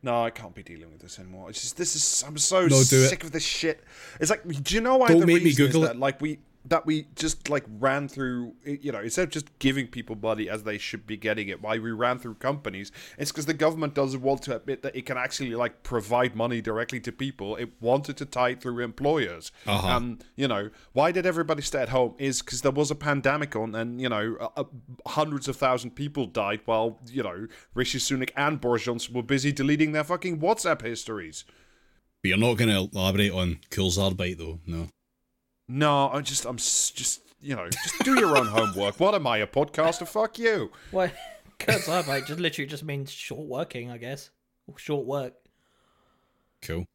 No, 0.03 0.25
I 0.25 0.31
can't 0.31 0.55
be 0.55 0.63
dealing 0.63 0.91
with 0.93 1.01
this 1.01 1.19
anymore. 1.19 1.51
It's 1.51 1.61
just 1.61 1.77
this 1.77 1.97
is. 1.97 2.25
I'm 2.27 2.39
so 2.39 2.63
No, 2.63 2.69
do 2.69 3.03
it. 3.03 3.09
sick 3.09 3.25
of 3.25 3.33
this 3.33 3.43
shit. 3.43 3.83
It's 4.21 4.31
like, 4.31 4.47
do 4.47 4.75
you 4.75 4.81
know 4.81 4.97
why? 4.97 5.09
Don't 5.09 5.21
the 5.21 5.27
make 5.27 5.43
me 5.43 5.53
Google 5.53 5.83
that, 5.83 5.97
it. 5.97 5.99
Like 5.99 6.21
we 6.21 6.39
that 6.69 6.87
we 6.87 7.07
just 7.15 7.49
like 7.49 7.65
ran 7.79 8.09
through. 8.09 8.55
You 8.65 8.93
know, 8.93 9.01
instead 9.01 9.25
of 9.25 9.31
just 9.31 9.59
giving 9.59 9.87
people 9.87 10.17
money 10.17 10.49
as 10.49 10.63
they 10.65 10.79
should 10.79 11.07
be 11.07 11.17
getting 11.17 11.49
it, 11.49 11.63
why 11.63 11.79
we 11.79 11.91
ran 11.91 12.19
through 12.19 12.35
companies? 12.35 12.93
It's 13.19 13.31
because 13.31 13.47
the 13.47 13.55
government 13.55 13.95
doesn't 13.95 14.23
want 14.23 14.43
to 14.43 14.57
admit 14.57 14.83
that 14.83 14.97
it 14.97 15.07
can 15.07 15.17
actually 15.17 15.55
like 15.55 15.83
provide 15.83 16.37
money 16.37 16.61
directly 16.61 17.01
to 17.01 17.13
people. 17.13 17.57
It 17.57 17.71
wanted 17.81 18.17
to 18.19 18.25
tie 18.25 18.51
it 18.51 18.63
through 18.63 18.81
employers. 18.81 19.53
Uh-huh. 19.67 19.97
And 19.97 20.25
you 20.37 20.49
know, 20.49 20.71
why 20.93 21.13
did 21.13 21.27
everybody 21.27 21.63
stay 21.63 21.83
at 21.83 21.89
home? 21.89 22.15
Is 22.19 22.43
because 22.43 22.63
there 22.63 22.73
was 22.73 22.91
a 22.91 22.97
pandemic 22.97 23.57
on, 23.57 23.75
and 23.75 24.01
you 24.01 24.09
know, 24.09 24.37
uh, 24.41 24.49
uh, 24.57 24.65
hundreds 25.07 25.49
of 25.49 25.57
thousand 25.57 25.93
people 25.93 26.27
died 26.27 26.61
while 26.65 26.99
you 27.11 27.23
know 27.23 27.47
Rishi 27.75 27.99
Sunak 27.99 28.31
and 28.37 28.61
Boris 28.61 28.85
Johnson 28.85 29.15
were 29.15 29.23
busy 29.23 29.53
deleting 29.53 29.93
their 29.93 30.05
fucking 30.05 30.39
WhatsApp 30.41 30.83
histories. 30.83 31.45
But 32.23 32.31
you're 32.31 32.39
not 32.39 32.57
going 32.57 32.71
to 32.71 32.97
elaborate 32.97 33.33
on 33.33 33.61
Kurzarbeit, 33.71 34.39
though, 34.39 34.59
no. 34.67 34.89
No, 35.69 36.09
I'm 36.11 36.25
just, 36.25 36.47
I'm 36.47 36.57
just, 36.57 37.21
you 37.41 37.55
know, 37.55 37.69
just 37.69 37.99
do 38.05 38.19
your 38.19 38.37
own 38.37 38.47
homework. 38.47 38.99
What 38.99 39.15
am 39.15 39.27
I, 39.27 39.39
a 39.39 39.47
podcaster? 39.47 40.09
Fuck 40.09 40.39
you. 40.39 40.71
Well, 40.93 41.11
Kurzarbeit 41.59 42.27
just 42.27 42.41
literally 42.41 42.69
just 42.69 42.85
means 42.85 43.11
short 43.11 43.47
working, 43.47 43.91
I 43.91 43.99
guess. 43.99 44.31
Or 44.67 44.79
short 44.79 45.07
work. 45.07 45.35
Cool. 46.63 46.87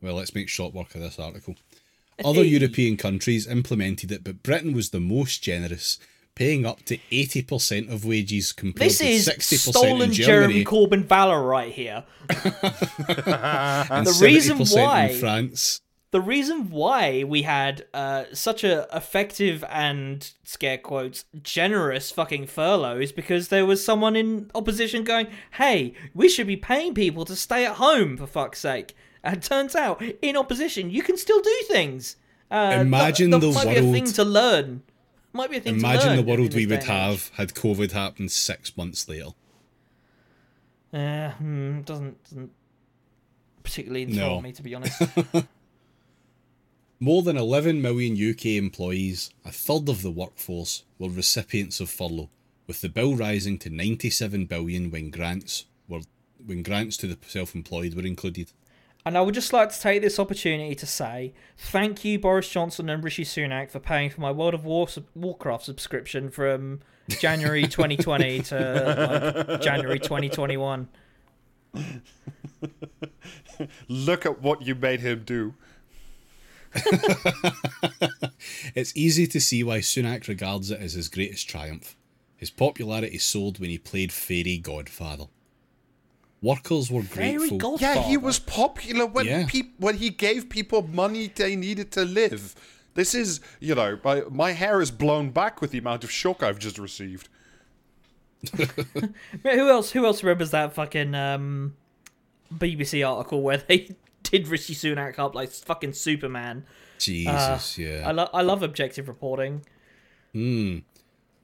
Well, 0.00 0.14
let's 0.14 0.34
make 0.34 0.48
short 0.48 0.72
work 0.74 0.94
of 0.94 1.00
this 1.00 1.18
article. 1.18 1.56
Other 2.24 2.44
European 2.44 2.96
countries 2.96 3.46
implemented 3.46 4.12
it, 4.12 4.22
but 4.22 4.42
Britain 4.42 4.72
was 4.72 4.90
the 4.90 5.00
most 5.00 5.42
generous, 5.42 5.98
paying 6.34 6.64
up 6.64 6.82
to 6.84 6.98
80% 7.10 7.92
of 7.92 8.04
wages 8.04 8.52
compared 8.52 8.90
This 8.90 8.98
to 8.98 9.06
is 9.06 9.28
60% 9.28 9.70
stolen 9.72 10.02
in 10.02 10.12
Jeremy 10.12 10.64
Corbyn 10.64 11.04
valor 11.04 11.42
right 11.42 11.72
here. 11.72 12.04
and 12.28 14.06
the 14.06 14.18
reason 14.22 14.58
70% 14.58 14.76
why- 14.76 15.06
in 15.06 15.18
France. 15.18 15.80
The 16.12 16.20
reason 16.20 16.70
why 16.70 17.24
we 17.24 17.42
had 17.42 17.86
uh, 17.92 18.24
such 18.32 18.62
a 18.64 18.86
effective 18.94 19.64
and 19.68 20.30
scare 20.44 20.78
quotes 20.78 21.24
generous 21.42 22.10
fucking 22.10 22.46
furlough 22.46 22.98
is 23.00 23.12
because 23.12 23.48
there 23.48 23.66
was 23.66 23.84
someone 23.84 24.14
in 24.14 24.50
opposition 24.54 25.04
going, 25.04 25.26
"Hey, 25.52 25.94
we 26.14 26.28
should 26.28 26.46
be 26.46 26.56
paying 26.56 26.94
people 26.94 27.24
to 27.24 27.34
stay 27.34 27.66
at 27.66 27.76
home 27.76 28.16
for 28.16 28.26
fuck's 28.26 28.60
sake." 28.60 28.94
And 29.24 29.36
it 29.38 29.42
turns 29.42 29.74
out, 29.74 30.02
in 30.20 30.36
opposition, 30.36 30.90
you 30.90 31.02
can 31.02 31.16
still 31.16 31.40
do 31.40 31.56
things. 31.68 32.16
Uh, 32.50 32.78
Imagine 32.80 33.30
that, 33.30 33.38
the 33.40 33.50
that 33.50 33.54
might 33.64 33.74
be 33.74 33.80
a 33.80 33.82
world- 33.82 33.94
thing 33.94 34.04
to 34.06 34.24
learn. 34.24 34.82
Might 35.32 35.50
be 35.50 35.56
a 35.56 35.60
thing 35.60 35.74
to 35.74 35.78
Imagine 35.78 36.16
the 36.16 36.22
world 36.22 36.52
we 36.54 36.66
would 36.66 36.82
have 36.82 37.30
had 37.36 37.54
COVID 37.54 37.92
happen 37.92 38.28
six 38.28 38.76
months 38.76 39.08
later. 39.08 39.30
Uh, 40.92 41.30
hmm, 41.30 41.80
doesn't 41.82 42.22
doesn't 42.24 42.50
particularly 43.62 44.02
enthrall 44.04 44.36
No. 44.36 44.40
me 44.42 44.52
to 44.52 44.62
be 44.62 44.74
honest. 44.74 45.00
More 47.02 47.22
than 47.22 47.36
11 47.36 47.82
million 47.82 48.12
UK 48.14 48.46
employees, 48.62 49.32
a 49.44 49.50
third 49.50 49.88
of 49.88 50.02
the 50.02 50.10
workforce, 50.12 50.84
were 51.00 51.08
recipients 51.08 51.80
of 51.80 51.90
furlough, 51.90 52.30
with 52.68 52.80
the 52.80 52.88
bill 52.88 53.16
rising 53.16 53.58
to 53.58 53.70
97 53.70 54.46
billion 54.46 54.88
when 54.88 55.10
grants 55.10 55.64
were 55.88 56.02
when 56.46 56.62
grants 56.62 56.96
to 56.98 57.08
the 57.08 57.18
self-employed 57.26 57.94
were 57.96 58.06
included. 58.06 58.52
And 59.04 59.18
I 59.18 59.20
would 59.20 59.34
just 59.34 59.52
like 59.52 59.70
to 59.70 59.80
take 59.80 60.00
this 60.00 60.20
opportunity 60.20 60.76
to 60.76 60.86
say 60.86 61.34
thank 61.56 62.04
you, 62.04 62.20
Boris 62.20 62.48
Johnson 62.48 62.88
and 62.88 63.02
Rishi 63.02 63.24
Sunak, 63.24 63.72
for 63.72 63.80
paying 63.80 64.08
for 64.08 64.20
my 64.20 64.30
World 64.30 64.54
of 64.54 64.64
War 64.64 64.86
Warcraft 65.16 65.64
subscription 65.64 66.30
from 66.30 66.82
January 67.08 67.62
2020 67.66 68.42
to 68.42 69.44
like, 69.48 69.60
January 69.60 69.98
2021. 69.98 70.88
Look 73.88 74.24
at 74.24 74.40
what 74.40 74.62
you 74.62 74.76
made 74.76 75.00
him 75.00 75.24
do. 75.24 75.54
It's 78.74 78.92
easy 78.96 79.26
to 79.28 79.40
see 79.40 79.62
why 79.62 79.78
Sunak 79.78 80.26
regards 80.28 80.70
it 80.70 80.80
as 80.80 80.94
his 80.94 81.08
greatest 81.08 81.48
triumph. 81.48 81.96
His 82.36 82.50
popularity 82.50 83.18
soared 83.18 83.58
when 83.58 83.70
he 83.70 83.78
played 83.78 84.12
Fairy 84.12 84.58
Godfather. 84.58 85.26
Workers 86.40 86.90
were 86.90 87.02
Fairy 87.02 87.36
grateful. 87.38 87.58
Godfather. 87.58 88.00
Yeah, 88.00 88.06
he 88.08 88.16
was 88.16 88.38
popular 88.38 89.06
when 89.06 89.26
Yeah. 89.26 89.46
peop- 89.48 89.74
when 89.78 89.98
he 89.98 90.10
gave 90.10 90.48
people 90.48 90.82
money 90.82 91.28
they 91.34 91.54
needed 91.54 91.92
to 91.92 92.04
live. 92.04 92.54
This 92.94 93.14
is, 93.14 93.40
you 93.60 93.74
know, 93.74 93.98
my 94.04 94.22
my 94.28 94.52
hair 94.52 94.80
is 94.80 94.90
blown 94.90 95.30
back 95.30 95.60
with 95.60 95.70
the 95.70 95.78
amount 95.78 96.02
of 96.04 96.10
shock 96.10 96.42
I've 96.42 96.58
just 96.58 96.78
received. 96.78 97.28
Who 99.44 99.68
else? 99.70 99.92
Who 99.92 100.04
else 100.04 100.22
remembers 100.22 100.50
that 100.50 100.72
fucking 100.74 101.14
um, 101.14 101.74
BBC 102.52 103.08
article 103.08 103.42
where 103.42 103.58
they 103.58 103.94
did 104.30 104.48
Rishi 104.48 104.74
Sunak 104.74 105.18
up 105.18 105.34
like 105.34 105.50
fucking 105.50 105.92
Superman? 105.94 106.64
Jesus, 106.98 107.78
Uh, 107.78 107.82
yeah. 107.82 108.08
I, 108.08 108.12
lo- 108.12 108.30
I 108.32 108.42
love 108.42 108.62
objective 108.62 109.08
reporting. 109.08 109.64
Hmm. 110.32 110.78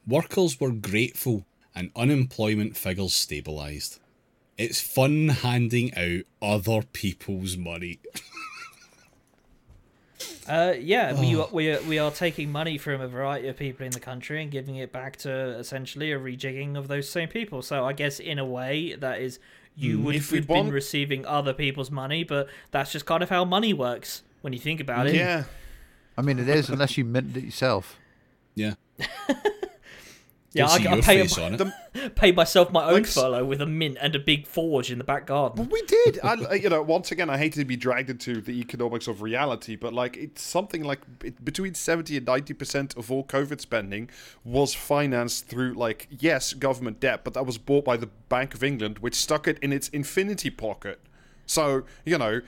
Workers 0.06 0.58
were 0.60 0.70
grateful 0.72 1.44
and 1.74 1.90
unemployment 1.96 2.76
figures 2.76 3.12
stabilised. 3.12 3.98
It's 4.56 4.80
fun 4.80 5.28
handing 5.28 5.94
out 5.96 6.22
other 6.42 6.82
people's 6.92 7.56
money. 7.56 8.00
Uh, 10.48 10.72
yeah, 10.80 11.12
we, 11.20 11.36
Oh. 11.36 11.48
we, 11.52 11.70
are, 11.70 11.80
we 11.82 11.98
are 11.98 12.10
taking 12.10 12.50
money 12.50 12.78
from 12.78 13.02
a 13.02 13.06
variety 13.06 13.48
of 13.48 13.56
people 13.58 13.84
in 13.84 13.92
the 13.92 14.00
country 14.00 14.40
and 14.42 14.50
giving 14.50 14.76
it 14.76 14.90
back 14.90 15.16
to 15.18 15.30
essentially 15.58 16.10
a 16.10 16.18
rejigging 16.18 16.74
of 16.76 16.88
those 16.88 17.06
same 17.08 17.28
people. 17.28 17.60
So 17.60 17.84
I 17.84 17.92
guess 17.92 18.18
in 18.18 18.38
a 18.38 18.46
way 18.46 18.94
that 18.94 19.20
is 19.20 19.38
you 19.78 20.00
would 20.00 20.14
Hmm. 20.16 20.18
If 20.18 20.32
we 20.32 20.38
have 20.38 20.46
been 20.48 20.56
want- 20.56 20.72
receiving 20.72 21.24
other 21.24 21.52
people's 21.54 21.90
money, 21.90 22.24
but 22.24 22.48
that's 22.72 22.90
just 22.92 23.06
kind 23.06 23.22
of 23.22 23.28
how 23.30 23.44
money 23.44 23.72
works 23.72 24.22
when 24.42 24.52
you 24.52 24.58
think 24.58 24.80
about 24.80 25.06
it. 25.06 25.14
Yeah. 25.14 25.44
I 26.16 26.22
mean, 26.22 26.38
it 26.40 26.48
is 26.48 26.68
unless 26.68 26.98
you 26.98 27.04
mint 27.04 27.36
it 27.36 27.44
yourself. 27.44 27.96
Yeah. 28.56 28.74
yeah. 30.52 30.66
I, 30.66 30.78
see 30.78 30.86
I 30.86 30.94
your 30.94 31.02
pay, 31.02 31.20
face 31.20 31.38
on 31.38 31.54
it. 31.54 32.14
pay 32.16 32.32
myself 32.32 32.72
my 32.72 32.84
own 32.86 32.94
Like 32.94 33.06
furlough 33.06 33.44
with 33.44 33.60
a 33.60 33.66
mint 33.66 33.98
and 34.00 34.14
a 34.14 34.18
big 34.18 34.46
forge 34.46 34.90
in 34.90 34.98
the 34.98 35.04
back 35.04 35.26
garden. 35.26 35.58
Well, 35.58 35.68
we 35.70 35.82
did. 35.82 36.20
I, 36.24 36.32
uh, 36.34 36.54
you 36.54 36.68
know, 36.68 36.82
once 36.82 37.12
again, 37.12 37.28
I 37.28 37.36
hate 37.36 37.52
to 37.54 37.64
be 37.64 37.76
dragged 37.76 38.10
into 38.10 38.40
the 38.40 38.58
economics 38.60 39.08
of 39.08 39.20
reality, 39.20 39.76
but 39.76 39.92
like 39.92 40.16
it's 40.16 40.42
something 40.42 40.82
like 40.82 41.00
it, 41.22 41.44
between 41.44 41.74
seventy 41.74 42.16
and 42.16 42.26
ninety 42.26 42.54
percent 42.54 42.96
of 42.96 43.10
all 43.10 43.24
COVID 43.24 43.60
spending 43.60 44.08
was 44.44 44.74
financed 44.74 45.48
through 45.48 45.74
like 45.74 46.08
yes, 46.10 46.54
government 46.54 47.00
debt, 47.00 47.24
but 47.24 47.34
that 47.34 47.44
was 47.44 47.58
bought 47.58 47.84
by 47.84 47.96
the 47.96 48.08
Bank 48.28 48.54
of 48.54 48.64
England, 48.64 49.00
which 49.00 49.14
stuck 49.14 49.46
it 49.46 49.58
in 49.60 49.72
its 49.72 49.88
infinity 49.88 50.50
pocket. 50.50 51.00
So 51.46 51.84
you 52.04 52.18
know. 52.18 52.40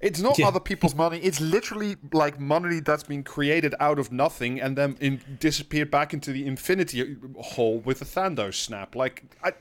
It's 0.00 0.20
not 0.20 0.38
Yeah. 0.38 0.46
other 0.48 0.60
people's 0.60 0.94
money. 0.94 1.18
It's 1.18 1.40
literally 1.40 1.96
like 2.12 2.38
money 2.38 2.78
that's 2.80 3.02
been 3.02 3.24
created 3.24 3.74
out 3.80 3.98
of 3.98 4.12
nothing 4.12 4.60
and 4.60 4.76
then 4.78 4.96
in, 5.00 5.20
disappeared 5.40 5.90
back 5.90 6.14
into 6.14 6.30
the 6.32 6.46
infinity 6.46 7.16
hole 7.40 7.78
with 7.80 8.00
a 8.00 8.04
Thanos 8.04 8.54
snap. 8.54 8.94
Like, 8.94 9.24
I, 9.42 9.52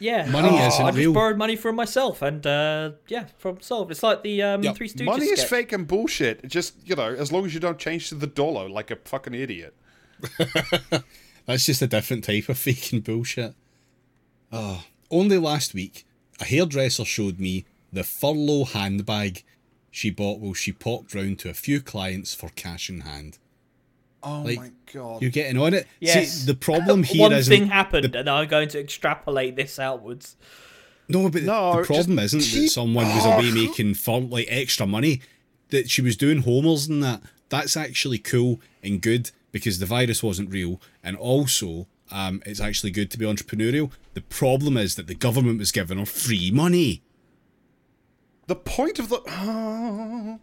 Yeah, 0.00 0.26
Money 0.30 0.48
I, 0.58 0.66
isn't 0.68 0.84
I 0.84 0.88
just 0.88 0.98
real. 0.98 1.12
borrowed 1.12 1.38
money 1.38 1.54
from 1.56 1.74
myself, 1.76 2.22
and 2.22 2.44
uh, 2.46 2.92
yeah, 3.08 3.26
from 3.38 3.60
solved. 3.60 3.90
It's 3.92 4.02
like 4.02 4.22
the 4.22 4.42
um, 4.42 4.62
Yep. 4.64 4.76
Three 4.76 4.88
Stooges 4.88 5.04
Money 5.04 5.26
is 5.26 5.40
sketch. 5.40 5.50
fake 5.50 5.72
and 5.72 5.86
bullshit. 5.86 6.46
Just 6.48 6.74
you 6.84 6.96
know, 6.96 7.14
as 7.14 7.30
long 7.32 7.44
as 7.46 7.54
you 7.54 7.60
don't 7.60 7.78
change 7.78 8.08
to 8.08 8.14
the 8.16 8.26
dollar 8.28 8.68
like 8.68 8.90
a 8.90 8.96
fucking 8.96 9.34
idiot. 9.34 9.74
That's 11.46 11.64
just 11.66 11.82
a 11.82 11.86
different 11.86 12.24
type 12.24 12.48
of 12.48 12.58
faking 12.58 13.00
bullshit. 13.00 13.54
Oh, 14.52 14.84
only 15.10 15.38
last 15.38 15.74
week, 15.74 16.04
a 16.40 16.44
hairdresser 16.44 17.04
showed 17.04 17.38
me 17.40 17.64
the 17.92 18.04
furlough 18.04 18.64
handbag 18.64 19.44
she 19.90 20.10
bought 20.10 20.40
while 20.40 20.54
she 20.54 20.72
popped 20.72 21.14
round 21.14 21.38
to 21.40 21.50
a 21.50 21.54
few 21.54 21.80
clients 21.80 22.34
for 22.34 22.48
cash 22.50 22.88
in 22.90 23.00
hand. 23.00 23.38
Oh 24.22 24.42
Like, 24.42 24.58
my 24.58 24.70
god! 24.92 25.22
You're 25.22 25.30
getting 25.30 25.58
on 25.60 25.74
it. 25.74 25.86
Yes. 26.00 26.32
See, 26.32 26.46
the 26.46 26.54
problem 26.54 27.02
here 27.04 27.22
One 27.22 27.32
isn't- 27.32 27.52
thing 27.52 27.68
happened, 27.68 28.14
and 28.16 28.28
I'm 28.28 28.48
going 28.48 28.68
to 28.70 28.80
extrapolate 28.80 29.54
this 29.56 29.78
outwards. 29.78 30.36
No, 31.08 31.28
but 31.30 31.42
No, 31.44 31.78
the 31.80 31.86
problem 31.86 32.18
isn't 32.18 32.40
keep- 32.40 32.62
that 32.64 32.68
someone 32.70 33.06
was 33.06 33.24
away 33.24 33.50
making 33.52 33.94
for 33.94 34.20
like 34.20 34.46
extra 34.50 34.86
money. 34.86 35.20
That 35.70 35.88
she 35.90 36.02
was 36.02 36.16
doing 36.16 36.42
homers 36.42 36.86
and 36.88 37.02
that. 37.02 37.22
That's 37.50 37.76
actually 37.76 38.18
cool 38.18 38.60
and 38.82 39.00
good 39.00 39.30
because 39.52 39.78
the 39.78 39.86
virus 39.86 40.22
wasn't 40.22 40.50
real, 40.50 40.80
and 41.02 41.16
also 41.16 41.86
um, 42.10 42.42
it's 42.44 42.60
actually 42.60 42.90
good 42.90 43.10
to 43.12 43.18
be 43.18 43.24
entrepreneurial. 43.24 43.90
The 44.14 44.20
problem 44.22 44.76
is 44.76 44.96
that 44.96 45.06
the 45.06 45.14
government 45.14 45.58
was 45.58 45.70
giving 45.72 45.98
her 45.98 46.04
free 46.06 46.50
money. 46.50 47.02
The 48.48 48.56
point 48.56 48.98
of 48.98 49.10
the 49.10 49.20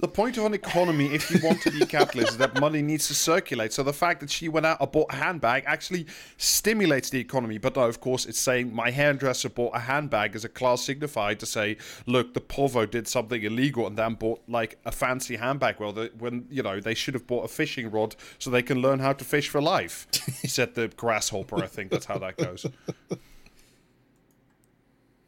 the 0.00 0.06
point 0.06 0.38
of 0.38 0.44
an 0.44 0.54
economy, 0.54 1.12
if 1.12 1.28
you 1.28 1.40
want 1.44 1.60
to 1.62 1.72
be 1.72 1.84
capitalist, 1.84 2.30
is 2.30 2.38
that 2.38 2.60
money 2.60 2.82
needs 2.82 3.08
to 3.08 3.14
circulate. 3.14 3.72
So 3.72 3.82
the 3.82 3.92
fact 3.92 4.20
that 4.20 4.30
she 4.30 4.48
went 4.48 4.64
out 4.64 4.80
and 4.80 4.92
bought 4.92 5.12
a 5.12 5.16
handbag 5.16 5.64
actually 5.66 6.06
stimulates 6.36 7.10
the 7.10 7.18
economy. 7.18 7.58
But 7.58 7.74
no, 7.74 7.82
of 7.82 8.00
course, 8.00 8.26
it's 8.26 8.38
saying 8.38 8.72
my 8.72 8.92
hairdresser 8.92 9.48
bought 9.48 9.74
a 9.74 9.80
handbag 9.80 10.36
as 10.36 10.44
a 10.44 10.48
class 10.48 10.84
signified 10.84 11.40
to 11.40 11.46
say, 11.46 11.78
look, 12.06 12.34
the 12.34 12.40
povo 12.40 12.88
did 12.88 13.08
something 13.08 13.42
illegal 13.42 13.88
and 13.88 13.98
then 13.98 14.14
bought 14.14 14.40
like 14.46 14.78
a 14.84 14.92
fancy 14.92 15.34
handbag. 15.34 15.80
Well, 15.80 15.92
the, 15.92 16.12
when 16.16 16.46
you 16.50 16.62
know 16.62 16.78
they 16.78 16.94
should 16.94 17.14
have 17.14 17.26
bought 17.26 17.44
a 17.44 17.48
fishing 17.48 17.90
rod 17.90 18.14
so 18.38 18.50
they 18.50 18.62
can 18.62 18.80
learn 18.80 19.00
how 19.00 19.14
to 19.14 19.24
fish 19.24 19.48
for 19.48 19.60
life. 19.60 20.06
Said 20.46 20.76
the 20.76 20.86
grasshopper. 20.86 21.56
I 21.56 21.66
think 21.66 21.90
that's 21.90 22.06
how 22.06 22.18
that 22.18 22.36
goes. 22.36 22.66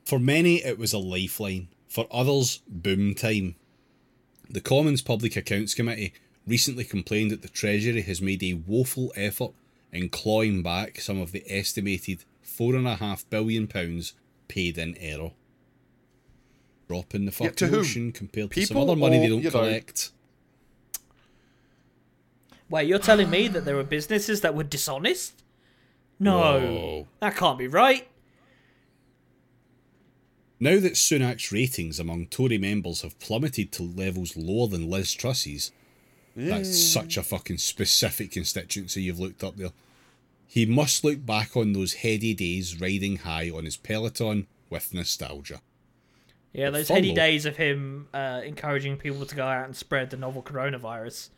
For 0.04 0.20
many, 0.20 0.64
it 0.64 0.78
was 0.78 0.92
a 0.92 0.98
lifeline. 0.98 1.68
For 1.90 2.06
others, 2.12 2.60
boom 2.68 3.14
time. 3.16 3.56
The 4.48 4.60
Commons 4.60 5.02
Public 5.02 5.36
Accounts 5.36 5.74
Committee 5.74 6.14
recently 6.46 6.84
complained 6.84 7.32
that 7.32 7.42
the 7.42 7.48
Treasury 7.48 8.02
has 8.02 8.22
made 8.22 8.42
a 8.44 8.54
woeful 8.54 9.12
effort 9.16 9.50
in 9.92 10.08
clawing 10.08 10.62
back 10.62 11.00
some 11.00 11.20
of 11.20 11.32
the 11.32 11.42
estimated 11.48 12.24
£4.5 12.46 13.24
billion 13.28 13.66
paid 14.46 14.78
in 14.78 14.96
error. 14.98 15.32
Drop 16.88 17.12
in 17.14 17.26
the 17.26 17.32
Yeah, 17.32 17.38
fucking 17.48 17.54
to 17.56 17.66
whom? 17.66 17.80
ocean 17.80 18.12
compared 18.12 18.52
to 18.52 18.64
some 18.66 18.76
People 18.76 18.90
other 18.90 18.98
money 18.98 19.18
or, 19.18 19.20
they 19.22 19.28
don't 19.28 19.38
you 19.38 19.44
know- 19.44 19.50
collect. 19.50 20.12
Wait, 22.68 22.86
you're 22.86 23.00
telling 23.00 23.30
me 23.30 23.48
that 23.48 23.64
there 23.64 23.74
were 23.74 23.82
businesses 23.82 24.42
that 24.42 24.54
were 24.54 24.62
dishonest? 24.62 25.42
No, 26.20 26.38
Whoa. 26.38 27.08
that 27.18 27.34
can't 27.34 27.58
be 27.58 27.66
right. 27.66 28.06
Now 30.60 30.78
that 30.78 30.92
Sunak's 30.92 31.50
ratings 31.50 31.98
among 31.98 32.26
Tory 32.26 32.58
members 32.58 33.00
have 33.00 33.18
plummeted 33.18 33.72
to 33.72 33.82
levels 33.82 34.36
lower 34.36 34.68
than 34.68 34.90
Liz 34.90 35.12
Truss's, 35.14 35.72
that's 36.36 36.78
such 36.78 37.16
a 37.16 37.22
fucking 37.22 37.58
specific 37.58 38.32
constituency 38.32 39.02
you've 39.02 39.18
looked 39.18 39.42
up 39.42 39.56
there. 39.56 39.72
He 40.46 40.66
must 40.66 41.02
look 41.02 41.24
back 41.24 41.56
on 41.56 41.72
those 41.72 41.94
heady 41.94 42.34
days 42.34 42.80
riding 42.80 43.18
high 43.18 43.50
on 43.50 43.64
his 43.64 43.76
Peloton 43.76 44.46
with 44.68 44.92
nostalgia. 44.92 45.60
Yeah, 46.52 46.70
those 46.70 46.88
Follow. 46.88 47.00
heady 47.00 47.14
days 47.14 47.46
of 47.46 47.56
him 47.56 48.08
uh, 48.12 48.42
encouraging 48.44 48.96
people 48.96 49.24
to 49.24 49.34
go 49.34 49.46
out 49.46 49.66
and 49.66 49.76
spread 49.76 50.10
the 50.10 50.16
novel 50.16 50.42
coronavirus. 50.42 51.30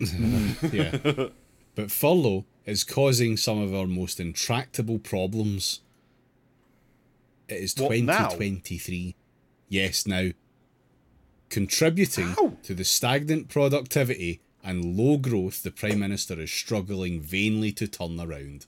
Yeah. 0.72 1.28
But 1.74 1.90
furlough 1.90 2.46
is 2.64 2.84
causing 2.84 3.36
some 3.36 3.60
of 3.60 3.74
our 3.74 3.86
most 3.86 4.18
intractable 4.18 4.98
problems. 4.98 5.80
It 7.48 7.54
is 7.62 7.74
What, 7.76 7.90
now? 8.00 8.28
2023. 8.30 9.14
Yes, 9.68 10.06
now. 10.06 10.30
Contributing 11.48 12.34
to 12.64 12.74
the 12.74 12.84
stagnant 12.84 13.48
productivity 13.48 14.40
and 14.64 14.96
low 14.96 15.16
growth 15.16 15.62
the 15.62 15.70
Prime 15.70 16.00
Minister 16.00 16.40
is 16.40 16.50
struggling 16.50 17.20
vainly 17.20 17.70
to 17.72 17.86
turn 17.86 18.18
around. 18.20 18.66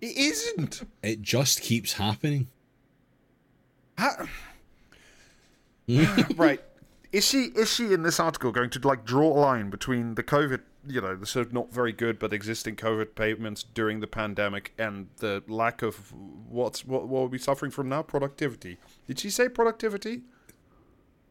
It 0.00 0.16
isn't. 0.16 0.82
It 1.02 1.20
just 1.20 1.60
keeps 1.60 1.94
happening. 1.94 2.48
How- 3.98 4.26
right. 6.36 6.60
Is 7.10 7.26
she 7.26 7.44
is 7.56 7.72
she 7.72 7.92
in 7.92 8.02
this 8.02 8.20
article 8.20 8.52
going 8.52 8.70
to 8.70 8.86
like 8.86 9.04
draw 9.04 9.28
a 9.28 9.38
line 9.38 9.70
between 9.70 10.14
the 10.14 10.22
COVID, 10.22 10.60
you 10.88 11.00
know, 11.00 11.22
so 11.24 11.44
not 11.52 11.72
very 11.72 11.92
good 11.92 12.18
but 12.18 12.32
existing 12.32 12.76
COVID 12.76 13.14
payments 13.14 13.62
during 13.62 14.00
the 14.00 14.06
pandemic 14.06 14.72
and 14.78 15.08
the 15.18 15.42
lack 15.48 15.82
of 15.82 16.12
what's 16.12 16.84
what 16.84 17.06
what 17.08 17.20
are 17.22 17.26
we 17.26 17.38
suffering 17.38 17.70
from 17.70 17.88
now? 17.88 18.02
Productivity. 18.02 18.78
Did 19.06 19.18
she 19.18 19.30
say 19.30 19.48
productivity? 19.48 20.22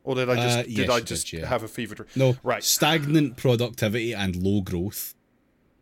Or 0.03 0.15
did 0.15 0.29
I 0.29 0.35
just 0.35 0.57
Uh, 0.59 0.63
did 0.63 0.89
I 0.89 0.95
she 0.95 0.99
did, 1.01 1.07
just 1.07 1.33
yeah. 1.33 1.45
have 1.47 1.63
a 1.63 1.67
fever 1.67 1.95
dream? 1.95 2.07
No, 2.15 2.37
Right. 2.43 2.63
stagnant 2.63 3.35
productivity 3.35 4.13
and 4.13 4.35
low 4.37 4.61
growth. 4.61 5.15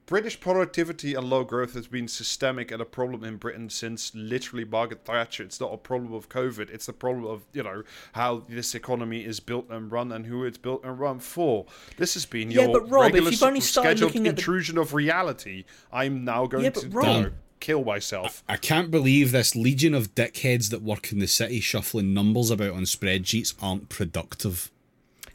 British 0.05 0.39
productivity 0.39 1.15
and 1.15 1.27
low 1.27 1.43
growth 1.43 1.73
has 1.73 1.87
been 1.87 2.07
systemic 2.07 2.69
and 2.71 2.79
a 2.79 2.85
problem 2.85 3.23
in 3.23 3.37
Britain 3.37 3.69
since 3.71 4.13
literally 4.13 4.63
Margaret 4.63 5.03
Thatcher. 5.03 5.41
It's 5.43 5.59
not 5.59 5.73
a 5.73 5.77
problem 5.77 6.13
of 6.13 6.29
COVID. 6.29 6.69
It's 6.69 6.87
a 6.87 6.93
problem 6.93 7.25
of, 7.25 7.43
you 7.53 7.63
know, 7.63 7.81
how 8.13 8.43
this 8.47 8.75
economy 8.75 9.25
is 9.25 9.39
built 9.39 9.67
and 9.69 9.91
run 9.91 10.11
and 10.11 10.27
who 10.27 10.43
it's 10.45 10.59
built 10.59 10.83
and 10.83 10.99
run 10.99 11.17
for. 11.19 11.65
This 11.97 12.13
has 12.13 12.25
been 12.27 12.51
Yeah, 12.51 12.63
your 12.65 12.73
but 12.73 12.89
Rob, 12.91 13.07
if 13.07 13.13
regular 13.13 13.31
you've 13.31 13.43
only 13.43 13.61
started 13.61 13.89
scheduled 13.97 14.09
looking 14.11 14.27
at 14.27 14.35
the- 14.35 14.41
intrusion 14.41 14.77
of 14.77 14.93
reality. 14.93 15.63
I'm 15.91 16.23
now 16.23 16.45
going 16.45 16.65
Yeah, 16.65 16.69
to 16.71 16.79
but 16.81 16.91
you 16.91 16.99
Rob- 16.99 17.23
know, 17.23 17.31
kill 17.59 17.83
myself. 17.83 18.43
I 18.47 18.57
can't 18.57 18.91
believe 18.91 19.31
this 19.31 19.55
legion 19.55 19.95
of 19.95 20.13
dickheads 20.13 20.69
that 20.69 20.83
work 20.83 21.11
in 21.11 21.17
the 21.17 21.27
city 21.27 21.59
shuffling 21.61 22.13
numbers 22.13 22.51
about 22.51 22.73
on 22.73 22.83
spreadsheets 22.83 23.55
aren't 23.59 23.89
productive. 23.89 24.69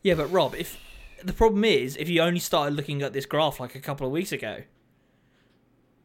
Yeah, 0.04 0.14
but 0.14 0.30
Rob, 0.30 0.54
if 0.54 0.76
the 1.24 1.32
problem 1.32 1.64
is 1.64 1.96
if 1.96 2.08
you 2.08 2.20
only 2.20 2.40
started 2.40 2.74
looking 2.76 3.02
at 3.02 3.12
this 3.12 3.26
graph 3.26 3.60
like 3.60 3.74
a 3.74 3.80
couple 3.80 4.06
of 4.06 4.12
weeks 4.12 4.32
ago, 4.32 4.62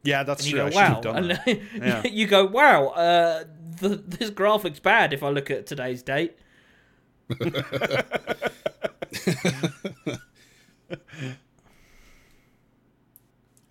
Yeah, 0.02 0.22
that's 0.22 0.42
and 0.42 0.50
you 0.52 0.58
true. 0.60 0.70
Go, 0.70 0.76
"Wow," 0.76 0.94
have 0.94 1.02
done 1.02 1.30
and. 1.30 1.60
Yeah. 1.76 2.06
you 2.06 2.26
go, 2.26 2.44
"Wow, 2.44 2.88
uh, 2.88 3.44
the, 3.80 3.88
this 3.96 4.30
graph 4.30 4.64
looks 4.64 4.80
bad." 4.80 5.12
If 5.12 5.22
I 5.22 5.28
look 5.30 5.50
at 5.50 5.66
today's 5.66 6.02
date, 6.02 6.36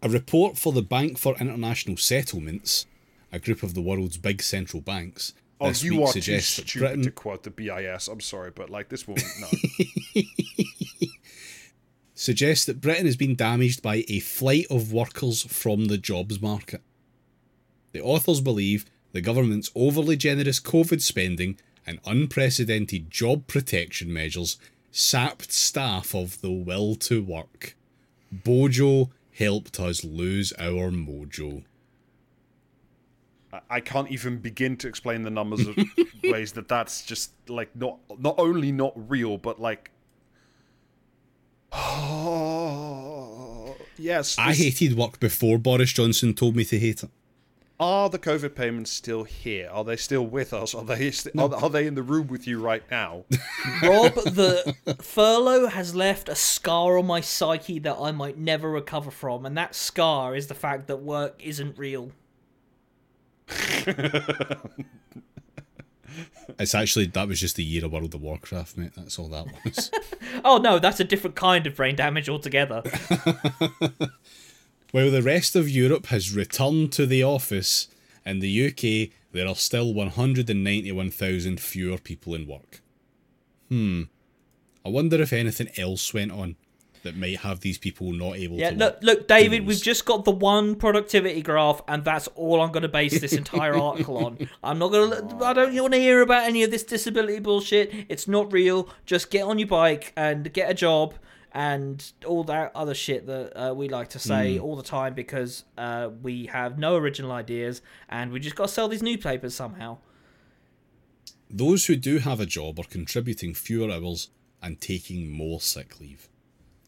A 0.01 0.09
report 0.09 0.57
for 0.57 0.71
the 0.71 0.81
Bank 0.83 1.17
for 1.17 1.35
International 1.39 1.97
Settlements, 1.97 2.85
a 3.31 3.39
group 3.39 3.63
of 3.63 3.73
the 3.73 3.81
world's 3.81 4.17
big 4.17 4.41
central 4.41 4.81
banks, 4.81 5.33
Oh, 5.59 5.69
this 5.69 5.83
you 5.83 5.93
week 5.93 6.01
are 6.01 6.13
too 6.13 6.21
suggests 6.21 6.57
that 6.57 6.67
stupid 6.67 6.85
Britain 6.85 7.03
to 7.03 7.11
quote 7.11 7.43
the 7.43 7.49
BIS. 7.49 8.09
I'm 8.09 8.19
sorry, 8.19 8.51
but 8.51 8.69
like 8.69 8.89
this 8.89 9.07
woman, 9.07 9.23
no. 9.39 9.47
Suggests 12.25 12.65
that 12.65 12.81
Britain 12.81 13.05
has 13.05 13.15
been 13.15 13.35
damaged 13.35 13.81
by 13.81 14.03
a 14.07 14.19
flight 14.19 14.65
of 14.69 14.91
workers 14.91 15.43
from 15.43 15.85
the 15.85 15.97
jobs 15.97 16.41
market. 16.41 16.81
The 17.93 18.01
authors 18.01 18.41
believe 18.41 18.85
the 19.13 19.21
government's 19.21 19.71
overly 19.75 20.17
generous 20.17 20.59
COVID 20.59 21.01
spending 21.01 21.57
and 21.87 21.99
unprecedented 22.05 23.09
job 23.11 23.47
protection 23.47 24.11
measures 24.11 24.57
sapped 24.91 25.51
staff 25.51 26.15
of 26.15 26.41
the 26.41 26.51
will 26.51 26.95
to 26.95 27.23
work. 27.23 27.75
Bojo 28.31 29.11
helped 29.37 29.79
us 29.79 30.03
lose 30.03 30.51
our 30.57 30.89
mojo. 30.91 31.63
I- 33.69 33.79
can't 33.79 34.11
even 34.11 34.39
begin 34.39 34.75
to 34.77 34.87
explain 34.87 35.23
the 35.23 35.29
numbers 35.29 35.65
of 35.67 35.77
ways 36.23 36.53
that 36.53 36.67
that's 36.67 37.05
just 37.05 37.31
like 37.47 37.73
not 37.75 37.99
not 38.19 38.35
only 38.37 38.71
not 38.71 38.93
real, 39.09 39.37
but 39.37 39.61
like. 39.61 39.91
Oh, 41.75 43.75
yes. 43.97 44.37
I 44.39 44.49
this- 44.49 44.59
hated 44.59 44.97
work 44.97 45.19
before 45.19 45.57
Boris 45.57 45.91
Johnson 45.93 46.33
told 46.33 46.55
me 46.55 46.63
to 46.65 46.79
hate 46.79 47.03
it. 47.03 47.09
Are 47.77 48.09
the 48.09 48.17
COVID 48.17 48.55
payments 48.55 48.89
still 48.89 49.25
here? 49.25 49.67
Are 49.69 49.83
they 49.83 49.97
still 49.97 50.25
with 50.25 50.53
us? 50.53 50.73
Are 50.73 50.85
they 50.85 51.11
st- 51.11 51.37
are, 51.37 51.53
are 51.55 51.69
they 51.69 51.85
in 51.87 51.95
the 51.95 52.03
room 52.03 52.27
with 52.27 52.47
you 52.47 52.61
right 52.61 52.83
now? 52.89 53.25
Rob, 53.83 54.13
the 54.13 54.73
furlough 55.01 55.67
has 55.67 55.93
left 55.93 56.29
a 56.29 56.35
scar 56.35 56.97
on 56.97 57.05
my 57.05 57.19
psyche 57.19 57.79
that 57.79 57.97
I 57.99 58.13
might 58.13 58.37
never 58.37 58.71
recover 58.71 59.11
from, 59.11 59.45
and 59.45 59.57
that 59.57 59.75
scar 59.75 60.37
is 60.37 60.47
the 60.47 60.53
fact 60.53 60.87
that 60.87 61.01
work 61.01 61.35
isn't 61.43 61.77
real. 61.77 62.11
It's 66.59 66.75
actually 66.75 67.07
that 67.07 67.27
was 67.27 67.39
just 67.39 67.55
the 67.55 67.63
year 67.63 67.85
of 67.85 67.91
World 67.91 68.13
of 68.13 68.21
Warcraft, 68.21 68.77
mate. 68.77 68.91
That's 68.95 69.19
all 69.19 69.29
that 69.29 69.45
was. 69.63 69.91
Oh 70.43 70.57
no, 70.57 70.79
that's 70.79 70.99
a 70.99 71.03
different 71.03 71.35
kind 71.35 71.65
of 71.65 71.75
brain 71.75 71.95
damage 71.95 72.29
altogether. 72.29 72.83
While 74.91 75.11
the 75.11 75.23
rest 75.23 75.55
of 75.55 75.69
Europe 75.69 76.07
has 76.07 76.35
returned 76.35 76.91
to 76.93 77.05
the 77.05 77.23
office, 77.23 77.87
in 78.25 78.39
the 78.39 78.67
UK 78.67 79.11
there 79.31 79.47
are 79.47 79.55
still 79.55 79.93
191,000 79.93 81.59
fewer 81.59 81.97
people 81.97 82.35
in 82.35 82.47
work. 82.47 82.81
Hmm. 83.69 84.03
I 84.85 84.89
wonder 84.89 85.21
if 85.21 85.33
anything 85.33 85.69
else 85.77 86.13
went 86.13 86.31
on 86.31 86.55
that 87.05 87.15
might 87.15 87.37
have 87.37 87.61
these 87.61 87.77
people 87.77 88.11
not 88.11 88.35
able 88.35 88.57
Yeah, 88.57 88.71
to 88.71 88.75
look, 88.75 88.97
look, 89.01 89.27
David, 89.27 89.65
we've 89.65 89.81
just 89.81 90.05
got 90.05 90.25
the 90.25 90.31
one 90.31 90.75
productivity 90.75 91.41
graph, 91.41 91.81
and 91.87 92.03
that's 92.03 92.27
all 92.35 92.61
I'm 92.61 92.71
going 92.71 92.83
to 92.83 92.89
base 92.89 93.21
this 93.21 93.33
entire 93.43 93.75
article 93.75 94.17
on. 94.25 94.37
I'm 94.63 94.77
not 94.79 94.91
going 94.91 95.11
to. 95.11 95.45
I 95.45 95.53
don't 95.53 95.73
want 95.75 95.93
to 95.93 95.99
hear 95.99 96.21
about 96.21 96.43
any 96.43 96.63
of 96.63 96.71
this 96.71 96.83
disability 96.83 97.39
bullshit. 97.39 97.93
It's 98.09 98.27
not 98.27 98.51
real. 98.51 98.89
Just 99.05 99.29
get 99.29 99.43
on 99.43 99.57
your 99.57 99.67
bike 99.67 100.11
and 100.17 100.51
get 100.51 100.69
a 100.69 100.73
job 100.73 101.13
and 101.53 102.11
all 102.25 102.43
that 102.43 102.71
other 102.75 102.93
shit 102.93 103.27
that 103.27 103.53
uh, 103.55 103.73
we 103.73 103.87
like 103.87 104.09
to 104.09 104.19
say 104.19 104.59
all 104.59 104.75
the 104.75 104.83
time 104.83 105.13
because 105.13 105.63
uh, 105.77 106.09
we 106.21 106.47
have 106.47 106.77
no 106.77 106.97
original 106.97 107.31
ideas 107.31 107.81
and 108.09 108.33
we 108.33 108.41
just 108.41 108.57
got 108.57 108.67
to 108.67 108.73
sell 108.73 108.89
these 108.89 109.01
newspapers 109.01 109.55
somehow. 109.55 109.97
Those 111.49 111.85
who 111.85 111.95
do 111.95 112.17
have 112.17 112.41
a 112.41 112.45
job 112.45 112.77
are 112.77 112.83
contributing 112.83 113.53
fewer 113.53 113.89
hours 113.89 114.29
and 114.61 114.81
taking 114.81 115.31
more 115.31 115.61
sick 115.61 116.01
leave. 116.01 116.27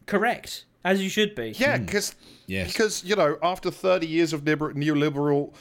Correct, 0.08 0.64
as 0.84 1.02
you 1.02 1.08
should 1.08 1.34
be. 1.34 1.50
Yeah, 1.50 1.76
hmm. 1.76 1.84
because 1.84 2.16
Yes. 2.48 2.72
because 2.72 3.04
you 3.04 3.14
know 3.14 3.38
after 3.42 3.70
thirty 3.70 4.06
years 4.06 4.32
of 4.32 4.42
neoliberal 4.42 5.52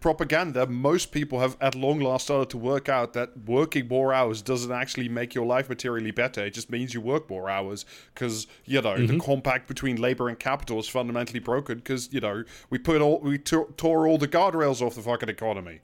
propaganda, 0.00 0.66
most 0.66 1.12
people 1.12 1.38
have 1.38 1.56
at 1.60 1.76
long 1.76 2.00
last 2.00 2.24
started 2.24 2.50
to 2.50 2.58
work 2.58 2.88
out 2.88 3.12
that 3.12 3.30
working 3.46 3.86
more 3.86 4.12
hours 4.12 4.42
doesn't 4.42 4.72
actually 4.72 5.08
make 5.08 5.32
your 5.32 5.46
life 5.46 5.68
materially 5.68 6.10
better. 6.10 6.44
It 6.44 6.54
just 6.54 6.70
means 6.70 6.92
you 6.92 7.00
work 7.00 7.30
more 7.30 7.48
hours 7.48 7.86
because 8.12 8.48
you 8.64 8.82
know 8.82 8.96
the 8.96 9.04
mm-hmm. 9.04 9.18
compact 9.18 9.68
between 9.68 10.00
labor 10.00 10.28
and 10.28 10.36
capital 10.36 10.80
is 10.80 10.88
fundamentally 10.88 11.38
broken 11.38 11.78
because 11.78 12.12
you 12.12 12.18
know 12.18 12.42
we 12.68 12.78
put 12.78 13.00
all 13.00 13.20
we 13.20 13.38
tore, 13.38 13.68
tore 13.76 14.08
all 14.08 14.18
the 14.18 14.28
guardrails 14.28 14.82
off 14.82 14.96
the 14.96 15.02
fucking 15.02 15.28
economy. 15.28 15.82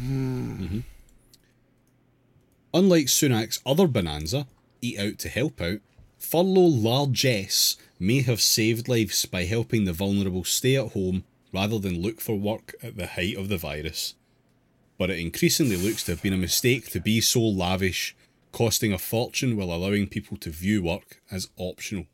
Mm-hmm. 0.00 0.80
Unlike 2.72 3.06
Sunak's 3.06 3.60
other 3.66 3.86
bonanza, 3.86 4.46
Eat 4.80 4.98
Out 4.98 5.18
to 5.18 5.28
Help 5.28 5.60
Out, 5.60 5.80
furlough 6.22 6.66
largesse 6.66 7.76
may 7.98 8.22
have 8.22 8.40
saved 8.40 8.88
lives 8.88 9.26
by 9.26 9.44
helping 9.44 9.84
the 9.84 9.92
vulnerable 9.92 10.44
stay 10.44 10.76
at 10.76 10.92
home 10.92 11.24
rather 11.52 11.78
than 11.78 12.00
look 12.00 12.20
for 12.20 12.36
work 12.36 12.74
at 12.82 12.96
the 12.96 13.08
height 13.08 13.36
of 13.36 13.48
the 13.48 13.58
virus. 13.58 14.14
But 14.96 15.10
it 15.10 15.18
increasingly 15.18 15.76
looks 15.76 16.04
to 16.04 16.12
have 16.12 16.22
been 16.22 16.32
a 16.32 16.38
mistake 16.38 16.90
to 16.90 17.00
be 17.00 17.20
so 17.20 17.42
lavish, 17.42 18.14
costing 18.52 18.92
a 18.92 18.98
fortune 18.98 19.56
while 19.56 19.72
allowing 19.72 20.06
people 20.06 20.36
to 20.38 20.50
view 20.50 20.82
work 20.84 21.20
as 21.30 21.48
optional. 21.56 22.06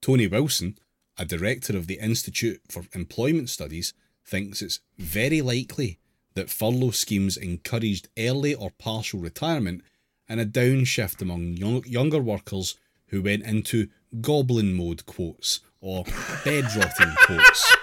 Tony 0.00 0.26
Wilson, 0.26 0.78
a 1.18 1.24
director 1.24 1.76
of 1.76 1.86
the 1.86 2.00
Institute 2.00 2.60
for 2.68 2.84
Employment 2.94 3.50
Studies, 3.50 3.92
thinks 4.24 4.62
it's 4.62 4.80
very 4.98 5.42
likely 5.42 5.98
that 6.34 6.50
furlough 6.50 6.90
schemes 6.90 7.36
encouraged 7.36 8.08
early 8.18 8.54
or 8.54 8.70
partial 8.70 9.20
retirement 9.20 9.82
and 10.28 10.40
a 10.40 10.46
downshift 10.46 11.20
among 11.22 11.54
young, 11.56 11.84
younger 11.86 12.18
workers 12.20 12.76
who 13.06 13.22
went 13.22 13.44
into 13.44 13.88
goblin 14.20 14.72
mode 14.74 15.04
quotes 15.06 15.60
or 15.80 16.04
bed 16.44 16.64
rotting 16.76 17.14
quotes. 17.18 17.76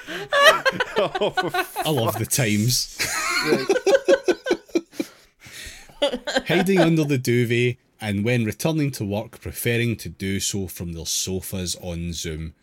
I 0.98 1.90
love 1.90 2.18
the 2.18 2.26
times. 2.30 2.98
Hiding 6.48 6.80
under 6.80 7.04
the 7.04 7.18
duvet 7.18 7.78
and 8.00 8.24
when 8.24 8.46
returning 8.46 8.90
to 8.92 9.04
work 9.06 9.42
preferring 9.42 9.98
to 9.98 10.10
do 10.10 10.40
so 10.40 10.68
from 10.68 10.94
their 10.94 11.06
sofas 11.06 11.76
on 11.82 12.14
Zoom. 12.14 12.54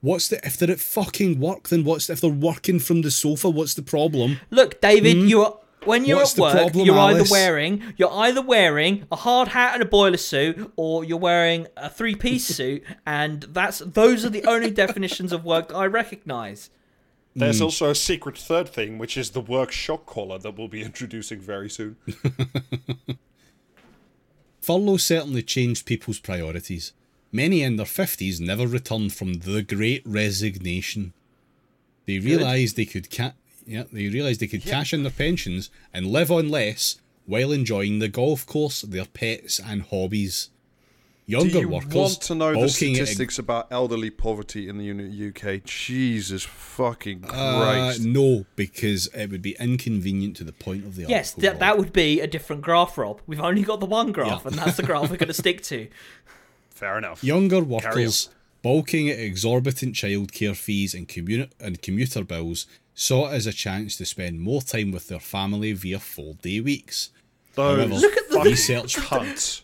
What's 0.00 0.28
the 0.28 0.44
if 0.44 0.56
they're 0.58 0.70
at 0.72 0.80
fucking 0.80 1.38
work 1.40 1.68
then 1.68 1.84
what's 1.84 2.10
if 2.10 2.20
they're 2.20 2.30
working 2.30 2.80
from 2.80 3.02
the 3.02 3.10
sofa, 3.10 3.48
what's 3.48 3.74
the 3.74 3.82
problem? 3.82 4.40
Look, 4.50 4.80
David, 4.80 5.16
Hmm? 5.18 5.26
you 5.26 5.40
are 5.42 5.56
when 5.86 6.04
you're 6.04 6.18
What's 6.18 6.34
at 6.34 6.40
work, 6.40 6.52
problem, 6.52 6.86
you're 6.86 6.98
either 6.98 7.24
wearing 7.30 7.94
you're 7.96 8.12
either 8.12 8.42
wearing 8.42 9.06
a 9.10 9.16
hard 9.16 9.48
hat 9.48 9.74
and 9.74 9.82
a 9.82 9.86
boiler 9.86 10.16
suit, 10.16 10.72
or 10.76 11.04
you're 11.04 11.18
wearing 11.18 11.66
a 11.76 11.88
three 11.88 12.14
piece 12.14 12.46
suit, 12.56 12.82
and 13.06 13.42
that's 13.42 13.78
those 13.78 14.24
are 14.24 14.30
the 14.30 14.44
only 14.44 14.70
definitions 14.70 15.32
of 15.32 15.44
work 15.44 15.68
that 15.68 15.76
I 15.76 15.86
recognise. 15.86 16.70
There's 17.36 17.60
mm. 17.60 17.64
also 17.64 17.90
a 17.90 17.94
secret 17.94 18.38
third 18.38 18.68
thing, 18.68 18.98
which 18.98 19.16
is 19.16 19.30
the 19.30 19.40
work 19.40 19.72
shock 19.72 20.06
collar 20.06 20.38
that 20.38 20.56
we'll 20.56 20.68
be 20.68 20.82
introducing 20.90 21.40
very 21.40 21.68
soon. 21.68 21.96
Furlough 24.60 24.96
certainly 24.96 25.42
changed 25.42 25.84
people's 25.84 26.20
priorities. 26.20 26.92
Many 27.32 27.62
in 27.62 27.76
their 27.76 27.86
50s 27.86 28.40
never 28.40 28.66
returned 28.66 29.12
from 29.12 29.34
the 29.34 29.62
great 29.62 30.02
resignation. 30.06 31.12
They 32.06 32.20
realised 32.20 32.76
they 32.76 32.84
could 32.84 33.10
ca- 33.10 33.32
yeah, 33.66 33.84
they 33.92 34.08
realised 34.08 34.40
they 34.40 34.46
could 34.46 34.62
cash 34.64 34.92
in 34.92 35.02
their 35.02 35.12
pensions 35.12 35.70
and 35.92 36.06
live 36.06 36.30
on 36.30 36.48
less 36.48 36.96
while 37.26 37.52
enjoying 37.52 37.98
the 37.98 38.08
golf 38.08 38.44
course, 38.46 38.82
their 38.82 39.06
pets 39.06 39.58
and 39.58 39.82
hobbies. 39.82 40.50
Younger 41.26 41.52
Do 41.52 41.60
you 41.60 41.68
workers 41.70 41.94
want 41.94 42.20
to 42.20 42.34
know 42.34 42.48
the 42.50 42.54
bulking 42.58 42.66
at- 42.66 42.96
statistics 43.06 43.38
about 43.38 43.68
elderly 43.72 44.10
poverty 44.10 44.68
in 44.68 44.76
the 44.76 45.28
UK? 45.28 45.64
Jesus 45.64 46.42
fucking 46.42 47.22
Christ. 47.22 48.00
Uh, 48.00 48.04
no, 48.04 48.44
because 48.56 49.06
it 49.14 49.30
would 49.30 49.40
be 49.40 49.56
inconvenient 49.58 50.36
to 50.36 50.44
the 50.44 50.52
point 50.52 50.84
of 50.84 50.96
the 50.96 51.06
Yes, 51.08 51.30
article. 51.30 51.42
that 51.42 51.50
Rob. 51.52 51.60
that 51.60 51.78
would 51.78 51.92
be 51.94 52.20
a 52.20 52.26
different 52.26 52.60
graph, 52.60 52.98
Rob. 52.98 53.22
We've 53.26 53.40
only 53.40 53.62
got 53.62 53.80
the 53.80 53.86
one 53.86 54.12
graph, 54.12 54.42
Yeah. 54.42 54.48
and 54.50 54.58
that's 54.58 54.76
the 54.76 54.82
graph 54.82 55.08
we're 55.10 55.16
going 55.16 55.28
to 55.28 55.32
stick 55.32 55.62
to. 55.62 55.88
Fair 56.68 56.98
enough. 56.98 57.24
Younger 57.24 57.60
workers 57.64 58.28
bulking 58.60 59.08
at 59.08 59.18
exorbitant 59.18 59.94
childcare 59.94 60.54
fees 60.56 60.92
and, 60.92 61.08
commu- 61.08 61.50
and 61.58 61.80
commuter 61.80 62.22
bills 62.22 62.66
saw 62.94 63.30
it 63.30 63.34
as 63.34 63.46
a 63.46 63.52
chance 63.52 63.96
to 63.96 64.06
spend 64.06 64.40
more 64.40 64.62
time 64.62 64.92
with 64.92 65.08
their 65.08 65.20
family 65.20 65.72
via 65.72 65.98
full 65.98 66.34
day 66.34 66.60
weeks. 66.60 67.10
Those 67.54 67.76
However, 67.78 67.94
Look 67.94 68.16
at 68.16 68.30
the- 68.30 68.40
research- 68.40 68.96
cunts. 68.96 69.60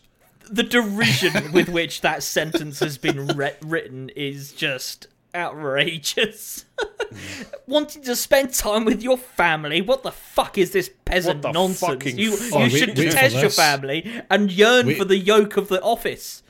The 0.49 0.63
derision 0.63 1.53
with 1.53 1.69
which 1.69 2.01
that 2.01 2.23
sentence 2.23 2.79
has 2.79 2.97
been 2.97 3.27
re- 3.27 3.53
written 3.61 4.09
is 4.17 4.51
just 4.51 5.07
outrageous. 5.33 6.65
Wanting 7.67 8.03
to 8.03 8.15
spend 8.17 8.53
time 8.53 8.83
with 8.83 9.01
your 9.01 9.17
family? 9.17 9.81
What 9.81 10.03
the 10.03 10.11
fuck 10.11 10.57
is 10.57 10.71
this 10.71 10.89
peasant 11.05 11.37
What 11.43 11.53
the 11.53 11.59
nonsense? 11.59 11.79
fucking 11.91 12.17
You 12.17 12.35
fuck? 12.35 12.59
you 12.59 12.65
Oh, 12.65 12.69
should 12.69 12.89
wait 12.89 12.97
for 12.97 13.03
detest 13.03 13.35
your 13.37 13.49
family 13.49 14.21
and 14.29 14.51
yearn 14.51 14.87
Wait. 14.87 14.97
for 14.97 15.05
the 15.05 15.17
yoke 15.17 15.55
of 15.57 15.69
the 15.69 15.81
office. 15.81 16.43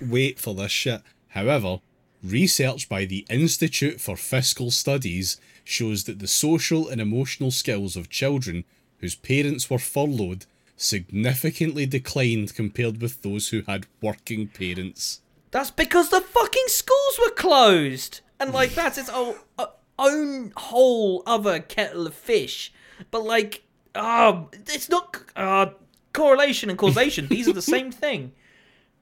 Wait 0.00 0.38
for 0.38 0.54
this 0.54 0.70
shit. 0.72 1.00
However, 1.28 1.80
research 2.22 2.88
by 2.90 3.04
the 3.06 3.24
Institute 3.30 4.00
for 4.00 4.16
Fiscal 4.16 4.70
Studies 4.70 5.40
shows 5.70 6.04
that 6.04 6.18
the 6.18 6.26
social 6.26 6.88
and 6.88 7.00
emotional 7.00 7.50
skills 7.50 7.96
of 7.96 8.10
children 8.10 8.64
whose 8.98 9.14
parents 9.14 9.70
were 9.70 9.78
furloughed 9.78 10.46
significantly 10.76 11.86
declined 11.86 12.54
compared 12.54 13.00
with 13.00 13.22
those 13.22 13.48
who 13.48 13.62
had 13.62 13.86
working 14.00 14.48
parents. 14.48 15.20
That's 15.50 15.70
because 15.70 16.10
the 16.10 16.20
fucking 16.20 16.64
schools 16.66 17.18
were 17.18 17.32
closed, 17.32 18.20
and 18.38 18.52
like 18.52 18.74
that's 18.74 18.98
its 18.98 19.08
own, 19.08 19.34
uh, 19.58 19.66
own 19.98 20.52
whole 20.56 21.22
other 21.26 21.60
kettle 21.60 22.06
of 22.06 22.14
fish. 22.14 22.72
But 23.10 23.24
like, 23.24 23.62
um, 23.94 24.48
it's 24.52 24.88
not 24.88 25.18
uh, 25.36 25.66
correlation 26.12 26.70
and 26.70 26.78
causation. 26.78 27.26
These 27.26 27.48
are 27.48 27.52
the 27.52 27.62
same 27.62 27.90
thing. 28.04 28.32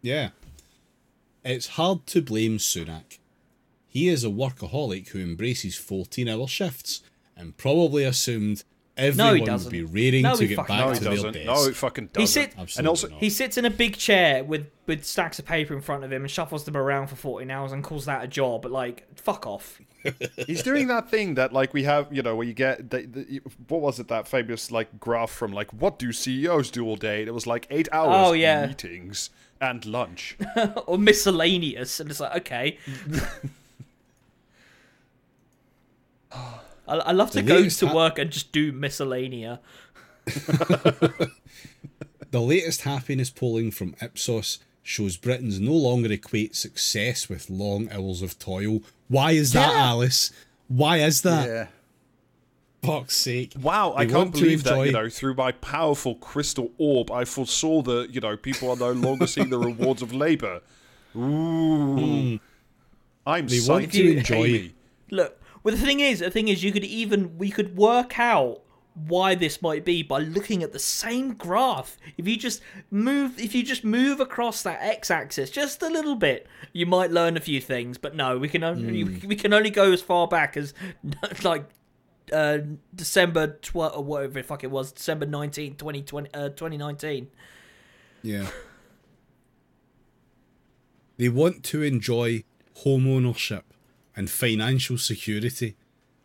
Yeah. 0.01 0.31
It's 1.45 1.69
hard 1.69 2.07
to 2.09 2.23
blame 2.23 2.59
Sunak. 2.59 3.18
He 3.99 4.09
is 4.09 4.25
a 4.25 4.29
workaholic 4.29 5.09
who 5.09 5.19
embraces 5.21 5.75
14 5.77 6.29
hour 6.29 6.47
shifts 6.47 7.03
and 7.37 7.57
probably 7.57 8.05
assumed 8.05 8.63
everyone 8.97 9.41
would 9.65 9.71
be 9.71 9.83
raring 9.83 10.23
No, 10.23 10.35
to 10.37 10.43
he 10.43 10.49
get 10.49 10.57
fucking 10.57 10.77
back 10.77 10.87
No, 10.87 10.93
to 10.95 10.99
he 10.99 11.05
their 11.05 11.15
doesn't. 11.15 11.33
desk. 11.33 11.47
No, 11.47 11.67
he 11.67 11.73
fucking 11.73 12.07
doesn't. 12.13 12.21
He 12.21 12.27
sit- 12.27 12.55
Absolutely 12.59 12.79
and 12.81 12.89
also, 12.89 13.09
not. 13.09 13.19
He 13.21 13.31
sits 13.31 13.57
in 13.59 13.65
a 13.65 13.71
big 13.71 13.97
chair 13.97 14.45
with 14.45 14.67
with 14.87 15.05
stacks 15.05 15.39
of 15.39 15.45
paper 15.47 15.75
in 15.75 15.81
front 15.81 16.03
of 16.05 16.13
him 16.13 16.23
and 16.23 16.31
shuffles 16.31 16.65
them 16.65 16.77
around 16.77 17.09
for 17.09 17.17
14 17.17 17.51
hours 17.51 17.73
and 17.73 17.85
calls 17.85 18.07
that 18.07 18.25
a 18.25 18.27
job. 18.29 18.63
But 18.63 18.73
like, 18.73 19.07
fuck 19.19 19.47
off. 19.47 19.81
He's 20.47 20.63
doing 20.63 20.87
that 20.89 21.11
thing 21.11 21.35
that 21.35 21.53
like 21.53 21.75
we 21.75 21.83
have, 21.83 22.13
you 22.13 22.23
know, 22.23 22.35
where 22.37 22.47
you 22.47 22.55
get 22.55 22.91
the, 22.91 23.03
the, 23.03 23.41
what 23.69 23.81
was 23.81 23.99
it 24.01 24.09
that 24.09 24.27
famous 24.29 24.71
like 24.71 24.99
graph 25.01 25.31
from 25.31 25.53
like 25.53 25.73
what 25.73 25.99
do 25.99 26.11
CEOs 26.13 26.71
do 26.71 26.85
all 26.87 26.97
day? 26.97 27.21
And 27.21 27.29
it 27.29 27.33
was 27.35 27.47
like 27.47 27.67
eight 27.71 27.89
hours 27.93 28.15
Oh, 28.29 28.33
of 28.33 28.39
yeah. 28.39 28.67
meetings 28.67 29.31
and 29.61 29.85
lunch. 29.87 30.37
or 30.87 30.99
miscellaneous, 30.99 32.01
and 32.01 32.11
it's 32.11 32.21
like, 32.21 32.37
okay. 32.37 32.79
I, 36.33 36.97
I 36.97 37.13
love 37.13 37.31
to 37.33 37.43
The 37.43 37.43
go 37.43 37.69
to 37.69 37.87
ha- 37.89 37.95
work 37.95 38.19
and 38.19 38.31
just 38.31 38.53
do 38.53 38.73
miscellanea. 38.73 39.59
The 42.31 42.41
latest 42.43 42.83
happiness 42.83 43.31
polling 43.31 43.71
from 43.71 43.95
Ipsos 44.03 44.59
shows 44.83 45.17
Britons 45.17 45.59
no 45.61 45.73
longer 45.73 46.13
equate 46.13 46.55
success 46.55 47.27
with 47.29 47.49
long 47.49 47.91
hours 47.91 48.21
of 48.21 48.39
toil. 48.39 48.81
Why 49.09 49.33
is 49.33 49.53
that, 49.55 49.73
Yeah. 49.73 49.83
Alice? 49.83 50.31
Why 50.69 50.99
is 50.99 51.23
that? 51.23 51.49
Yeah. 51.49 51.67
Fuck's 52.83 53.17
sake. 53.17 53.55
Wow, 53.59 53.95
I 53.97 54.05
can't 54.05 54.15
want 54.17 54.35
to 54.35 54.41
believe 54.43 54.63
that, 54.65 54.79
you 54.85 54.93
know, 54.93 55.09
through 55.09 55.35
my 55.37 55.53
powerful 55.53 56.17
crystal 56.17 56.71
orb, 56.77 57.11
I 57.11 57.25
foresaw 57.25 57.81
that, 57.83 58.11
you 58.15 58.21
know, 58.21 58.37
people 58.37 58.71
are 58.71 58.77
no 58.77 58.93
longer 58.93 59.27
seeing 59.27 59.49
the 59.49 59.59
rewards 59.59 60.03
of 60.03 60.13
labor. 60.13 60.61
Ooh. 61.17 61.97
Hmm. 61.97 62.37
I'm 63.27 63.47
They 63.49 63.61
want 63.67 63.87
psyched. 63.87 63.93
to 63.93 63.99
Pay 64.13 64.17
enjoy- 64.19 64.43
me. 64.49 64.75
Look, 65.11 65.38
well, 65.69 65.77
the 65.77 65.83
thing 65.83 66.01
is, 66.01 66.21
the 66.21 66.31
thing 66.31 66.49
is, 66.49 66.65
you 66.65 66.73
could 66.73 66.83
even 66.83 67.37
we 67.37 67.51
could 67.51 67.77
work 67.77 68.19
out 68.19 68.63
why 68.95 69.35
this 69.35 69.61
might 69.61 69.85
be 69.85 70.03
by 70.03 70.19
looking 70.19 70.63
at 70.63 70.73
the 70.73 70.79
same 70.79 71.35
graph. 71.35 71.99
If 72.17 72.27
you 72.27 72.39
just 72.39 72.63
move, 72.91 73.39
if 73.39 73.55
you 73.55 73.63
just 73.63 73.85
move 73.85 74.19
across 74.19 74.63
that 74.63 74.79
x-axis 74.81 75.51
just 75.51 75.83
a 75.83 75.91
little 75.91 76.17
bit, 76.17 76.47
you 76.73 76.87
might 76.87 77.11
learn 77.11 77.37
a 77.37 77.41
few 77.41 77.61
things. 77.61 77.99
But 77.99 78.17
no, 78.17 78.39
we 78.39 78.49
can 78.49 78.65
only 78.65 79.05
we 79.05 79.37
can 79.37 79.53
only 79.53 79.69
go 79.69 79.93
as 79.93 80.01
far 80.01 80.27
back 80.27 80.57
as 80.57 80.73
like 81.43 81.67
uh, 82.33 82.61
December 82.95 83.59
12 83.61 83.95
or 83.95 84.03
whatever 84.03 84.41
the 84.41 84.43
fuck 84.45 84.65
it 84.65 84.71
was, 84.71 84.91
December 84.93 85.27
19, 85.27 85.75
2020, 85.75 86.31
uh, 86.33 86.49
2019. 86.49 87.29
Yeah. 88.23 88.49
They 91.19 91.29
want 91.29 91.65
to 91.65 91.83
enjoy 91.83 92.45
home 92.85 93.09
ownership 93.09 93.75
and 94.19 94.29
financial 94.29 94.99
security, 94.99 95.77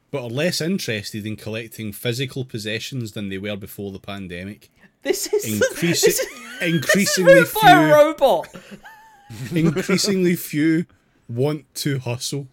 but 0.10 0.24
are 0.24 0.30
less 0.30 0.60
interested 0.60 1.28
in 1.28 1.36
collecting 1.36 1.94
physical 1.94 2.44
possessions 2.44 3.12
than 3.12 3.30
they 3.30 3.38
were 3.38 3.56
before 3.56 3.92
the 3.92 4.00
pandemic. 4.00 4.72
This 5.04 5.32
is 5.32 5.46
Increasi- 5.46 5.80
this 5.82 6.04
is, 6.04 6.20
increasingly 6.60 7.34
this 7.36 7.50
is 7.50 7.54
moved 7.54 7.62
by 7.62 7.72
a 7.72 7.94
robot. 7.94 8.48
Increasingly 9.56 10.36
few 10.36 10.88
want 11.30 11.72
to 11.76 12.00
hustle. 12.00 12.48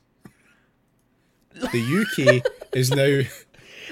The 1.54 2.04
UK 2.42 2.44
is 2.74 2.90
now 2.90 3.22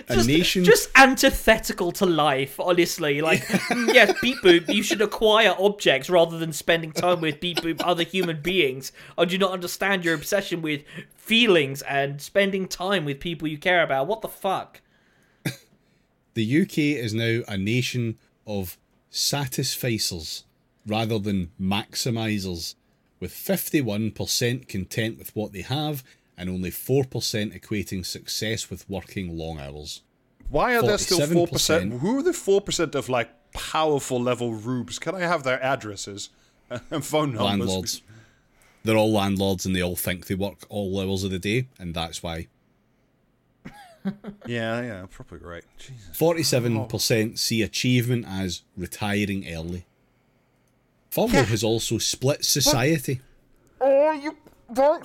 just, 0.09 0.29
nation. 0.29 0.65
just 0.65 0.91
antithetical 0.95 1.93
to 1.93 2.07
life, 2.07 2.59
honestly. 2.61 3.21
Like, 3.21 3.43
mm, 3.43 3.93
yes, 3.93 4.19
beep 4.21 4.39
boop, 4.39 4.73
you 4.73 4.83
should 4.83 5.01
acquire 5.01 5.55
objects 5.59 6.09
rather 6.11 6.39
than 6.39 6.53
spending 6.53 6.93
time 6.93 7.21
with 7.21 7.41
beep 7.41 7.59
boop 7.59 7.81
other 7.85 8.05
human 8.05 8.41
beings. 8.41 8.93
I 9.17 9.25
do 9.25 9.39
not 9.39 9.53
understand 9.53 10.05
your 10.05 10.15
obsession 10.15 10.63
with 10.63 10.83
feelings 11.15 11.83
and 11.83 12.21
spending 12.21 12.69
time 12.69 13.05
with 13.05 13.21
people 13.21 13.49
you 13.49 13.59
care 13.59 13.83
about. 13.83 14.07
What 14.07 14.23
the 14.23 14.29
fuck? 14.29 14.81
The 16.35 16.63
UK 16.63 16.79
is 16.79 17.15
now 17.15 17.41
a 17.49 17.59
nation 17.59 18.17
of 18.47 18.79
satisficers 19.11 20.45
rather 20.87 21.19
than 21.19 21.51
maximisers, 21.61 22.77
with 23.21 23.33
51% 23.33 24.69
content 24.69 25.19
with 25.19 25.35
what 25.35 25.53
they 25.53 25.63
have 25.63 26.05
and 26.39 26.49
only 26.49 26.71
4% 26.71 27.05
equating 27.61 28.07
success 28.07 28.71
with 28.71 28.89
working 28.89 29.37
long 29.37 29.59
hours. 29.59 30.03
Why 30.49 30.77
are 30.77 30.83
there 30.83 30.97
still 30.97 31.19
4%? 31.19 31.99
Who 31.99 32.19
are 32.19 32.23
the 32.23 32.31
4% 32.31 32.95
of, 32.95 33.09
like, 33.09 33.29
powerful 33.53 34.21
level 34.21 34.55
rubes? 34.55 34.99
Can 34.99 35.15
I 35.15 35.21
have 35.21 35.43
their 35.43 35.63
addresses 35.63 36.31
and 36.71 37.05
phone 37.05 37.35
numbers? 37.35 37.69
Landlords. 37.69 38.03
They're 38.85 38.97
all 38.97 39.13
landlords 39.13 39.67
and 39.67 39.75
they 39.75 39.83
all 39.83 39.97
think 39.97 40.27
they 40.27 40.37
work 40.37 40.65
all 40.69 40.99
hours 41.01 41.25
of 41.25 41.33
the 41.33 41.39
day, 41.39 41.67
and 41.79 41.93
that's 41.93 42.23
why. 42.23 42.47
Yeah, 44.47 44.81
yeah, 44.81 45.07
probably 45.11 45.41
right. 45.41 45.65
Jesus. 45.77 46.17
47% 46.17 47.39
see 47.39 47.61
achievement 47.61 48.25
as 48.27 48.63
retiring 48.75 49.45
early. 49.53 49.85
Furlough 51.11 51.45
has 51.45 51.63
also 51.63 51.99
split 51.99 52.43
society. 52.45 53.21
Oh, 53.81 54.13
you 54.13 54.35
don't. 54.73 55.05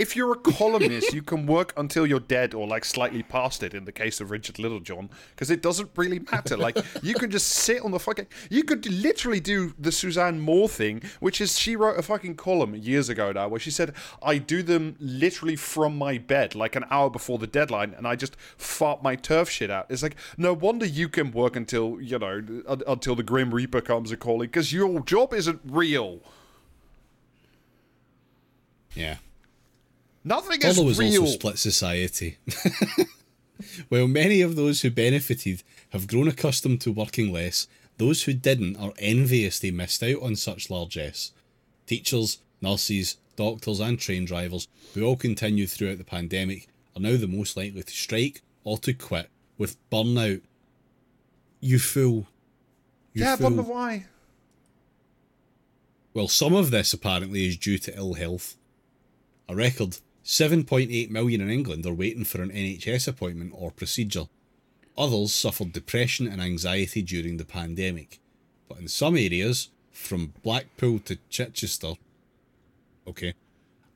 If 0.00 0.16
you're 0.16 0.32
a 0.32 0.36
columnist, 0.36 1.12
you 1.12 1.20
can 1.20 1.46
work 1.46 1.74
until 1.76 2.06
you're 2.06 2.18
dead 2.18 2.54
or 2.54 2.66
like 2.66 2.86
slightly 2.86 3.22
past 3.22 3.62
it 3.62 3.74
in 3.74 3.84
the 3.84 3.92
case 3.92 4.18
of 4.20 4.30
Richard 4.30 4.58
Littlejohn, 4.58 5.10
because 5.30 5.50
it 5.50 5.60
doesn't 5.60 5.90
really 5.94 6.20
matter. 6.32 6.56
Like 6.56 6.78
you 7.02 7.14
can 7.14 7.30
just 7.30 7.48
sit 7.48 7.82
on 7.82 7.90
the 7.90 7.98
fucking. 7.98 8.26
You 8.48 8.64
could 8.64 8.90
literally 8.90 9.40
do 9.40 9.74
the 9.78 9.92
Suzanne 9.92 10.40
Moore 10.40 10.68
thing, 10.68 11.02
which 11.20 11.40
is 11.40 11.58
she 11.58 11.76
wrote 11.76 11.98
a 11.98 12.02
fucking 12.02 12.36
column 12.36 12.74
years 12.74 13.10
ago 13.10 13.30
now 13.32 13.48
where 13.48 13.60
she 13.60 13.70
said 13.70 13.92
I 14.22 14.38
do 14.38 14.62
them 14.62 14.96
literally 14.98 15.56
from 15.56 15.98
my 15.98 16.16
bed, 16.16 16.54
like 16.54 16.74
an 16.76 16.86
hour 16.90 17.10
before 17.10 17.36
the 17.36 17.46
deadline, 17.46 17.94
and 17.94 18.06
I 18.06 18.16
just 18.16 18.36
fart 18.56 19.02
my 19.02 19.16
turf 19.16 19.50
shit 19.50 19.70
out. 19.70 19.86
It's 19.90 20.02
like 20.02 20.16
no 20.38 20.54
wonder 20.54 20.86
you 20.86 21.10
can 21.10 21.30
work 21.30 21.56
until 21.56 22.00
you 22.00 22.18
know 22.18 22.42
un- 22.66 22.82
until 22.86 23.14
the 23.14 23.22
Grim 23.22 23.52
Reaper 23.52 23.82
comes 23.82 24.10
a 24.10 24.16
calling, 24.16 24.48
because 24.48 24.72
your 24.72 25.00
job 25.00 25.34
isn't 25.34 25.60
real. 25.66 26.20
Yeah. 28.94 29.16
Nothing 30.24 30.60
is 30.62 30.78
Although 30.78 30.88
was 30.88 30.98
real. 30.98 31.22
also 31.22 31.32
split 31.32 31.58
society. 31.58 32.36
While 33.88 34.08
many 34.08 34.40
of 34.40 34.56
those 34.56 34.82
who 34.82 34.90
benefited 34.90 35.62
have 35.90 36.06
grown 36.06 36.28
accustomed 36.28 36.80
to 36.82 36.92
working 36.92 37.32
less, 37.32 37.66
those 37.96 38.22
who 38.22 38.32
didn't 38.32 38.76
are 38.76 38.92
envious 38.98 39.58
they 39.58 39.70
missed 39.70 40.02
out 40.02 40.22
on 40.22 40.36
such 40.36 40.70
largesse. 40.70 41.32
Teachers, 41.86 42.38
nurses, 42.60 43.16
doctors, 43.36 43.80
and 43.80 43.98
train 43.98 44.24
drivers, 44.24 44.68
who 44.94 45.04
all 45.04 45.16
continued 45.16 45.70
throughout 45.70 45.98
the 45.98 46.04
pandemic, 46.04 46.68
are 46.96 47.00
now 47.00 47.16
the 47.16 47.26
most 47.26 47.56
likely 47.56 47.82
to 47.82 47.92
strike 47.92 48.42
or 48.64 48.78
to 48.78 48.92
quit 48.92 49.30
with 49.58 49.76
burnout. 49.90 50.42
You 51.60 51.78
fool. 51.78 52.26
You 53.12 53.24
yeah, 53.24 53.36
fool. 53.36 53.50
but 53.50 53.66
why? 53.66 54.06
Well, 56.12 56.28
some 56.28 56.54
of 56.54 56.70
this 56.70 56.92
apparently 56.92 57.46
is 57.46 57.56
due 57.56 57.78
to 57.78 57.96
ill 57.96 58.14
health. 58.14 58.56
A 59.48 59.54
record 59.54 59.98
7.8 60.30 61.10
million 61.10 61.40
in 61.40 61.50
England 61.50 61.84
are 61.84 61.92
waiting 61.92 62.22
for 62.22 62.40
an 62.40 62.52
NHS 62.52 63.08
appointment 63.08 63.52
or 63.52 63.72
procedure. 63.72 64.26
Others 64.96 65.34
suffered 65.34 65.72
depression 65.72 66.28
and 66.28 66.40
anxiety 66.40 67.02
during 67.02 67.36
the 67.36 67.44
pandemic. 67.44 68.20
But 68.68 68.78
in 68.78 68.86
some 68.86 69.16
areas, 69.16 69.70
from 69.90 70.34
Blackpool 70.44 71.00
to 71.00 71.18
Chichester, 71.30 71.94
okay, 73.08 73.34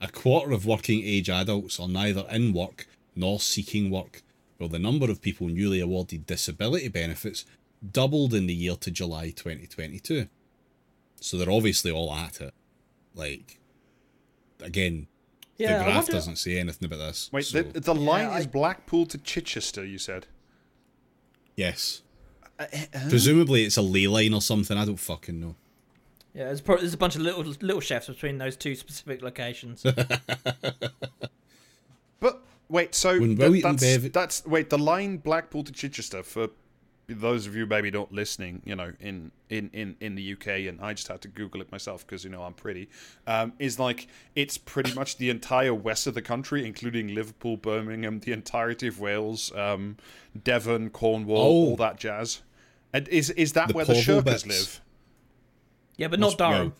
a 0.00 0.08
quarter 0.08 0.50
of 0.50 0.66
working 0.66 1.04
age 1.04 1.30
adults 1.30 1.78
are 1.78 1.86
neither 1.86 2.26
in 2.28 2.52
work 2.52 2.88
nor 3.14 3.38
seeking 3.38 3.88
work, 3.88 4.20
while 4.58 4.68
the 4.68 4.80
number 4.80 5.08
of 5.08 5.22
people 5.22 5.46
newly 5.46 5.78
awarded 5.78 6.26
disability 6.26 6.88
benefits 6.88 7.44
doubled 7.92 8.34
in 8.34 8.48
the 8.48 8.54
year 8.54 8.74
to 8.74 8.90
July 8.90 9.26
2022. 9.30 10.26
So 11.20 11.36
they're 11.36 11.48
obviously 11.48 11.92
all 11.92 12.12
at 12.12 12.40
it. 12.40 12.52
Like, 13.14 13.60
again, 14.60 15.06
Yeah, 15.56 15.78
the 15.78 15.80
I 15.80 15.84
graph 15.84 15.94
wonder- 15.96 16.12
doesn't 16.12 16.36
say 16.36 16.58
anything 16.58 16.86
about 16.86 16.98
this. 16.98 17.30
Wait, 17.32 17.44
so- 17.44 17.62
the, 17.62 17.80
the 17.80 17.94
line 17.94 18.26
I- 18.26 18.38
is 18.40 18.46
Blackpool 18.46 19.06
to 19.06 19.18
Chichester, 19.18 19.84
you 19.84 19.98
said? 19.98 20.26
yes. 21.56 22.02
Uh, 22.58 22.66
Presumably 23.08 23.64
it's 23.64 23.76
a 23.76 23.82
ley 23.82 24.06
line 24.06 24.32
or 24.32 24.40
something. 24.40 24.76
I 24.78 24.84
don't 24.84 24.96
fucking 24.96 25.40
know. 25.40 25.56
Yeah, 26.34 26.44
there's, 26.44 26.60
probably, 26.60 26.82
there's 26.82 26.94
a 26.94 26.98
bunch 26.98 27.16
of 27.16 27.22
little 27.22 27.42
little 27.42 27.80
chefs 27.80 28.06
between 28.06 28.38
those 28.38 28.56
two 28.56 28.74
specific 28.76 29.22
locations. 29.22 29.84
But 32.20 32.42
wait, 32.68 32.94
so 32.94 33.18
When 33.20 33.36
th- 33.36 33.62
that's, 33.62 33.82
Bev- 33.82 34.12
that's 34.12 34.46
wait 34.46 34.70
the 34.70 34.78
line 34.78 35.18
Blackpool 35.18 35.64
to 35.64 35.72
Chichester 35.72 36.22
for 36.22 36.48
those 37.06 37.46
of 37.46 37.54
you 37.54 37.66
maybe 37.66 37.90
not 37.90 38.12
listening, 38.12 38.62
you 38.64 38.74
know, 38.74 38.92
in 39.00 39.30
in 39.50 39.68
in 39.72 39.96
in 40.00 40.14
the 40.14 40.32
UK, 40.32 40.46
and 40.68 40.80
I 40.80 40.94
just 40.94 41.08
had 41.08 41.20
to 41.22 41.28
Google 41.28 41.60
it 41.60 41.70
myself 41.70 42.06
because 42.06 42.24
you 42.24 42.30
know 42.30 42.42
I'm 42.44 42.54
pretty. 42.54 42.88
Um, 43.26 43.52
is 43.58 43.78
like 43.78 44.06
it's 44.34 44.56
pretty 44.56 44.94
much 44.94 45.18
the 45.18 45.28
entire 45.30 45.74
west 45.74 46.06
of 46.06 46.14
the 46.14 46.22
country, 46.22 46.66
including 46.66 47.14
Liverpool, 47.14 47.56
Birmingham, 47.58 48.20
the 48.20 48.32
entirety 48.32 48.86
of 48.88 49.00
Wales, 49.00 49.52
um, 49.54 49.96
Devon, 50.42 50.90
Cornwall, 50.90 51.38
Oh. 51.38 51.42
all 51.70 51.76
that 51.76 51.98
jazz. 51.98 52.40
And 52.92 53.06
is 53.08 53.28
is 53.30 53.52
that 53.52 53.68
The 53.68 53.74
where 53.74 53.84
the 53.84 53.92
Porval 53.94 54.22
Shirkers 54.22 54.24
bits. 54.24 54.46
live? 54.46 54.80
Yeah, 55.96 56.08
but 56.08 56.18
not 56.20 56.26
Must- 56.28 56.38
no. 56.40 56.50
Durham 56.52 56.74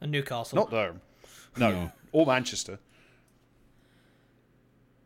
and 0.00 0.12
Newcastle. 0.12 0.56
Not 0.56 0.70
Durham. 0.70 1.00
No, 1.58 1.70
No. 1.72 1.92
or 2.12 2.24
Manchester. 2.26 2.78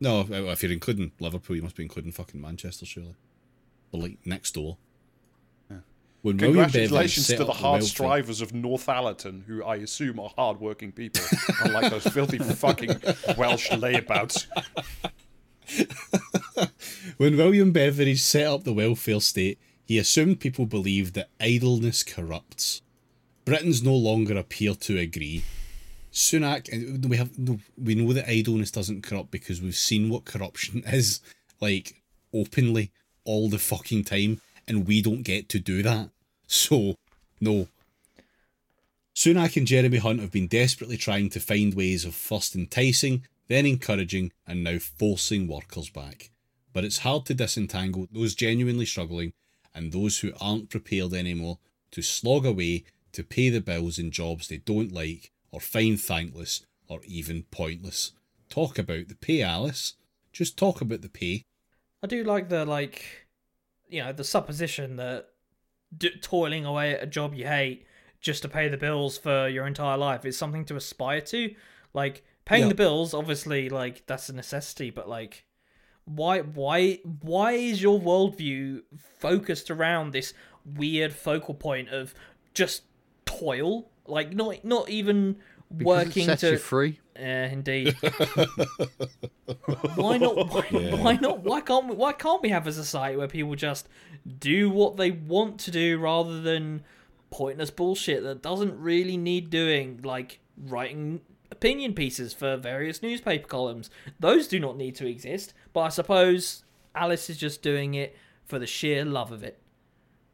No, 0.01 0.20
if 0.28 0.62
you're 0.62 0.72
including 0.72 1.12
Liverpool, 1.20 1.55
you 1.56 1.62
must 1.62 1.76
be 1.76 1.82
including 1.84 2.10
fucking 2.12 2.40
Manchester, 2.40 2.84
surely. 2.84 3.14
Or 3.93 4.01
like 4.01 4.19
next 4.24 4.55
door. 4.55 4.78
When 6.23 6.36
William 6.36 6.70
Congratulations 6.70 7.27
to 7.27 7.44
the 7.44 7.52
hard 7.52 7.82
strivers 7.82 8.40
of 8.40 8.52
Northallerton, 8.52 9.44
who 9.44 9.64
I 9.64 9.77
assume 9.77 10.20
are 10.20 10.31
hard-working 10.36 10.93
people, 10.93 11.20
unlike 11.64 11.90
those 11.90 12.06
filthy 12.06 12.39
fucking 12.39 12.90
Welsh 13.36 13.70
layabouts. 13.70 14.47
When 17.16 17.36
William 17.36 17.73
Beveridge 17.73 18.20
set 18.20 18.47
up 18.47 18.64
the 18.64 18.73
welfare 18.73 19.20
state, 19.20 19.59
he 19.85 19.98
assumed 19.98 20.40
people 20.40 20.66
believed 20.66 21.14
that 21.14 21.31
idleness 21.40 22.02
corrupts. 22.02 22.82
Britons 23.44 23.82
no 23.82 23.94
longer 23.94 24.36
appear 24.36 24.74
to 24.74 24.98
agree. 24.98 25.44
Sunak, 26.12 26.73
and 26.73 27.05
uh, 27.05 27.09
we 27.09 27.16
have 27.16 27.39
no, 27.39 27.59
we 27.77 27.94
know 27.94 28.12
that 28.12 28.28
idleness 28.28 28.70
doesn't 28.70 29.02
corrupt 29.02 29.31
because 29.31 29.62
we've 29.62 29.74
seen 29.74 30.09
what 30.09 30.24
corruption 30.24 30.82
is 30.86 31.20
like 31.60 32.02
openly 32.35 32.93
all 33.24 33.49
the 33.49 33.59
fucking 33.59 34.05
time, 34.05 34.40
and 34.66 34.86
we 34.86 35.03
don't 35.03 35.23
get 35.23 35.49
to 35.51 35.59
do 35.59 35.82
that. 35.82 36.11
So, 36.47 36.97
no. 37.40 37.69
Sunak 39.15 39.57
and 39.57 39.66
Jeremy 39.66 39.99
Hunt 39.99 40.20
have 40.20 40.32
been 40.32 40.47
desperately 40.47 40.97
trying 40.97 41.28
to 41.31 41.40
find 41.40 41.74
ways 41.74 42.05
of 42.05 42.15
first 42.15 42.57
enticing, 42.57 43.27
then 43.49 43.66
encouraging, 43.66 44.32
and 44.47 44.65
now 44.65 44.78
forcing 44.78 45.47
workers 45.47 45.90
back. 45.90 46.31
But 46.73 46.85
it's 46.85 46.99
hard 46.99 47.27
to 47.27 47.35
disentangle 47.35 48.09
those 48.11 48.35
genuinely 48.35 48.86
struggling 48.86 49.35
and 49.74 49.93
those 49.93 50.20
who 50.20 50.32
aren't 50.40 50.70
prepared 50.70 51.12
anymore 51.12 51.59
to 51.90 52.03
slog 52.03 52.47
away 52.47 52.85
to 53.12 53.23
pay 53.23 53.51
the 53.51 53.61
bills 53.61 53.99
in 53.99 54.11
jobs 54.11 54.49
they 54.49 54.57
don't 54.57 54.93
like 54.93 55.31
or 55.51 55.61
find 55.61 56.01
thankless 56.01 56.65
or 56.89 57.01
even 57.05 57.44
pointless. 57.51 58.12
Talk 58.49 58.78
about 58.78 59.09
the 59.09 59.15
pay, 59.15 59.43
Alice. 59.43 59.94
Just 60.32 60.57
talk 60.57 60.81
about 60.81 61.03
the 61.03 61.09
pay. 61.09 61.44
I 62.02 62.06
do 62.06 62.24
like 62.24 62.48
the 62.48 62.64
like, 62.64 63.26
you 63.88 64.02
know, 64.02 64.12
the 64.12 64.24
supposition 64.24 64.96
that 64.96 65.28
d- 65.96 66.16
toiling 66.20 66.64
away 66.64 66.94
at 66.94 67.02
a 67.02 67.06
job 67.06 67.34
you 67.34 67.46
hate 67.46 67.86
just 68.20 68.42
to 68.42 68.48
pay 68.48 68.68
the 68.68 68.76
bills 68.76 69.18
for 69.18 69.48
your 69.48 69.66
entire 69.66 69.96
life 69.96 70.24
is 70.24 70.36
something 70.36 70.64
to 70.66 70.76
aspire 70.76 71.20
to. 71.20 71.54
Like 71.94 72.24
paying 72.44 72.62
Yeah. 72.64 72.68
the 72.70 72.74
bills, 72.74 73.14
obviously, 73.14 73.68
like 73.68 74.06
that's 74.06 74.28
a 74.28 74.32
necessity, 74.34 74.90
but 74.90 75.08
like, 75.08 75.44
why, 76.04 76.40
why, 76.40 76.98
why 77.20 77.52
is 77.52 77.80
your 77.82 78.00
worldview 78.00 78.82
focused 79.20 79.70
around 79.70 80.10
this 80.12 80.34
weird 80.64 81.12
focal 81.12 81.54
point 81.54 81.90
of 81.90 82.14
just 82.54 82.82
toil? 83.24 83.90
Like 84.06 84.32
not, 84.32 84.64
not 84.64 84.88
even 84.88 85.36
Because 85.77 86.07
working 86.07 86.24
it 86.24 86.27
sets 86.27 86.40
to. 86.43 86.51
you 86.53 86.59
free. 86.59 86.99
Yeah, 87.19 87.47
indeed. 87.47 87.97
why 89.94 90.16
not? 90.19 90.36
Why, 90.53 90.62
why 90.62 91.16
not? 91.16 91.40
Why 91.40 91.61
can't 91.61 91.89
we? 91.89 91.94
Why 91.94 92.12
can't 92.12 92.43
we 92.43 92.49
have 92.49 92.66
a 92.66 92.73
society 92.73 93.16
where 93.16 93.28
people 93.28 93.55
just 93.55 93.89
do 94.39 94.70
what 94.70 94.97
they 94.97 95.11
want 95.11 95.59
to 95.61 95.70
do 95.70 95.99
rather 95.99 96.40
than 96.40 96.85
pointless 97.31 97.70
bullshit 97.70 98.23
that 98.23 98.43
doesn't 98.43 98.78
really 98.78 99.16
need 99.16 99.51
doing, 99.51 100.01
like 100.03 100.40
writing 100.57 101.20
opinion 101.51 101.93
pieces 101.93 102.32
for 102.32 102.57
various 102.57 103.03
newspaper 103.03 103.47
columns? 103.47 103.90
Those 104.19 104.49
do 104.49 104.59
not 104.59 104.77
need 104.77 104.94
to 104.97 105.07
exist. 105.07 105.53
But 105.73 105.81
I 105.81 105.89
suppose 105.90 106.65
Alice 106.94 107.28
is 107.28 107.36
just 107.36 107.62
doing 107.62 107.94
it 107.94 108.16
for 108.44 108.59
the 108.59 108.66
sheer 108.66 109.05
love 109.05 109.32
of 109.32 109.43
it. 109.43 109.59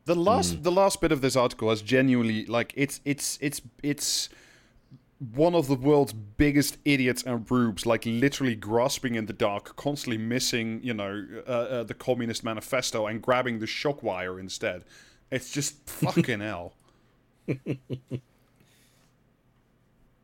The 0.05 0.15
last, 0.15 0.55
hmm. 0.55 0.63
the 0.63 0.73
last 0.73 1.01
bit 1.01 1.13
of 1.13 1.21
this 1.21 1.37
article 1.37 1.69
has 1.71 1.83
genuinely 1.83 2.47
like 2.47 2.73
it's 2.77 3.01
it's 3.05 3.37
it's 3.43 3.61
it's 3.83 4.31
one 5.19 5.55
of 5.55 5.67
the 5.67 5.75
world's 5.75 6.13
biggest 6.13 6.79
idiots 6.85 7.23
and 7.25 7.51
rubes, 7.51 7.85
like 7.85 8.05
literally 8.07 8.55
grasping 8.55 9.17
in 9.17 9.27
the 9.27 9.33
dark, 9.33 9.75
constantly 9.77 10.19
missing, 10.19 10.81
you 10.83 10.95
know, 10.95 11.27
uh, 11.47 11.51
uh, 11.51 11.83
the 11.83 11.95
Communist 11.95 12.45
Manifesto 12.45 13.07
and 13.07 13.21
grabbing 13.21 13.59
the 13.59 13.67
shock 13.67 14.03
wire 14.03 14.39
instead. 14.39 14.85
It's 15.31 15.51
just 15.51 15.89
fucking 15.89 16.41
hell. 16.41 16.75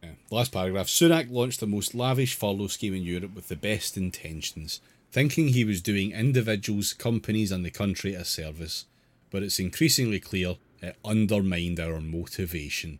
Yeah. 0.04 0.10
Last 0.30 0.52
paragraph. 0.52 0.86
Sunak 0.86 1.30
launched 1.30 1.60
the 1.60 1.66
most 1.66 1.94
lavish 1.94 2.34
furlough 2.34 2.66
scheme 2.66 2.94
in 2.94 3.02
Europe 3.02 3.34
with 3.34 3.48
the 3.48 3.56
best 3.56 3.96
intentions, 3.96 4.82
thinking 5.10 5.48
he 5.48 5.64
was 5.64 5.80
doing 5.80 6.12
individuals, 6.12 6.92
companies, 6.92 7.50
and 7.50 7.64
the 7.64 7.70
country 7.70 8.14
a 8.14 8.24
service. 8.24 8.84
But 9.30 9.42
it's 9.42 9.58
increasingly 9.58 10.20
clear 10.20 10.56
it 10.82 10.96
undermined 11.04 11.80
our 11.80 12.00
motivation. 12.02 12.98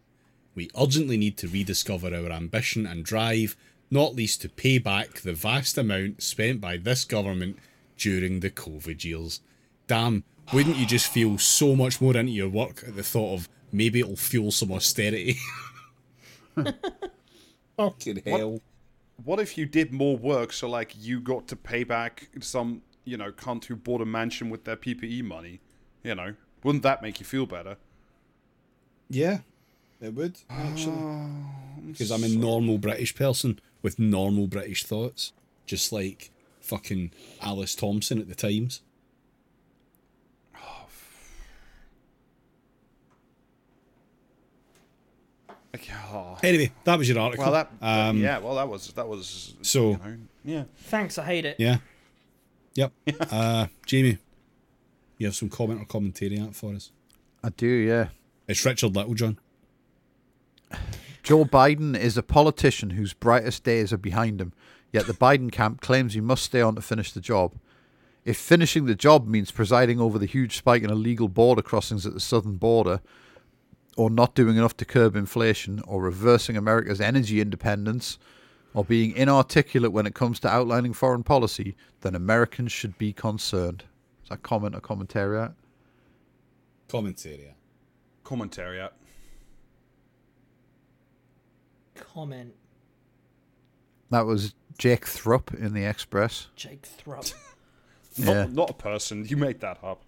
We 0.54 0.70
urgently 0.80 1.16
need 1.16 1.36
to 1.38 1.48
rediscover 1.48 2.14
our 2.14 2.30
ambition 2.30 2.86
and 2.86 3.04
drive, 3.04 3.56
not 3.90 4.14
least 4.14 4.40
to 4.42 4.48
pay 4.48 4.78
back 4.78 5.20
the 5.20 5.32
vast 5.32 5.76
amount 5.78 6.22
spent 6.22 6.60
by 6.60 6.76
this 6.76 7.04
government 7.04 7.58
during 7.98 8.40
the 8.40 8.50
COVID 8.50 9.04
years. 9.04 9.40
Damn, 9.86 10.24
wouldn't 10.52 10.76
you 10.76 10.86
just 10.86 11.08
feel 11.08 11.38
so 11.38 11.74
much 11.74 12.00
more 12.00 12.16
into 12.16 12.32
your 12.32 12.48
work 12.48 12.84
at 12.86 12.96
the 12.96 13.02
thought 13.02 13.34
of 13.34 13.48
maybe 13.72 14.00
it'll 14.00 14.16
fuel 14.16 14.50
some 14.50 14.72
austerity? 14.72 15.38
Fucking 17.76 18.22
hell. 18.24 18.60
what 19.24 19.40
if 19.40 19.58
you 19.58 19.66
did 19.66 19.92
more 19.92 20.16
work 20.16 20.52
so 20.52 20.68
like 20.68 20.94
you 20.96 21.20
got 21.20 21.48
to 21.48 21.56
pay 21.56 21.82
back 21.82 22.28
some 22.40 22.82
you 23.04 23.16
know 23.16 23.32
cunt 23.32 23.64
who 23.64 23.74
bought 23.74 24.00
a 24.00 24.04
mansion 24.06 24.48
with 24.50 24.62
their 24.64 24.76
ppe 24.76 25.22
money 25.24 25.60
you 26.04 26.14
know 26.14 26.34
wouldn't 26.62 26.84
that 26.84 27.02
make 27.02 27.18
you 27.18 27.26
feel 27.26 27.46
better 27.46 27.76
Yeah, 29.08 29.38
it 30.04 30.14
would 30.14 30.36
actually. 30.50 30.92
Oh, 30.96 31.30
Because 31.86 32.10
I'm 32.10 32.24
a 32.24 32.28
normal 32.28 32.78
British 32.78 33.14
person 33.14 33.58
with 33.82 33.98
normal 33.98 34.46
British 34.46 34.84
thoughts, 34.84 35.32
just 35.66 35.92
like 35.92 36.30
fucking 36.60 37.12
Alice 37.42 37.74
Thompson 37.74 38.18
at 38.18 38.28
the 38.28 38.34
Times. 38.34 38.80
Like, 45.72 45.90
oh. 46.12 46.38
Anyway, 46.42 46.70
that 46.84 46.98
was 46.98 47.08
your 47.08 47.18
article. 47.18 47.44
well 47.44 47.52
that 47.52 47.70
um, 47.82 48.18
yeah 48.18 48.38
well 48.38 48.54
that 48.54 48.68
was 48.68 48.92
that 48.92 49.08
was 49.08 49.54
So 49.62 49.90
you 49.90 49.96
know, 49.96 50.16
yeah 50.44 50.64
Thanks, 50.76 51.18
I 51.18 51.24
hate 51.24 51.44
it. 51.44 51.56
yeah, 51.58 51.78
yep. 52.74 52.92
uh, 53.32 53.66
Jamie, 53.84 54.18
you 55.18 55.26
have 55.26 55.34
some 55.34 55.48
comment 55.48 55.82
or 55.82 55.84
commentary 55.84 56.38
out 56.38 56.54
for 56.54 56.74
us. 56.74 56.92
I 57.42 57.48
do, 57.50 57.66
yeah. 57.66 58.08
It's 58.46 58.64
Richard 58.64 58.94
Littlejohn. 58.94 59.38
Joe 61.24 61.46
Biden 61.46 61.98
is 61.98 62.18
a 62.18 62.22
politician 62.22 62.90
whose 62.90 63.14
brightest 63.14 63.64
days 63.64 63.94
are 63.94 63.98
behind 63.98 64.42
him, 64.42 64.52
yet 64.92 65.06
the 65.06 65.14
Biden 65.14 65.50
camp 65.50 65.80
claims 65.80 66.12
he 66.12 66.20
must 66.20 66.42
stay 66.42 66.60
on 66.60 66.74
to 66.74 66.82
finish 66.82 67.12
the 67.12 67.20
job. 67.20 67.54
If 68.26 68.36
finishing 68.36 68.84
the 68.84 68.94
job 68.94 69.26
means 69.26 69.50
presiding 69.50 69.98
over 69.98 70.18
the 70.18 70.26
huge 70.26 70.58
spike 70.58 70.82
in 70.82 70.90
illegal 70.90 71.28
border 71.28 71.62
crossings 71.62 72.04
at 72.04 72.12
the 72.12 72.20
southern 72.20 72.58
border, 72.58 73.00
or 73.96 74.10
not 74.10 74.34
doing 74.34 74.58
enough 74.58 74.76
to 74.76 74.84
curb 74.84 75.16
inflation, 75.16 75.80
or 75.86 76.02
reversing 76.02 76.58
America's 76.58 77.00
energy 77.00 77.40
independence, 77.40 78.18
or 78.74 78.84
being 78.84 79.16
inarticulate 79.16 79.92
when 79.92 80.06
it 80.06 80.14
comes 80.14 80.38
to 80.40 80.48
outlining 80.48 80.92
foreign 80.92 81.22
policy, 81.22 81.74
then 82.02 82.14
Americans 82.14 82.70
should 82.70 82.98
be 82.98 83.14
concerned. 83.14 83.84
Is 84.24 84.28
that 84.28 84.42
comment 84.42 84.74
or 84.76 84.80
commentary? 84.80 85.48
Commentary. 86.86 87.54
commentary 88.24 88.78
out 88.78 88.92
Comment. 91.94 92.54
That 94.10 94.26
was 94.26 94.54
Jake 94.78 95.06
Thrupp 95.06 95.52
in 95.54 95.74
the 95.74 95.84
Express. 95.84 96.48
Jake 96.56 96.84
Thrupp. 96.86 97.26
not, 98.18 98.32
Yeah. 98.32 98.46
not 98.50 98.70
a 98.70 98.74
person 98.74 99.24
you 99.26 99.36
made 99.36 99.60
that 99.60 99.78
up 99.82 100.02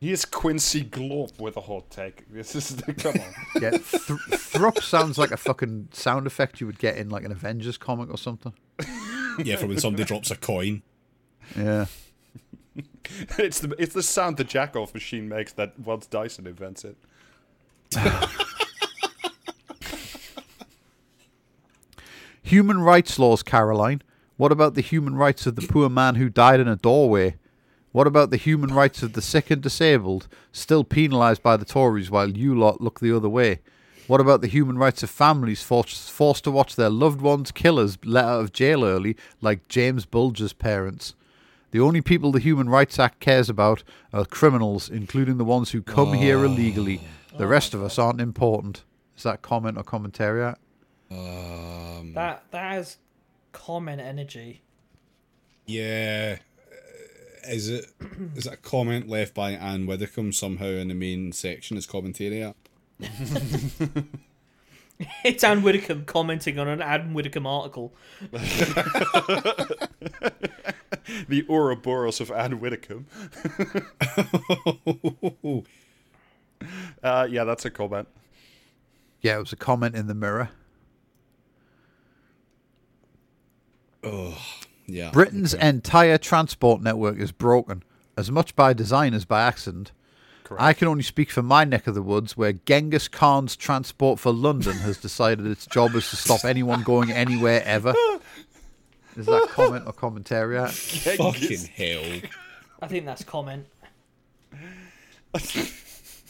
he 0.00 0.10
is 0.12 0.24
quincy 0.26 0.82
glorp 0.84 1.40
with 1.40 1.56
a 1.56 1.60
hot 1.62 1.88
take 1.88 2.28
this 2.30 2.54
is 2.54 2.76
the 2.76 2.92
come 2.92 3.14
on 3.14 3.34
Yeah, 3.62 3.70
th- 3.70 3.82
thrup 4.40 4.82
sounds 4.82 5.16
like 5.16 5.30
a 5.30 5.36
fucking 5.36 5.88
sound 5.92 6.26
effect 6.26 6.60
you 6.60 6.66
would 6.66 6.78
get 6.78 6.96
in 6.98 7.08
like 7.08 7.24
an 7.24 7.32
Avengers 7.32 7.78
comic 7.78 8.10
or 8.10 8.18
something. 8.18 8.52
Yeah, 9.42 9.56
for 9.56 9.66
when 9.66 9.78
somebody 9.78 10.04
drops 10.04 10.30
a 10.30 10.36
coin. 10.36 10.82
Yeah. 11.56 11.86
it's 13.38 13.60
the 13.60 13.74
it's 13.78 13.94
the 13.94 14.02
sound 14.02 14.36
the 14.36 14.44
jack 14.44 14.76
off 14.76 14.92
machine 14.92 15.28
makes 15.28 15.52
that 15.54 15.78
once 15.78 16.06
dyson 16.06 16.46
invents 16.46 16.84
it 16.84 16.96
Human 22.44 22.80
rights 22.80 23.18
laws, 23.18 23.42
Caroline. 23.42 24.02
What 24.36 24.52
about 24.52 24.74
the 24.74 24.82
human 24.82 25.14
rights 25.14 25.46
of 25.46 25.56
the 25.56 25.66
poor 25.66 25.88
man 25.88 26.16
who 26.16 26.28
died 26.28 26.60
in 26.60 26.68
a 26.68 26.76
doorway? 26.76 27.36
What 27.92 28.06
about 28.06 28.28
the 28.28 28.36
human 28.36 28.74
rights 28.74 29.02
of 29.02 29.14
the 29.14 29.22
sick 29.22 29.50
and 29.50 29.62
disabled, 29.62 30.28
still 30.52 30.84
penalised 30.84 31.42
by 31.42 31.56
the 31.56 31.64
Tories 31.64 32.10
while 32.10 32.28
you 32.28 32.54
lot 32.54 32.82
look 32.82 33.00
the 33.00 33.16
other 33.16 33.30
way? 33.30 33.60
What 34.06 34.20
about 34.20 34.42
the 34.42 34.46
human 34.46 34.76
rights 34.76 35.02
of 35.02 35.08
families 35.08 35.62
forced, 35.62 36.10
forced 36.10 36.44
to 36.44 36.50
watch 36.50 36.76
their 36.76 36.90
loved 36.90 37.22
ones' 37.22 37.50
killers 37.50 37.96
let 38.04 38.26
out 38.26 38.42
of 38.42 38.52
jail 38.52 38.84
early, 38.84 39.16
like 39.40 39.66
James 39.68 40.04
Bulger's 40.04 40.52
parents? 40.52 41.14
The 41.70 41.80
only 41.80 42.02
people 42.02 42.30
the 42.30 42.40
Human 42.40 42.68
Rights 42.68 42.98
Act 42.98 43.20
cares 43.20 43.48
about 43.48 43.82
are 44.12 44.26
criminals, 44.26 44.90
including 44.90 45.38
the 45.38 45.46
ones 45.46 45.70
who 45.70 45.80
come 45.80 46.12
here 46.12 46.44
illegally. 46.44 47.00
The 47.38 47.44
oh. 47.44 47.48
rest 47.48 47.72
of 47.72 47.82
us 47.82 47.98
aren't 47.98 48.20
important. 48.20 48.84
Is 49.16 49.22
that 49.22 49.40
comment 49.40 49.78
or 49.78 49.82
commentary? 49.82 50.54
Out? 51.14 51.98
Um, 52.00 52.12
that 52.14 52.44
that 52.50 52.72
has 52.72 52.96
comment 53.52 54.00
energy. 54.00 54.62
yeah. 55.66 56.38
uh, 56.70 57.50
Is 57.50 57.68
it 57.68 57.86
is 58.36 58.44
that 58.44 58.52
a 58.54 58.56
comment 58.56 59.08
left 59.08 59.34
by 59.34 59.52
Anne 59.52 59.86
Widdecombe 59.86 60.32
somehow 60.32 60.66
in 60.66 60.88
the 60.88 60.94
main 60.94 61.32
section 61.32 61.76
as 61.76 61.86
commentary? 61.86 62.42
At? 62.42 62.56
It's 65.24 65.42
Anne 65.42 65.62
Widdecombe 65.62 66.04
commenting 66.04 66.56
on 66.60 66.68
an 66.68 66.80
Anne 66.80 67.14
Widdecombe 67.14 67.48
article. 67.48 67.92
the 68.30 68.38
Ouroboros 71.48 72.20
of 72.20 72.30
Anne 72.30 72.60
Widdecombe. 72.60 73.06
uh, 77.02 77.26
yeah, 77.28 77.42
that's 77.42 77.64
a 77.64 77.70
comment. 77.70 78.06
Yeah, 79.20 79.36
it 79.36 79.40
was 79.40 79.52
a 79.52 79.56
comment 79.56 79.96
in 79.96 80.06
the 80.06 80.14
mirror. 80.14 80.50
Yeah. 84.86 85.10
Britain's 85.10 85.54
okay. 85.54 85.68
entire 85.68 86.18
transport 86.18 86.82
network 86.82 87.18
is 87.18 87.32
broken, 87.32 87.82
as 88.16 88.30
much 88.30 88.54
by 88.54 88.72
design 88.72 89.14
as 89.14 89.24
by 89.24 89.42
accident. 89.42 89.92
Correct. 90.44 90.62
I 90.62 90.74
can 90.74 90.88
only 90.88 91.02
speak 91.02 91.30
for 91.30 91.42
my 91.42 91.64
neck 91.64 91.86
of 91.86 91.94
the 91.94 92.02
woods, 92.02 92.36
where 92.36 92.52
Genghis 92.52 93.08
Khan's 93.08 93.56
Transport 93.56 94.20
for 94.20 94.30
London 94.30 94.76
has 94.78 94.98
decided 94.98 95.46
its 95.46 95.66
job 95.66 95.94
is 95.94 96.08
to 96.10 96.16
stop 96.16 96.44
anyone 96.44 96.82
going 96.82 97.10
anywhere 97.10 97.62
ever. 97.64 97.94
Is 99.16 99.24
that 99.26 99.48
comment 99.50 99.84
or 99.86 99.92
commentary? 99.92 100.58
Out? 100.58 100.72
Fucking 100.72 101.64
hell. 101.74 102.20
I 102.82 102.86
think 102.88 103.06
that's 103.06 103.24
comment. 103.24 103.66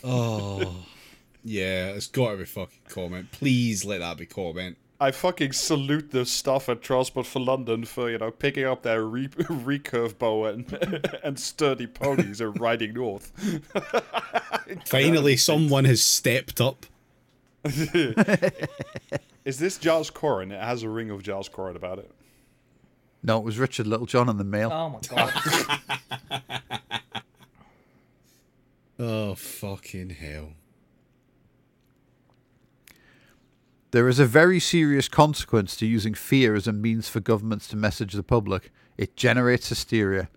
Oh. 0.06 0.84
Yeah, 1.42 1.88
it's 1.92 2.09
got 2.09 2.32
to 2.32 2.36
be 2.36 2.44
fucking 2.44 2.78
comment. 2.90 3.32
Please 3.32 3.86
let 3.86 4.01
that 4.01 4.18
be 4.18 4.26
comment. 4.26 4.76
I 5.00 5.10
fucking 5.10 5.52
salute 5.52 6.12
the 6.12 6.24
staff 6.24 6.68
at 6.68 6.80
Transport 6.80 7.26
for 7.26 7.40
London 7.40 7.84
for 7.84 8.10
you 8.10 8.18
know 8.18 8.30
picking 8.30 8.64
up 8.64 8.82
their 8.82 9.02
re- 9.04 9.28
recurve 9.28 10.18
bow 10.18 10.44
and 10.44 10.72
and 11.24 11.38
sturdy 11.38 11.86
ponies 11.86 12.40
and 12.40 12.58
riding 12.60 12.94
north. 12.94 13.32
Finally, 14.86 15.36
someone 15.36 15.84
has 15.84 16.02
stepped 16.04 16.60
up. 16.60 16.86
Is 19.44 19.58
this 19.58 19.78
Giles 19.78 20.10
Coren? 20.10 20.52
It 20.52 20.62
has 20.62 20.82
a 20.82 20.88
ring 20.88 21.10
of 21.10 21.22
Giles 21.22 21.48
Coren 21.48 21.76
about 21.76 21.98
it. 21.98 22.10
No, 23.22 23.38
it 23.38 23.44
was 23.44 23.58
Richard 23.58 23.86
Littlejohn 23.86 24.28
in 24.28 24.36
the 24.36 24.44
mail. 24.44 24.70
Oh 24.72 24.90
my 24.90 25.00
god. 25.00 26.40
Oh, 28.98 29.34
fucking 29.34 30.10
hell. 30.10 30.52
There 33.94 34.08
is 34.08 34.18
a 34.18 34.26
very 34.26 34.58
serious 34.58 35.06
consequence 35.06 35.76
to 35.76 35.86
using 35.86 36.14
fear 36.14 36.56
as 36.56 36.66
a 36.66 36.72
means 36.72 37.08
for 37.08 37.20
governments 37.20 37.68
to 37.68 37.76
message 37.76 38.14
the 38.14 38.24
public. 38.24 38.72
It 38.98 39.14
generates 39.14 39.68
hysteria. 39.68 40.30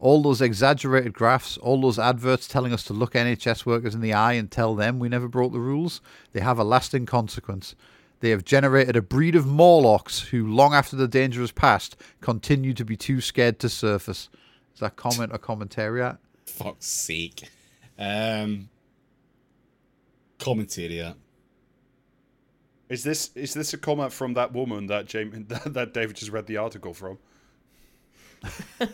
All 0.00 0.20
those 0.20 0.40
exaggerated 0.40 1.12
graphs, 1.12 1.56
all 1.58 1.80
those 1.80 1.96
adverts 1.96 2.48
telling 2.48 2.72
us 2.72 2.82
to 2.86 2.92
look 2.92 3.12
NHS 3.12 3.64
workers 3.64 3.94
in 3.94 4.00
the 4.00 4.12
eye 4.12 4.32
and 4.32 4.50
tell 4.50 4.74
them 4.74 4.98
we 4.98 5.08
never 5.08 5.28
broke 5.28 5.52
the 5.52 5.60
rules, 5.60 6.00
they 6.32 6.40
have 6.40 6.58
a 6.58 6.64
lasting 6.64 7.06
consequence. 7.06 7.76
They 8.18 8.30
have 8.30 8.44
generated 8.44 8.96
a 8.96 9.00
breed 9.00 9.36
of 9.36 9.46
Morlocks 9.46 10.18
who, 10.30 10.44
long 10.44 10.74
after 10.74 10.96
the 10.96 11.06
danger 11.06 11.40
has 11.40 11.52
passed, 11.52 11.96
continue 12.20 12.74
to 12.74 12.84
be 12.84 12.96
too 12.96 13.20
scared 13.20 13.60
to 13.60 13.68
surface. 13.68 14.28
Is 14.74 14.80
that 14.80 14.96
comment 14.96 15.30
or 15.32 15.38
commentary? 15.38 16.02
At? 16.02 16.18
Fuck's 16.46 16.86
sake. 16.86 17.48
Um, 17.96 18.70
commentary. 20.40 21.14
Is 22.88 23.02
this 23.02 23.30
is 23.34 23.54
this 23.54 23.72
a 23.72 23.78
comment 23.78 24.12
from 24.12 24.34
that 24.34 24.52
woman 24.52 24.86
that 24.86 25.06
Jamie 25.06 25.44
that, 25.48 25.74
that 25.74 25.94
David 25.94 26.16
just 26.16 26.30
read 26.30 26.46
the 26.46 26.58
article 26.58 26.94
from? 26.94 27.18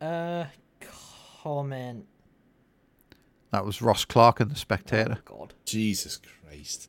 Uh, 0.00 0.44
comment. 1.42 2.06
That 3.50 3.64
was 3.64 3.82
Ross 3.82 4.04
Clark 4.04 4.40
in 4.40 4.48
The 4.48 4.54
Spectator. 4.54 5.18
Oh 5.28 5.38
god. 5.38 5.54
Jesus 5.64 6.18
Christ. 6.18 6.88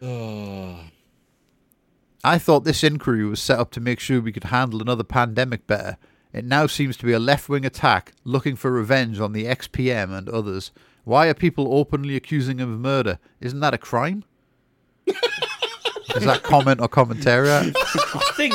Oh. 0.00 0.80
I 2.24 2.38
thought 2.38 2.64
this 2.64 2.84
inquiry 2.84 3.24
was 3.24 3.40
set 3.40 3.58
up 3.58 3.70
to 3.72 3.80
make 3.80 3.98
sure 3.98 4.20
we 4.20 4.32
could 4.32 4.44
handle 4.44 4.80
another 4.80 5.04
pandemic 5.04 5.66
better. 5.66 5.98
It 6.32 6.44
now 6.44 6.66
seems 6.66 6.96
to 6.98 7.06
be 7.06 7.12
a 7.12 7.18
left 7.18 7.48
wing 7.48 7.66
attack 7.66 8.12
looking 8.24 8.54
for 8.54 8.70
revenge 8.70 9.18
on 9.20 9.32
the 9.32 9.44
XPM 9.44 10.16
and 10.16 10.28
others. 10.28 10.70
Why 11.04 11.28
are 11.28 11.34
people 11.34 11.74
openly 11.74 12.16
accusing 12.16 12.58
him 12.58 12.72
of 12.72 12.80
murder? 12.80 13.18
Isn't 13.40 13.60
that 13.60 13.74
a 13.74 13.78
crime? 13.78 14.24
Is 15.06 16.24
that 16.24 16.42
comment 16.42 16.80
or 16.80 16.88
commentary? 16.88 17.50
I 17.50 17.62
think 18.34 18.54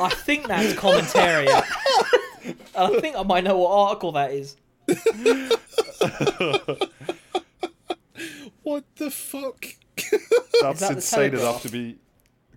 I 0.00 0.08
think 0.10 0.46
that's 0.48 0.74
commentary. 0.78 1.48
I 1.48 3.00
think 3.00 3.16
I 3.16 3.22
might 3.22 3.44
know 3.44 3.56
what 3.56 3.70
article 3.70 4.12
that 4.12 4.32
is. 4.32 4.56
What 8.62 8.84
the 8.96 9.12
fuck? 9.12 9.64
That's 10.60 10.80
that 10.80 10.88
the 10.88 10.94
insane 10.96 11.34
enough 11.34 11.62
to 11.62 11.68
be 11.68 11.98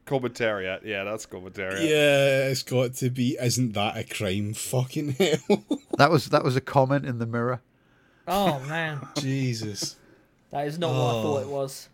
commentariat. 0.07 0.83
Yeah, 0.83 1.03
that's 1.03 1.27
commentariat. 1.27 1.87
Yeah, 1.87 2.47
it's 2.49 2.63
got 2.63 2.95
to 2.95 3.11
be. 3.11 3.37
Isn't 3.39 3.73
that 3.73 3.95
a 3.95 4.03
crime? 4.03 4.55
Fucking 4.55 5.11
hell. 5.11 5.63
That 5.99 6.09
was 6.09 6.25
that 6.29 6.43
was 6.43 6.55
a 6.55 6.61
comment 6.61 7.05
in 7.05 7.19
the 7.19 7.27
mirror. 7.27 7.61
Oh 8.29 8.59
man, 8.67 9.05
Jesus. 9.17 9.95
that 10.51 10.67
is 10.67 10.77
not 10.77 10.89
what 10.91 10.97
I 10.97 11.21
thought 11.21 11.37
Oh. 11.37 11.41
it 11.41 11.47
was. 11.47 11.89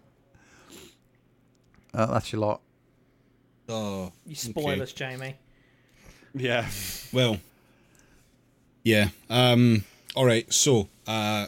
Uh, 1.94 2.06
that's 2.08 2.32
your 2.32 2.42
lot. 2.42 2.62
Oh. 3.70 4.12
You 4.26 4.36
spoil 4.36 4.82
us, 4.82 4.92
Jamie. 4.92 5.36
Yeah. 6.34 6.68
Well. 7.14 7.38
Yeah. 8.84 9.10
Um. 9.30 9.86
All 10.16 10.26
right. 10.26 10.52
So, 10.54 10.90
uh, 11.08 11.48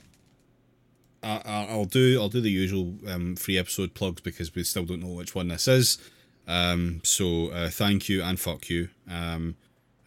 I, 1.22 1.42
I- 1.46 1.68
I'll 1.70 1.86
do 1.86 2.20
I'll 2.20 2.30
do 2.30 2.40
the 2.42 2.50
usual 2.50 2.94
um, 3.08 3.36
free 3.36 3.58
episode 3.58 3.94
plugs 3.94 4.22
because 4.22 4.56
we 4.56 4.64
still 4.64 4.86
don't 4.86 5.02
know 5.02 5.10
which 5.14 5.36
one 5.36 5.50
this 5.50 5.68
is. 5.68 5.98
Um. 6.48 7.02
So, 7.04 7.50
uh, 7.50 7.70
thank 7.70 8.08
you 8.10 8.24
and 8.24 8.40
fuck 8.40 8.70
you. 8.70 8.88
Um. 9.10 9.56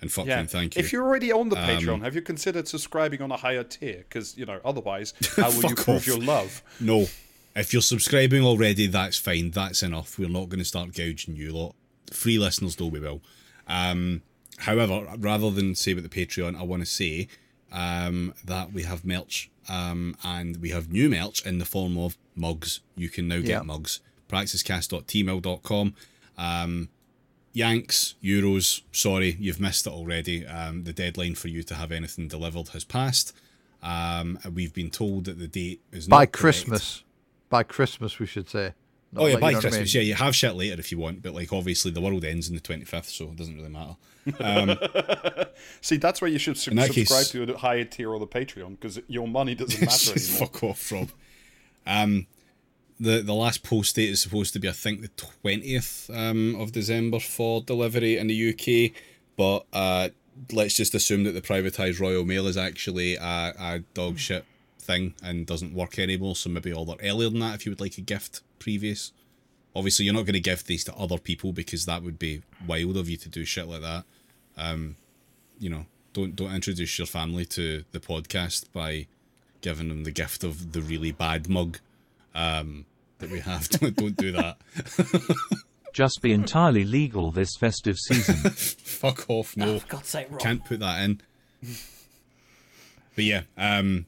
And 0.01 0.11
fuck 0.11 0.25
you 0.27 0.31
Yeah. 0.31 0.47
thank 0.47 0.77
you. 0.77 0.81
If 0.81 0.93
you're 0.93 1.05
already 1.05 1.31
on 1.31 1.49
the 1.51 1.57
Um, 1.59 1.69
Patreon, 1.69 2.03
have 2.03 2.15
you 2.15 2.23
considered 2.23 2.67
subscribing 2.67 3.21
on 3.23 3.31
a 3.31 3.37
higher 3.37 3.63
tier? 3.65 3.99
Because 4.09 4.37
you 4.37 4.47
know, 4.47 4.61
otherwise, 4.65 5.13
how 5.37 5.51
will 5.51 5.69
you 5.69 5.75
prove 5.75 5.89
off. 5.99 6.07
your 6.07 6.19
love? 6.19 6.63
No. 6.81 7.07
If 7.57 7.73
you're 7.73 7.83
subscribing 7.83 8.43
already, 8.45 8.87
that's 8.87 9.19
fine. 9.19 9.51
That's 9.51 9.83
enough. 9.83 10.19
We're 10.19 10.29
not 10.29 10.49
going 10.49 10.61
to 10.61 10.65
start 10.65 10.95
gouging 10.95 11.35
you 11.37 11.53
lot. 11.53 11.75
Free 12.13 12.39
listeners, 12.39 12.77
though, 12.77 12.87
we 12.87 13.01
will. 13.01 13.21
Um, 13.67 14.23
however, 14.59 15.07
rather 15.19 15.51
than 15.51 15.75
say 15.75 15.93
about 15.93 16.05
the 16.05 16.09
Patreon, 16.09 16.59
I 16.59 16.63
want 16.63 16.83
to 16.83 16.87
say 16.87 17.29
um, 17.73 18.35
that 18.45 18.73
we 18.73 18.85
have 18.85 19.05
merch 19.05 19.51
um, 19.69 20.17
and 20.25 20.57
we 20.59 20.71
have 20.71 20.91
new 20.93 21.09
merch 21.11 21.45
in 21.45 21.59
the 21.59 21.65
form 21.65 21.99
of 21.99 22.17
mugs. 22.35 22.81
You 22.97 23.09
can 23.09 23.29
now 23.29 23.39
get 23.41 23.49
Yeah. 23.49 23.63
mugs. 23.63 24.01
Praxiscast.teemill.com. 24.29 25.95
Um, 26.39 26.89
Yanks, 27.53 28.15
Euros, 28.23 28.83
sorry, 28.93 29.37
you've 29.41 29.61
missed 29.61 29.87
it 29.87 29.93
already. 29.93 30.47
Um, 30.47 30.85
the 30.85 30.93
deadline 30.93 31.35
for 31.35 31.49
you 31.49 31.63
to 31.65 31.75
have 31.75 31.91
anything 31.93 32.29
delivered 32.29 32.69
has 32.69 32.85
passed. 32.85 33.33
Um, 33.83 34.39
we've 34.55 34.73
been 34.75 34.91
told 34.91 35.25
that 35.25 35.39
the 35.39 35.49
date 35.49 35.81
is 35.93 36.07
By 36.07 36.27
correct. 36.27 36.33
Christmas. 36.33 37.03
By 37.49 37.63
Christmas, 37.65 38.19
we 38.19 38.27
should 38.27 38.49
say. 38.49 38.75
Not 39.13 39.23
Oh 39.23 39.27
yeah, 39.27 39.33
like, 39.35 39.41
by 39.41 39.51
you 39.51 39.57
I 39.57 39.61
Christmas. 39.63 39.95
mean? 39.95 40.03
Yeah, 40.03 40.09
you 40.09 40.15
have 40.15 40.37
shit 40.37 40.55
later 40.55 40.79
if 40.79 40.93
you 40.93 40.99
want, 40.99 41.21
but 41.23 41.35
like 41.35 41.53
obviously 41.53 41.91
the 41.91 42.01
world 42.01 42.25
ends 42.25 42.49
on 42.49 42.55
the 42.55 42.61
twenty 42.61 42.85
fifth, 42.85 43.09
so 43.09 43.25
it 43.25 43.35
doesn't 43.37 43.57
really 43.57 43.69
matter. 43.69 43.97
See, 45.81 45.97
that's 45.97 46.21
where 46.21 46.31
you 46.31 46.39
should 46.39 46.57
sub- 46.57 46.73
In 46.73 46.77
that 46.77 46.93
subscribe 46.93 47.19
case- 47.23 47.31
to 47.31 47.47
the 47.47 47.59
higher 47.59 47.83
tier 47.85 48.11
or 48.11 48.21
the 48.21 48.27
Patreon 48.29 48.79
because 48.79 49.01
your 49.09 49.27
money 49.27 49.57
doesn't 49.57 49.81
matter 49.85 50.13
anymore. 50.13 50.39
fuck 50.47 50.63
off, 50.63 50.93
Rob. 50.93 51.11
Um, 51.87 52.27
the 53.01 53.23
the 53.23 53.35
last 53.35 53.63
post 53.63 53.97
date 53.97 54.11
is 54.11 54.21
supposed 54.21 54.53
to 54.53 54.59
be, 54.59 54.69
I 54.69 54.73
think, 54.73 55.01
the 55.01 55.09
twentieth 55.09 56.11
um, 56.13 56.55
of 56.57 56.73
December 56.73 57.19
for 57.19 57.63
delivery 57.63 58.19
in 58.19 58.27
the 58.27 58.51
UK, 58.51 58.93
but 59.37 59.65
uh, 59.73 60.11
let's 60.53 60.77
just 60.77 60.95
assume 60.95 61.25
that 61.25 61.33
the 61.33 61.41
privatised 61.41 61.99
Royal 61.99 62.25
Mail 62.25 62.47
is 62.47 62.59
actually 62.59 63.17
a, 63.17 63.55
a 63.59 63.79
dog 63.95 64.19
shit 64.19 64.45
thing 64.79 65.15
and 65.23 65.47
doesn't 65.47 65.75
work 65.75 65.99
anymore. 65.99 66.37
So 66.37 66.51
maybe 66.51 66.73
order 66.73 66.95
earlier 67.03 67.31
than 67.31 67.41
that 67.41 67.55
if 67.55 67.65
you 67.65 67.73
would 67.73 67.81
like 67.81 67.99
a 67.99 68.03
gift 68.03 68.43
previous. 68.59 69.13
Obviously, 69.75 70.05
you're 70.05 70.15
not 70.15 70.27
going 70.27 70.35
to 70.35 70.41
give 70.41 70.65
these 70.65 70.85
to 70.85 70.95
other 70.95 71.17
people 71.17 71.53
because 71.53 71.87
that 71.87 72.03
would 72.03 72.19
be 72.19 72.43
wild 72.67 72.97
of 72.97 73.09
you 73.09 73.17
to 73.17 73.29
do 73.29 73.45
shit 73.45 73.69
like 73.69 73.83
that. 73.83 74.05
Um, 74.57 74.97
you 75.59 75.71
know, 75.71 75.87
don't 76.13 76.37
don't 76.37 76.53
introduce 76.53 76.99
your 76.99 77.07
family 77.07 77.47
to 77.47 77.85
the 77.93 78.01
podcast 78.01 78.67
by 78.73 79.07
giving 79.63 79.89
them 79.89 80.05
the 80.05 80.11
gift 80.11 80.43
of 80.45 80.73
the 80.73 80.83
really 80.83 81.13
bad 81.13 81.49
mug 81.49 81.79
um, 82.35 82.85
that 83.21 83.31
we 83.31 83.41
have. 83.41 83.69
don't, 83.69 83.97
don't 83.97 84.17
do 84.17 84.33
that. 84.33 84.59
Just 85.93 86.23
be 86.23 86.33
entirely 86.33 86.85
legal 86.85 87.31
this 87.31 87.57
festive 87.57 87.99
season. 87.99 88.37
Fuck 88.51 89.25
off. 89.29 89.57
No, 89.57 89.79
For 89.81 89.87
God's 89.89 90.09
sake, 90.09 90.29
Rob. 90.31 90.41
can't 90.41 90.65
put 90.65 90.79
that 90.81 91.03
in. 91.03 91.21
But 93.17 93.25
yeah, 93.25 93.43
um, 93.59 94.07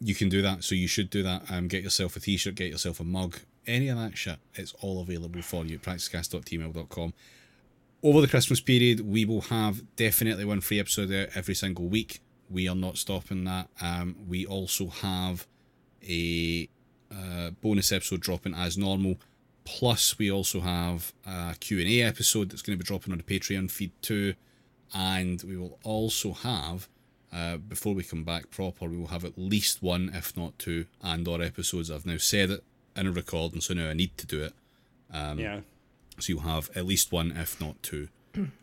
you 0.00 0.14
can 0.14 0.28
do 0.28 0.42
that. 0.42 0.62
So 0.64 0.74
you 0.74 0.86
should 0.86 1.10
do 1.10 1.22
that. 1.24 1.50
Um, 1.50 1.66
get 1.68 1.82
yourself 1.82 2.14
a 2.16 2.20
t-shirt, 2.20 2.54
get 2.54 2.70
yourself 2.70 3.00
a 3.00 3.04
mug, 3.04 3.40
any 3.66 3.88
of 3.88 3.98
that 3.98 4.16
shit. 4.16 4.38
It's 4.54 4.72
all 4.80 5.00
available 5.00 5.42
for 5.42 5.64
you 5.64 5.76
at 5.76 5.82
praxiscast.teemill.com. 5.82 7.14
Over 8.00 8.20
the 8.20 8.28
Christmas 8.28 8.60
period, 8.60 9.00
we 9.00 9.24
will 9.24 9.40
have 9.42 9.82
definitely 9.96 10.44
one 10.44 10.60
free 10.60 10.78
episode 10.78 11.12
out 11.12 11.30
every 11.34 11.54
single 11.56 11.86
week. 11.86 12.20
We 12.48 12.68
are 12.68 12.76
not 12.76 12.96
stopping 12.96 13.42
that. 13.44 13.68
Um, 13.80 14.14
we 14.28 14.46
also 14.46 14.86
have 14.86 15.48
a 16.08 16.68
uh, 17.14 17.50
bonus 17.62 17.92
episode 17.92 18.20
dropping 18.20 18.54
as 18.54 18.76
normal. 18.76 19.16
Plus, 19.64 20.18
we 20.18 20.30
also 20.30 20.60
have 20.60 21.12
a 21.26 21.54
Q&A 21.60 22.02
episode 22.02 22.50
that's 22.50 22.62
going 22.62 22.78
to 22.78 22.82
be 22.82 22.86
dropping 22.86 23.12
on 23.12 23.18
the 23.18 23.24
Patreon 23.24 23.70
feed 23.70 23.92
too. 24.00 24.34
And 24.94 25.42
we 25.42 25.56
will 25.56 25.78
also 25.82 26.32
have, 26.32 26.88
uh, 27.32 27.58
before 27.58 27.94
we 27.94 28.02
come 28.02 28.24
back 28.24 28.50
proper, 28.50 28.86
we 28.86 28.96
will 28.96 29.08
have 29.08 29.24
at 29.24 29.36
least 29.36 29.82
one, 29.82 30.10
if 30.14 30.34
not 30.36 30.58
two, 30.58 30.86
Andor 31.02 31.42
episodes. 31.42 31.90
I've 31.90 32.06
now 32.06 32.16
said 32.16 32.50
it 32.50 32.64
in 32.96 33.06
a 33.06 33.12
recording, 33.12 33.60
so 33.60 33.74
now 33.74 33.90
I 33.90 33.92
need 33.92 34.16
to 34.16 34.26
do 34.26 34.42
it. 34.42 34.54
Um, 35.12 35.38
yeah. 35.38 35.60
So 36.18 36.32
you'll 36.32 36.42
have 36.42 36.70
at 36.74 36.86
least 36.86 37.12
one, 37.12 37.32
if 37.36 37.60
not 37.60 37.82
two. 37.82 38.08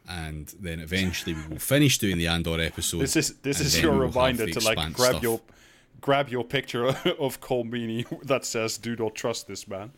And 0.08 0.54
then 0.60 0.80
eventually 0.80 1.34
we 1.34 1.48
will 1.50 1.60
finish 1.60 1.98
doing 1.98 2.18
the 2.18 2.28
Andor 2.28 2.62
episode. 2.62 3.02
This 3.02 3.16
is 3.16 3.36
this 3.40 3.60
is 3.60 3.82
your 3.82 3.92
we'll 3.92 4.08
reminder 4.08 4.48
to 4.48 4.60
like 4.62 4.78
grab 4.94 5.12
stuff. 5.12 5.24
your 5.24 5.42
grab 6.06 6.30
your 6.30 6.44
picture 6.44 6.86
of 7.19 7.41
Colm 7.41 7.72
Meaney 7.72 8.06
that 8.27 8.45
says 8.45 8.77
"Do 8.77 8.95
not 8.95 9.15
trust 9.15 9.48
this 9.48 9.68
man." 9.68 9.91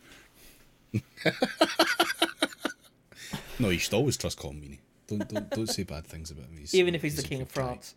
No, 3.60 3.70
you 3.70 3.78
should 3.78 3.94
always 3.94 4.16
trust 4.16 4.38
Colm 4.38 4.54
Meaney. 4.62 4.78
Don't, 5.08 5.28
don't, 5.28 5.50
don't 5.50 5.66
say 5.66 5.82
bad 5.82 6.06
things 6.06 6.30
about 6.30 6.44
him. 6.44 6.56
He's- 6.58 6.74
Even 6.74 6.94
if 6.94 7.02
he's 7.02 7.16
the 7.16 7.22
king 7.22 7.40
of 7.42 7.52
good 7.52 7.60
guy. 7.60 7.66
France. 7.66 7.94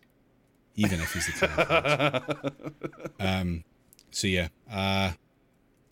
even 0.74 1.00
if 1.00 1.12
he's 1.12 1.26
the 1.26 1.32
king 1.46 1.50
of 1.56 1.66
France. 1.66 3.12
um, 3.20 3.64
so 4.10 4.26
yeah. 4.26 4.48
Uh, 4.70 5.12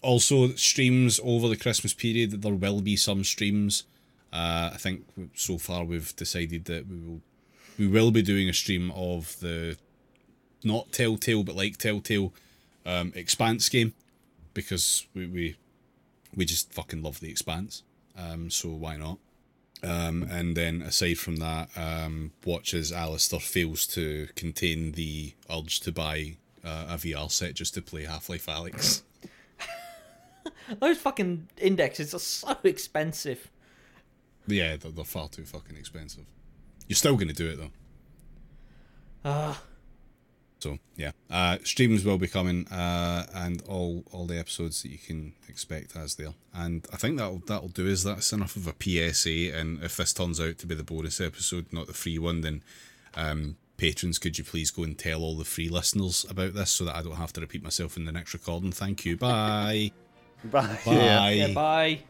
also, 0.02 0.48
streams 0.54 1.20
over 1.22 1.46
the 1.48 1.56
Christmas 1.56 1.94
period. 1.94 2.42
There 2.42 2.52
will 2.54 2.80
be 2.80 2.96
some 2.96 3.22
streams. 3.22 3.84
Uh, 4.32 4.70
I 4.74 4.76
think 4.78 5.04
so 5.34 5.56
far 5.58 5.84
we've 5.84 6.14
decided 6.16 6.64
that 6.64 6.88
we 6.88 6.98
will 6.98 7.20
we 7.78 7.86
will 7.86 8.10
be 8.10 8.22
doing 8.22 8.48
a 8.48 8.52
stream 8.52 8.90
of 8.90 9.38
the 9.40 9.76
not 10.64 10.92
Telltale 10.92 11.42
but 11.44 11.56
like 11.56 11.76
Telltale 11.76 12.32
um, 12.86 13.12
Expanse 13.14 13.68
game 13.68 13.94
because 14.54 15.06
we 15.14 15.26
we 15.26 15.56
we 16.34 16.44
just 16.44 16.72
fucking 16.72 17.02
love 17.02 17.20
the 17.20 17.30
Expanse. 17.30 17.82
Um, 18.16 18.50
so 18.50 18.68
why 18.68 18.96
not? 18.96 19.18
Um, 19.82 20.22
and 20.30 20.56
then 20.56 20.82
aside 20.82 21.18
from 21.18 21.36
that, 21.36 21.70
um, 21.74 22.32
watch 22.44 22.74
as 22.74 22.92
Alasdair 22.92 23.40
fails 23.40 23.86
to 23.88 24.28
contain 24.36 24.92
the 24.92 25.32
urge 25.50 25.80
to 25.80 25.92
buy 25.92 26.36
uh, 26.62 26.86
a 26.90 26.94
VR 26.94 27.30
set 27.30 27.54
just 27.54 27.74
to 27.74 27.82
play 27.82 28.04
Half 28.04 28.28
Life 28.28 28.46
Alyx. 28.46 29.02
Those 30.80 30.98
fucking 30.98 31.48
indexes 31.58 32.14
are 32.14 32.18
so 32.18 32.56
expensive. 32.64 33.50
yeah, 34.46 34.76
they're, 34.76 34.90
they're 34.90 35.04
far 35.04 35.28
too 35.28 35.44
fucking 35.44 35.76
expensive. 35.76 36.26
You're 36.86 36.96
still 36.96 37.14
going 37.14 37.28
to 37.28 37.34
do 37.34 37.48
it 37.48 37.56
though. 37.56 37.70
Ah, 39.24 39.62
So 40.60 40.78
yeah, 40.96 41.12
uh, 41.30 41.58
streams 41.64 42.04
will 42.04 42.18
be 42.18 42.28
coming, 42.28 42.68
uh, 42.68 43.26
and 43.34 43.62
all 43.68 44.04
all 44.12 44.26
the 44.26 44.38
episodes 44.38 44.82
that 44.82 44.90
you 44.90 44.98
can 44.98 45.32
expect 45.48 45.96
as 45.96 46.16
there. 46.16 46.34
And 46.54 46.86
I 46.92 46.96
think 46.96 47.18
that'll 47.18 47.42
that'll 47.46 47.68
do 47.68 47.86
Is 47.86 48.04
That's 48.04 48.32
enough 48.32 48.56
of 48.56 48.66
a 48.66 48.74
PSA. 48.78 49.56
And 49.56 49.82
if 49.82 49.96
this 49.96 50.12
turns 50.12 50.40
out 50.40 50.58
to 50.58 50.66
be 50.66 50.74
the 50.74 50.84
bonus 50.84 51.20
episode, 51.20 51.72
not 51.72 51.86
the 51.86 51.92
free 51.92 52.18
one, 52.18 52.42
then 52.42 52.62
um, 53.14 53.56
patrons, 53.76 54.18
could 54.18 54.38
you 54.38 54.44
please 54.44 54.70
go 54.70 54.82
and 54.82 54.98
tell 54.98 55.22
all 55.22 55.36
the 55.36 55.44
free 55.44 55.68
listeners 55.68 56.26
about 56.28 56.54
this 56.54 56.70
so 56.70 56.84
that 56.84 56.96
I 56.96 57.02
don't 57.02 57.16
have 57.16 57.32
to 57.34 57.40
repeat 57.40 57.62
myself 57.62 57.96
in 57.96 58.04
the 58.04 58.12
next 58.12 58.34
recording? 58.34 58.72
Thank 58.72 59.04
you. 59.04 59.16
Bye. 59.16 59.92
Bye. 60.44 60.78
Bye. 60.84 61.30
yeah, 61.32 61.52
bye. 61.52 62.00